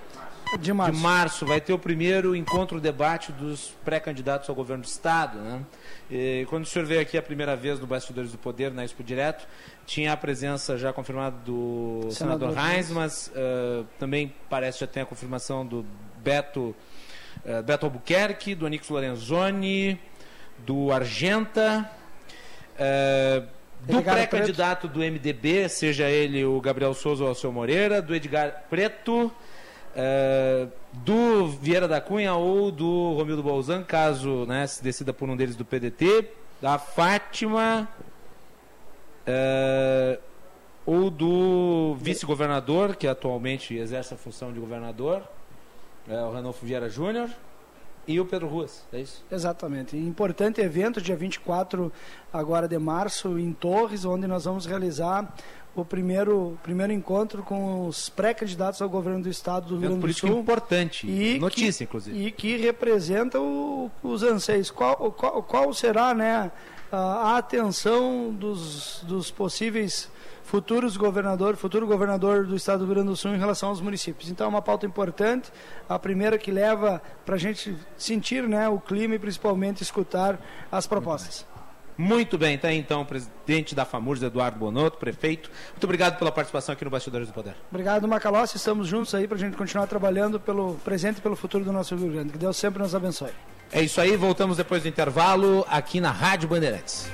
de, 0.59 0.71
março. 0.71 0.93
de 0.93 1.01
março 1.01 1.43
vai 1.43 1.59
ter 1.59 1.73
o 1.73 1.79
primeiro 1.79 2.35
encontro, 2.35 2.79
debate 2.79 3.31
dos 3.31 3.73
pré-candidatos 3.83 4.47
ao 4.47 4.53
governo 4.53 4.83
do 4.83 4.87
Estado, 4.87 5.39
né? 5.39 5.61
E 6.11 6.45
quando 6.51 6.65
o 6.65 6.67
senhor 6.67 6.85
veio 6.85 7.01
aqui 7.01 7.17
a 7.17 7.21
primeira 7.23 7.55
vez 7.55 7.79
no 7.79 7.87
Bastidores 7.87 8.31
do 8.31 8.37
Poder, 8.37 8.71
na 8.71 8.85
Expo 8.85 9.03
Direto, 9.03 9.47
tinha 9.87 10.13
a 10.13 10.17
presença 10.17 10.77
já 10.77 10.93
confirmada 10.93 11.35
do 11.43 12.09
senador, 12.11 12.51
senador 12.51 12.53
Reins, 12.53 12.91
mas 12.91 13.31
uh, 13.33 13.83
também 13.97 14.31
parece 14.47 14.81
já 14.81 14.87
tem 14.87 15.01
a 15.01 15.05
confirmação 15.05 15.65
do 15.65 15.83
Beto, 16.19 16.75
uh, 17.43 17.63
Beto 17.63 17.87
Albuquerque, 17.87 18.53
do 18.53 18.67
Anix 18.67 18.87
Lorenzoni, 18.87 19.99
do 20.59 20.91
Argenta, 20.91 21.89
uh, 22.75 23.47
do 23.83 24.01
pré-candidato 24.01 24.87
do 24.87 24.99
MDB, 24.99 25.69
seja 25.69 26.09
ele 26.09 26.43
o 26.43 26.59
Gabriel 26.59 26.93
Souza 26.93 27.23
ou 27.23 27.27
o 27.27 27.29
Alceu 27.29 27.51
Moreira, 27.51 28.01
do 28.01 28.13
Edgar 28.13 28.63
Preto, 28.69 29.27
uh, 29.27 29.33
é, 29.95 30.67
do 30.93 31.47
Vieira 31.47 31.87
da 31.87 31.99
Cunha 31.99 32.33
ou 32.35 32.71
do 32.71 33.13
Romildo 33.13 33.41
Bolzan, 33.41 33.83
caso 33.83 34.45
né, 34.45 34.67
se 34.67 34.83
decida 34.83 35.13
por 35.13 35.29
um 35.29 35.35
deles 35.35 35.55
do 35.55 35.65
PDT, 35.65 36.29
da 36.61 36.77
Fátima 36.77 37.87
é, 39.25 40.19
ou 40.85 41.09
do 41.09 41.95
vice-governador, 41.99 42.95
que 42.95 43.07
atualmente 43.07 43.75
exerce 43.75 44.13
a 44.13 44.17
função 44.17 44.53
de 44.53 44.59
governador, 44.59 45.21
é, 46.07 46.15
o 46.21 46.31
Ranolfo 46.31 46.65
Vieira 46.65 46.87
Júnior, 46.87 47.29
e 48.07 48.19
o 48.19 48.25
Pedro 48.25 48.47
Ruas, 48.47 48.85
é 48.93 49.01
isso? 49.01 49.23
Exatamente. 49.29 49.97
Importante 49.97 50.61
evento, 50.61 51.01
dia 51.01 51.15
24 51.15 51.91
agora 52.31 52.67
de 52.67 52.77
março, 52.77 53.37
em 53.37 53.51
Torres, 53.51 54.05
onde 54.05 54.25
nós 54.27 54.45
vamos 54.45 54.65
realizar 54.65 55.33
o 55.75 55.85
primeiro, 55.85 56.57
primeiro 56.63 56.91
encontro 56.93 57.43
com 57.43 57.85
os 57.85 58.09
pré-candidatos 58.09 58.81
ao 58.81 58.89
governo 58.89 59.21
do 59.21 59.29
estado 59.29 59.67
do 59.67 59.77
Rio 59.77 59.89
Grande 59.89 60.07
do 60.07 60.13
Sul. 60.13 60.39
importante, 60.39 61.07
e 61.07 61.37
notícia, 61.37 61.85
que, 61.85 61.89
inclusive. 61.89 62.25
E 62.25 62.31
que 62.31 62.57
representa 62.57 63.39
o, 63.39 63.91
os 64.01 64.23
anseios. 64.23 64.71
Qual, 64.71 65.11
qual, 65.11 65.43
qual 65.43 65.73
será 65.73 66.13
né, 66.15 66.51
a, 66.91 66.97
a 66.97 67.37
atenção 67.37 68.33
dos, 68.33 69.03
dos 69.03 69.29
possíveis 69.29 70.09
futuros 70.47 70.95
governador, 70.95 71.57
futuro 71.57 71.85
governador 71.85 72.45
do 72.45 72.55
estado 72.55 72.79
do 72.79 72.85
Rio 72.85 72.95
Grande 72.95 73.09
do 73.09 73.17
Sul 73.17 73.35
em 73.35 73.37
relação 73.37 73.67
aos 73.67 73.81
municípios. 73.81 74.29
Então 74.29 74.45
é 74.45 74.49
uma 74.49 74.61
pauta 74.61 74.85
importante, 74.85 75.51
a 75.89 75.99
primeira 75.99 76.37
que 76.37 76.51
leva 76.51 77.01
para 77.25 77.35
a 77.35 77.37
gente 77.37 77.75
sentir 77.97 78.47
né, 78.47 78.67
o 78.69 78.79
clima 78.79 79.15
e 79.15 79.19
principalmente 79.19 79.83
escutar 79.83 80.39
as 80.71 80.87
propostas. 80.87 81.45
Muito 81.97 82.37
bem, 82.37 82.57
tá 82.57 82.71
então 82.71 83.01
o 83.01 83.05
presidente 83.05 83.75
da 83.75 83.83
FAMURS, 83.83 84.21
Eduardo 84.21 84.57
Bonotto, 84.57 84.97
prefeito. 84.97 85.49
Muito 85.71 85.83
obrigado 85.83 86.17
pela 86.17 86.31
participação 86.31 86.73
aqui 86.73 86.85
no 86.85 86.91
Bastidores 86.91 87.27
do 87.27 87.33
Poder. 87.33 87.55
Obrigado, 87.69 88.07
Macalossi. 88.07 88.55
Estamos 88.55 88.87
juntos 88.87 89.13
aí 89.15 89.27
para 89.27 89.35
a 89.35 89.39
gente 89.39 89.57
continuar 89.57 89.87
trabalhando 89.87 90.39
pelo 90.39 90.75
presente 90.75 91.17
e 91.17 91.21
pelo 91.21 91.35
futuro 91.35 91.65
do 91.65 91.73
nosso 91.73 91.95
Rio 91.95 92.11
Grande. 92.11 92.31
Que 92.31 92.37
Deus 92.37 92.55
sempre 92.55 92.81
nos 92.81 92.95
abençoe. 92.95 93.31
É 93.69 93.81
isso 93.81 93.99
aí, 93.99 94.15
voltamos 94.15 94.55
depois 94.55 94.83
do 94.83 94.87
intervalo 94.87 95.65
aqui 95.67 95.99
na 95.99 96.11
Rádio 96.11 96.47
Bandeirantes. 96.47 97.09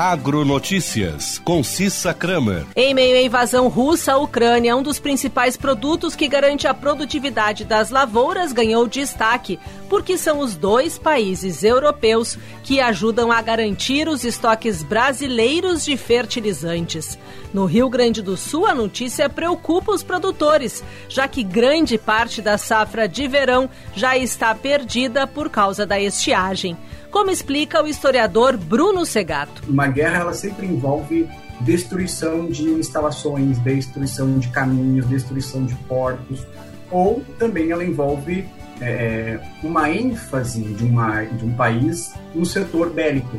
Agronotícias, 0.00 1.38
com 1.44 1.62
Cissa 1.62 2.14
Kramer. 2.14 2.64
Em 2.74 2.94
meio 2.94 3.18
à 3.18 3.20
invasão 3.20 3.68
russa, 3.68 4.14
a 4.14 4.16
Ucrânia, 4.16 4.74
um 4.74 4.82
dos 4.82 4.98
principais 4.98 5.58
produtos 5.58 6.16
que 6.16 6.26
garante 6.26 6.66
a 6.66 6.72
produtividade 6.72 7.66
das 7.66 7.90
lavouras, 7.90 8.50
ganhou 8.50 8.88
destaque, 8.88 9.60
porque 9.90 10.16
são 10.16 10.38
os 10.38 10.56
dois 10.56 10.96
países 10.96 11.62
europeus 11.62 12.38
que 12.64 12.80
ajudam 12.80 13.30
a 13.30 13.42
garantir 13.42 14.08
os 14.08 14.24
estoques 14.24 14.82
brasileiros 14.82 15.84
de 15.84 15.98
fertilizantes. 15.98 17.18
No 17.52 17.66
Rio 17.66 17.90
Grande 17.90 18.22
do 18.22 18.38
Sul, 18.38 18.64
a 18.64 18.74
notícia 18.74 19.28
preocupa 19.28 19.92
os 19.92 20.02
produtores, 20.02 20.82
já 21.10 21.28
que 21.28 21.42
grande 21.42 21.98
parte 21.98 22.40
da 22.40 22.56
safra 22.56 23.06
de 23.06 23.28
verão 23.28 23.68
já 23.94 24.16
está 24.16 24.54
perdida 24.54 25.26
por 25.26 25.50
causa 25.50 25.84
da 25.84 26.00
estiagem 26.00 26.74
como 27.10 27.30
explica 27.30 27.82
o 27.82 27.86
historiador 27.86 28.56
Bruno 28.56 29.04
Segato. 29.04 29.62
Uma 29.68 29.88
guerra 29.88 30.20
ela 30.20 30.32
sempre 30.32 30.66
envolve 30.66 31.28
destruição 31.60 32.46
de 32.46 32.64
instalações, 32.64 33.58
destruição 33.58 34.38
de 34.38 34.48
caminhos, 34.48 35.06
destruição 35.06 35.64
de 35.64 35.74
portos, 35.74 36.46
ou 36.90 37.22
também 37.38 37.70
ela 37.70 37.84
envolve 37.84 38.46
é, 38.80 39.38
uma 39.62 39.90
ênfase 39.90 40.62
de, 40.62 40.84
uma, 40.84 41.22
de 41.24 41.44
um 41.44 41.52
país 41.54 42.14
no 42.34 42.46
setor 42.46 42.90
bélico, 42.90 43.38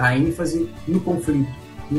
a 0.00 0.16
ênfase 0.16 0.68
no 0.86 1.00
conflito, 1.00 1.52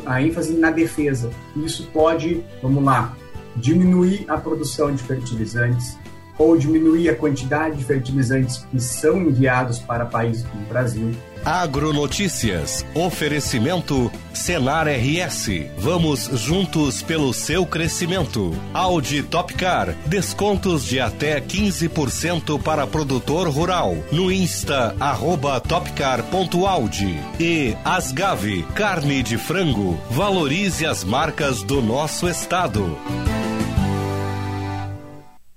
a 0.06 0.22
ênfase 0.22 0.54
na 0.54 0.72
defesa. 0.72 1.30
Isso 1.56 1.88
pode, 1.94 2.44
vamos 2.62 2.84
lá, 2.84 3.16
diminuir 3.56 4.26
a 4.28 4.38
produção 4.38 4.94
de 4.94 5.04
fertilizantes, 5.04 5.98
ou 6.40 6.58
diminuir 6.58 7.10
a 7.10 7.16
quantidade 7.16 7.78
de 7.78 7.84
fertilizantes 7.84 8.66
que 8.72 8.80
são 8.80 9.22
enviados 9.22 9.78
para 9.78 10.06
países 10.06 10.44
como 10.48 10.64
o 10.64 10.68
Brasil. 10.68 11.12
Agronotícias. 11.46 12.86
Oferecimento 12.94 14.12
Senar 14.34 14.88
RS. 14.88 15.50
Vamos 15.78 16.30
juntos 16.34 17.02
pelo 17.02 17.34
seu 17.34 17.66
crescimento. 17.66 18.54
Audi 18.74 19.24
Topcar. 19.24 19.96
Descontos 20.06 20.86
de 20.86 21.00
até 21.00 21.40
15% 21.40 22.62
para 22.62 22.88
produtor 22.88 23.50
rural. 23.50 23.98
No 24.12 24.32
Insta, 24.32 24.96
arroba 25.00 25.60
topcar.audi. 25.60 27.20
E 27.40 27.76
Asgave. 27.84 28.64
Carne 28.76 29.24
de 29.24 29.38
frango. 29.38 30.00
Valorize 30.10 30.86
as 30.86 31.04
marcas 31.04 31.64
do 31.64 31.82
nosso 31.82 32.28
estado. 32.28 32.98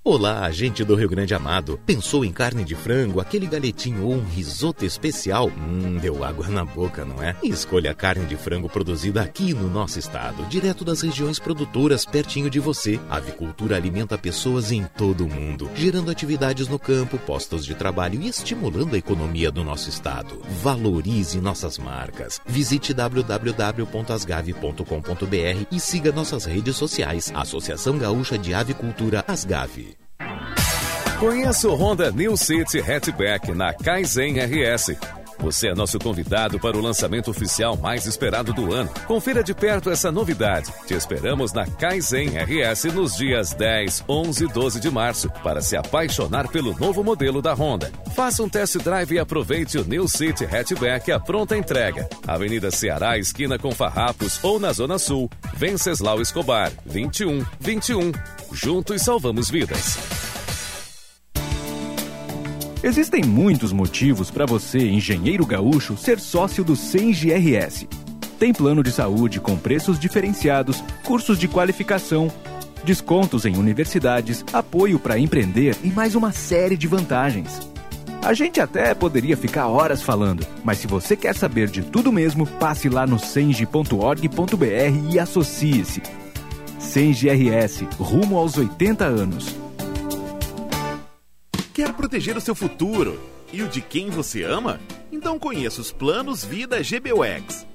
Olá, 0.05 0.51
gente 0.51 0.83
do 0.83 0.95
Rio 0.95 1.07
Grande 1.07 1.33
Amado. 1.33 1.79
Pensou 1.85 2.25
em 2.25 2.31
carne 2.33 2.65
de 2.65 2.75
frango, 2.75 3.21
aquele 3.21 3.47
galetinho 3.47 4.03
ou 4.03 4.15
um 4.15 4.25
risoto 4.25 4.83
especial? 4.83 5.47
Hum, 5.47 5.95
deu 5.95 6.25
água 6.25 6.49
na 6.49 6.65
boca, 6.65 7.05
não 7.05 7.23
é? 7.23 7.37
Escolha 7.41 7.91
a 7.91 7.93
carne 7.93 8.25
de 8.25 8.35
frango 8.35 8.67
produzida 8.67 9.21
aqui 9.21 9.53
no 9.53 9.69
nosso 9.69 9.97
estado, 9.97 10.45
direto 10.47 10.83
das 10.83 10.99
regiões 10.99 11.39
produtoras, 11.39 12.05
pertinho 12.05 12.49
de 12.49 12.59
você. 12.59 12.99
A 13.09 13.15
avicultura 13.15 13.77
alimenta 13.77 14.17
pessoas 14.17 14.73
em 14.73 14.83
todo 14.83 15.23
o 15.23 15.29
mundo, 15.29 15.69
gerando 15.73 16.11
atividades 16.11 16.67
no 16.67 16.77
campo, 16.77 17.17
postos 17.17 17.65
de 17.65 17.73
trabalho 17.73 18.21
e 18.21 18.27
estimulando 18.27 18.95
a 18.95 18.97
economia 18.97 19.49
do 19.49 19.63
nosso 19.63 19.87
estado. 19.87 20.41
Valorize 20.61 21.39
nossas 21.39 21.77
marcas. 21.77 22.41
Visite 22.45 22.93
www.asgave.com.br 22.93 25.67
e 25.71 25.79
siga 25.79 26.11
nossas 26.11 26.43
redes 26.43 26.75
sociais. 26.75 27.31
Associação 27.33 27.97
Gaúcha 27.97 28.37
de 28.37 28.53
Avicultura 28.53 29.23
Asgave. 29.25 29.93
Conheça 31.23 31.69
o 31.69 31.73
Honda 31.73 32.11
New 32.11 32.35
City 32.35 32.79
Hatchback 32.79 33.53
na 33.53 33.73
Kaizen 33.73 34.35
RS. 34.39 34.97
Você 35.39 35.69
é 35.69 35.73
nosso 35.73 35.97
convidado 35.97 36.59
para 36.59 36.75
o 36.77 36.81
lançamento 36.81 37.31
oficial 37.31 37.77
mais 37.77 38.05
esperado 38.05 38.51
do 38.51 38.73
ano. 38.73 38.89
Confira 39.07 39.41
de 39.41 39.53
perto 39.53 39.89
essa 39.89 40.11
novidade. 40.11 40.69
Te 40.85 40.93
esperamos 40.93 41.53
na 41.53 41.65
Kaizen 41.65 42.31
RS 42.37 42.93
nos 42.93 43.15
dias 43.15 43.53
10, 43.53 44.03
11 44.09 44.43
e 44.43 44.47
12 44.49 44.79
de 44.81 44.91
março 44.91 45.29
para 45.41 45.61
se 45.61 45.77
apaixonar 45.77 46.49
pelo 46.49 46.77
novo 46.77 47.01
modelo 47.05 47.41
da 47.41 47.53
Honda. 47.53 47.89
Faça 48.13 48.43
um 48.43 48.49
test 48.49 48.75
drive 48.79 49.13
e 49.13 49.19
aproveite 49.19 49.77
o 49.77 49.85
New 49.85 50.09
City 50.09 50.43
Hatchback 50.43 51.09
à 51.09 51.21
pronta 51.21 51.55
entrega. 51.55 52.05
Avenida 52.27 52.69
Ceará, 52.69 53.17
esquina 53.17 53.57
com 53.57 53.71
Farrapos 53.71 54.43
ou 54.43 54.59
na 54.59 54.73
Zona 54.73 54.99
Sul. 54.99 55.29
Venceslau 55.55 56.19
Escobar, 56.19 56.69
21 56.85 57.45
21. 57.61 58.11
Juntos 58.51 59.01
salvamos 59.03 59.49
vidas. 59.49 60.32
Existem 62.83 63.23
muitos 63.23 63.71
motivos 63.71 64.29
para 64.29 64.45
você, 64.45 64.89
engenheiro 64.89 65.45
gaúcho, 65.45 65.95
ser 65.95 66.19
sócio 66.19 66.65
do 66.65 66.75
Senge 66.75 67.31
RS. 67.31 67.87
Tem 68.37 68.51
plano 68.51 68.83
de 68.83 68.91
saúde 68.91 69.39
com 69.39 69.55
preços 69.55 69.97
diferenciados, 69.97 70.83
cursos 71.01 71.39
de 71.39 71.47
qualificação, 71.47 72.29
descontos 72.83 73.45
em 73.45 73.55
universidades, 73.55 74.43
apoio 74.51 74.99
para 74.99 75.17
empreender 75.17 75.77
e 75.81 75.87
mais 75.87 76.13
uma 76.13 76.33
série 76.33 76.75
de 76.75 76.85
vantagens. 76.85 77.71
A 78.21 78.33
gente 78.33 78.59
até 78.59 78.93
poderia 78.93 79.37
ficar 79.37 79.67
horas 79.67 80.01
falando, 80.01 80.45
mas 80.61 80.79
se 80.79 80.87
você 80.87 81.15
quer 81.15 81.35
saber 81.35 81.69
de 81.69 81.83
tudo 81.83 82.11
mesmo, 82.11 82.45
passe 82.45 82.89
lá 82.89 83.07
no 83.07 83.17
senge.org.br 83.17 85.09
e 85.09 85.17
associe-se. 85.17 86.01
Senge 86.77 87.29
rumo 87.97 88.37
aos 88.37 88.57
80 88.57 89.05
anos. 89.05 89.55
Quer 91.73 91.91
proteger 91.93 92.37
o 92.37 92.41
seu 92.41 92.53
futuro 92.53 93.19
e 93.51 93.63
o 93.63 93.67
de 93.67 93.81
quem 93.81 94.11
você 94.11 94.43
ama? 94.43 94.79
Então 95.11 95.39
conheça 95.39 95.81
os 95.81 95.91
planos 95.91 96.45
Vida 96.45 96.77
GBUX. 96.83 97.65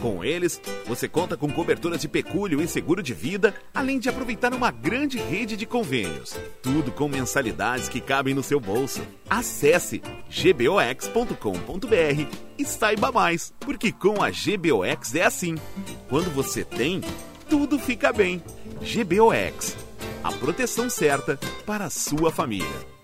Com 0.00 0.24
eles, 0.24 0.60
você 0.86 1.08
conta 1.08 1.36
com 1.36 1.50
coberturas 1.50 2.00
de 2.00 2.06
pecúlio 2.06 2.62
e 2.62 2.68
seguro 2.68 3.02
de 3.02 3.12
vida, 3.12 3.52
além 3.74 3.98
de 3.98 4.08
aproveitar 4.08 4.54
uma 4.54 4.70
grande 4.70 5.18
rede 5.18 5.56
de 5.56 5.66
convênios. 5.66 6.38
Tudo 6.62 6.92
com 6.92 7.08
mensalidades 7.08 7.88
que 7.88 8.00
cabem 8.00 8.32
no 8.32 8.44
seu 8.44 8.60
bolso. 8.60 9.02
Acesse 9.28 10.00
gbox.com.br 10.30 11.34
e 12.56 12.64
saiba 12.64 13.10
mais, 13.10 13.52
porque 13.58 13.90
com 13.90 14.22
a 14.22 14.30
GBOX 14.30 15.16
é 15.16 15.24
assim. 15.24 15.56
Quando 16.08 16.30
você 16.30 16.62
tem, 16.64 17.00
tudo 17.50 17.76
fica 17.76 18.12
bem. 18.12 18.40
GBOX. 18.80 19.76
A 20.22 20.30
proteção 20.30 20.88
certa 20.88 21.36
para 21.66 21.86
a 21.86 21.90
sua 21.90 22.30
família. 22.30 22.97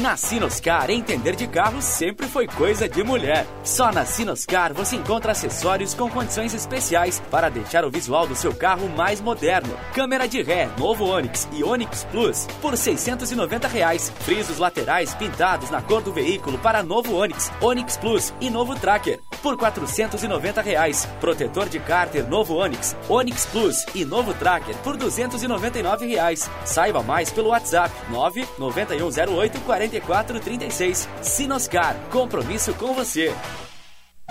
Na 0.00 0.16
Sinoscar, 0.16 0.90
entender 0.90 1.36
de 1.36 1.46
carro 1.46 1.80
sempre 1.80 2.26
foi 2.26 2.48
coisa 2.48 2.88
de 2.88 3.04
mulher. 3.04 3.46
Só 3.62 3.92
na 3.92 4.04
Sinoscar 4.04 4.74
você 4.74 4.96
encontra 4.96 5.30
acessórios 5.30 5.94
com 5.94 6.10
condições 6.10 6.52
especiais 6.52 7.22
para 7.30 7.48
deixar 7.48 7.84
o 7.84 7.90
visual 7.90 8.26
do 8.26 8.34
seu 8.34 8.52
carro 8.52 8.88
mais 8.88 9.20
moderno. 9.20 9.72
Câmera 9.94 10.26
de 10.26 10.42
ré, 10.42 10.68
novo 10.76 11.04
Onix 11.04 11.46
e 11.52 11.62
Onix 11.62 12.04
Plus 12.10 12.44
por 12.60 12.76
690 12.76 13.68
reais. 13.68 14.12
Frisos 14.20 14.58
laterais 14.58 15.14
pintados 15.14 15.70
na 15.70 15.80
cor 15.80 16.02
do 16.02 16.12
veículo 16.12 16.58
para 16.58 16.82
novo 16.82 17.14
Onix, 17.14 17.52
Onix 17.60 17.96
Plus 17.96 18.34
e 18.40 18.50
novo 18.50 18.74
Tracker 18.74 19.20
por 19.40 19.56
490 19.56 20.60
reais. 20.60 21.06
Protetor 21.20 21.68
de 21.68 21.78
cárter 21.78 22.28
novo 22.28 22.56
Onix, 22.56 22.96
Onix 23.08 23.46
Plus 23.46 23.86
e 23.94 24.04
novo 24.04 24.34
Tracker 24.34 24.74
por 24.78 24.96
299 24.96 26.04
reais. 26.06 26.50
Saiba 26.64 27.00
mais 27.00 27.30
pelo 27.30 27.50
WhatsApp 27.50 27.94
99108 28.10 29.60
4436. 29.88 31.08
Sinoscar, 31.22 31.96
compromisso 32.10 32.72
com 32.74 32.92
você. 32.94 33.34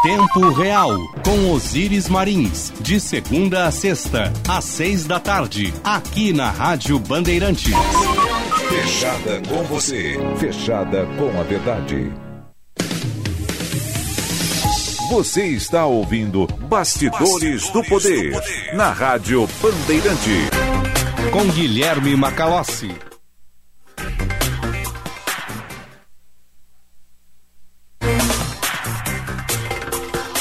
Tempo 0.02 0.50
Real, 0.50 0.98
com 1.24 1.52
Osíris 1.52 2.10
Marins, 2.10 2.74
de 2.82 3.00
segunda 3.00 3.68
a 3.68 3.72
sexta, 3.72 4.34
às 4.50 4.66
seis 4.66 5.06
da 5.06 5.18
tarde, 5.18 5.74
aqui 5.82 6.34
na 6.34 6.50
Rádio 6.50 7.00
Bandeirantes. 7.00 7.74
Fechada 8.68 9.42
com 9.48 9.64
você, 9.64 10.18
fechada 10.38 11.06
com 11.18 11.40
a 11.40 11.44
verdade. 11.44 12.12
Você 15.10 15.46
está 15.46 15.86
ouvindo 15.86 16.48
Bastidores, 16.48 17.70
do, 17.70 17.84
Poder, 17.84 18.34
na 18.74 18.92
Rádio 18.92 19.48
Bandeirante. 19.62 20.50
Com 21.32 21.46
Guilherme 21.52 22.16
Macalossi. 22.16 23.13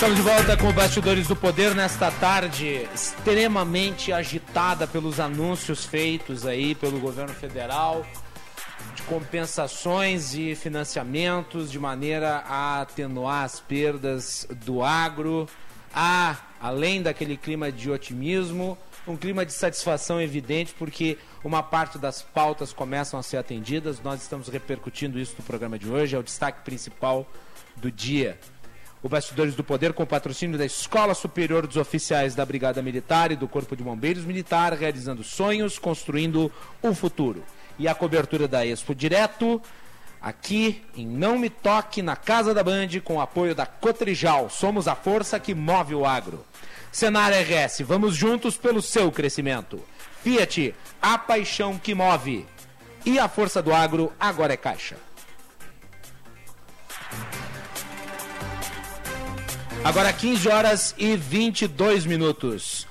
Estamos 0.02 0.16
de 0.16 0.28
volta 0.28 0.56
com 0.56 0.72
Bastidores 0.72 1.28
do 1.28 1.36
Poder 1.36 1.76
nesta 1.76 2.10
tarde 2.10 2.88
extremamente 2.92 4.12
agitada 4.12 4.84
pelos 4.84 5.20
anúncios 5.20 5.84
feitos 5.84 6.44
aí 6.44 6.74
pelo 6.74 6.98
governo 6.98 7.32
federal 7.32 8.04
de 8.96 9.02
compensações 9.04 10.34
e 10.34 10.56
financiamentos 10.56 11.70
de 11.70 11.78
maneira 11.78 12.42
a 12.48 12.80
atenuar 12.80 13.44
as 13.44 13.60
perdas 13.60 14.44
do 14.64 14.82
agro. 14.82 15.48
Há, 15.94 16.36
além 16.60 17.00
daquele 17.00 17.36
clima 17.36 17.70
de 17.70 17.88
otimismo, 17.88 18.76
um 19.06 19.16
clima 19.16 19.46
de 19.46 19.52
satisfação 19.52 20.20
evidente 20.20 20.74
porque 20.76 21.16
uma 21.44 21.62
parte 21.62 21.96
das 21.96 22.22
pautas 22.22 22.72
começam 22.72 23.20
a 23.20 23.22
ser 23.22 23.36
atendidas. 23.36 24.02
Nós 24.02 24.20
estamos 24.20 24.48
repercutindo 24.48 25.16
isso 25.16 25.36
no 25.38 25.44
programa 25.44 25.78
de 25.78 25.88
hoje, 25.88 26.16
é 26.16 26.18
o 26.18 26.24
destaque 26.24 26.64
principal 26.64 27.24
do 27.76 27.88
dia 27.88 28.36
o 29.02 29.08
Bastidores 29.08 29.54
do 29.54 29.64
Poder 29.64 29.92
com 29.92 30.06
patrocínio 30.06 30.56
da 30.56 30.64
Escola 30.64 31.14
Superior 31.14 31.66
dos 31.66 31.76
Oficiais 31.76 32.34
da 32.34 32.46
Brigada 32.46 32.80
Militar 32.80 33.32
e 33.32 33.36
do 33.36 33.48
Corpo 33.48 33.74
de 33.74 33.82
Bombeiros 33.82 34.24
Militar, 34.24 34.72
realizando 34.74 35.24
sonhos, 35.24 35.78
construindo 35.78 36.52
o 36.80 36.94
futuro. 36.94 37.42
E 37.78 37.88
a 37.88 37.94
cobertura 37.94 38.46
da 38.46 38.64
Expo 38.64 38.94
Direto, 38.94 39.60
aqui 40.20 40.82
em 40.96 41.06
Não 41.06 41.36
Me 41.36 41.50
Toque, 41.50 42.00
na 42.00 42.14
Casa 42.14 42.54
da 42.54 42.62
Band, 42.62 43.00
com 43.02 43.16
o 43.16 43.20
apoio 43.20 43.54
da 43.54 43.66
Cotrijal. 43.66 44.48
Somos 44.48 44.86
a 44.86 44.94
força 44.94 45.40
que 45.40 45.54
move 45.54 45.94
o 45.94 46.06
agro. 46.06 46.44
Senar 46.92 47.32
RS, 47.32 47.80
vamos 47.80 48.14
juntos 48.14 48.56
pelo 48.56 48.80
seu 48.80 49.10
crescimento. 49.10 49.82
Fiat, 50.22 50.74
a 51.00 51.18
paixão 51.18 51.76
que 51.76 51.94
move. 51.94 52.46
E 53.04 53.18
a 53.18 53.28
força 53.28 53.60
do 53.60 53.74
agro 53.74 54.12
agora 54.20 54.52
é 54.52 54.56
caixa. 54.56 54.96
Agora 59.84 60.12
15 60.12 60.48
horas 60.48 60.94
e 60.96 61.16
22 61.16 62.06
minutos. 62.06 62.86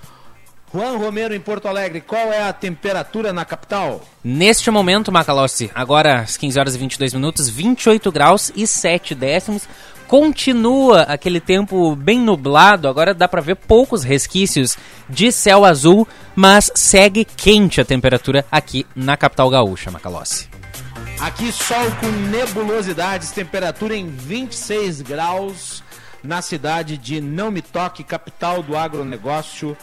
Juan 0.74 0.98
Romero 0.98 1.34
em 1.34 1.40
Porto 1.40 1.70
Alegre, 1.70 2.02
qual 2.02 2.34
é 2.34 2.44
a 2.44 2.52
temperatura 2.52 3.32
na 3.32 3.46
capital? 3.46 4.02
Neste 4.22 4.70
momento, 4.70 5.12
Macalossi, 5.12 5.72
agora 5.74 6.20
às 6.20 6.36
15 6.36 6.60
horas 6.60 6.76
e 6.76 6.78
22 6.78 7.14
minutos, 7.14 7.48
28 7.48 8.12
graus 8.12 8.52
e 8.56 8.68
7 8.68 9.16
décimos. 9.16 9.68
Continua 10.06 11.04
aquele 11.04 11.40
tempo 11.40 11.96
bem 11.96 12.20
nublado, 12.20 12.90
agora 12.90 13.14
dá 13.14 13.26
para 13.26 13.42
ver 13.42 13.56
poucos 13.56 14.04
resquícios 14.04 14.78
de 15.10 15.32
céu 15.32 15.64
azul, 15.64 16.06
mas 16.36 16.70
segue 16.76 17.24
quente 17.24 17.80
a 17.80 17.86
temperatura 17.86 18.46
aqui 18.52 18.86
na 18.94 19.16
capital 19.16 19.50
gaúcha, 19.50 19.90
Macalossi. 19.90 20.50
Aqui 21.22 21.52
sol 21.54 21.86
com 22.02 22.08
nebulosidades, 22.08 23.32
temperatura 23.32 23.96
em 23.96 24.08
26 24.08 25.02
graus 25.02 25.82
na 26.24 26.42
cidade 26.42 26.98
de 26.98 27.20
Não 27.20 27.50
Me 27.50 27.62
Toque, 27.62 28.04
capital 28.04 28.62
do 28.62 28.78
agronegócio, 28.78 29.76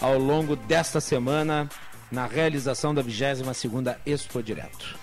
ao 0.00 0.18
longo 0.18 0.54
desta 0.54 1.00
semana, 1.00 1.68
na 2.10 2.26
realização 2.26 2.94
da 2.94 3.02
22ª 3.02 3.96
Expo 4.04 4.42
Direto. 4.42 4.98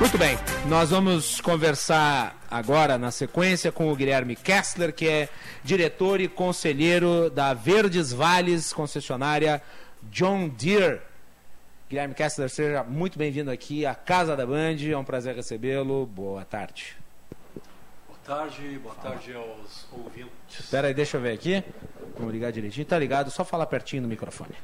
Muito 0.00 0.18
bem, 0.18 0.36
nós 0.66 0.90
vamos 0.90 1.40
conversar 1.40 2.36
agora 2.50 2.98
na 2.98 3.10
sequência 3.10 3.70
com 3.70 3.92
o 3.92 3.94
Guilherme 3.94 4.34
Kessler, 4.34 4.92
que 4.92 5.06
é 5.06 5.28
diretor 5.62 6.20
e 6.20 6.26
conselheiro 6.26 7.30
da 7.30 7.54
Verdes 7.54 8.12
Vales, 8.12 8.72
concessionária 8.72 9.62
John 10.10 10.48
Deere. 10.48 11.00
Guilherme 11.88 12.14
Kessler, 12.14 12.48
seja 12.48 12.82
muito 12.82 13.18
bem-vindo 13.18 13.50
aqui 13.50 13.84
à 13.84 13.94
Casa 13.94 14.34
da 14.34 14.46
Band, 14.46 14.76
é 14.90 14.96
um 14.96 15.04
prazer 15.04 15.36
recebê-lo. 15.36 16.06
Boa 16.06 16.44
tarde 16.44 17.01
tarde, 18.24 18.78
boa 18.78 18.94
tarde 18.94 19.34
aos 19.34 19.86
ouvintes. 19.90 20.60
Espera 20.60 20.88
aí, 20.88 20.94
deixa 20.94 21.16
eu 21.16 21.20
ver 21.20 21.32
aqui. 21.32 21.62
Vamos 22.16 22.32
ligar 22.32 22.52
direitinho. 22.52 22.86
Tá 22.86 22.98
ligado, 22.98 23.30
só 23.30 23.44
falar 23.44 23.66
pertinho 23.66 24.02
no 24.02 24.08
microfone. 24.08 24.54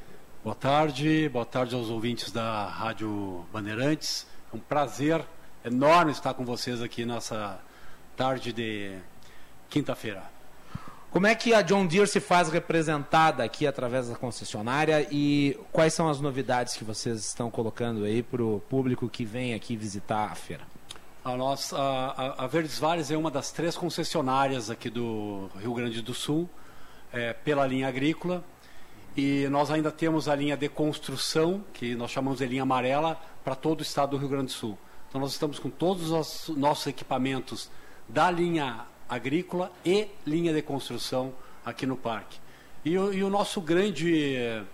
Boa 0.45 0.55
tarde, 0.55 1.29
boa 1.29 1.45
tarde 1.45 1.75
aos 1.75 1.91
ouvintes 1.91 2.31
da 2.31 2.67
Rádio 2.67 3.45
Bandeirantes. 3.53 4.27
É 4.53 4.57
um 4.57 4.61
prazer 4.61 5.25
enorme 5.65 6.13
estar 6.13 6.35
com 6.35 6.45
vocês 6.45 6.81
aqui 6.81 7.05
nessa 7.05 7.61
tarde 8.17 8.53
de 8.53 8.97
quinta-feira. 9.69 10.23
Como 11.11 11.27
é 11.27 11.35
que 11.35 11.53
a 11.53 11.63
John 11.63 11.87
Deere 11.87 12.07
se 12.07 12.21
faz 12.21 12.51
representada 12.51 13.43
aqui 13.43 13.67
através 13.67 14.09
da 14.09 14.15
concessionária 14.15 15.07
e 15.11 15.59
quais 15.73 15.95
são 15.95 16.09
as 16.09 16.21
novidades 16.21 16.77
que 16.77 16.85
vocês 16.85 17.25
estão 17.25 17.51
colocando 17.51 18.05
aí 18.05 18.23
para 18.23 18.43
o 18.43 18.61
público 18.69 19.09
que 19.09 19.25
vem 19.25 19.55
aqui 19.55 19.75
visitar 19.75 20.31
a 20.31 20.35
feira? 20.35 20.78
A, 21.29 21.37
nossa, 21.37 21.77
a, 21.77 22.45
a 22.45 22.47
Verdes 22.47 22.79
Vales 22.79 23.11
é 23.11 23.17
uma 23.17 23.31
das 23.31 23.53
três 23.53 23.77
concessionárias 23.77 24.71
aqui 24.71 24.89
do 24.89 25.51
Rio 25.61 25.75
Grande 25.75 26.01
do 26.01 26.15
Sul, 26.15 26.49
é, 27.13 27.35
pela 27.35 27.67
linha 27.67 27.87
agrícola. 27.87 28.43
E 29.15 29.47
nós 29.51 29.71
ainda 29.71 29.93
temos 29.93 30.27
a 30.27 30.35
linha 30.35 30.57
de 30.57 30.71
construção, 30.71 31.63
que 31.75 31.95
nós 31.95 32.11
chamamos 32.11 32.39
de 32.39 32.47
linha 32.47 32.63
amarela, 32.63 33.21
para 33.45 33.55
todo 33.55 33.81
o 33.81 33.83
estado 33.83 34.13
do 34.13 34.17
Rio 34.17 34.31
Grande 34.31 34.47
do 34.47 34.53
Sul. 34.53 34.79
Então 35.07 35.21
nós 35.21 35.33
estamos 35.33 35.59
com 35.59 35.69
todos 35.69 36.11
os 36.11 36.57
nossos 36.57 36.87
equipamentos 36.87 37.71
da 38.09 38.31
linha 38.31 38.87
agrícola 39.07 39.71
e 39.85 40.09
linha 40.27 40.55
de 40.55 40.63
construção 40.63 41.35
aqui 41.63 41.85
no 41.85 41.97
parque. 41.99 42.39
E, 42.83 42.93
e 42.93 43.23
o 43.23 43.29
nosso 43.29 43.61
grande 43.61 44.65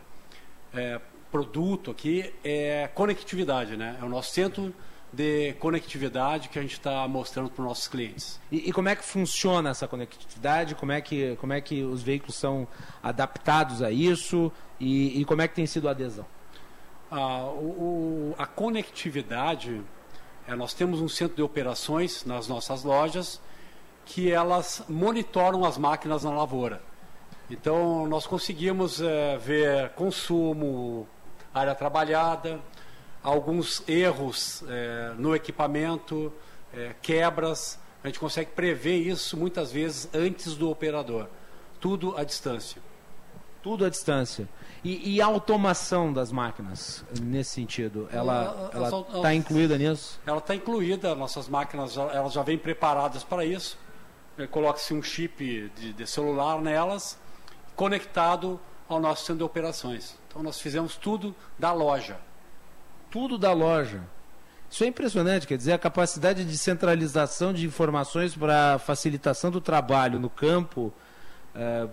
é, 0.72 1.00
produto 1.32 1.90
aqui 1.90 2.32
é 2.44 2.88
conectividade, 2.94 3.76
né? 3.76 3.98
É 4.00 4.04
o 4.04 4.08
nosso 4.08 4.30
centro 4.30 4.72
de 5.14 5.52
conectividade 5.54 6.48
que 6.48 6.58
a 6.58 6.62
gente 6.62 6.72
está 6.72 7.06
mostrando 7.06 7.48
para 7.48 7.62
os 7.62 7.68
nossos 7.68 7.88
clientes. 7.88 8.40
E, 8.50 8.68
e, 8.68 8.72
como 8.72 8.88
é 8.88 8.96
que 8.96 9.04
funciona 9.04 9.70
essa 9.70 9.86
conectividade? 9.86 10.74
Como 10.74 10.92
é 10.92 11.00
que, 11.00 11.36
como 11.36 11.52
é 11.52 11.60
que 11.60 11.82
os 11.82 12.02
veículos 12.02 12.34
são 12.34 12.66
adaptados 13.02 13.82
a 13.82 13.90
isso? 13.90 14.52
E, 14.80 15.20
e 15.20 15.24
como 15.24 15.42
é 15.42 15.48
que 15.48 15.54
tem 15.54 15.66
sido 15.66 15.88
a 15.88 15.92
adesão? 15.92 16.26
Ah, 17.10 17.44
o, 17.44 18.34
a 18.36 18.46
conectividade, 18.46 19.80
é, 20.48 20.54
nós 20.54 20.74
temos 20.74 21.00
um 21.00 21.08
centro 21.08 21.36
de 21.36 21.42
operações 21.42 22.24
nas 22.24 22.48
nossas 22.48 22.82
lojas 22.82 23.40
que 24.04 24.30
elas 24.30 24.82
monitoram 24.88 25.64
as 25.64 25.78
máquinas 25.78 26.24
na 26.24 26.30
lavoura. 26.30 26.82
Então, 27.50 28.06
nós 28.06 28.26
conseguimos 28.26 29.00
é, 29.00 29.38
ver 29.38 29.90
consumo, 29.90 31.06
área 31.52 31.74
trabalhada, 31.74 32.60
alguns 33.24 33.82
erros 33.88 34.62
é, 34.68 35.14
no 35.16 35.34
equipamento, 35.34 36.30
é, 36.72 36.94
quebras. 37.00 37.78
A 38.04 38.06
gente 38.06 38.20
consegue 38.20 38.50
prever 38.50 38.98
isso 38.98 39.34
muitas 39.34 39.72
vezes 39.72 40.08
antes 40.12 40.54
do 40.54 40.68
operador. 40.68 41.26
Tudo 41.80 42.16
à 42.18 42.22
distância. 42.22 42.82
Tudo 43.62 43.86
à 43.86 43.88
distância. 43.88 44.46
E, 44.84 45.14
e 45.14 45.22
a 45.22 45.24
automação 45.24 46.12
das 46.12 46.30
máquinas, 46.30 47.02
nesse 47.22 47.52
sentido, 47.52 48.06
ela 48.12 48.70
está 49.14 49.34
incluída 49.34 49.78
nisso? 49.78 50.20
Ela 50.26 50.38
está 50.38 50.54
incluída. 50.54 51.14
Nossas 51.14 51.48
máquinas 51.48 51.96
elas 51.96 52.34
já 52.34 52.42
vêm 52.42 52.58
preparadas 52.58 53.24
para 53.24 53.42
isso. 53.42 53.78
É, 54.36 54.46
coloca-se 54.46 54.92
um 54.92 55.02
chip 55.02 55.70
de, 55.74 55.94
de 55.94 56.06
celular 56.06 56.60
nelas, 56.60 57.18
conectado 57.74 58.60
ao 58.86 59.00
nosso 59.00 59.22
centro 59.22 59.38
de 59.38 59.44
operações. 59.44 60.18
Então 60.28 60.42
nós 60.42 60.60
fizemos 60.60 60.96
tudo 60.96 61.34
da 61.58 61.72
loja 61.72 62.18
tudo 63.14 63.38
da 63.38 63.52
loja. 63.52 64.00
Isso 64.68 64.82
é 64.82 64.88
impressionante, 64.88 65.46
quer 65.46 65.56
dizer, 65.56 65.72
a 65.72 65.78
capacidade 65.78 66.44
de 66.44 66.58
centralização 66.58 67.52
de 67.52 67.64
informações 67.64 68.34
para 68.34 68.76
facilitação 68.80 69.52
do 69.52 69.60
trabalho 69.60 70.18
no 70.18 70.28
campo 70.28 70.92
é, 71.54 71.86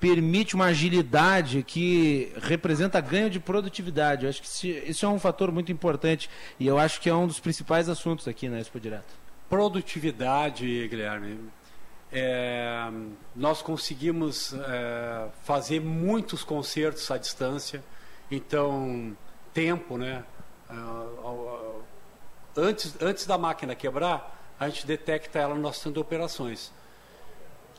permite 0.00 0.56
uma 0.56 0.64
agilidade 0.64 1.62
que 1.62 2.32
representa 2.42 3.00
ganho 3.00 3.30
de 3.30 3.38
produtividade. 3.38 4.24
Eu 4.24 4.30
acho 4.30 4.42
que 4.42 4.68
isso 4.90 5.06
é 5.06 5.08
um 5.08 5.20
fator 5.20 5.52
muito 5.52 5.70
importante 5.70 6.28
e 6.58 6.66
eu 6.66 6.76
acho 6.76 7.00
que 7.00 7.08
é 7.08 7.14
um 7.14 7.28
dos 7.28 7.38
principais 7.38 7.88
assuntos 7.88 8.26
aqui 8.26 8.48
na 8.48 8.58
Expo 8.58 8.80
Direto. 8.80 9.14
Produtividade, 9.48 10.88
Guilherme, 10.88 11.38
É, 12.10 12.90
nós 13.34 13.62
conseguimos 13.62 14.54
é, 14.54 15.28
fazer 15.44 15.80
muitos 15.80 16.42
concertos 16.42 17.08
à 17.12 17.16
distância, 17.16 17.80
então 18.28 19.16
tempo, 19.52 19.96
né? 19.96 20.24
É, 20.74 22.60
antes, 22.60 22.94
antes 23.00 23.26
da 23.26 23.38
máquina 23.38 23.74
quebrar, 23.74 24.54
a 24.58 24.68
gente 24.68 24.86
detecta 24.86 25.38
ela 25.38 25.54
no 25.54 25.60
nosso 25.60 25.78
centro 25.78 25.94
de 25.94 26.00
operações. 26.00 26.72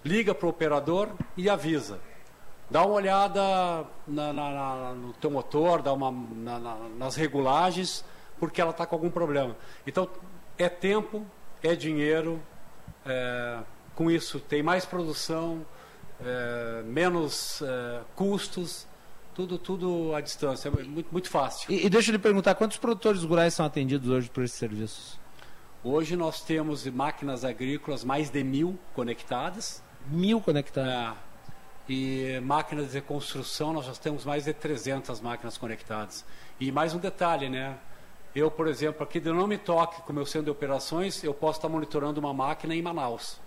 Liga 0.04 0.36
para 0.36 0.46
o 0.46 0.50
operador 0.50 1.10
e 1.36 1.50
avisa. 1.50 2.00
Dá 2.70 2.84
uma 2.84 2.96
olhada 2.96 3.42
na, 4.08 4.34
na, 4.34 4.52
na, 4.52 4.94
no 4.94 5.14
teu 5.14 5.30
motor, 5.30 5.82
dá 5.82 5.94
uma 5.94 6.12
nas 6.98 7.16
regulagens, 7.16 8.04
porque 8.40 8.60
ela 8.60 8.72
está 8.72 8.86
com 8.86 8.96
algum 8.96 9.10
problema. 9.10 9.56
Então, 9.86 10.10
é 10.58 10.68
tempo, 10.68 11.26
é 11.62 11.76
dinheiro. 11.76 12.42
É, 13.06 13.60
com 13.96 14.12
isso, 14.12 14.40
tem 14.40 14.62
mais 14.62 14.86
produção, 14.86 15.66
é, 16.20 16.84
menos 16.84 17.62
é, 17.62 18.02
custos, 18.16 18.88
tudo, 19.36 19.58
tudo 19.60 20.16
à 20.16 20.22
distância. 20.22 20.70
É 20.70 20.72
muito, 20.72 21.12
muito 21.12 21.30
fácil. 21.30 21.72
E, 21.72 21.86
e 21.86 21.90
deixa 21.90 22.10
eu 22.10 22.14
lhe 22.14 22.20
perguntar, 22.20 22.56
quantos 22.56 22.78
produtores 22.78 23.24
rurais 23.24 23.54
são 23.54 23.66
atendidos 23.66 24.10
hoje 24.10 24.30
por 24.30 24.44
esses 24.44 24.58
serviços? 24.58 25.20
Hoje 25.84 26.16
nós 26.16 26.42
temos 26.42 26.88
máquinas 26.88 27.46
agrícolas 27.46 28.04
mais 28.04 28.32
de 28.32 28.44
mil 28.44 28.80
conectadas. 28.96 29.84
Mil 30.08 30.42
conectadas? 30.42 31.16
É. 31.22 31.26
E 31.88 32.40
máquinas 32.40 32.94
de 32.94 33.02
construção, 33.02 33.74
nós 33.74 33.86
já 33.86 33.94
temos 33.94 34.26
mais 34.26 34.46
de 34.46 34.54
300 34.54 35.22
máquinas 35.22 35.56
conectadas. 35.58 36.26
E 36.60 36.72
mais 36.72 36.96
um 36.96 36.98
detalhe, 36.98 37.48
né? 37.50 37.78
Eu, 38.34 38.50
por 38.50 38.68
exemplo, 38.68 39.04
aqui 39.04 39.20
de 39.20 39.32
Não 39.32 39.46
Me 39.46 39.58
Toque, 39.58 40.02
com 40.02 40.12
meu 40.12 40.26
centro 40.26 40.46
de 40.46 40.52
operações, 40.52 41.24
eu 41.24 41.34
posso 41.34 41.60
estar 41.60 41.70
monitorando 41.70 42.20
uma 42.20 42.34
máquina 42.34 42.74
em 42.74 42.82
Manaus. 42.82 43.40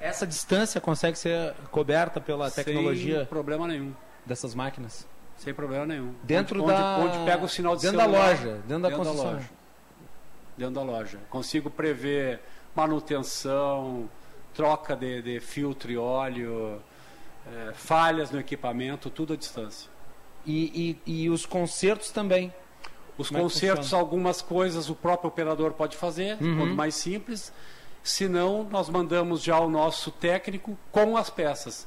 Essa 0.00 0.26
distância 0.26 0.80
consegue 0.80 1.16
ser 1.16 1.54
coberta 1.70 2.20
pela 2.20 2.50
tecnologia? 2.50 3.18
Sem 3.18 3.26
problema 3.26 3.68
nenhum. 3.68 3.94
Dessas 4.24 4.54
máquinas? 4.54 5.06
Sem 5.36 5.52
problema 5.52 5.86
nenhum. 5.86 6.14
Dentro 6.22 6.62
onde, 6.62 6.72
da... 6.72 6.98
Onde, 6.98 7.24
pega 7.24 7.44
o 7.44 7.48
sinal 7.48 7.76
de 7.76 7.82
dentro 7.82 8.00
celular. 8.00 8.20
da 8.20 8.28
loja, 8.28 8.62
dentro 8.66 8.82
da 8.82 8.88
dentro. 8.88 9.04
Da 9.04 9.12
loja. 9.12 9.50
Dentro 10.56 10.74
da 10.74 10.82
loja. 10.82 11.18
Consigo 11.28 11.70
prever 11.70 12.40
manutenção, 12.74 14.08
troca 14.54 14.94
de, 14.94 15.22
de 15.22 15.40
filtro 15.40 15.90
e 15.90 15.96
óleo, 15.96 16.80
é, 17.46 17.72
falhas 17.74 18.30
no 18.30 18.38
equipamento, 18.38 19.10
tudo 19.10 19.32
à 19.32 19.36
distância. 19.36 19.90
E, 20.46 20.98
e, 21.06 21.24
e 21.24 21.30
os 21.30 21.46
consertos 21.46 22.10
também? 22.10 22.52
Os 23.16 23.28
Como 23.28 23.40
é 23.40 23.42
consertos, 23.42 23.92
é 23.92 23.96
algumas 23.96 24.40
coisas 24.40 24.88
o 24.88 24.94
próprio 24.94 25.28
operador 25.28 25.72
pode 25.72 25.96
fazer, 25.96 26.40
uhum. 26.40 26.56
quanto 26.56 26.74
mais 26.74 26.94
simples. 26.94 27.52
Se 28.02 28.26
não, 28.26 28.64
nós 28.64 28.88
mandamos 28.88 29.42
já 29.42 29.58
o 29.60 29.68
nosso 29.68 30.10
técnico 30.10 30.76
com 30.90 31.16
as 31.16 31.30
peças. 31.30 31.86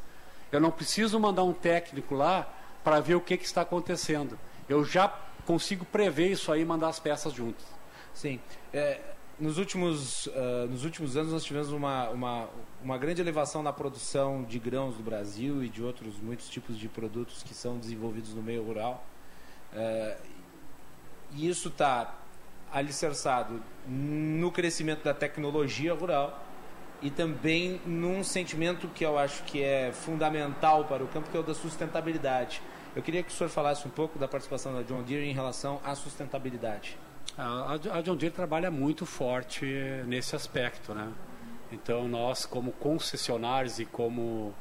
Eu 0.51 0.59
não 0.59 0.71
preciso 0.71 1.19
mandar 1.19 1.43
um 1.43 1.53
técnico 1.53 2.15
lá 2.15 2.47
para 2.83 2.99
ver 2.99 3.15
o 3.15 3.21
que, 3.21 3.37
que 3.37 3.45
está 3.45 3.61
acontecendo. 3.61 4.37
Eu 4.69 4.83
já 4.83 5.07
consigo 5.45 5.85
prever 5.85 6.31
isso 6.31 6.51
aí 6.51 6.61
e 6.61 6.65
mandar 6.65 6.89
as 6.89 6.99
peças 6.99 7.33
juntas. 7.33 7.65
Sim. 8.13 8.39
É, 8.73 8.99
nos 9.39 9.57
últimos, 9.57 10.27
uh, 10.27 10.67
nos 10.69 10.85
últimos 10.85 11.17
anos 11.17 11.33
nós 11.33 11.43
tivemos 11.43 11.71
uma, 11.71 12.09
uma, 12.09 12.49
uma 12.83 12.97
grande 12.97 13.21
elevação 13.21 13.61
na 13.61 13.73
produção 13.73 14.43
de 14.43 14.57
grãos 14.57 14.95
do 14.95 15.03
Brasil 15.03 15.63
e 15.63 15.69
de 15.69 15.83
outros 15.83 16.17
muitos 16.19 16.47
tipos 16.49 16.77
de 16.77 16.87
produtos 16.87 17.43
que 17.43 17.53
são 17.53 17.77
desenvolvidos 17.77 18.33
no 18.33 18.41
meio 18.41 18.63
rural. 18.63 19.05
Uh, 19.73 20.21
e 21.33 21.49
isso 21.49 21.67
está 21.67 22.15
alicerçado 22.71 23.61
no 23.87 24.51
crescimento 24.51 25.03
da 25.03 25.13
tecnologia 25.13 25.93
rural 25.93 26.43
e 27.01 27.09
também 27.09 27.79
num 27.85 28.23
sentimento 28.23 28.87
que 28.87 29.05
eu 29.05 29.17
acho 29.17 29.43
que 29.43 29.61
é 29.61 29.91
fundamental 29.91 30.85
para 30.85 31.03
o 31.03 31.07
campo, 31.07 31.29
que 31.29 31.37
é 31.37 31.39
o 31.39 31.43
da 31.43 31.53
sustentabilidade. 31.53 32.61
Eu 32.95 33.01
queria 33.01 33.21
que 33.21 33.29
o 33.29 33.33
senhor 33.33 33.49
falasse 33.49 33.85
um 33.87 33.91
pouco 33.91 34.17
da 34.17 34.27
participação 34.27 34.73
da 34.73 34.81
John 34.81 35.03
Deere 35.03 35.29
em 35.29 35.33
relação 35.33 35.81
à 35.83 35.93
sustentabilidade. 35.95 36.97
A, 37.37 38.01
John 38.01 38.15
Deere 38.15 38.33
trabalha 38.33 38.71
muito 38.71 39.05
forte 39.05 39.65
nesse 40.07 40.35
aspecto, 40.35 40.93
né? 40.93 41.11
Então 41.71 42.07
nós, 42.07 42.45
como 42.45 42.71
concessionários 42.71 43.79
e 43.79 43.85
como 43.85 44.53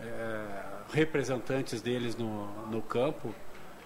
é, 0.00 0.44
representantes 0.92 1.82
deles 1.82 2.16
no, 2.16 2.46
no 2.68 2.80
campo, 2.80 3.34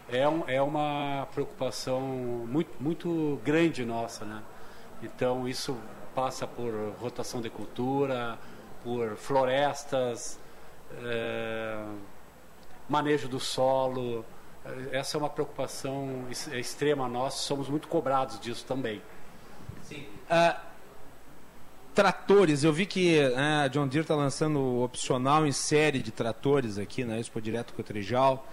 é, 0.08 0.28
um, 0.28 0.44
é 0.46 0.62
uma 0.62 1.26
preocupação 1.34 2.00
muito, 2.00 2.70
muito 2.80 3.40
grande 3.44 3.84
nossa, 3.84 4.24
né? 4.24 4.42
Então 5.02 5.48
isso 5.48 5.76
passa 6.18 6.48
por 6.48 6.74
rotação 6.98 7.40
de 7.40 7.48
cultura, 7.48 8.36
por 8.82 9.16
florestas, 9.16 10.36
é, 11.00 11.80
manejo 12.88 13.28
do 13.28 13.38
solo, 13.38 14.24
essa 14.90 15.16
é 15.16 15.18
uma 15.18 15.30
preocupação 15.30 16.26
é 16.50 16.58
extrema 16.58 17.08
nossa, 17.08 17.38
somos 17.38 17.68
muito 17.68 17.86
cobrados 17.86 18.40
disso 18.40 18.64
também. 18.66 19.00
Sim. 19.84 20.08
Uh, 20.28 20.60
tratores, 21.94 22.64
eu 22.64 22.72
vi 22.72 22.84
que 22.84 23.20
né, 23.30 23.62
a 23.66 23.68
John 23.68 23.86
Deere 23.86 24.02
está 24.02 24.16
lançando 24.16 24.58
o 24.58 24.82
opcional 24.82 25.46
em 25.46 25.52
série 25.52 26.00
de 26.00 26.10
tratores 26.10 26.78
aqui 26.78 27.04
na 27.04 27.20
Expo 27.20 27.40
Direto 27.40 27.72
Cotrijal, 27.74 28.44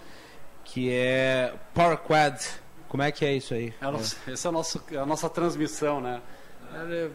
que 0.63 0.91
é 0.91 1.51
Power 1.73 1.97
Quad. 1.97 2.39
Como 2.87 3.01
é 3.01 3.11
que 3.11 3.25
é 3.25 3.33
isso 3.33 3.55
aí? 3.55 3.73
É, 3.81 3.85
é. 3.85 4.33
Essa 4.33 4.47
é 4.47 4.49
a, 4.49 4.51
nossa, 4.51 4.83
a 5.01 5.05
nossa 5.05 5.27
transmissão, 5.27 5.99
né? 5.99 6.21
É, 6.75 7.09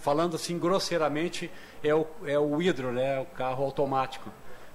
falando 0.00 0.36
assim 0.36 0.58
grosseiramente, 0.58 1.50
é 1.82 1.94
o, 1.94 2.06
é 2.24 2.38
o 2.38 2.62
hidro, 2.62 2.92
né? 2.92 3.20
o 3.20 3.26
carro 3.26 3.64
automático. 3.64 4.30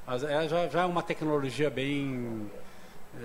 Mas 0.06 0.24
é 0.24 0.48
já, 0.48 0.68
já 0.68 0.84
é 0.84 0.86
uma 0.86 1.04
tecnologia 1.04 1.70
bem 1.70 2.49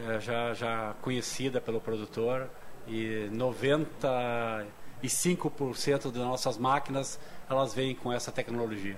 é, 0.09 0.21
já, 0.21 0.55
já 0.55 0.95
conhecida 1.03 1.61
pelo 1.61 1.81
produtor 1.81 2.49
e 2.87 3.29
95% 3.33 6.05
das 6.05 6.15
nossas 6.15 6.57
máquinas 6.57 7.19
elas 7.49 7.75
vêm 7.75 7.95
com 7.95 8.13
essa 8.13 8.33
tecnologia. 8.33 8.97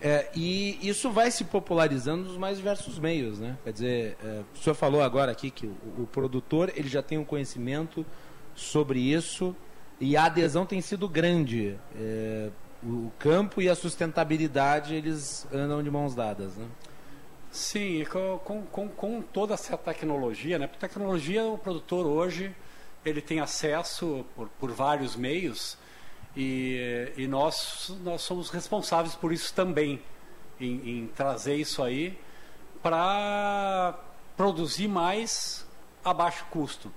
É, 0.00 0.28
e 0.34 0.78
isso 0.86 1.10
vai 1.10 1.30
se 1.30 1.44
popularizando 1.44 2.24
nos 2.24 2.36
mais 2.36 2.58
diversos 2.58 2.98
meios, 2.98 3.40
né? 3.40 3.56
Quer 3.64 3.72
dizer, 3.72 4.18
é, 4.22 4.42
o 4.54 4.58
senhor 4.58 4.74
falou 4.74 5.02
agora 5.02 5.32
aqui 5.32 5.50
que 5.50 5.66
o, 5.66 5.74
o, 5.98 6.06
produtor 6.06 6.70
ele 6.76 6.88
já 6.88 7.02
tem 7.02 7.18
um 7.18 7.24
conhecimento 7.24 8.06
sobre 8.54 9.00
isso 9.00 9.56
e 10.00 10.16
a 10.16 10.24
adesão 10.24 10.64
tem 10.64 10.80
sido 10.80 11.08
grande. 11.08 11.78
É, 11.96 12.50
o 12.82 13.10
campo 13.18 13.60
e 13.60 13.68
a 13.68 13.74
sustentabilidade 13.74 14.94
eles 14.94 15.46
andam 15.52 15.82
de 15.82 15.90
mãos 15.90 16.14
dadas, 16.14 16.54
né? 16.56 16.66
Sim, 17.50 18.04
com, 18.44 18.60
com, 18.66 18.88
com 18.88 19.22
toda 19.22 19.54
essa 19.54 19.76
tecnologia, 19.76 20.58
né? 20.58 20.66
Porque 20.66 20.86
tecnologia, 20.86 21.44
o 21.44 21.58
produtor 21.58 22.06
hoje 22.06 22.54
ele 23.04 23.20
tem 23.20 23.40
acesso 23.40 24.24
por, 24.36 24.48
por 24.60 24.70
vários 24.70 25.16
meios 25.16 25.76
e, 26.36 27.12
e 27.16 27.26
nós, 27.26 27.96
nós 28.04 28.22
somos 28.22 28.50
responsáveis 28.50 29.14
por 29.14 29.32
isso 29.32 29.52
também, 29.54 30.00
em, 30.60 30.98
em 30.98 31.06
trazer 31.08 31.56
isso 31.56 31.82
aí 31.82 32.18
para 32.82 33.98
produzir 34.36 34.86
mais 34.86 35.66
a 36.04 36.14
baixo 36.14 36.44
custo. 36.50 36.92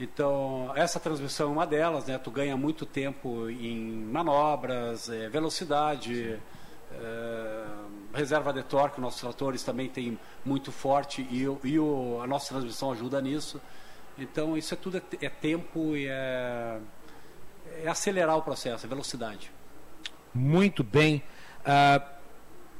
Então, 0.00 0.72
essa 0.74 0.98
transmissão 0.98 1.50
é 1.50 1.52
uma 1.52 1.66
delas, 1.66 2.06
né? 2.06 2.16
Tu 2.18 2.30
ganha 2.30 2.56
muito 2.56 2.86
tempo 2.86 3.48
em 3.50 3.76
manobras, 3.76 5.10
é, 5.10 5.28
velocidade. 5.28 6.40
É, 6.92 7.64
reserva 8.12 8.52
de 8.52 8.62
torque, 8.62 9.00
nossos 9.00 9.20
tratores 9.20 9.62
também 9.62 9.88
tem 9.88 10.18
muito 10.44 10.72
forte 10.72 11.22
e, 11.30 11.42
e 11.64 11.78
o, 11.78 12.20
a 12.22 12.26
nossa 12.26 12.48
transmissão 12.48 12.92
ajuda 12.92 13.20
nisso. 13.20 13.60
Então 14.18 14.56
isso 14.56 14.74
é 14.74 14.76
tudo 14.76 14.98
é, 14.98 15.02
é 15.22 15.28
tempo 15.28 15.96
e 15.96 16.06
é, 16.08 16.78
é, 17.84 17.88
acelerar 17.88 18.36
o 18.36 18.42
processo, 18.42 18.84
é 18.84 18.88
velocidade. 18.88 19.50
Muito 20.34 20.82
bem. 20.82 21.22
Uh, 21.60 22.04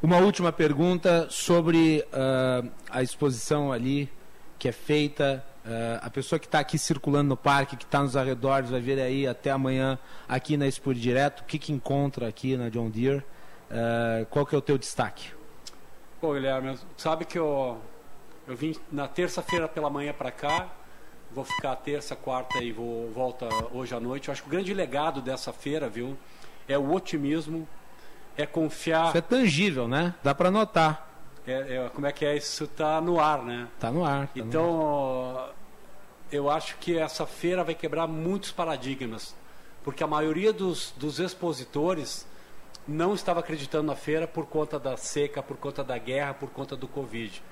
uma 0.02 0.18
última 0.18 0.52
pergunta 0.52 1.28
sobre 1.30 2.05
uh, 2.09 2.70
a 2.88 3.02
exposição 3.02 3.72
ali 3.72 4.10
que 4.59 4.68
é 4.68 4.72
feita. 4.72 5.44
Uh, 5.70 6.01
a 6.02 6.10
pessoa 6.10 6.36
que 6.36 6.47
está 6.47 6.59
aqui 6.59 6.76
circulando 6.76 7.28
no 7.28 7.36
parque, 7.36 7.76
que 7.76 7.84
está 7.84 8.02
nos 8.02 8.16
arredores, 8.16 8.70
vai 8.70 8.80
ver 8.80 9.01
aí 9.01 9.24
até 9.24 9.52
amanhã 9.52 9.97
aqui 10.28 10.56
na 10.56 10.66
Expo 10.66 10.92
Direto, 10.92 11.42
o 11.42 11.44
que, 11.44 11.60
que 11.60 11.72
encontra 11.72 12.26
aqui 12.26 12.56
na 12.56 12.68
John 12.68 12.90
Deere. 12.90 13.18
Uh, 13.70 14.26
qual 14.30 14.44
que 14.44 14.52
é 14.52 14.59
o 14.59 14.60
teu 14.60 14.76
destaque? 14.76 15.30
Pô, 16.20 16.32
Guilherme, 16.32 16.76
sabe 16.97 17.24
que 17.24 17.38
eu, 17.38 17.78
eu 18.48 18.56
vim 18.56 18.74
na 18.90 19.06
terça-feira 19.06 19.68
pela 19.68 19.88
manhã 19.88 20.12
para 20.12 20.32
cá, 20.32 20.66
vou 21.30 21.44
ficar 21.44 21.76
terça, 21.76 22.16
quarta 22.16 22.59
e 22.59 22.72
vou 22.72 23.09
volta 23.12 23.48
hoje 23.72 23.94
à 23.94 24.01
noite. 24.01 24.26
Eu 24.26 24.32
acho 24.32 24.42
que 24.42 24.48
o 24.48 24.51
grande 24.51 24.74
legado 24.74 25.22
dessa 25.22 25.52
feira, 25.52 25.88
viu, 25.88 26.18
é 26.66 26.76
o 26.76 26.92
otimismo, 26.92 27.68
é 28.36 28.44
confiar. 28.44 29.10
Isso 29.10 29.18
é 29.18 29.20
tangível, 29.20 29.86
né? 29.86 30.16
Dá 30.20 30.34
para 30.34 30.51
notar. 30.51 31.09
É, 31.47 31.76
é, 31.76 31.88
como 31.94 32.09
é 32.09 32.12
que 32.12 32.24
é? 32.24 32.36
Isso 32.36 32.64
está 32.64 33.01
no 33.01 33.20
ar, 33.20 33.44
né? 33.44 33.68
Está 33.76 33.92
no 33.92 34.05
ar. 34.05 34.26
Tá 34.26 34.32
então, 34.34 34.72
no 34.72 35.38
ar. 35.38 35.60
Eu 36.31 36.48
acho 36.48 36.77
que 36.78 36.98
essa 36.98 37.27
feira 37.27 37.65
vai 37.65 37.74
quebrar 37.74 38.07
muitos 38.07 38.51
paradigmas, 38.51 39.35
porque 39.82 40.05
a 40.05 40.07
maioria 40.07 40.52
dos, 40.52 40.93
dos 40.97 41.19
expositores 41.19 42.27
não 42.86 43.15
estava 43.15 43.40
acreditando 43.40 43.85
na 43.85 43.97
feira 43.97 44.27
por 44.27 44.47
conta 44.47 44.78
da 44.78 44.97
seca, 44.97 45.43
por 45.43 45.57
conta 45.57 45.82
da 45.82 45.98
guerra, 45.98 46.35
por 46.35 46.51
conta 46.51 46.77
do 46.77 46.89
Covid. 46.89 47.43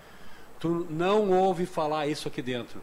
Tu 0.59 0.86
não 0.90 1.30
ouve 1.30 1.66
falar 1.66 2.06
isso 2.06 2.28
aqui 2.28 2.42
dentro. 2.42 2.82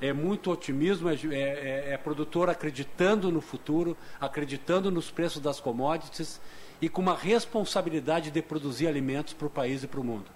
É 0.00 0.12
muito 0.12 0.50
otimismo, 0.50 1.08
é, 1.08 1.14
é, 1.14 1.92
é 1.92 1.96
produtor 1.96 2.50
acreditando 2.50 3.32
no 3.32 3.40
futuro, 3.40 3.96
acreditando 4.20 4.90
nos 4.90 5.10
preços 5.10 5.40
das 5.40 5.58
commodities 5.58 6.40
e 6.80 6.88
com 6.88 7.00
uma 7.00 7.16
responsabilidade 7.16 8.30
de 8.30 8.42
produzir 8.42 8.86
alimentos 8.86 9.32
para 9.32 9.46
o 9.46 9.50
país 9.50 9.82
e 9.82 9.86
para 9.86 10.00
o 10.00 10.04
mundo. 10.04 10.26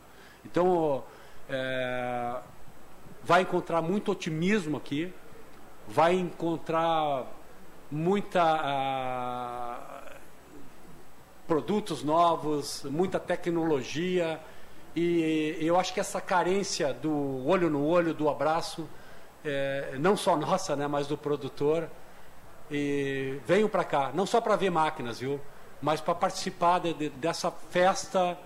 Então, 0.45 1.05
é, 1.49 2.37
vai 3.23 3.43
encontrar 3.43 3.83
muito 3.83 4.13
otimismo 4.13 4.77
aqui, 4.77 5.13
vai 5.87 6.15
encontrar 6.15 7.27
muita 7.91 8.43
ah, 8.43 10.03
produtos 11.47 12.03
novos, 12.03 12.85
muita 12.85 13.19
tecnologia 13.19 14.41
e 14.95 15.57
eu 15.61 15.79
acho 15.79 15.95
que 15.95 16.01
essa 16.01 16.21
carência 16.21 16.93
do 16.93 17.47
olho 17.47 17.71
no 17.71 17.85
olho, 17.87 18.13
do 18.13 18.29
abraço, 18.29 18.89
é, 19.45 19.95
não 19.99 20.17
só 20.17 20.37
nossa, 20.37 20.75
né, 20.75 20.87
mas 20.87 21.07
do 21.07 21.17
produtor, 21.17 21.89
e 22.71 23.39
venham 23.47 23.69
para 23.69 23.85
cá, 23.85 24.11
não 24.15 24.27
só 24.27 24.41
para 24.41 24.57
ver 24.57 24.71
máquinas, 24.71 25.21
viu, 25.21 25.41
mas 25.81 26.01
para 26.01 26.15
participar 26.15 26.81
de, 26.81 26.95
de, 26.95 27.09
dessa 27.11 27.51
festa 27.51 28.37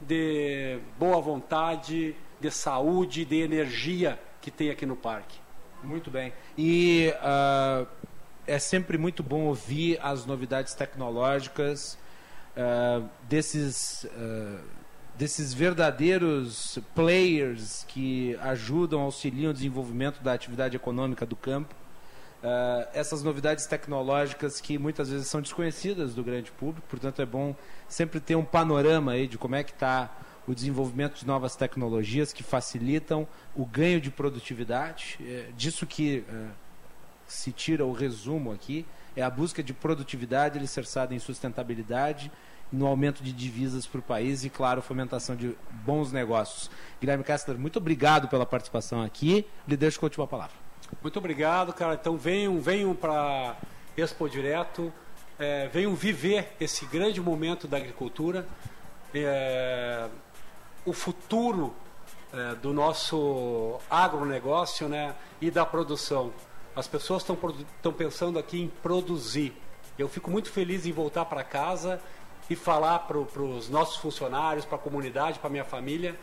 de 0.00 0.78
boa 0.98 1.20
vontade, 1.20 2.14
de 2.44 2.50
saúde, 2.50 3.24
de 3.24 3.40
energia 3.40 4.18
que 4.42 4.50
tem 4.50 4.68
aqui 4.68 4.84
no 4.84 4.96
parque. 4.96 5.38
Muito 5.82 6.10
bem. 6.10 6.32
E 6.58 7.10
uh, 7.16 7.86
é 8.46 8.58
sempre 8.58 8.98
muito 8.98 9.22
bom 9.22 9.46
ouvir 9.46 9.98
as 10.02 10.26
novidades 10.26 10.74
tecnológicas 10.74 11.96
uh, 12.54 13.08
desses, 13.22 14.04
uh, 14.04 14.60
desses 15.16 15.54
verdadeiros 15.54 16.78
players 16.94 17.84
que 17.88 18.38
ajudam, 18.42 19.00
auxiliam 19.00 19.50
o 19.50 19.54
desenvolvimento 19.54 20.22
da 20.22 20.34
atividade 20.34 20.76
econômica 20.76 21.24
do 21.24 21.36
campo. 21.36 21.74
Uh, 22.42 22.86
essas 22.92 23.22
novidades 23.22 23.64
tecnológicas 23.64 24.60
que 24.60 24.76
muitas 24.76 25.08
vezes 25.08 25.28
são 25.28 25.40
desconhecidas 25.40 26.14
do 26.14 26.22
grande 26.22 26.52
público, 26.52 26.86
portanto 26.90 27.22
é 27.22 27.24
bom 27.24 27.56
sempre 27.88 28.20
ter 28.20 28.36
um 28.36 28.44
panorama 28.44 29.12
aí 29.12 29.26
de 29.26 29.38
como 29.38 29.54
é 29.54 29.64
que 29.64 29.72
está 29.72 30.14
o 30.46 30.54
desenvolvimento 30.54 31.18
de 31.18 31.26
novas 31.26 31.56
tecnologias 31.56 32.32
que 32.32 32.42
facilitam 32.42 33.26
o 33.54 33.64
ganho 33.64 34.00
de 34.00 34.10
produtividade, 34.10 35.18
é 35.20 35.48
disso 35.56 35.86
que 35.86 36.24
é, 36.28 36.46
se 37.26 37.52
tira 37.52 37.84
o 37.84 37.92
resumo 37.92 38.52
aqui, 38.52 38.86
é 39.16 39.22
a 39.22 39.30
busca 39.30 39.62
de 39.62 39.72
produtividade 39.72 40.58
alicerçada 40.58 41.14
em 41.14 41.18
sustentabilidade 41.18 42.30
no 42.72 42.86
aumento 42.86 43.22
de 43.22 43.32
divisas 43.32 43.86
para 43.86 44.00
o 44.00 44.02
país 44.02 44.44
e, 44.44 44.50
claro, 44.50 44.82
fomentação 44.82 45.36
de 45.36 45.56
bons 45.84 46.10
negócios. 46.10 46.70
Guilherme 47.00 47.22
Kessler, 47.22 47.58
muito 47.58 47.78
obrigado 47.78 48.28
pela 48.28 48.44
participação 48.44 49.02
aqui. 49.02 49.46
Lhe 49.66 49.76
deixo 49.76 50.00
com 50.00 50.06
a 50.06 50.08
última 50.08 50.26
palavra. 50.26 50.56
Muito 51.00 51.18
obrigado, 51.18 51.72
cara. 51.72 51.94
Então 51.94 52.16
venham, 52.16 52.60
venham 52.60 52.94
para 52.94 53.56
Expo 53.96 54.28
Direto, 54.28 54.92
é, 55.38 55.68
venham 55.68 55.94
viver 55.94 56.52
esse 56.60 56.84
grande 56.86 57.20
momento 57.20 57.68
da 57.68 57.76
agricultura. 57.76 58.46
É, 59.14 60.08
o 60.84 60.92
futuro 60.92 61.74
é, 62.32 62.54
do 62.56 62.72
nosso 62.72 63.78
agronegócio 63.88 64.88
né, 64.88 65.14
e 65.40 65.50
da 65.50 65.64
produção. 65.64 66.32
As 66.74 66.88
pessoas 66.88 67.22
estão 67.22 67.92
pensando 67.92 68.38
aqui 68.38 68.60
em 68.60 68.68
produzir. 68.68 69.54
Eu 69.96 70.08
fico 70.08 70.30
muito 70.30 70.50
feliz 70.50 70.84
em 70.86 70.92
voltar 70.92 71.24
para 71.26 71.44
casa 71.44 72.00
e 72.50 72.56
falar 72.56 73.00
para 73.00 73.18
os 73.18 73.68
nossos 73.68 73.96
funcionários, 73.96 74.64
para 74.64 74.76
a 74.76 74.80
comunidade, 74.80 75.38
para 75.38 75.46
a 75.46 75.50
minha 75.50 75.64
família, 75.64 76.18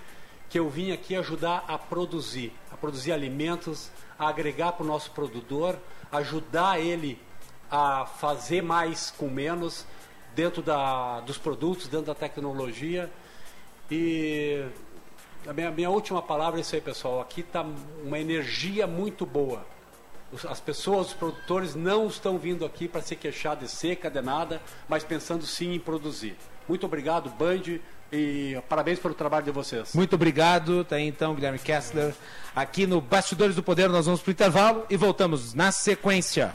que 0.49 0.59
eu 0.59 0.69
vim 0.69 0.91
aqui 0.91 1.15
ajudar 1.15 1.63
a 1.67 1.77
produzir, 1.77 2.53
a 2.69 2.75
produzir 2.75 3.13
alimentos, 3.13 3.89
a 4.19 4.27
agregar 4.27 4.73
para 4.73 4.83
o 4.83 4.87
nosso 4.87 5.11
produtor, 5.11 5.79
ajudar 6.11 6.79
ele 6.79 7.17
a 7.71 8.05
fazer 8.05 8.61
mais 8.61 9.11
com 9.11 9.29
menos 9.29 9.85
dentro 10.35 10.61
da, 10.61 11.21
dos 11.21 11.37
produtos, 11.37 11.87
dentro 11.87 12.07
da 12.07 12.15
tecnologia. 12.15 13.09
E 13.91 14.63
a 15.45 15.51
minha, 15.51 15.69
minha 15.69 15.89
última 15.89 16.21
palavra 16.21 16.59
é 16.59 16.61
isso 16.61 16.73
aí, 16.73 16.81
pessoal. 16.81 17.19
Aqui 17.19 17.41
está 17.41 17.65
uma 18.03 18.17
energia 18.17 18.87
muito 18.87 19.25
boa. 19.25 19.65
As 20.49 20.61
pessoas, 20.61 21.07
os 21.07 21.13
produtores 21.13 21.75
não 21.75 22.07
estão 22.07 22.37
vindo 22.37 22.63
aqui 22.65 22.87
para 22.87 23.01
se 23.01 23.17
queixar 23.17 23.57
de 23.57 23.67
seca, 23.67 24.09
de 24.09 24.21
nada, 24.21 24.61
mas 24.87 25.03
pensando 25.03 25.45
sim 25.45 25.73
em 25.73 25.79
produzir. 25.79 26.37
Muito 26.69 26.85
obrigado, 26.85 27.29
Band, 27.31 27.79
e 28.13 28.57
parabéns 28.69 28.97
pelo 28.97 29.13
trabalho 29.13 29.43
de 29.43 29.51
vocês. 29.51 29.93
Muito 29.93 30.15
obrigado. 30.15 30.85
Tá 30.85 30.95
aí 30.95 31.05
então, 31.05 31.35
Guilherme 31.35 31.59
Kessler. 31.59 32.13
Aqui 32.55 32.87
no 32.87 33.01
Bastidores 33.01 33.57
do 33.57 33.63
Poder, 33.63 33.89
nós 33.89 34.05
vamos 34.05 34.21
para 34.21 34.29
o 34.29 34.31
intervalo 34.31 34.85
e 34.89 34.95
voltamos 34.95 35.53
na 35.53 35.69
sequência. 35.69 36.53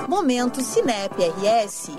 Momento 0.09 0.63
Cinep 0.63 1.15
RS. 1.17 1.91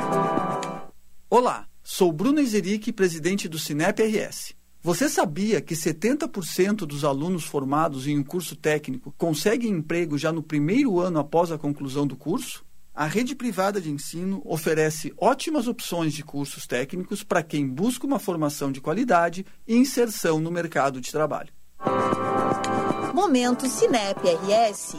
Olá, 1.29 1.67
sou 1.83 2.11
Bruno 2.11 2.39
Ezeric, 2.39 2.91
presidente 2.91 3.47
do 3.47 3.59
Cinep 3.59 4.01
RS. 4.01 4.53
Você 4.81 5.09
sabia 5.09 5.61
que 5.61 5.75
70% 5.75 6.85
dos 6.85 7.03
alunos 7.03 7.43
formados 7.43 8.07
em 8.07 8.17
um 8.17 8.23
curso 8.23 8.55
técnico 8.55 9.13
conseguem 9.17 9.71
emprego 9.71 10.17
já 10.17 10.31
no 10.31 10.41
primeiro 10.41 10.99
ano 10.99 11.19
após 11.19 11.51
a 11.51 11.57
conclusão 11.57 12.07
do 12.07 12.15
curso? 12.15 12.65
A 12.95 13.05
rede 13.05 13.35
privada 13.35 13.79
de 13.79 13.91
ensino 13.91 14.41
oferece 14.45 15.13
ótimas 15.17 15.67
opções 15.67 16.13
de 16.13 16.23
cursos 16.23 16.65
técnicos 16.65 17.23
para 17.23 17.43
quem 17.43 17.67
busca 17.67 18.05
uma 18.05 18.19
formação 18.19 18.71
de 18.71 18.81
qualidade 18.81 19.45
e 19.67 19.75
inserção 19.75 20.39
no 20.39 20.51
mercado 20.51 20.99
de 20.99 21.11
trabalho. 21.11 21.53
Momento 23.13 23.67
Cinep 23.67 24.19
RS. 24.21 24.95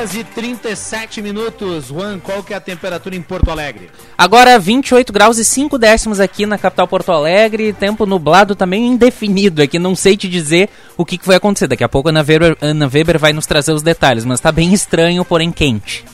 horas 0.00 0.14
e 0.14 0.24
37 0.24 1.22
minutos. 1.22 1.86
Juan, 1.86 2.18
qual 2.18 2.42
que 2.42 2.54
é 2.54 2.56
a 2.56 2.60
temperatura 2.60 3.14
em 3.14 3.22
Porto 3.22 3.50
Alegre? 3.50 3.90
Agora 4.16 4.58
28 4.58 5.12
graus 5.12 5.38
e 5.38 5.44
5 5.44 5.76
décimos 5.78 6.20
aqui 6.20 6.46
na 6.46 6.56
capital 6.56 6.88
Porto 6.88 7.12
Alegre. 7.12 7.72
Tempo 7.72 8.06
nublado 8.06 8.54
também 8.54 8.86
indefinido 8.86 9.62
aqui. 9.62 9.78
Não 9.78 9.94
sei 9.94 10.16
te 10.16 10.28
dizer 10.28 10.70
o 10.96 11.04
que, 11.04 11.18
que 11.18 11.26
vai 11.26 11.36
acontecer. 11.36 11.66
Daqui 11.66 11.84
a 11.84 11.88
pouco 11.88 12.08
a 12.08 12.12
Ana 12.12 12.24
Weber, 12.26 12.56
Ana 12.60 12.90
Weber 12.92 13.18
vai 13.18 13.32
nos 13.32 13.46
trazer 13.46 13.72
os 13.72 13.82
detalhes, 13.82 14.24
mas 14.24 14.38
está 14.38 14.50
bem 14.50 14.72
estranho, 14.72 15.24
porém 15.24 15.52
quente. 15.52 16.04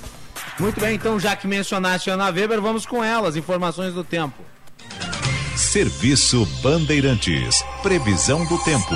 Muito 0.59 0.81
bem, 0.81 0.95
então 0.95 1.21
já 1.21 1.37
que 1.37 1.47
mencionaste 1.47 2.11
a 2.11 2.15
Ana 2.15 2.31
Weber, 2.31 2.61
vamos 2.61 2.87
com 2.87 3.05
ela, 3.05 3.29
as 3.29 3.37
informações 3.37 3.95
do 3.95 4.03
tempo. 4.03 4.43
Serviço 5.55 6.45
Bandeirantes. 6.63 7.63
Previsão 7.83 8.45
do 8.47 8.59
tempo. 8.59 8.95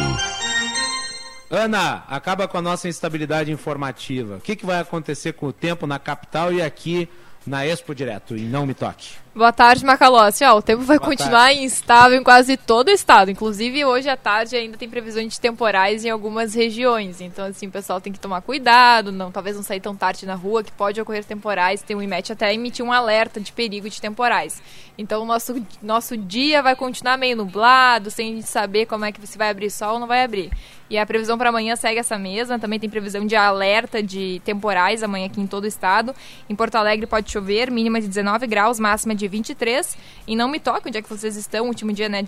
Ana, 1.50 2.04
acaba 2.08 2.46
com 2.46 2.56
a 2.56 2.62
nossa 2.62 2.88
instabilidade 2.88 3.50
informativa. 3.50 4.36
O 4.36 4.40
que, 4.40 4.54
que 4.54 4.64
vai 4.64 4.78
acontecer 4.78 5.32
com 5.32 5.46
o 5.46 5.52
tempo 5.52 5.84
na 5.84 5.98
capital 5.98 6.52
e 6.52 6.62
aqui 6.62 7.08
na 7.46 7.66
Expo 7.66 7.94
Direto, 7.94 8.36
e 8.36 8.42
não 8.42 8.66
me 8.66 8.74
toque. 8.74 9.14
Boa 9.34 9.52
tarde, 9.52 9.84
Macalossi. 9.84 10.44
Ó, 10.44 10.58
o 10.58 10.62
tempo 10.62 10.82
vai 10.82 10.98
Boa 10.98 11.08
continuar 11.08 11.46
tarde. 11.46 11.62
instável 11.62 12.18
em 12.18 12.22
quase 12.22 12.56
todo 12.56 12.88
o 12.88 12.90
estado. 12.90 13.30
Inclusive, 13.30 13.84
hoje 13.84 14.08
à 14.08 14.16
tarde 14.16 14.56
ainda 14.56 14.76
tem 14.76 14.88
previsões 14.88 15.32
de 15.32 15.40
temporais 15.40 16.04
em 16.04 16.10
algumas 16.10 16.52
regiões. 16.52 17.20
Então, 17.20 17.46
assim, 17.46 17.66
o 17.66 17.70
pessoal 17.70 18.00
tem 18.00 18.12
que 18.12 18.20
tomar 18.20 18.42
cuidado, 18.42 19.10
não, 19.10 19.30
talvez 19.32 19.56
não 19.56 19.62
sair 19.62 19.80
tão 19.80 19.96
tarde 19.96 20.26
na 20.26 20.34
rua, 20.34 20.62
que 20.62 20.72
pode 20.72 21.00
ocorrer 21.00 21.24
temporais. 21.24 21.82
Tem 21.82 21.96
o 21.96 22.02
IMET 22.02 22.32
até 22.32 22.52
emitir 22.52 22.84
um 22.84 22.92
alerta 22.92 23.40
de 23.40 23.52
perigo 23.52 23.88
de 23.88 24.00
temporais. 24.00 24.62
Então, 24.98 25.22
o 25.22 25.24
nosso, 25.24 25.64
nosso 25.80 26.16
dia 26.16 26.62
vai 26.62 26.76
continuar 26.76 27.16
meio 27.16 27.36
nublado, 27.36 28.10
sem 28.10 28.32
a 28.32 28.36
gente 28.36 28.48
saber 28.48 28.84
como 28.84 29.04
é 29.04 29.12
que 29.12 29.26
se 29.26 29.38
vai 29.38 29.48
abrir 29.48 29.70
sol 29.70 29.94
ou 29.94 30.00
não 30.00 30.06
vai 30.06 30.24
abrir. 30.24 30.50
E 30.90 30.98
a 30.98 31.06
previsão 31.06 31.38
para 31.38 31.50
amanhã 31.50 31.76
segue 31.76 32.00
essa 32.00 32.18
mesma. 32.18 32.58
Também 32.58 32.80
tem 32.80 32.90
previsão 32.90 33.24
de 33.24 33.36
alerta 33.36 34.02
de 34.02 34.42
temporais 34.44 35.04
amanhã 35.04 35.26
aqui 35.26 35.40
em 35.40 35.46
todo 35.46 35.62
o 35.62 35.66
estado. 35.68 36.12
Em 36.48 36.54
Porto 36.56 36.74
Alegre 36.74 37.06
pode 37.06 37.30
chover, 37.30 37.70
mínima 37.70 38.00
de 38.00 38.08
19 38.08 38.48
graus, 38.48 38.80
máxima 38.80 39.14
de 39.14 39.28
23. 39.28 39.96
E 40.26 40.34
não 40.34 40.48
me 40.48 40.58
toque 40.58 40.88
onde 40.88 40.98
é 40.98 41.02
que 41.02 41.08
vocês 41.08 41.36
estão. 41.36 41.68
Último 41.68 41.92
dia, 41.92 42.08
né, 42.08 42.24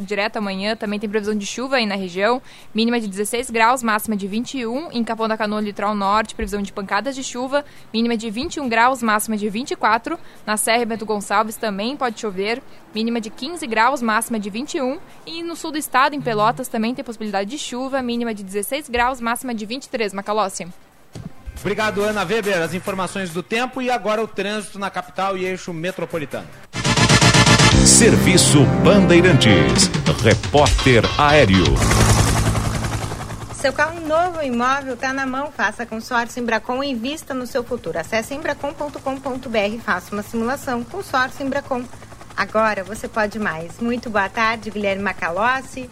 direto 0.00 0.38
amanhã. 0.38 0.74
Também 0.74 0.98
tem 0.98 1.08
previsão 1.08 1.36
de 1.36 1.46
chuva 1.46 1.76
aí 1.76 1.86
na 1.86 1.94
região. 1.94 2.42
Mínima 2.74 2.98
de 2.98 3.06
16 3.06 3.48
graus, 3.48 3.80
máxima 3.80 4.16
de 4.16 4.26
21. 4.26 4.90
Em 4.90 5.04
Capão 5.04 5.28
da 5.28 5.36
Canoa, 5.36 5.60
litoral 5.60 5.94
norte, 5.94 6.34
previsão 6.34 6.60
de 6.60 6.72
pancadas 6.72 7.14
de 7.14 7.22
chuva. 7.22 7.64
Mínima 7.94 8.16
de 8.16 8.28
21 8.28 8.68
graus, 8.68 9.04
máxima 9.04 9.36
de 9.36 9.48
24. 9.48 10.18
Na 10.44 10.56
Serra 10.56 10.84
Bento 10.84 11.06
Gonçalves 11.06 11.54
também 11.54 11.96
pode 11.96 12.20
chover. 12.20 12.60
Mínima 12.92 13.20
de 13.20 13.30
15 13.30 13.64
graus, 13.68 14.02
máxima 14.02 14.40
de 14.40 14.50
21. 14.50 14.98
E 15.24 15.44
no 15.44 15.54
sul 15.54 15.70
do 15.70 15.78
estado, 15.78 16.16
em 16.16 16.20
Pelotas, 16.20 16.66
também 16.66 16.92
tem 16.92 17.04
possibilidade 17.04 17.48
de 17.48 17.56
chuva. 17.56 17.99
Mínima 18.02 18.34
de 18.34 18.42
16 18.42 18.88
graus, 18.88 19.20
máxima 19.20 19.54
de 19.54 19.66
23. 19.66 20.12
Macalossi. 20.12 20.66
Obrigado, 21.60 22.02
Ana 22.02 22.24
Weber. 22.24 22.62
As 22.62 22.72
informações 22.72 23.30
do 23.30 23.42
tempo 23.42 23.82
e 23.82 23.90
agora 23.90 24.22
o 24.22 24.26
trânsito 24.26 24.78
na 24.78 24.90
capital 24.90 25.36
e 25.36 25.44
eixo 25.44 25.72
metropolitano. 25.72 26.46
Serviço 27.86 28.64
Bandeirantes. 28.82 29.90
Repórter 30.22 31.02
Aéreo. 31.18 31.64
Seu 33.54 33.74
carro 33.74 34.00
novo 34.00 34.42
imóvel 34.42 34.94
está 34.94 35.12
na 35.12 35.26
mão. 35.26 35.52
Faça 35.52 35.84
consórcio 35.84 36.40
Embracon 36.40 36.82
e 36.82 36.90
invista 36.92 37.34
no 37.34 37.46
seu 37.46 37.62
futuro. 37.62 37.98
Acesse 37.98 38.32
embracon.com.br 38.34 39.74
e 39.74 39.78
faça 39.78 40.14
uma 40.14 40.22
simulação. 40.22 40.82
Consórcio 40.82 41.44
Embracon. 41.44 41.84
Agora 42.34 42.82
você 42.82 43.06
pode 43.06 43.38
mais. 43.38 43.78
Muito 43.78 44.08
boa 44.08 44.30
tarde, 44.30 44.70
Guilherme 44.70 45.02
Macalossi. 45.02 45.90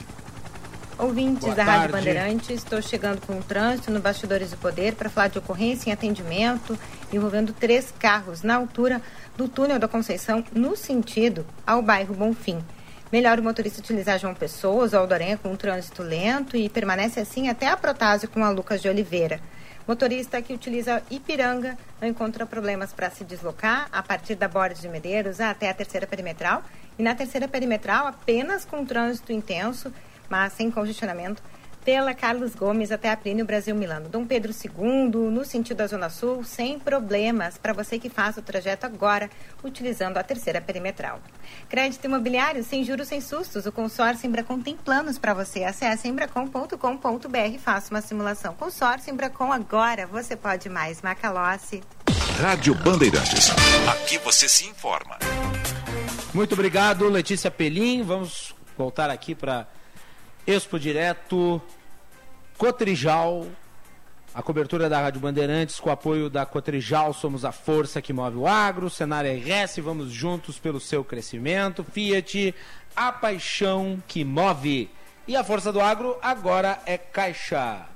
Ouvintes 0.98 1.44
Boa 1.44 1.54
da 1.54 1.62
Rádio 1.62 1.92
tarde. 1.92 1.92
Bandeirantes, 1.92 2.50
estou 2.50 2.82
chegando 2.82 3.24
com 3.24 3.38
o 3.38 3.42
trânsito 3.42 3.88
no 3.92 4.00
Bastidores 4.00 4.50
do 4.50 4.56
Poder 4.56 4.96
para 4.96 5.08
falar 5.08 5.28
de 5.28 5.38
ocorrência 5.38 5.88
em 5.88 5.92
atendimento 5.92 6.76
envolvendo 7.12 7.52
três 7.52 7.94
carros 7.96 8.42
na 8.42 8.56
altura 8.56 9.00
do 9.36 9.46
túnel 9.46 9.78
da 9.78 9.86
Conceição, 9.86 10.44
no 10.52 10.74
sentido 10.74 11.46
ao 11.64 11.80
bairro 11.80 12.16
Bonfim. 12.16 12.64
Melhor 13.12 13.38
o 13.38 13.42
motorista 13.44 13.78
utilizar 13.78 14.18
João 14.18 14.34
Pessoa 14.34 14.88
ou 14.92 14.98
Aldorenha 14.98 15.38
com 15.38 15.52
um 15.52 15.56
trânsito 15.56 16.02
lento 16.02 16.56
e 16.56 16.68
permanece 16.68 17.20
assim 17.20 17.48
até 17.48 17.68
a 17.68 17.76
Protásio 17.76 18.28
com 18.28 18.42
a 18.44 18.50
Lucas 18.50 18.82
de 18.82 18.88
Oliveira. 18.88 19.40
Motorista 19.86 20.42
que 20.42 20.52
utiliza 20.52 21.00
Ipiranga 21.10 21.78
não 22.00 22.08
encontra 22.08 22.44
problemas 22.44 22.92
para 22.92 23.08
se 23.08 23.24
deslocar 23.24 23.88
a 23.92 24.02
partir 24.02 24.34
da 24.34 24.48
Borges 24.48 24.82
de 24.82 24.88
Medeiros 24.88 25.40
até 25.40 25.70
a 25.70 25.74
terceira 25.74 26.08
perimetral 26.08 26.62
e 26.98 27.02
na 27.02 27.14
terceira 27.14 27.46
perimetral 27.46 28.06
apenas 28.06 28.64
com 28.64 28.84
trânsito 28.84 29.32
intenso, 29.32 29.90
mas 30.28 30.52
sem 30.52 30.70
congestionamento 30.70 31.42
pela 31.88 32.12
Carlos 32.12 32.54
Gomes 32.54 32.92
até 32.92 33.10
a 33.10 33.16
Plínio 33.16 33.46
Brasil 33.46 33.74
Milano. 33.74 34.10
Dom 34.10 34.26
Pedro 34.26 34.52
II, 34.52 35.30
no 35.30 35.42
sentido 35.42 35.78
da 35.78 35.86
Zona 35.86 36.10
Sul, 36.10 36.44
sem 36.44 36.78
problemas 36.78 37.56
para 37.56 37.72
você 37.72 37.98
que 37.98 38.10
faz 38.10 38.36
o 38.36 38.42
trajeto 38.42 38.84
agora, 38.84 39.30
utilizando 39.64 40.18
a 40.18 40.22
terceira 40.22 40.60
perimetral. 40.60 41.18
Crédito 41.66 42.04
imobiliário 42.04 42.62
sem 42.62 42.84
juros, 42.84 43.08
sem 43.08 43.22
sustos. 43.22 43.64
O 43.64 43.72
consórcio 43.72 44.26
Embracon 44.26 44.60
tem 44.60 44.76
planos 44.76 45.18
para 45.18 45.32
você. 45.32 45.64
Acesse 45.64 46.06
embracon.com.br 46.08 47.54
e 47.54 47.58
faça 47.58 47.90
uma 47.90 48.02
simulação. 48.02 48.52
Consórcio 48.52 49.10
Embracon 49.10 49.50
agora, 49.50 50.06
você 50.06 50.36
pode 50.36 50.68
mais. 50.68 51.00
Macalossi. 51.00 51.82
Rádio 52.38 52.74
Bandeirantes. 52.74 53.50
Aqui 53.90 54.18
você 54.18 54.46
se 54.46 54.66
informa. 54.66 55.18
Muito 56.34 56.52
obrigado, 56.52 57.08
Letícia 57.08 57.50
Pelim. 57.50 58.02
Vamos 58.02 58.54
voltar 58.76 59.08
aqui 59.08 59.34
para 59.34 59.66
Expo 60.48 60.78
Direto, 60.78 61.60
Cotrijal, 62.56 63.46
a 64.34 64.42
cobertura 64.42 64.88
da 64.88 64.98
Rádio 64.98 65.20
Bandeirantes 65.20 65.78
com 65.78 65.90
apoio 65.90 66.30
da 66.30 66.46
Cotrijal, 66.46 67.12
somos 67.12 67.44
a 67.44 67.52
força 67.52 68.00
que 68.00 68.14
move 68.14 68.38
o 68.38 68.46
agro, 68.46 68.88
cenário 68.88 69.30
RS, 69.30 69.76
vamos 69.80 70.10
juntos 70.10 70.58
pelo 70.58 70.80
seu 70.80 71.04
crescimento, 71.04 71.84
Fiat, 71.84 72.54
a 72.96 73.12
paixão 73.12 74.02
que 74.08 74.24
move. 74.24 74.90
E 75.26 75.36
a 75.36 75.44
força 75.44 75.70
do 75.70 75.82
agro 75.82 76.16
agora 76.22 76.80
é 76.86 76.96
Caixa. 76.96 77.86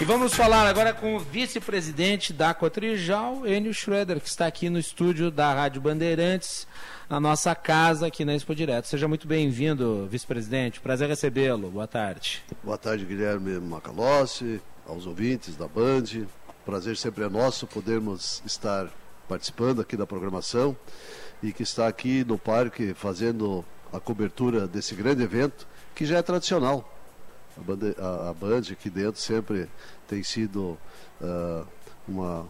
E 0.00 0.04
vamos 0.04 0.34
falar 0.34 0.68
agora 0.68 0.92
com 0.92 1.16
o 1.16 1.18
vice-presidente 1.18 2.32
da 2.32 2.54
Cotrijal, 2.54 3.44
Enio 3.44 3.74
Schroeder, 3.74 4.20
que 4.20 4.28
está 4.28 4.46
aqui 4.46 4.70
no 4.70 4.78
estúdio 4.78 5.28
da 5.28 5.52
Rádio 5.52 5.80
Bandeirantes 5.80 6.68
na 7.12 7.20
nossa 7.20 7.54
casa 7.54 8.06
aqui 8.06 8.24
na 8.24 8.34
Expo 8.34 8.54
Direto. 8.54 8.88
Seja 8.88 9.06
muito 9.06 9.28
bem-vindo, 9.28 10.08
vice-presidente. 10.10 10.80
Prazer 10.80 11.10
recebê-lo. 11.10 11.70
Boa 11.70 11.86
tarde. 11.86 12.42
Boa 12.64 12.78
tarde, 12.78 13.04
Guilherme 13.04 13.60
Macalossi, 13.60 14.62
aos 14.88 15.06
ouvintes 15.06 15.54
da 15.54 15.68
Band. 15.68 16.26
Prazer 16.64 16.96
sempre 16.96 17.24
é 17.24 17.28
nosso 17.28 17.66
podermos 17.66 18.42
estar 18.46 18.88
participando 19.28 19.82
aqui 19.82 19.94
da 19.94 20.06
programação 20.06 20.74
e 21.42 21.52
que 21.52 21.62
está 21.62 21.86
aqui 21.86 22.24
no 22.24 22.38
parque 22.38 22.94
fazendo 22.94 23.62
a 23.92 24.00
cobertura 24.00 24.66
desse 24.66 24.94
grande 24.94 25.22
evento 25.22 25.68
que 25.94 26.06
já 26.06 26.16
é 26.16 26.22
tradicional. 26.22 26.96
A 27.58 27.60
Band, 27.60 27.92
a, 27.98 28.30
a 28.30 28.32
Band 28.32 28.62
aqui 28.72 28.88
dentro 28.88 29.20
sempre 29.20 29.68
tem 30.08 30.22
sido 30.22 30.78
uh, 31.20 31.66
uma 32.08 32.48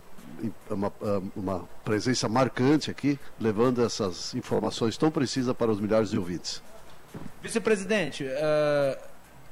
uma, 0.70 0.92
uma 1.36 1.68
presença 1.84 2.28
marcante 2.28 2.90
aqui, 2.90 3.18
levando 3.38 3.84
essas 3.84 4.34
informações 4.34 4.96
tão 4.96 5.10
precisas 5.10 5.54
para 5.56 5.70
os 5.70 5.80
milhares 5.80 6.10
de 6.10 6.18
ouvintes. 6.18 6.62
Vice-presidente, 7.42 8.24
uh, 8.24 8.98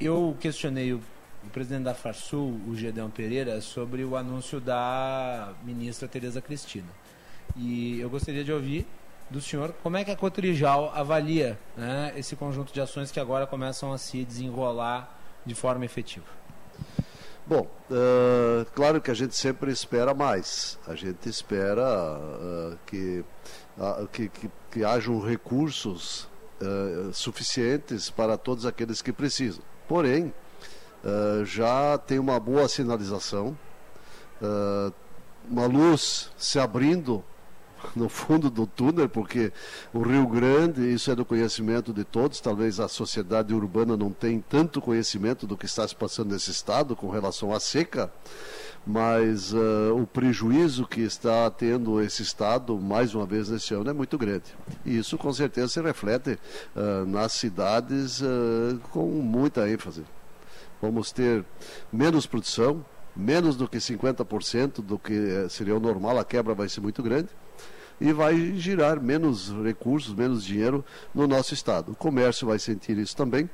eu 0.01 0.37
questionei 0.41 0.93
o, 0.93 1.01
o, 1.45 1.51
presidente 1.51 1.85
da 1.85 1.95
Farsul, 1.95 2.61
o 2.67 2.75
Gedeão 2.75 3.11
Pereira, 3.11 3.61
sobre 3.61 4.05
o 4.05 4.17
anúncio 4.17 4.61
da 4.61 5.53
ministra 5.63 6.09
Tereza 6.09 6.41
Cristina. 6.41 6.89
E 7.57 8.01
eu 8.01 8.09
gostaria 8.09 8.45
de 8.45 8.53
ouvir 8.53 8.87
do 9.29 9.41
senhor 9.41 9.75
como 9.83 9.97
é 9.97 10.05
que 10.05 10.11
a 10.11 10.17
Cotrijal 10.17 10.93
avalia 10.95 11.59
né, 11.77 12.13
esse 12.17 12.35
conjunto 12.35 12.73
de 12.73 12.81
ações 12.81 13.11
que 13.11 13.21
agora 13.21 13.47
começam 13.47 13.93
a 13.93 13.99
se 13.99 14.25
desenrolar 14.25 15.19
de 15.45 15.55
forma 15.55 15.85
efetiva. 15.85 16.40
Bom, 17.51 17.67
uh, 17.91 18.65
claro 18.77 19.01
que 19.01 19.11
a 19.11 19.15
gente 19.15 19.35
sempre 19.35 19.73
espera 19.73 20.15
mais. 20.15 20.79
A 20.87 20.95
gente 20.95 21.29
espera 21.29 21.83
uh, 21.83 22.79
que, 22.87 23.25
uh, 23.77 24.07
que, 24.07 24.29
que, 24.29 24.51
que 24.71 24.85
hajam 24.85 25.19
recursos 25.21 26.29
suficientes 27.15 28.11
para 28.11 28.37
todos 28.37 28.67
aqueles 28.67 29.01
que 29.01 29.15
precisam. 29.15 29.65
Porém, 29.89 30.31
já 31.47 31.97
tem 31.97 32.19
uma 32.19 32.39
boa 32.39 32.69
sinalização, 32.69 33.57
uma 35.49 35.65
luz 35.65 36.31
se 36.37 36.59
abrindo 36.59 37.25
no 37.97 38.09
fundo 38.09 38.51
do 38.51 38.67
túnel, 38.67 39.09
porque 39.09 39.53
o 39.93 40.03
Rio 40.03 40.27
Grande, 40.27 40.93
isso 40.93 41.11
é 41.11 41.15
do 41.15 41.25
conhecimento 41.25 41.93
de 41.93 42.05
todos, 42.05 42.41
talvez 42.41 42.81
a 42.81 42.89
sociedade 42.89 43.55
urbana 43.55 43.97
não 43.97 44.11
tenha 44.11 44.43
tanto 44.49 44.81
conhecimento 44.81 45.47
do 45.47 45.57
que 45.57 45.67
está 45.67 45.87
se 45.87 45.95
passando 45.95 46.33
nesse 46.33 46.51
estado 46.51 46.95
com 46.97 47.11
relação 47.11 47.53
à 47.53 47.61
seca, 47.61 48.11
mas 48.87 49.53
uh, 49.53 49.95
o 49.95 50.07
prejuízo 50.07 50.87
que 50.87 51.01
está 51.03 51.51
tendo 51.51 52.01
esse 52.01 52.23
estado, 52.23 52.79
mais 52.79 53.15
uma 53.15 53.27
vez 53.27 53.49
nesse 53.51 53.75
ano, 53.75 53.91
é 53.91 53.93
muito 53.93 54.17
grande. 54.17 54.45
E 54.85 54.97
isso 54.97 55.19
com 55.19 55.33
certeza 55.33 55.69
se 55.69 55.81
reflete 55.83 56.39
uh, 56.75 57.05
nas 57.07 57.33
cidades 57.33 58.21
uh, 58.21 58.81
com 58.91 59.07
muita 59.07 59.69
ênfase. 59.69 60.03
Vamos 60.81 61.13
ter 61.13 61.45
menos 61.93 62.27
produção, 62.27 62.85
menos 63.15 63.55
do 63.55 63.69
que 63.69 63.77
50% 63.77 64.81
do 64.81 64.99
que 64.99 65.13
eh, 65.13 65.49
seria 65.51 65.77
o 65.77 65.81
normal, 65.81 66.19
a 66.19 66.25
quebra 66.25 66.55
vai 66.55 66.71
ser 66.71 66.81
muito 66.81 67.03
grande 67.03 67.29
e 68.01 68.13
vai 68.13 68.55
girar 68.57 69.01
menos 69.01 69.53
recursos, 69.63 70.15
menos 70.15 70.45
dinheiro 70.45 70.85
no 71.15 71.27
nosso 71.27 71.53
estado. 71.53 71.93
O 71.93 71.95
comércio 71.95 72.47
vai 72.47 72.59
sentir 72.59 72.97
isso 72.97 73.17
também, 73.17 73.49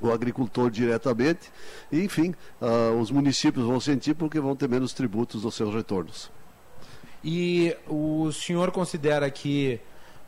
o 0.00 0.12
agricultor 0.12 0.70
diretamente, 0.70 1.50
e 1.90 2.02
enfim, 2.02 2.34
uh, 2.60 2.98
os 3.00 3.10
municípios 3.10 3.66
vão 3.66 3.80
sentir 3.80 4.14
porque 4.14 4.38
vão 4.38 4.54
ter 4.54 4.68
menos 4.68 4.92
tributos 4.92 5.42
nos 5.42 5.54
seus 5.54 5.74
retornos. 5.74 6.30
E 7.22 7.76
o 7.88 8.30
senhor 8.30 8.70
considera 8.70 9.28
que, 9.28 9.80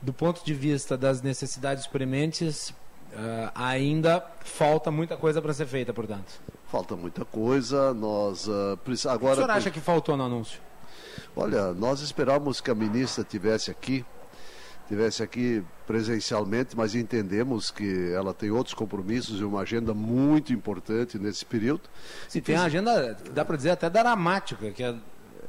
do 0.03 0.13
ponto 0.13 0.45
de 0.45 0.53
vista 0.53 0.99
das 0.99 1.23
necessidades 1.23 1.87
prementes, 1.87 2.71
uh, 2.71 3.53
ainda 3.55 4.25
falta 4.41 4.91
muita 4.91 5.17
coisa 5.17 5.41
para 5.41 5.55
ser 5.55 5.67
feita, 5.67 5.95
portanto? 5.95 6.41
Falta 6.67 6.97
muita 6.97 7.25
coisa. 7.25 7.95
Nós 7.95 8.49
uh, 8.49 8.77
agora. 9.09 9.33
O 9.33 9.37
senhor 9.37 9.51
acha 9.51 9.71
que 9.71 9.81
faltou 9.81 10.17
no 10.17 10.25
anúncio? 10.25 10.61
Olha, 11.35 11.73
nós 11.73 12.01
esperávamos 12.01 12.61
que 12.61 12.71
a 12.71 12.75
ministra 12.75 13.25
tivesse 13.25 13.71
aqui, 13.71 14.05
tivesse 14.89 15.23
aqui 15.23 15.63
presencialmente, 15.87 16.77
mas 16.77 16.95
entendemos 16.95 17.71
que 17.71 18.13
ela 18.13 18.35
tem 18.35 18.51
outros 18.51 18.75
compromissos 18.75 19.41
e 19.41 19.45
uma 19.45 19.61
agenda 19.61 19.95
muito 19.95 20.53
importante 20.53 21.19
nesse 21.19 21.45
período. 21.45 21.83
Se 22.29 22.41
tem 22.41 22.57
uma 22.57 22.65
agenda, 22.65 23.17
dá 23.33 23.45
para 23.45 23.57
dizer 23.57 23.71
até 23.71 23.89
dramática, 23.89 24.71
que 24.71 24.83
é 24.83 24.95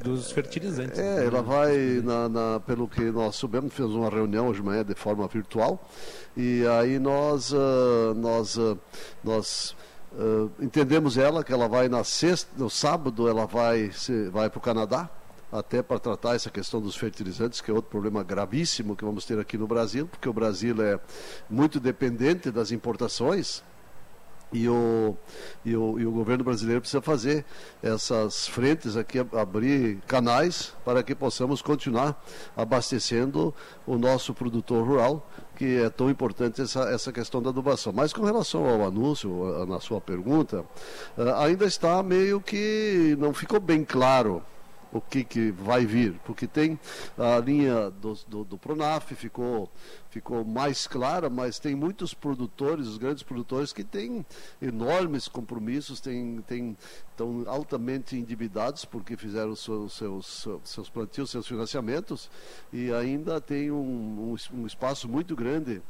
dos 0.02 0.32
fertilizantes. 0.32 1.00
É, 1.00 1.26
ela 1.26 1.42
vai, 1.42 2.02
na, 2.04 2.28
na, 2.28 2.60
pelo 2.60 2.88
que 2.88 3.02
nós 3.12 3.36
soubemos, 3.36 3.74
fez 3.74 3.90
uma 3.90 4.10
reunião 4.10 4.48
hoje 4.48 4.60
de 4.60 4.66
manhã 4.66 4.84
de 4.84 4.96
forma 4.96 5.28
virtual, 5.28 5.88
e 6.36 6.64
aí 6.80 7.00
nós, 7.00 7.52
uh, 7.52 8.14
nós, 8.16 8.58
uh, 8.58 8.78
nós 9.24 9.76
uh, 10.14 10.52
entendemos 10.60 11.18
ela 11.18 11.44
que 11.44 11.54
ela 11.54 11.68
vai 11.68 11.88
na 11.88 12.04
sexta, 12.04 12.50
no 12.58 12.70
sábado 12.70 13.28
ela 13.30 13.46
vai, 13.46 13.92
se, 13.92 14.30
vai 14.30 14.50
para 14.50 14.58
o 14.58 14.62
Canadá, 14.62 15.10
até 15.52 15.82
para 15.82 15.99
tratar 15.99 16.36
essa 16.36 16.49
questão 16.49 16.82
dos 16.82 16.95
fertilizantes, 16.95 17.60
que 17.60 17.69
é 17.69 17.73
outro 17.73 17.91
problema 17.91 18.23
gravíssimo 18.23 18.95
que 18.95 19.03
vamos 19.03 19.26
ter 19.26 19.38
aqui 19.38 19.57
no 19.57 19.68
Brasil, 19.68 20.07
porque 20.07 20.30
o 20.30 20.34
Brasil 20.34 20.82
é 20.82 20.99
muito 21.49 21.80
dependente 21.80 22.49
das 22.49 22.72
importações. 22.72 23.64
E 24.53 24.68
o, 24.68 25.15
e, 25.64 25.73
o, 25.78 25.98
e 25.98 26.06
o 26.06 26.11
governo 26.11 26.44
brasileiro 26.44 26.82
precisa 26.82 27.02
fazer 27.02 27.45
essas 27.82 28.49
frentes 28.49 28.98
aqui, 28.98 29.18
abrir 29.19 30.02
canais 30.06 30.73
para 30.84 31.02
que 31.02 31.15
possamos 31.15 31.61
continuar 31.61 32.22
abastecendo 32.56 33.56
o 33.88 33.98
nosso 33.98 34.34
produtor 34.34 34.86
rural, 34.86 35.26
que 35.56 35.78
é 35.78 35.90
tão 35.90 36.10
importante 36.10 36.61
essa, 36.61 36.82
essa 36.90 37.14
questão 37.14 37.41
da 37.41 37.49
adubação. 37.49 37.94
Mas 37.94 38.11
com 38.11 38.26
relação 38.26 38.68
ao 38.68 38.84
anúncio, 38.84 39.65
na 39.65 39.80
sua 39.80 40.02
pergunta, 40.02 40.65
ah, 41.18 41.45
ainda 41.45 41.65
está 41.65 42.03
meio 42.03 42.41
que 42.41 43.15
não 43.18 43.34
ficou 43.34 43.60
bem 43.60 43.86
claro 43.86 44.44
o 44.91 44.99
que, 44.99 45.23
que 45.23 45.51
vai 45.51 45.85
vir, 45.85 46.19
porque 46.26 46.45
tem 46.45 46.80
a 47.18 47.39
linha 47.39 47.89
do, 47.89 48.13
do, 48.27 48.43
do, 48.43 48.57
Pronaf, 48.57 49.13
ficou, 49.15 49.69
ficou 50.09 50.43
mais 50.43 50.85
clara, 50.85 51.30
mas 51.30 51.59
tem 51.59 51.73
muitos 51.76 52.13
produtores, 52.13 52.88
os 52.88 52.97
grandes 52.97 53.23
produtores, 53.23 53.72
que 53.72 53.84
têm 53.84 54.26
enormes 54.61 55.27
compromissos, 55.27 56.01
têm, 56.01 56.43
têm, 56.45 56.77
estão 57.09 57.43
altamente 57.47 58.18
endividados 58.18 58.84
porque 58.84 59.15
fizeram 59.15 59.55
seus, 59.55 59.93
seus, 59.93 60.47
seus 60.63 60.89
plantios, 60.89 61.31
seus 61.31 61.47
financiamentos, 61.47 62.30
e 62.73 62.91
ainda 62.91 63.39
tem 63.39 63.72
um, 63.72 64.35
um, 64.53 64.59
um 64.59 64.68
espaço 64.68 65.07
muito 65.07 65.35
grande 65.35 65.81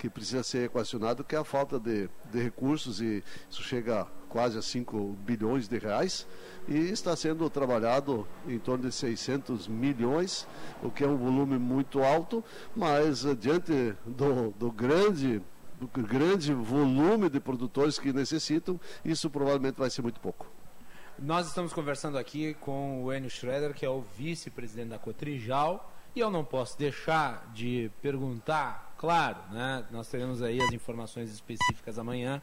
que 0.00 0.08
precisa 0.08 0.42
ser 0.42 0.64
equacionado, 0.64 1.22
que 1.22 1.36
é 1.36 1.38
a 1.38 1.44
falta 1.44 1.78
de, 1.78 2.08
de 2.32 2.42
recursos, 2.42 3.02
e 3.02 3.22
isso 3.50 3.62
chega 3.62 4.06
quase 4.30 4.56
a 4.56 4.62
5 4.62 5.18
bilhões 5.26 5.68
de 5.68 5.78
reais 5.78 6.26
e 6.66 6.74
está 6.90 7.14
sendo 7.14 7.50
trabalhado 7.50 8.26
em 8.48 8.58
torno 8.58 8.88
de 8.88 8.94
600 8.94 9.68
milhões, 9.68 10.48
o 10.82 10.90
que 10.90 11.04
é 11.04 11.06
um 11.06 11.18
volume 11.18 11.58
muito 11.58 12.02
alto, 12.02 12.42
mas 12.74 13.26
diante 13.38 13.94
do, 14.06 14.52
do 14.52 14.72
grande 14.72 15.42
do 15.78 15.88
grande 15.88 16.52
volume 16.52 17.30
de 17.30 17.40
produtores 17.40 17.98
que 17.98 18.12
necessitam, 18.12 18.78
isso 19.02 19.30
provavelmente 19.30 19.76
vai 19.76 19.88
ser 19.88 20.02
muito 20.02 20.20
pouco. 20.20 20.46
Nós 21.18 21.46
estamos 21.46 21.72
conversando 21.72 22.18
aqui 22.18 22.52
com 22.54 23.02
o 23.02 23.12
Enio 23.12 23.30
Schroeder, 23.30 23.72
que 23.72 23.86
é 23.86 23.88
o 23.88 24.02
vice-presidente 24.02 24.90
da 24.90 24.98
Cotrijal, 24.98 25.90
e 26.14 26.20
eu 26.20 26.30
não 26.30 26.44
posso 26.44 26.78
deixar 26.78 27.50
de 27.54 27.90
perguntar, 28.02 28.89
claro, 29.00 29.38
né? 29.50 29.82
Nós 29.90 30.08
teremos 30.08 30.42
aí 30.42 30.60
as 30.60 30.72
informações 30.74 31.32
específicas 31.32 31.98
amanhã 31.98 32.42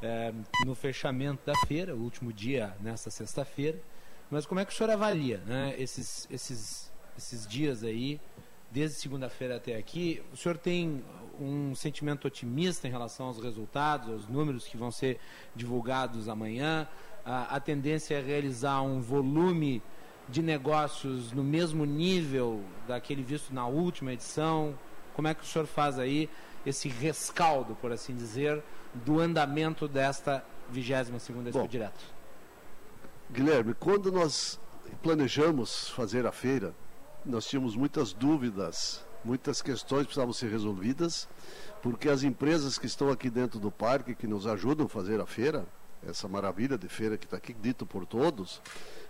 é, 0.00 0.32
no 0.64 0.74
fechamento 0.74 1.44
da 1.44 1.54
feira, 1.66 1.94
o 1.94 2.00
último 2.00 2.32
dia 2.32 2.74
nesta 2.80 3.10
sexta-feira. 3.10 3.78
Mas 4.30 4.46
como 4.46 4.58
é 4.58 4.64
que 4.64 4.72
o 4.72 4.74
senhor 4.74 4.88
avalia 4.88 5.42
né, 5.46 5.74
esses, 5.76 6.26
esses, 6.30 6.90
esses 7.14 7.46
dias 7.46 7.84
aí, 7.84 8.18
desde 8.70 8.96
segunda-feira 8.96 9.56
até 9.56 9.76
aqui? 9.76 10.22
O 10.32 10.36
senhor 10.36 10.56
tem 10.56 11.04
um 11.38 11.74
sentimento 11.74 12.26
otimista 12.26 12.88
em 12.88 12.90
relação 12.90 13.26
aos 13.26 13.38
resultados, 13.38 14.08
aos 14.08 14.26
números 14.26 14.66
que 14.66 14.78
vão 14.78 14.90
ser 14.90 15.20
divulgados 15.54 16.26
amanhã? 16.26 16.88
A, 17.22 17.56
a 17.56 17.60
tendência 17.60 18.14
é 18.14 18.22
realizar 18.22 18.80
um 18.80 19.02
volume 19.02 19.82
de 20.26 20.40
negócios 20.40 21.32
no 21.32 21.44
mesmo 21.44 21.84
nível 21.84 22.64
daquele 22.88 23.22
visto 23.22 23.52
na 23.52 23.66
última 23.66 24.14
edição? 24.14 24.74
Como 25.14 25.28
é 25.28 25.34
que 25.34 25.42
o 25.42 25.46
senhor 25.46 25.66
faz 25.66 25.98
aí 25.98 26.28
esse 26.64 26.88
rescaldo, 26.88 27.74
por 27.74 27.92
assim 27.92 28.14
dizer, 28.14 28.62
do 28.94 29.20
andamento 29.20 29.88
desta 29.88 30.44
22 30.70 31.22
segunda 31.22 31.50
Expo 31.50 31.68
Direto? 31.68 32.04
Guilherme, 33.30 33.74
quando 33.74 34.12
nós 34.12 34.60
planejamos 35.02 35.88
fazer 35.90 36.26
a 36.26 36.32
feira, 36.32 36.74
nós 37.24 37.46
tínhamos 37.46 37.76
muitas 37.76 38.12
dúvidas, 38.12 39.04
muitas 39.24 39.62
questões 39.62 40.04
precisavam 40.04 40.32
ser 40.32 40.50
resolvidas, 40.50 41.28
porque 41.82 42.08
as 42.08 42.22
empresas 42.22 42.78
que 42.78 42.86
estão 42.86 43.10
aqui 43.10 43.30
dentro 43.30 43.58
do 43.58 43.70
parque, 43.70 44.14
que 44.14 44.26
nos 44.26 44.46
ajudam 44.46 44.86
a 44.86 44.88
fazer 44.88 45.20
a 45.20 45.26
feira, 45.26 45.66
essa 46.06 46.28
maravilha 46.28 46.76
de 46.76 46.88
feira 46.88 47.16
que 47.16 47.24
está 47.24 47.36
aqui 47.36 47.54
dito 47.54 47.86
por 47.86 48.04
todos, 48.06 48.60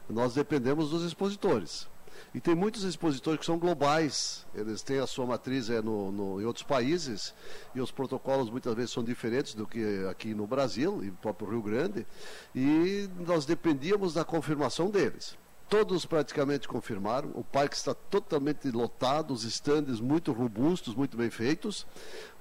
nós 0.09 0.35
dependemos 0.35 0.91
dos 0.91 1.05
expositores. 1.05 1.89
E 2.35 2.41
tem 2.41 2.55
muitos 2.55 2.83
expositores 2.85 3.41
que 3.41 3.45
são 3.45 3.59
globais, 3.59 4.47
eles 4.55 4.81
têm 4.81 4.99
a 4.99 5.07
sua 5.07 5.27
matriz 5.27 5.69
é, 5.69 5.83
no, 5.83 6.11
no, 6.11 6.41
em 6.41 6.45
outros 6.47 6.65
países, 6.65 7.35
e 7.75 7.81
os 7.81 7.91
protocolos 7.91 8.49
muitas 8.49 8.75
vezes 8.75 8.91
são 8.91 9.05
diferentes 9.05 9.53
do 9.53 9.67
que 9.67 10.07
aqui 10.11 10.35
no 10.35 10.47
Brasil 10.47 11.05
e 11.05 11.09
no 11.09 11.17
próprio 11.17 11.51
Rio 11.51 11.63
Grande, 11.63 12.07
e 12.55 13.09
nós 13.27 13.45
dependíamos 13.45 14.15
da 14.15 14.25
confirmação 14.25 14.89
deles. 14.89 15.37
Todos 15.69 16.07
praticamente 16.07 16.67
confirmaram, 16.67 17.31
o 17.35 17.45
parque 17.45 17.77
está 17.77 17.93
totalmente 17.93 18.71
lotado, 18.71 19.33
os 19.33 19.45
estandes 19.45 20.01
muito 20.01 20.33
robustos, 20.33 20.95
muito 20.95 21.19
bem 21.19 21.31
feitos, 21.31 21.87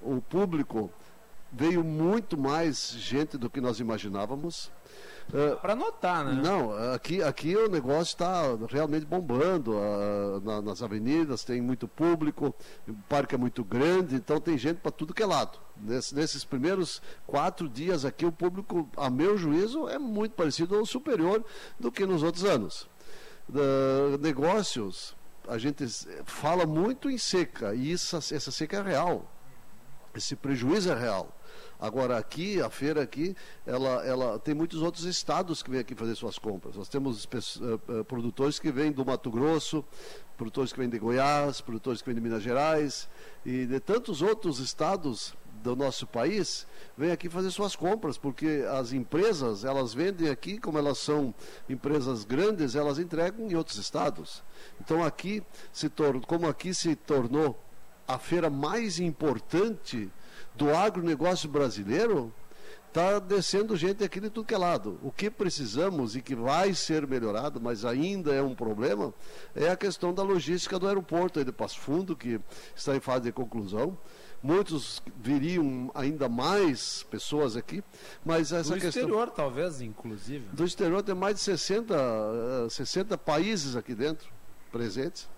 o 0.02 0.22
público 0.22 0.90
veio 1.52 1.84
muito 1.84 2.38
mais 2.38 2.92
gente 2.92 3.38
do 3.38 3.50
que 3.50 3.60
nós 3.60 3.80
imaginávamos. 3.80 4.72
Uh, 5.30 5.56
Para 5.62 5.76
notar, 5.76 6.26
né? 6.26 6.42
Não, 6.44 6.94
aqui, 6.94 7.22
aqui 7.24 7.56
o 7.56 7.70
negócio 7.70 8.12
está 8.12 8.42
realmente 8.70 9.06
bombando. 9.06 9.72
Uh, 9.74 10.42
na, 10.44 10.62
nas 10.62 10.84
avenidas 10.84 11.44
tem 11.44 11.62
muito 11.62 11.88
público, 11.88 12.54
o 12.88 12.94
parque 13.08 13.36
é 13.36 13.38
muito 13.38 13.64
grande, 13.64 14.16
então 14.16 14.40
tem 14.40 14.58
gente 14.58 14.78
para 14.78 14.92
tudo 14.92 15.14
que 15.14 15.24
é 15.24 15.26
lado. 15.26 15.60
Nesse, 15.78 16.14
nesses 16.14 16.44
primeiros 16.44 17.02
quatro 17.26 17.70
dias 17.70 18.06
aqui, 18.06 18.26
o 18.26 18.32
público, 18.32 18.90
a 18.98 19.10
meu 19.10 19.38
juízo, 19.38 19.88
é 19.88 19.98
muito 19.98 20.34
parecido 20.34 20.78
ou 20.78 20.86
superior 20.86 21.44
do 21.80 21.92
que 21.92 22.06
nos 22.06 22.24
outros 22.24 22.44
anos. 22.44 22.90
Uh, 23.50 24.18
negócios, 24.20 25.16
a 25.48 25.58
gente 25.58 25.86
fala 26.26 26.66
muito 26.66 27.10
em 27.10 27.18
seca, 27.18 27.74
e 27.74 27.92
isso, 27.92 28.16
essa 28.16 28.52
seca 28.52 28.78
é 28.78 28.82
real. 28.82 29.32
Esse 30.14 30.36
prejuízo 30.36 30.92
é 30.92 31.00
real. 31.00 31.36
Agora 31.82 32.16
aqui, 32.16 32.62
a 32.62 32.70
feira 32.70 33.02
aqui, 33.02 33.36
ela, 33.66 34.06
ela 34.06 34.38
tem 34.38 34.54
muitos 34.54 34.84
outros 34.84 35.04
estados 35.06 35.64
que 35.64 35.72
vêm 35.72 35.80
aqui 35.80 35.96
fazer 35.96 36.14
suas 36.14 36.38
compras. 36.38 36.76
Nós 36.76 36.88
temos 36.88 37.26
uh, 37.26 37.30
uh, 37.30 38.06
produtores 38.06 38.60
que 38.60 38.72
vêm 38.72 38.92
do 38.92 39.04
Mato 39.04 39.32
Grosso, 39.32 39.84
produtores 40.38 40.72
que 40.72 40.78
vêm 40.78 40.88
de 40.88 41.00
Goiás, 41.00 41.60
produtores 41.60 42.00
que 42.00 42.06
vêm 42.06 42.14
de 42.14 42.22
Minas 42.22 42.44
Gerais 42.44 43.10
e 43.44 43.66
de 43.66 43.80
tantos 43.80 44.22
outros 44.22 44.60
estados 44.60 45.34
do 45.64 45.76
nosso 45.76 46.06
país 46.06 46.68
vêm 46.96 47.12
aqui 47.12 47.30
fazer 47.30 47.50
suas 47.50 47.76
compras, 47.76 48.16
porque 48.16 48.64
as 48.72 48.94
empresas, 48.94 49.64
elas 49.64 49.92
vendem 49.92 50.30
aqui, 50.30 50.60
como 50.60 50.78
elas 50.78 51.00
são 51.00 51.34
empresas 51.68 52.26
grandes, 52.26 52.76
elas 52.76 53.00
entregam 53.00 53.50
em 53.50 53.56
outros 53.56 53.78
estados. 53.78 54.44
Então 54.80 55.04
aqui 55.04 55.44
se 55.74 55.90
tornou, 55.90 56.22
como 56.22 56.48
aqui 56.48 56.74
se 56.74 56.96
tornou 56.96 57.60
a 58.08 58.20
feira 58.20 58.50
mais 58.50 59.00
importante 59.00 60.12
do 60.56 60.76
agronegócio 60.76 61.50
brasileiro, 61.50 62.34
está 62.92 63.20
descendo 63.20 63.76
gente 63.78 64.04
aqui 64.04 64.20
de 64.20 64.30
tudo 64.30 64.46
que 64.46 64.54
é 64.54 64.58
lado. 64.58 65.00
O 65.02 65.12
que 65.12 65.30
precisamos 65.30 66.16
e 66.16 66.22
que 66.22 66.36
vai 66.36 66.74
ser 66.74 67.08
melhorado, 67.08 67.60
mas 67.60 67.86
ainda 67.86 68.34
é 68.34 68.42
um 68.42 68.54
problema, 68.54 69.14
é 69.56 69.70
a 69.70 69.78
questão 69.78 70.14
da 70.14 70.22
logística 70.22 70.78
do 70.78 70.88
aeroporto 70.88 71.44
de 71.44 71.52
Passo 71.52 71.80
Fundo, 71.80 72.16
que 72.16 72.40
está 72.76 72.96
em 72.96 73.00
fase 73.00 73.24
de 73.24 73.32
conclusão. 73.32 73.98
Muitos 74.44 75.02
viriam 75.18 75.92
ainda 75.94 76.28
mais 76.28 77.04
pessoas 77.04 77.56
aqui, 77.56 77.84
mas 78.26 78.52
essa 78.52 78.74
do 78.74 78.82
questão. 78.82 79.04
Do 79.04 79.08
exterior, 79.08 79.30
talvez, 79.30 79.82
inclusive. 79.82 80.48
Do 80.52 80.66
exterior 80.66 81.04
tem 81.04 81.16
mais 81.16 81.36
de 81.36 81.42
60, 81.42 82.70
60 82.70 83.14
eh, 83.14 83.18
países 83.18 83.76
aqui 83.76 83.94
dentro 83.94 84.28
presentes. 84.72 85.30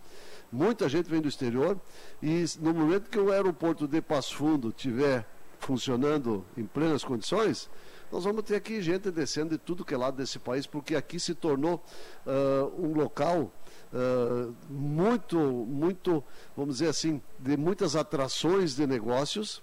Muita 0.54 0.88
gente 0.88 1.10
vem 1.10 1.20
do 1.20 1.28
exterior 1.28 1.82
e 2.22 2.46
no 2.60 2.76
momento 2.76 3.10
que 3.10 3.18
o 3.18 3.32
aeroporto 3.32 3.88
de 3.88 4.00
Passo 4.00 4.36
Fundo 4.36 4.72
tiver 4.72 5.28
funcionando 5.58 6.46
em 6.56 6.64
plenas 6.64 7.04
condições, 7.04 7.68
nós 8.12 8.24
vamos 8.24 8.44
ter 8.44 8.58
aqui 8.58 8.80
gente 8.80 9.10
descendo 9.10 9.50
de 9.50 9.58
tudo 9.58 9.84
que 9.84 9.96
é 9.96 9.98
lado 9.98 10.16
desse 10.16 10.38
país, 10.38 10.68
porque 10.68 10.96
aqui 10.96 11.20
se 11.20 11.34
tornou 11.34 11.84
uh, 12.28 12.72
um 12.80 12.94
local 12.94 13.52
uh, 13.92 14.54
muito, 14.70 15.40
muito, 15.40 16.24
vamos 16.56 16.76
dizer 16.76 16.90
assim, 16.90 17.20
de 17.40 17.58
muitas 17.58 17.96
atrações 17.96 18.76
de 18.76 18.86
negócios 18.86 19.60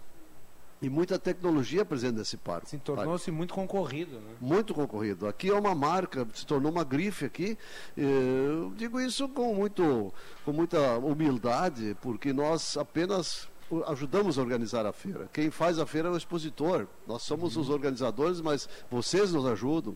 e 0.82 0.88
muita 0.88 1.18
tecnologia 1.18 1.84
presente 1.84 2.16
nesse 2.16 2.36
parque. 2.36 2.70
Sim, 2.70 2.78
tornou-se 2.78 3.30
muito 3.30 3.52
concorrido. 3.52 4.16
Né? 4.16 4.34
Muito 4.40 4.74
concorrido. 4.74 5.26
Aqui 5.26 5.50
é 5.50 5.54
uma 5.54 5.74
marca, 5.74 6.26
se 6.34 6.46
tornou 6.46 6.72
uma 6.72 6.84
grife 6.84 7.24
aqui. 7.24 7.58
Eu 7.96 8.72
digo 8.76 9.00
isso 9.00 9.28
com, 9.28 9.54
muito, 9.54 10.12
com 10.44 10.52
muita 10.52 10.96
humildade, 10.98 11.96
porque 12.00 12.32
nós 12.32 12.76
apenas 12.76 13.48
ajudamos 13.86 14.38
a 14.38 14.42
organizar 14.42 14.86
a 14.86 14.92
feira. 14.92 15.28
Quem 15.32 15.50
faz 15.50 15.78
a 15.78 15.86
feira 15.86 16.08
é 16.08 16.10
o 16.10 16.16
expositor. 16.16 16.86
Nós 17.06 17.22
somos 17.22 17.56
uhum. 17.56 17.62
os 17.62 17.70
organizadores, 17.70 18.40
mas 18.40 18.68
vocês 18.90 19.32
nos 19.32 19.46
ajudam. 19.46 19.94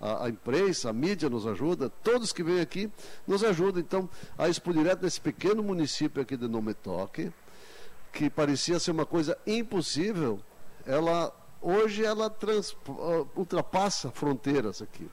A, 0.00 0.24
a, 0.24 0.28
imprensa, 0.30 0.88
a 0.88 0.92
mídia 0.94 1.28
nos 1.28 1.46
ajuda, 1.46 1.90
todos 2.02 2.32
que 2.32 2.42
vêm 2.42 2.60
aqui 2.60 2.90
nos 3.26 3.44
ajudam. 3.44 3.82
Então, 3.82 4.08
a 4.38 4.48
Expo 4.48 4.72
Direto 4.72 5.02
nesse 5.02 5.20
pequeno 5.20 5.62
município 5.62 6.22
aqui 6.22 6.38
de 6.38 6.48
Nometoque, 6.48 7.30
que 8.12 8.28
parecia 8.28 8.78
ser 8.78 8.90
uma 8.90 9.06
coisa 9.06 9.38
impossível, 9.46 10.40
ela 10.86 11.32
hoje 11.60 12.04
ela 12.04 12.30
trans, 12.30 12.72
uh, 12.88 13.28
ultrapassa 13.36 14.10
fronteiras 14.10 14.80
aqui. 14.80 15.08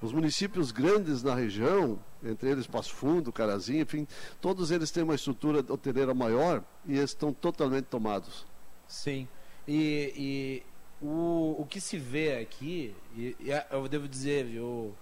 Os 0.00 0.12
municípios 0.12 0.72
grandes 0.72 1.22
na 1.22 1.34
região, 1.34 1.98
entre 2.24 2.50
eles 2.50 2.66
Passo 2.66 2.92
Fundo, 2.92 3.32
Carazinho, 3.32 3.82
enfim, 3.82 4.06
todos 4.40 4.70
eles 4.72 4.90
têm 4.90 5.04
uma 5.04 5.14
estrutura 5.14 5.60
hoteleira 5.72 6.12
maior 6.12 6.64
e 6.84 6.98
estão 6.98 7.32
totalmente 7.32 7.84
tomados. 7.84 8.44
Sim. 8.88 9.28
E, 9.66 10.12
e 10.16 10.62
o, 11.00 11.56
o 11.58 11.66
que 11.66 11.80
se 11.80 11.98
vê 11.98 12.38
aqui, 12.38 12.94
e, 13.16 13.36
e 13.38 13.50
eu 13.70 13.86
devo 13.86 14.08
dizer, 14.08 14.44
viu, 14.46 14.92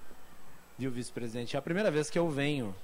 viu 0.79 0.91
vice-presidente, 0.91 1.57
é 1.57 1.59
a 1.59 1.63
primeira 1.63 1.91
vez 1.91 2.11
que 2.11 2.19
eu 2.19 2.29
venho 2.29 2.75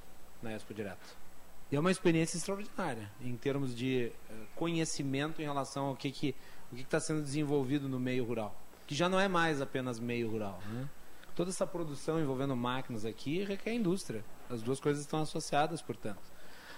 na 0.42 0.52
Expo 0.54 0.72
Direto. 0.72 1.25
E 1.70 1.74
é 1.74 1.80
uma 1.80 1.90
experiência 1.90 2.36
extraordinária 2.36 3.10
em 3.20 3.36
termos 3.36 3.74
de 3.74 4.12
uh, 4.30 4.34
conhecimento 4.54 5.42
em 5.42 5.44
relação 5.44 5.86
ao 5.86 5.96
que 5.96 6.12
que 6.12 6.34
o 6.70 6.76
que 6.76 6.82
está 6.82 7.00
sendo 7.00 7.22
desenvolvido 7.22 7.88
no 7.88 7.98
meio 7.98 8.24
rural, 8.24 8.54
que 8.86 8.94
já 8.94 9.08
não 9.08 9.18
é 9.20 9.28
mais 9.28 9.60
apenas 9.60 9.98
meio 10.00 10.30
rural. 10.30 10.60
Né? 10.66 10.88
Toda 11.34 11.50
essa 11.50 11.66
produção 11.66 12.20
envolvendo 12.20 12.56
máquinas 12.56 13.04
aqui 13.04 13.44
requer 13.44 13.72
indústria. 13.72 14.24
As 14.48 14.62
duas 14.62 14.80
coisas 14.80 15.02
estão 15.02 15.20
associadas, 15.20 15.82
portanto. 15.82 16.22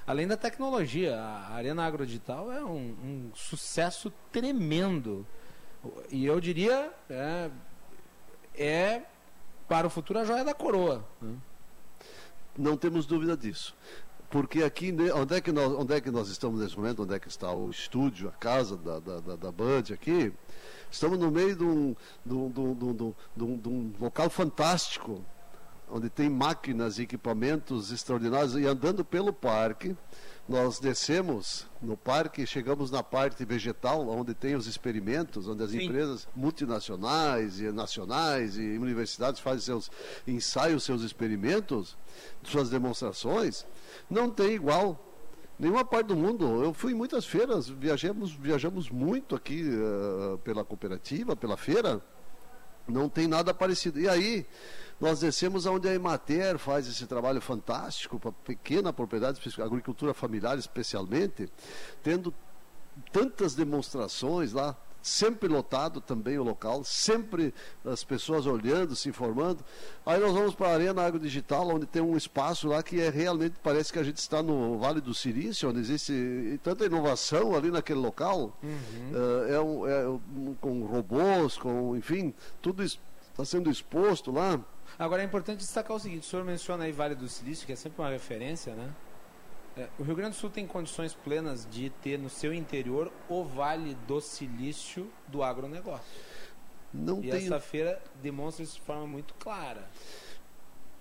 Além 0.06 0.26
da 0.26 0.36
tecnologia, 0.36 1.16
a 1.16 1.54
Arena 1.54 1.86
Agrodigital 1.86 2.50
é 2.50 2.64
um, 2.64 2.96
um 3.02 3.30
sucesso 3.34 4.12
tremendo. 4.32 5.26
E 6.10 6.24
eu 6.24 6.40
diria, 6.40 6.92
é, 7.08 7.50
é 8.54 9.02
para 9.68 9.86
o 9.86 9.90
futuro 9.90 10.18
a 10.18 10.24
joia 10.24 10.44
da 10.44 10.54
coroa. 10.54 11.06
Né? 11.20 11.36
Não 12.56 12.76
temos 12.76 13.06
dúvida 13.06 13.36
disso 13.36 13.76
porque 14.30 14.62
aqui, 14.62 14.92
né, 14.92 15.12
onde 15.12 15.34
é, 15.34 15.40
que 15.40 15.50
nós, 15.50 15.72
onde 15.72 15.94
é 15.94 16.00
que 16.00 16.10
nós 16.10 16.28
estamos 16.28 16.60
nesse 16.60 16.76
momento, 16.76 17.02
onde 17.02 17.14
é 17.14 17.18
que 17.18 17.28
está 17.28 17.50
o 17.52 17.70
estúdio, 17.70 18.28
a 18.28 18.32
casa 18.32 18.76
da, 18.76 18.98
da, 18.98 19.20
da, 19.20 19.36
da 19.36 19.52
Band 19.52 19.84
aqui, 19.92 20.32
estamos 20.90 21.18
no 21.18 21.30
meio 21.30 21.56
de 21.56 21.64
um, 21.64 21.96
de, 22.24 22.34
um, 22.34 22.50
de, 22.50 22.60
um, 22.60 22.74
de, 22.74 23.44
um, 23.44 23.56
de 23.56 23.68
um 23.68 23.92
local 23.98 24.28
fantástico, 24.28 25.24
onde 25.90 26.08
tem 26.08 26.28
máquinas 26.28 26.98
e 26.98 27.02
equipamentos 27.02 27.90
extraordinários, 27.92 28.54
e 28.54 28.66
andando 28.66 29.04
pelo 29.04 29.32
parque, 29.32 29.96
nós 30.48 30.78
descemos 30.78 31.66
no 31.82 31.94
parque, 31.94 32.46
chegamos 32.46 32.90
na 32.90 33.02
parte 33.02 33.44
vegetal, 33.44 34.08
onde 34.08 34.32
tem 34.32 34.54
os 34.54 34.66
experimentos, 34.66 35.46
onde 35.46 35.62
as 35.62 35.70
Sim. 35.70 35.82
empresas 35.82 36.26
multinacionais 36.34 37.60
e 37.60 37.70
nacionais 37.70 38.56
e 38.56 38.78
universidades 38.78 39.40
fazem 39.40 39.60
seus 39.60 39.90
ensaios, 40.26 40.84
seus 40.84 41.02
experimentos, 41.02 41.98
suas 42.42 42.70
demonstrações, 42.70 43.66
não 44.08 44.30
tem 44.30 44.54
igual. 44.54 45.04
Nenhuma 45.58 45.84
parte 45.84 46.06
do 46.06 46.16
mundo. 46.16 46.62
Eu 46.62 46.72
fui 46.72 46.92
em 46.92 46.94
muitas 46.94 47.26
feiras, 47.26 47.68
viajamos, 47.68 48.32
viajamos 48.32 48.88
muito 48.88 49.34
aqui 49.34 49.68
uh, 49.68 50.38
pela 50.38 50.64
cooperativa, 50.64 51.34
pela 51.34 51.56
feira. 51.56 52.00
Não 52.86 53.08
tem 53.08 53.26
nada 53.26 53.52
parecido. 53.52 53.98
E 53.98 54.08
aí, 54.08 54.46
nós 55.00 55.20
descemos 55.20 55.66
aonde 55.66 55.88
a 55.88 55.94
Emater 55.94 56.58
faz 56.58 56.88
esse 56.88 57.06
trabalho 57.06 57.40
fantástico 57.40 58.18
para 58.18 58.32
pequena 58.32 58.92
propriedade, 58.92 59.40
agricultura 59.62 60.12
familiar 60.12 60.58
especialmente, 60.58 61.48
tendo 62.02 62.34
tantas 63.12 63.54
demonstrações 63.54 64.52
lá, 64.52 64.76
sempre 65.00 65.48
lotado 65.48 66.00
também 66.00 66.38
o 66.38 66.42
local, 66.42 66.82
sempre 66.82 67.54
as 67.84 68.02
pessoas 68.02 68.46
olhando, 68.46 68.96
se 68.96 69.08
informando. 69.08 69.64
Aí 70.04 70.20
nós 70.20 70.32
vamos 70.32 70.54
para 70.54 70.68
a 70.68 70.74
Arena 70.74 71.06
Agro 71.06 71.20
Digital, 71.20 71.68
onde 71.68 71.86
tem 71.86 72.02
um 72.02 72.16
espaço 72.16 72.68
lá 72.68 72.82
que 72.82 73.00
é 73.00 73.08
realmente 73.08 73.54
parece 73.62 73.92
que 73.92 73.98
a 73.98 74.02
gente 74.02 74.18
está 74.18 74.42
no 74.42 74.78
Vale 74.78 75.00
do 75.00 75.14
Silício, 75.14 75.70
onde 75.70 75.78
existe 75.78 76.60
tanta 76.62 76.84
inovação 76.84 77.54
ali 77.54 77.70
naquele 77.70 78.00
local. 78.00 78.58
Uhum. 78.62 79.12
Uh, 79.12 79.52
é, 79.52 79.60
um, 79.60 79.86
é 79.86 80.08
um, 80.08 80.56
com 80.60 80.82
robôs, 80.84 81.56
com 81.56 81.96
enfim, 81.96 82.34
tudo 82.60 82.82
está 82.82 83.44
sendo 83.44 83.70
exposto 83.70 84.32
lá. 84.32 84.60
Agora 84.98 85.22
é 85.22 85.24
importante 85.24 85.60
destacar 85.60 85.96
o 85.96 86.00
seguinte: 86.00 86.26
o 86.26 86.26
senhor 86.26 86.44
menciona 86.44 86.84
aí 86.84 86.92
Vale 86.92 87.14
do 87.14 87.28
Silício, 87.28 87.66
que 87.66 87.72
é 87.72 87.76
sempre 87.76 88.02
uma 88.02 88.10
referência, 88.10 88.74
né? 88.74 88.92
É, 89.76 89.88
o 89.98 90.02
Rio 90.02 90.16
Grande 90.16 90.36
do 90.36 90.40
Sul 90.40 90.50
tem 90.50 90.66
condições 90.66 91.14
plenas 91.14 91.66
de 91.70 91.88
ter 91.90 92.18
no 92.18 92.28
seu 92.28 92.52
interior 92.52 93.12
o 93.28 93.44
Vale 93.44 93.94
do 94.08 94.20
Silício 94.20 95.08
do 95.28 95.42
agronegócio. 95.42 96.04
Não 96.92 97.18
e 97.18 97.30
tenho... 97.30 97.36
essa 97.36 97.60
feira 97.60 98.02
demonstra 98.20 98.64
isso 98.64 98.74
de 98.74 98.80
forma 98.80 99.06
muito 99.06 99.34
clara. 99.34 99.88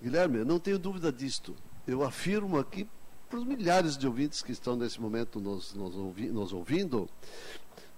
Guilherme, 0.00 0.38
eu 0.38 0.44
não 0.44 0.60
tenho 0.60 0.78
dúvida 0.78 1.10
disto. 1.10 1.56
Eu 1.86 2.04
afirmo 2.04 2.56
aqui 2.56 2.88
para 3.28 3.38
os 3.38 3.44
milhares 3.44 3.96
de 3.96 4.06
ouvintes 4.06 4.42
que 4.42 4.52
estão 4.52 4.76
nesse 4.76 5.00
momento 5.00 5.40
nos, 5.40 5.74
nos, 5.74 5.94
ouvi, 5.96 6.28
nos 6.28 6.52
ouvindo, 6.52 7.08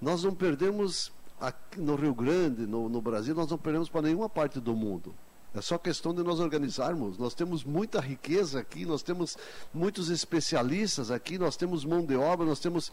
nós 0.01 0.25
não 0.25 0.35
perdemos 0.35 1.13
aqui 1.39 1.81
no 1.81 1.95
Rio 1.95 2.15
Grande, 2.15 2.67
no, 2.67 2.89
no 2.89 3.01
Brasil, 3.01 3.35
nós 3.35 3.51
não 3.51 3.59
perdemos 3.59 3.89
para 3.89 4.03
nenhuma 4.03 4.29
parte 4.29 4.59
do 4.59 4.75
mundo. 4.75 5.15
É 5.53 5.61
só 5.61 5.77
questão 5.77 6.15
de 6.15 6.23
nós 6.23 6.39
organizarmos. 6.39 7.19
Nós 7.19 7.35
temos 7.35 7.65
muita 7.65 8.01
riqueza 8.01 8.61
aqui, 8.61 8.87
nós 8.87 9.03
temos 9.03 9.37
muitos 9.75 10.09
especialistas 10.09 11.11
aqui, 11.11 11.39
nós 11.39 11.57
temos 11.57 11.85
mão 11.85 12.05
de 12.05 12.15
obra, 12.15 12.47
nós 12.47 12.61
temos, 12.61 12.93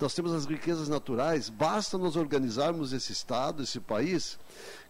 nós 0.00 0.14
temos 0.14 0.32
as 0.32 0.46
riquezas 0.46 0.88
naturais. 0.88 1.50
Basta 1.50 1.98
nós 1.98 2.16
organizarmos 2.16 2.94
esse 2.94 3.12
Estado, 3.12 3.62
esse 3.62 3.78
país, 3.78 4.38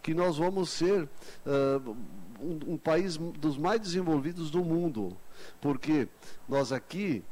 que 0.00 0.14
nós 0.14 0.36
vamos 0.36 0.70
ser 0.70 1.08
uh, 1.44 1.96
um, 2.40 2.74
um 2.74 2.76
país 2.78 3.16
dos 3.16 3.58
mais 3.58 3.80
desenvolvidos 3.80 4.48
do 4.48 4.64
mundo. 4.64 5.16
Porque 5.60 6.06
nós 6.48 6.70
aqui, 6.70 7.24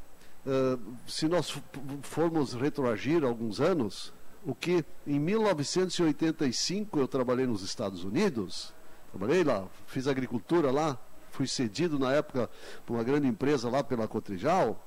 uh, 0.44 0.80
se 1.06 1.28
nós 1.28 1.56
formos 2.02 2.54
retroagir 2.54 3.22
alguns 3.22 3.60
anos, 3.60 4.12
o 4.44 4.52
que 4.52 4.84
em 5.06 5.20
1985 5.20 6.98
eu 6.98 7.06
trabalhei 7.06 7.46
nos 7.46 7.62
Estados 7.62 8.02
Unidos 8.02 8.74
Trabalhei 9.16 9.44
lá, 9.44 9.66
fiz 9.86 10.06
agricultura 10.06 10.70
lá, 10.70 10.98
fui 11.30 11.47
cedido 11.47 11.98
na 11.98 12.12
época 12.12 12.51
por 12.84 12.93
uma 12.94 13.02
grande 13.02 13.26
empresa 13.26 13.66
lá 13.70 13.82
pela 13.82 14.06
Cotrijal. 14.06 14.78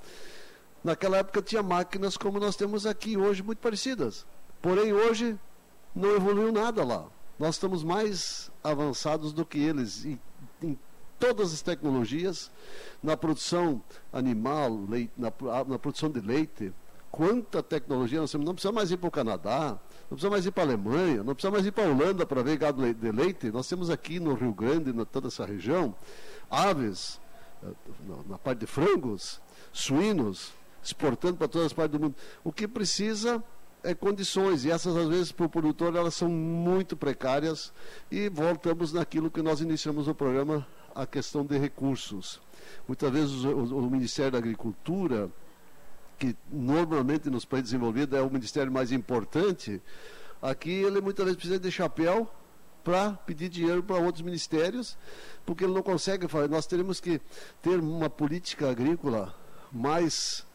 Naquela 0.84 1.18
época 1.18 1.42
tinha 1.42 1.64
máquinas 1.64 2.16
como 2.16 2.40
nós 2.40 2.56
temos 2.56 2.86
aqui 2.86 3.18
hoje, 3.18 3.42
muito 3.42 3.58
parecidas. 3.58 4.28
Porém, 4.62 4.94
hoje 4.94 5.36
não 5.96 6.16
evoluiu 6.16 6.52
nada 6.52 6.84
lá. 6.84 7.08
Nós 7.40 7.56
estamos 7.56 7.84
mais 7.84 8.52
avançados 8.64 9.34
do 9.34 9.44
que 9.44 9.58
eles 9.58 10.06
em, 10.06 10.20
em 10.62 10.78
todas 11.18 11.52
as 11.52 11.64
tecnologias, 11.64 12.52
na 13.02 13.18
produção 13.18 13.82
animal, 14.14 14.86
leite, 14.88 15.12
na, 15.18 15.34
na 15.68 15.80
produção 15.80 16.08
de 16.12 16.22
leite, 16.22 16.72
quanta 17.10 17.64
tecnologia 17.64 18.20
nós 18.20 18.32
temos. 18.32 18.46
Não 18.46 18.54
precisa 18.54 18.72
mais 18.72 18.92
ir 18.92 18.98
para 18.98 19.08
o 19.08 19.12
Canadá, 19.12 19.80
não 20.10 20.18
precisa 20.18 20.30
mais 20.30 20.46
ir 20.46 20.52
para 20.52 20.64
a 20.64 20.66
Alemanha, 20.66 21.24
não 21.24 21.36
precisa 21.36 21.52
mais 21.52 21.66
ir 21.66 21.72
para 21.72 21.88
a 21.88 21.92
Holanda 21.92 22.26
para 22.26 22.42
ver 22.42 22.58
gado 22.58 22.94
de 22.94 23.12
leite. 23.12 23.52
Nós 23.52 23.68
temos 23.68 23.92
aqui 23.92 24.20
no 24.20 24.34
Rio 24.34 24.52
Grande, 24.52 24.92
na 24.92 25.06
toda 25.06 25.28
essa 25.28 25.46
região, 25.46 25.96
aves, 26.50 27.22
eh, 27.64 27.68
na 28.28 28.38
parte 28.40 28.60
de 28.60 28.66
frangos, 28.66 29.40
suínos, 29.72 30.52
exportando 30.84 31.38
para 31.38 31.48
todas 31.48 31.68
as 31.68 31.74
partes 31.74 32.00
do 32.00 32.04
mundo. 32.04 32.16
O 32.44 32.52
que 32.52 32.68
precisa 32.68 33.44
é 33.84 33.94
condições, 33.94 34.66
e 34.66 34.72
essas 34.72 34.96
às 34.98 35.08
vezes 35.08 35.32
para 35.32 35.46
o 35.46 35.50
produtor 35.50 35.96
elas 35.96 36.16
são 36.16 36.28
muito 36.28 36.98
precárias, 36.98 37.72
e 38.10 38.30
voltamos 38.30 38.92
naquilo 38.92 39.30
que 39.30 39.44
nós 39.44 39.62
iniciamos 39.62 40.08
o 40.08 40.16
programa, 40.16 40.66
a 40.96 41.06
questão 41.06 41.46
de 41.46 41.56
recursos. 41.56 42.42
Muitas 42.88 43.12
vezes 43.12 43.44
o, 43.44 43.50
o, 43.50 43.86
o 43.86 43.92
Ministério 43.92 44.32
da 44.32 44.38
Agricultura 44.40 45.30
que 46.20 46.36
normalmente 46.52 47.30
nos 47.30 47.46
países 47.46 47.72
desenvolvidos 47.72 48.20
é 48.20 48.22
o 48.22 48.30
ministério 48.30 48.72
mais 48.72 48.92
importante, 48.92 49.82
aqui 50.42 50.70
ele 50.70 51.00
muitas 51.00 51.26
vezes 51.26 51.38
precisa 51.38 51.60
de 51.60 51.72
chapéu 51.72 52.30
para 52.84 53.14
pedir 53.14 53.50
dinheiro 53.50 53.82
para 53.82 53.98
outros 53.98 54.24
ministérios, 54.24 54.98
porque 55.46 55.64
ele 55.64 55.74
não 55.74 55.82
consegue 55.82 56.28
fazer. 56.28 56.50
Nós 56.50 56.66
teremos 56.66 57.00
que 57.00 57.22
ter 57.62 57.80
uma 57.80 58.10
política 58.10 58.70
agrícola 58.70 59.34
mais 59.72 60.46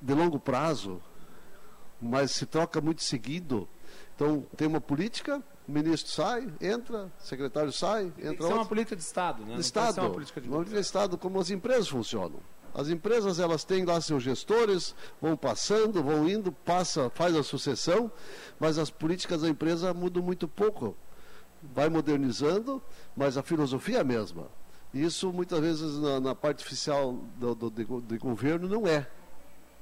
de 0.00 0.14
longo 0.14 0.38
prazo, 0.38 1.00
mas 2.00 2.32
se 2.32 2.44
troca 2.44 2.80
muito 2.80 3.02
seguido. 3.02 3.68
Então, 4.14 4.44
tem 4.56 4.68
uma 4.68 4.80
política, 4.80 5.42
o 5.66 5.72
ministro 5.72 6.10
sai, 6.12 6.52
entra, 6.60 7.10
o 7.18 7.24
secretário 7.24 7.72
sai, 7.72 8.12
entra 8.18 8.34
que 8.34 8.42
ser 8.42 8.52
uma 8.52 8.66
política 8.66 8.96
de 8.96 9.02
Estado, 9.02 9.44
né? 9.44 9.54
De 9.54 9.60
Estado. 9.60 10.00
Uma 10.00 10.10
política 10.10 10.40
de, 10.40 10.48
uma 10.48 10.56
política 10.56 10.80
de 10.80 10.86
Estado, 10.86 11.16
como 11.16 11.40
as 11.40 11.50
empresas 11.50 11.88
funcionam. 11.88 12.40
As 12.74 12.88
empresas 12.88 13.40
elas 13.40 13.64
têm 13.64 13.84
lá 13.84 14.00
seus 14.00 14.22
gestores, 14.22 14.94
vão 15.20 15.36
passando, 15.36 16.02
vão 16.02 16.28
indo, 16.28 16.52
passa, 16.52 17.10
faz 17.10 17.34
a 17.34 17.42
sucessão, 17.42 18.10
mas 18.58 18.78
as 18.78 18.90
políticas 18.90 19.42
da 19.42 19.48
empresa 19.48 19.92
mudam 19.92 20.22
muito 20.22 20.46
pouco. 20.46 20.96
Vai 21.74 21.88
modernizando, 21.88 22.82
mas 23.16 23.36
a 23.36 23.42
filosofia 23.42 23.98
é 23.98 24.00
a 24.00 24.04
mesma. 24.04 24.46
Isso 24.94 25.32
muitas 25.32 25.60
vezes 25.60 25.98
na, 25.98 26.20
na 26.20 26.34
parte 26.34 26.64
oficial 26.64 27.12
do, 27.36 27.54
do, 27.54 27.70
do, 27.70 28.18
governo 28.18 28.68
não 28.68 28.86
é, 28.86 29.08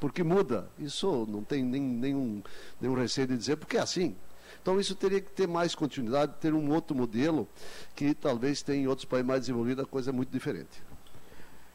porque 0.01 0.23
muda. 0.23 0.69
Isso 0.79 1.27
não 1.29 1.43
tem 1.43 1.63
nem, 1.63 1.81
nenhum, 1.81 2.43
nenhum 2.81 2.95
receio 2.95 3.27
de 3.27 3.37
dizer, 3.37 3.57
porque 3.57 3.77
é 3.77 3.81
assim. 3.81 4.17
Então 4.61 4.81
isso 4.81 4.95
teria 4.95 5.21
que 5.21 5.31
ter 5.31 5.47
mais 5.47 5.75
continuidade, 5.75 6.35
ter 6.41 6.53
um 6.53 6.71
outro 6.73 6.97
modelo 6.97 7.49
que 7.95 8.15
talvez 8.15 8.63
tenha 8.63 8.83
em 8.83 8.87
outros 8.87 9.05
países 9.05 9.27
mais 9.27 9.41
desenvolvidos, 9.41 9.85
a 9.85 9.87
coisa 9.87 10.11
é 10.11 10.13
muito 10.13 10.31
diferente. 10.31 10.88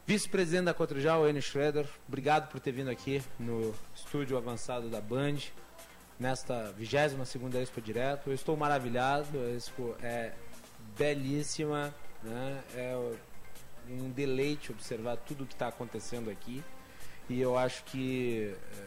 Vice-presidente 0.06 0.66
da 0.66 0.74
Cotrijal, 0.74 1.26
Enio 1.26 1.40
Schroeder, 1.40 1.88
obrigado 2.06 2.50
por 2.50 2.60
ter 2.60 2.72
vindo 2.72 2.90
aqui 2.90 3.22
no 3.40 3.74
estúdio 3.94 4.36
avançado 4.36 4.90
da 4.90 5.00
Band, 5.00 5.38
nesta 6.20 6.70
22 6.72 7.26
segunda 7.26 7.58
Expo 7.58 7.80
Direto. 7.80 8.28
Eu 8.28 8.34
estou 8.34 8.54
maravilhado, 8.54 9.38
a 9.38 9.56
Expo 9.56 9.96
é 10.02 10.32
belíssima, 10.98 11.94
né? 12.22 12.62
é 12.74 12.94
um 13.88 14.10
deleite 14.10 14.72
observar 14.72 15.16
tudo 15.16 15.44
o 15.44 15.46
que 15.46 15.54
está 15.54 15.68
acontecendo 15.68 16.28
aqui. 16.28 16.62
E 17.26 17.40
eu 17.40 17.56
acho 17.56 17.82
que 17.84 18.54
é, 18.76 18.86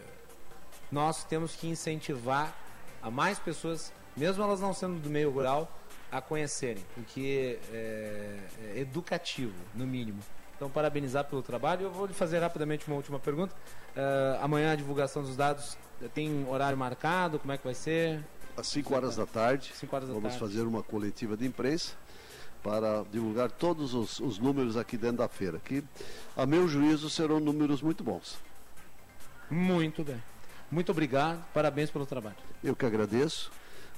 nós 0.92 1.24
temos 1.24 1.56
que 1.56 1.68
incentivar 1.68 2.56
a 3.02 3.10
mais 3.10 3.40
pessoas, 3.40 3.92
mesmo 4.16 4.44
elas 4.44 4.62
não 4.62 4.72
sendo 4.72 5.00
do 5.00 5.10
meio 5.10 5.32
rural, 5.32 5.68
a 6.12 6.22
conhecerem, 6.22 6.86
porque 6.94 7.58
é, 7.74 8.38
é 8.76 8.80
educativo, 8.82 9.56
no 9.74 9.88
mínimo. 9.88 10.22
Então, 10.58 10.70
parabenizar 10.70 11.24
pelo 11.26 11.44
trabalho. 11.44 11.84
Eu 11.84 11.92
vou 11.92 12.08
lhe 12.08 12.14
fazer 12.14 12.40
rapidamente 12.40 12.88
uma 12.88 12.96
última 12.96 13.20
pergunta. 13.20 13.56
Uh, 13.96 14.44
amanhã 14.44 14.74
a 14.74 14.76
divulgação 14.76 15.22
dos 15.22 15.38
dados 15.38 15.78
tem 16.14 16.46
horário 16.50 16.78
marcado? 16.78 17.38
Como 17.38 17.54
é 17.54 17.58
que 17.58 17.64
vai 17.64 17.76
ser? 17.76 18.26
Às 18.58 18.68
5 18.68 18.96
horas 18.96 19.16
da 19.16 19.28
tarde. 19.28 19.72
5 19.76 19.96
horas 19.96 20.08
da 20.08 20.16
vamos 20.16 20.34
tarde. 20.34 20.40
fazer 20.40 20.64
uma 20.64 20.82
coletiva 20.82 21.38
de 21.38 21.46
imprensa 21.46 21.94
para 22.64 23.04
divulgar 23.12 23.52
todos 23.52 23.94
os, 23.94 24.20
os, 24.20 24.40
números 24.40 24.76
aqui 24.76 24.98
dentro 24.98 25.18
da 25.18 25.28
feira, 25.28 25.60
que, 25.64 25.84
a 26.36 26.46
meu 26.46 26.68
juízo, 26.68 27.10
serão 27.10 27.40
números 27.40 27.82
muito 27.82 28.04
bons. 28.04 28.38
Muito 29.50 30.04
bem. 30.04 30.22
Muito 30.70 30.92
obrigado, 30.92 31.42
parabéns 31.54 31.90
pelo 31.90 32.06
trabalho. 32.06 32.36
Eu 32.64 32.76
que 32.76 32.86
agradeço. 32.86 33.52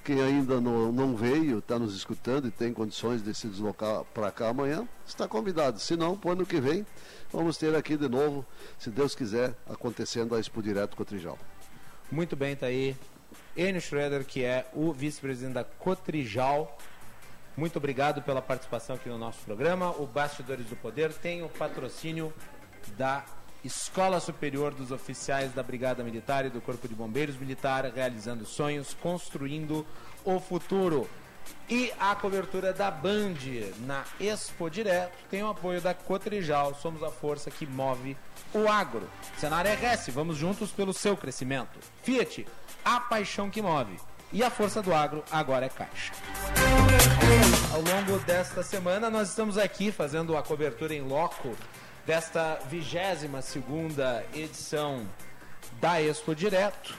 Quem 0.03 0.21
ainda 0.21 0.59
não, 0.59 0.91
não 0.91 1.15
veio, 1.15 1.59
está 1.59 1.77
nos 1.77 1.95
escutando 1.95 2.47
e 2.47 2.51
tem 2.51 2.73
condições 2.73 3.21
de 3.21 3.33
se 3.33 3.47
deslocar 3.47 4.03
para 4.05 4.31
cá 4.31 4.49
amanhã, 4.49 4.87
está 5.05 5.27
convidado. 5.27 5.79
Se 5.79 5.95
não, 5.95 6.17
para 6.17 6.29
o 6.29 6.31
ano 6.31 6.45
que 6.45 6.59
vem, 6.59 6.85
vamos 7.31 7.57
ter 7.57 7.75
aqui 7.75 7.95
de 7.95 8.09
novo, 8.09 8.45
se 8.79 8.89
Deus 8.89 9.13
quiser, 9.13 9.53
acontecendo 9.67 10.33
a 10.33 10.39
Expo 10.39 10.63
Direto 10.63 10.95
Cotrijal. 10.95 11.37
Muito 12.11 12.35
bem, 12.35 12.55
tá 12.55 12.65
aí. 12.67 12.95
Enio 13.55 13.81
Schroeder, 13.81 14.25
que 14.25 14.43
é 14.43 14.67
o 14.73 14.91
vice-presidente 14.91 15.53
da 15.53 15.63
Cotrijal. 15.63 16.77
Muito 17.55 17.77
obrigado 17.77 18.21
pela 18.21 18.41
participação 18.41 18.95
aqui 18.95 19.09
no 19.09 19.17
nosso 19.17 19.39
programa. 19.41 19.91
O 19.91 20.07
Bastidores 20.07 20.65
do 20.65 20.75
Poder 20.75 21.13
tem 21.13 21.43
o 21.43 21.49
patrocínio 21.49 22.33
da 22.97 23.25
Escola 23.63 24.19
Superior 24.19 24.73
dos 24.73 24.91
Oficiais 24.91 25.53
da 25.53 25.61
Brigada 25.61 26.03
Militar 26.03 26.45
e 26.45 26.49
do 26.49 26.61
Corpo 26.61 26.87
de 26.87 26.95
Bombeiros 26.95 27.37
Militar, 27.37 27.85
realizando 27.85 28.45
sonhos, 28.45 28.95
construindo 29.01 29.85
o 30.23 30.39
futuro. 30.39 31.09
E 31.69 31.91
a 31.99 32.15
cobertura 32.15 32.73
da 32.73 32.89
Band 32.89 33.35
na 33.79 34.03
Expo 34.19 34.69
Direto 34.69 35.17
tem 35.29 35.43
o 35.43 35.49
apoio 35.49 35.81
da 35.81 35.93
Cotrijal. 35.93 36.73
Somos 36.75 37.03
a 37.03 37.11
força 37.11 37.51
que 37.51 37.65
move 37.65 38.15
o 38.53 38.67
agro. 38.67 39.07
Cenário 39.37 39.71
RS, 39.71 40.09
vamos 40.09 40.37
juntos 40.37 40.71
pelo 40.71 40.93
seu 40.93 41.15
crescimento. 41.15 41.79
Fiat, 42.03 42.47
a 42.83 42.99
paixão 42.99 43.49
que 43.49 43.61
move. 43.61 43.97
E 44.31 44.43
a 44.43 44.49
força 44.49 44.81
do 44.81 44.93
agro 44.93 45.23
agora 45.31 45.65
é 45.65 45.69
Caixa. 45.69 46.13
Ao 47.73 47.81
longo 47.81 48.19
desta 48.25 48.61
semana, 48.61 49.09
nós 49.09 49.29
estamos 49.29 49.57
aqui 49.57 49.91
fazendo 49.91 50.37
a 50.37 50.43
cobertura 50.43 50.93
em 50.93 51.01
loco 51.01 51.55
desta 52.09 52.57
22 52.67 53.45
segunda 53.45 54.25
edição 54.33 55.05
da 55.79 56.01
Expo 56.01 56.33
Direto. 56.33 56.97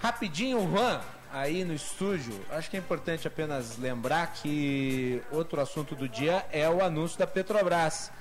Rapidinho, 0.00 0.70
Juan, 0.70 1.00
aí 1.32 1.64
no 1.64 1.74
estúdio, 1.74 2.32
acho 2.50 2.70
que 2.70 2.76
é 2.76 2.78
importante 2.78 3.26
apenas 3.26 3.76
lembrar 3.76 4.34
que 4.34 5.20
outro 5.32 5.60
assunto 5.60 5.96
do 5.96 6.08
dia 6.08 6.46
é 6.52 6.70
o 6.70 6.80
anúncio 6.80 7.18
da 7.18 7.26
Petrobras. 7.26 8.12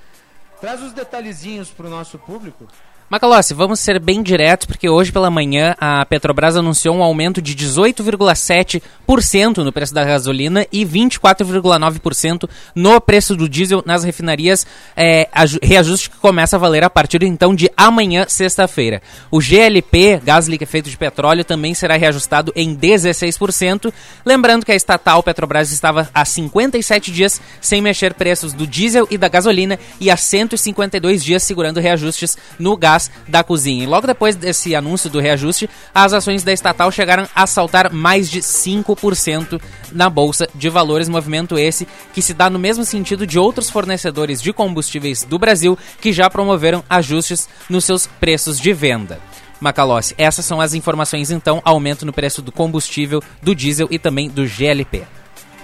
Traz 0.59 0.81
os 0.81 0.93
detalhezinhos 0.93 1.69
para 1.69 1.85
o 1.85 1.91
nosso 1.91 2.17
público. 2.17 2.67
Macalossi, 3.07 3.53
vamos 3.53 3.81
ser 3.81 3.99
bem 3.99 4.23
diretos, 4.23 4.65
porque 4.65 4.89
hoje 4.89 5.11
pela 5.11 5.29
manhã 5.29 5.75
a 5.79 6.03
Petrobras 6.07 6.57
anunciou 6.57 6.95
um 6.95 7.03
aumento 7.03 7.39
de 7.39 7.55
18,7% 7.55 9.57
no 9.57 9.71
preço 9.71 9.93
da 9.93 10.03
gasolina 10.03 10.65
e 10.71 10.83
24,9% 10.83 12.49
no 12.73 12.99
preço 12.99 13.35
do 13.35 13.47
diesel 13.47 13.83
nas 13.85 14.03
refinarias, 14.03 14.65
é, 14.97 15.29
reajuste 15.61 16.09
que 16.09 16.17
começa 16.17 16.55
a 16.55 16.59
valer 16.59 16.83
a 16.83 16.89
partir 16.89 17.21
então 17.21 17.53
de 17.53 17.69
amanhã, 17.77 18.25
sexta-feira. 18.27 19.03
O 19.29 19.39
GLP, 19.39 20.19
gás 20.23 20.47
liquefeito 20.47 20.89
de 20.89 20.97
petróleo, 20.97 21.45
também 21.45 21.75
será 21.75 21.97
reajustado 21.97 22.51
em 22.55 22.75
16%. 22.75 23.93
Lembrando 24.25 24.65
que 24.65 24.71
a 24.71 24.75
estatal 24.75 25.21
Petrobras 25.21 25.71
estava 25.71 26.09
há 26.11 26.25
57 26.25 27.11
dias 27.11 27.39
sem 27.61 27.83
mexer 27.83 28.15
preços 28.15 28.51
do 28.51 28.65
diesel 28.65 29.07
e 29.11 29.17
da 29.17 29.27
gasolina 29.27 29.77
e 30.01 30.09
há 30.09 30.17
152 30.17 31.23
dias 31.23 31.43
segurando 31.43 31.79
reajustes 31.79 32.35
no 32.57 32.75
gás 32.75 32.94
gás 32.95 33.11
da 33.27 33.43
cozinha. 33.43 33.83
E 33.83 33.87
logo 33.87 34.07
depois 34.07 34.35
desse 34.35 34.75
anúncio 34.75 35.09
do 35.09 35.19
reajuste, 35.19 35.69
as 35.93 36.13
ações 36.13 36.43
da 36.43 36.53
estatal 36.53 36.91
chegaram 36.91 37.27
a 37.35 37.45
saltar 37.45 37.91
mais 37.91 38.29
de 38.29 38.41
5% 38.41 39.61
na 39.91 40.09
bolsa 40.09 40.47
de 40.55 40.69
valores, 40.69 41.09
movimento 41.09 41.57
esse 41.57 41.87
que 42.13 42.21
se 42.21 42.33
dá 42.33 42.49
no 42.49 42.57
mesmo 42.57 42.85
sentido 42.85 43.27
de 43.27 43.37
outros 43.37 43.69
fornecedores 43.69 44.41
de 44.41 44.53
combustíveis 44.53 45.23
do 45.23 45.37
Brasil 45.37 45.77
que 45.99 46.13
já 46.13 46.29
promoveram 46.29 46.83
ajustes 46.89 47.47
nos 47.69 47.85
seus 47.85 48.07
preços 48.07 48.59
de 48.59 48.73
venda. 48.73 49.19
Macalossi, 49.59 50.13
essas 50.17 50.45
são 50.45 50.59
as 50.59 50.73
informações 50.73 51.31
então, 51.31 51.61
aumento 51.63 52.05
no 52.05 52.13
preço 52.13 52.41
do 52.41 52.51
combustível, 52.51 53.21
do 53.41 53.55
diesel 53.55 53.87
e 53.89 53.97
também 53.97 54.29
do 54.29 54.45
GLP. 54.45 55.03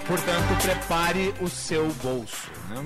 Portanto, 0.06 0.62
prepare 0.62 1.32
o 1.40 1.48
seu 1.48 1.86
bolso. 2.02 2.50
Né? 2.70 2.84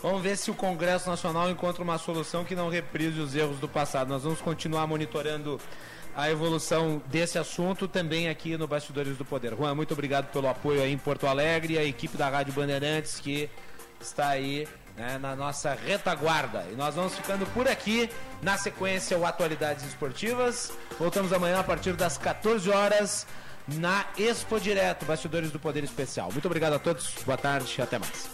Vamos 0.00 0.22
ver 0.22 0.36
se 0.36 0.48
o 0.48 0.54
Congresso 0.54 1.08
Nacional 1.10 1.50
encontra 1.50 1.82
uma 1.82 1.98
solução 1.98 2.44
que 2.44 2.54
não 2.54 2.68
reprise 2.68 3.18
os 3.18 3.34
erros 3.34 3.58
do 3.58 3.68
passado. 3.68 4.08
Nós 4.08 4.22
vamos 4.22 4.40
continuar 4.40 4.86
monitorando 4.86 5.60
a 6.14 6.30
evolução 6.30 7.02
desse 7.06 7.36
assunto 7.36 7.88
também 7.88 8.28
aqui 8.28 8.56
no 8.56 8.68
Bastidores 8.68 9.16
do 9.16 9.24
Poder. 9.24 9.56
Juan, 9.56 9.74
muito 9.74 9.92
obrigado 9.92 10.30
pelo 10.32 10.48
apoio 10.48 10.82
aí 10.82 10.92
em 10.92 10.98
Porto 10.98 11.26
Alegre 11.26 11.74
e 11.74 11.78
a 11.78 11.84
equipe 11.84 12.16
da 12.16 12.28
Rádio 12.28 12.52
Bandeirantes 12.52 13.18
que 13.18 13.50
está 14.00 14.28
aí 14.28 14.68
né, 14.96 15.18
na 15.18 15.34
nossa 15.34 15.74
retaguarda. 15.74 16.64
E 16.72 16.76
nós 16.76 16.94
vamos 16.94 17.16
ficando 17.16 17.44
por 17.46 17.66
aqui. 17.66 18.08
Na 18.40 18.56
sequência, 18.56 19.18
o 19.18 19.26
Atualidades 19.26 19.84
Esportivas. 19.84 20.72
Voltamos 20.96 21.32
amanhã 21.32 21.58
a 21.58 21.64
partir 21.64 21.94
das 21.94 22.16
14 22.16 22.70
horas 22.70 23.26
na 23.66 24.06
Expo 24.16 24.60
Direto, 24.60 25.04
Bastidores 25.04 25.50
do 25.50 25.58
Poder 25.58 25.82
Especial. 25.82 26.30
Muito 26.32 26.46
obrigado 26.46 26.74
a 26.74 26.78
todos, 26.78 27.14
boa 27.24 27.36
tarde 27.36 27.74
e 27.78 27.82
até 27.82 27.98
mais. 27.98 28.28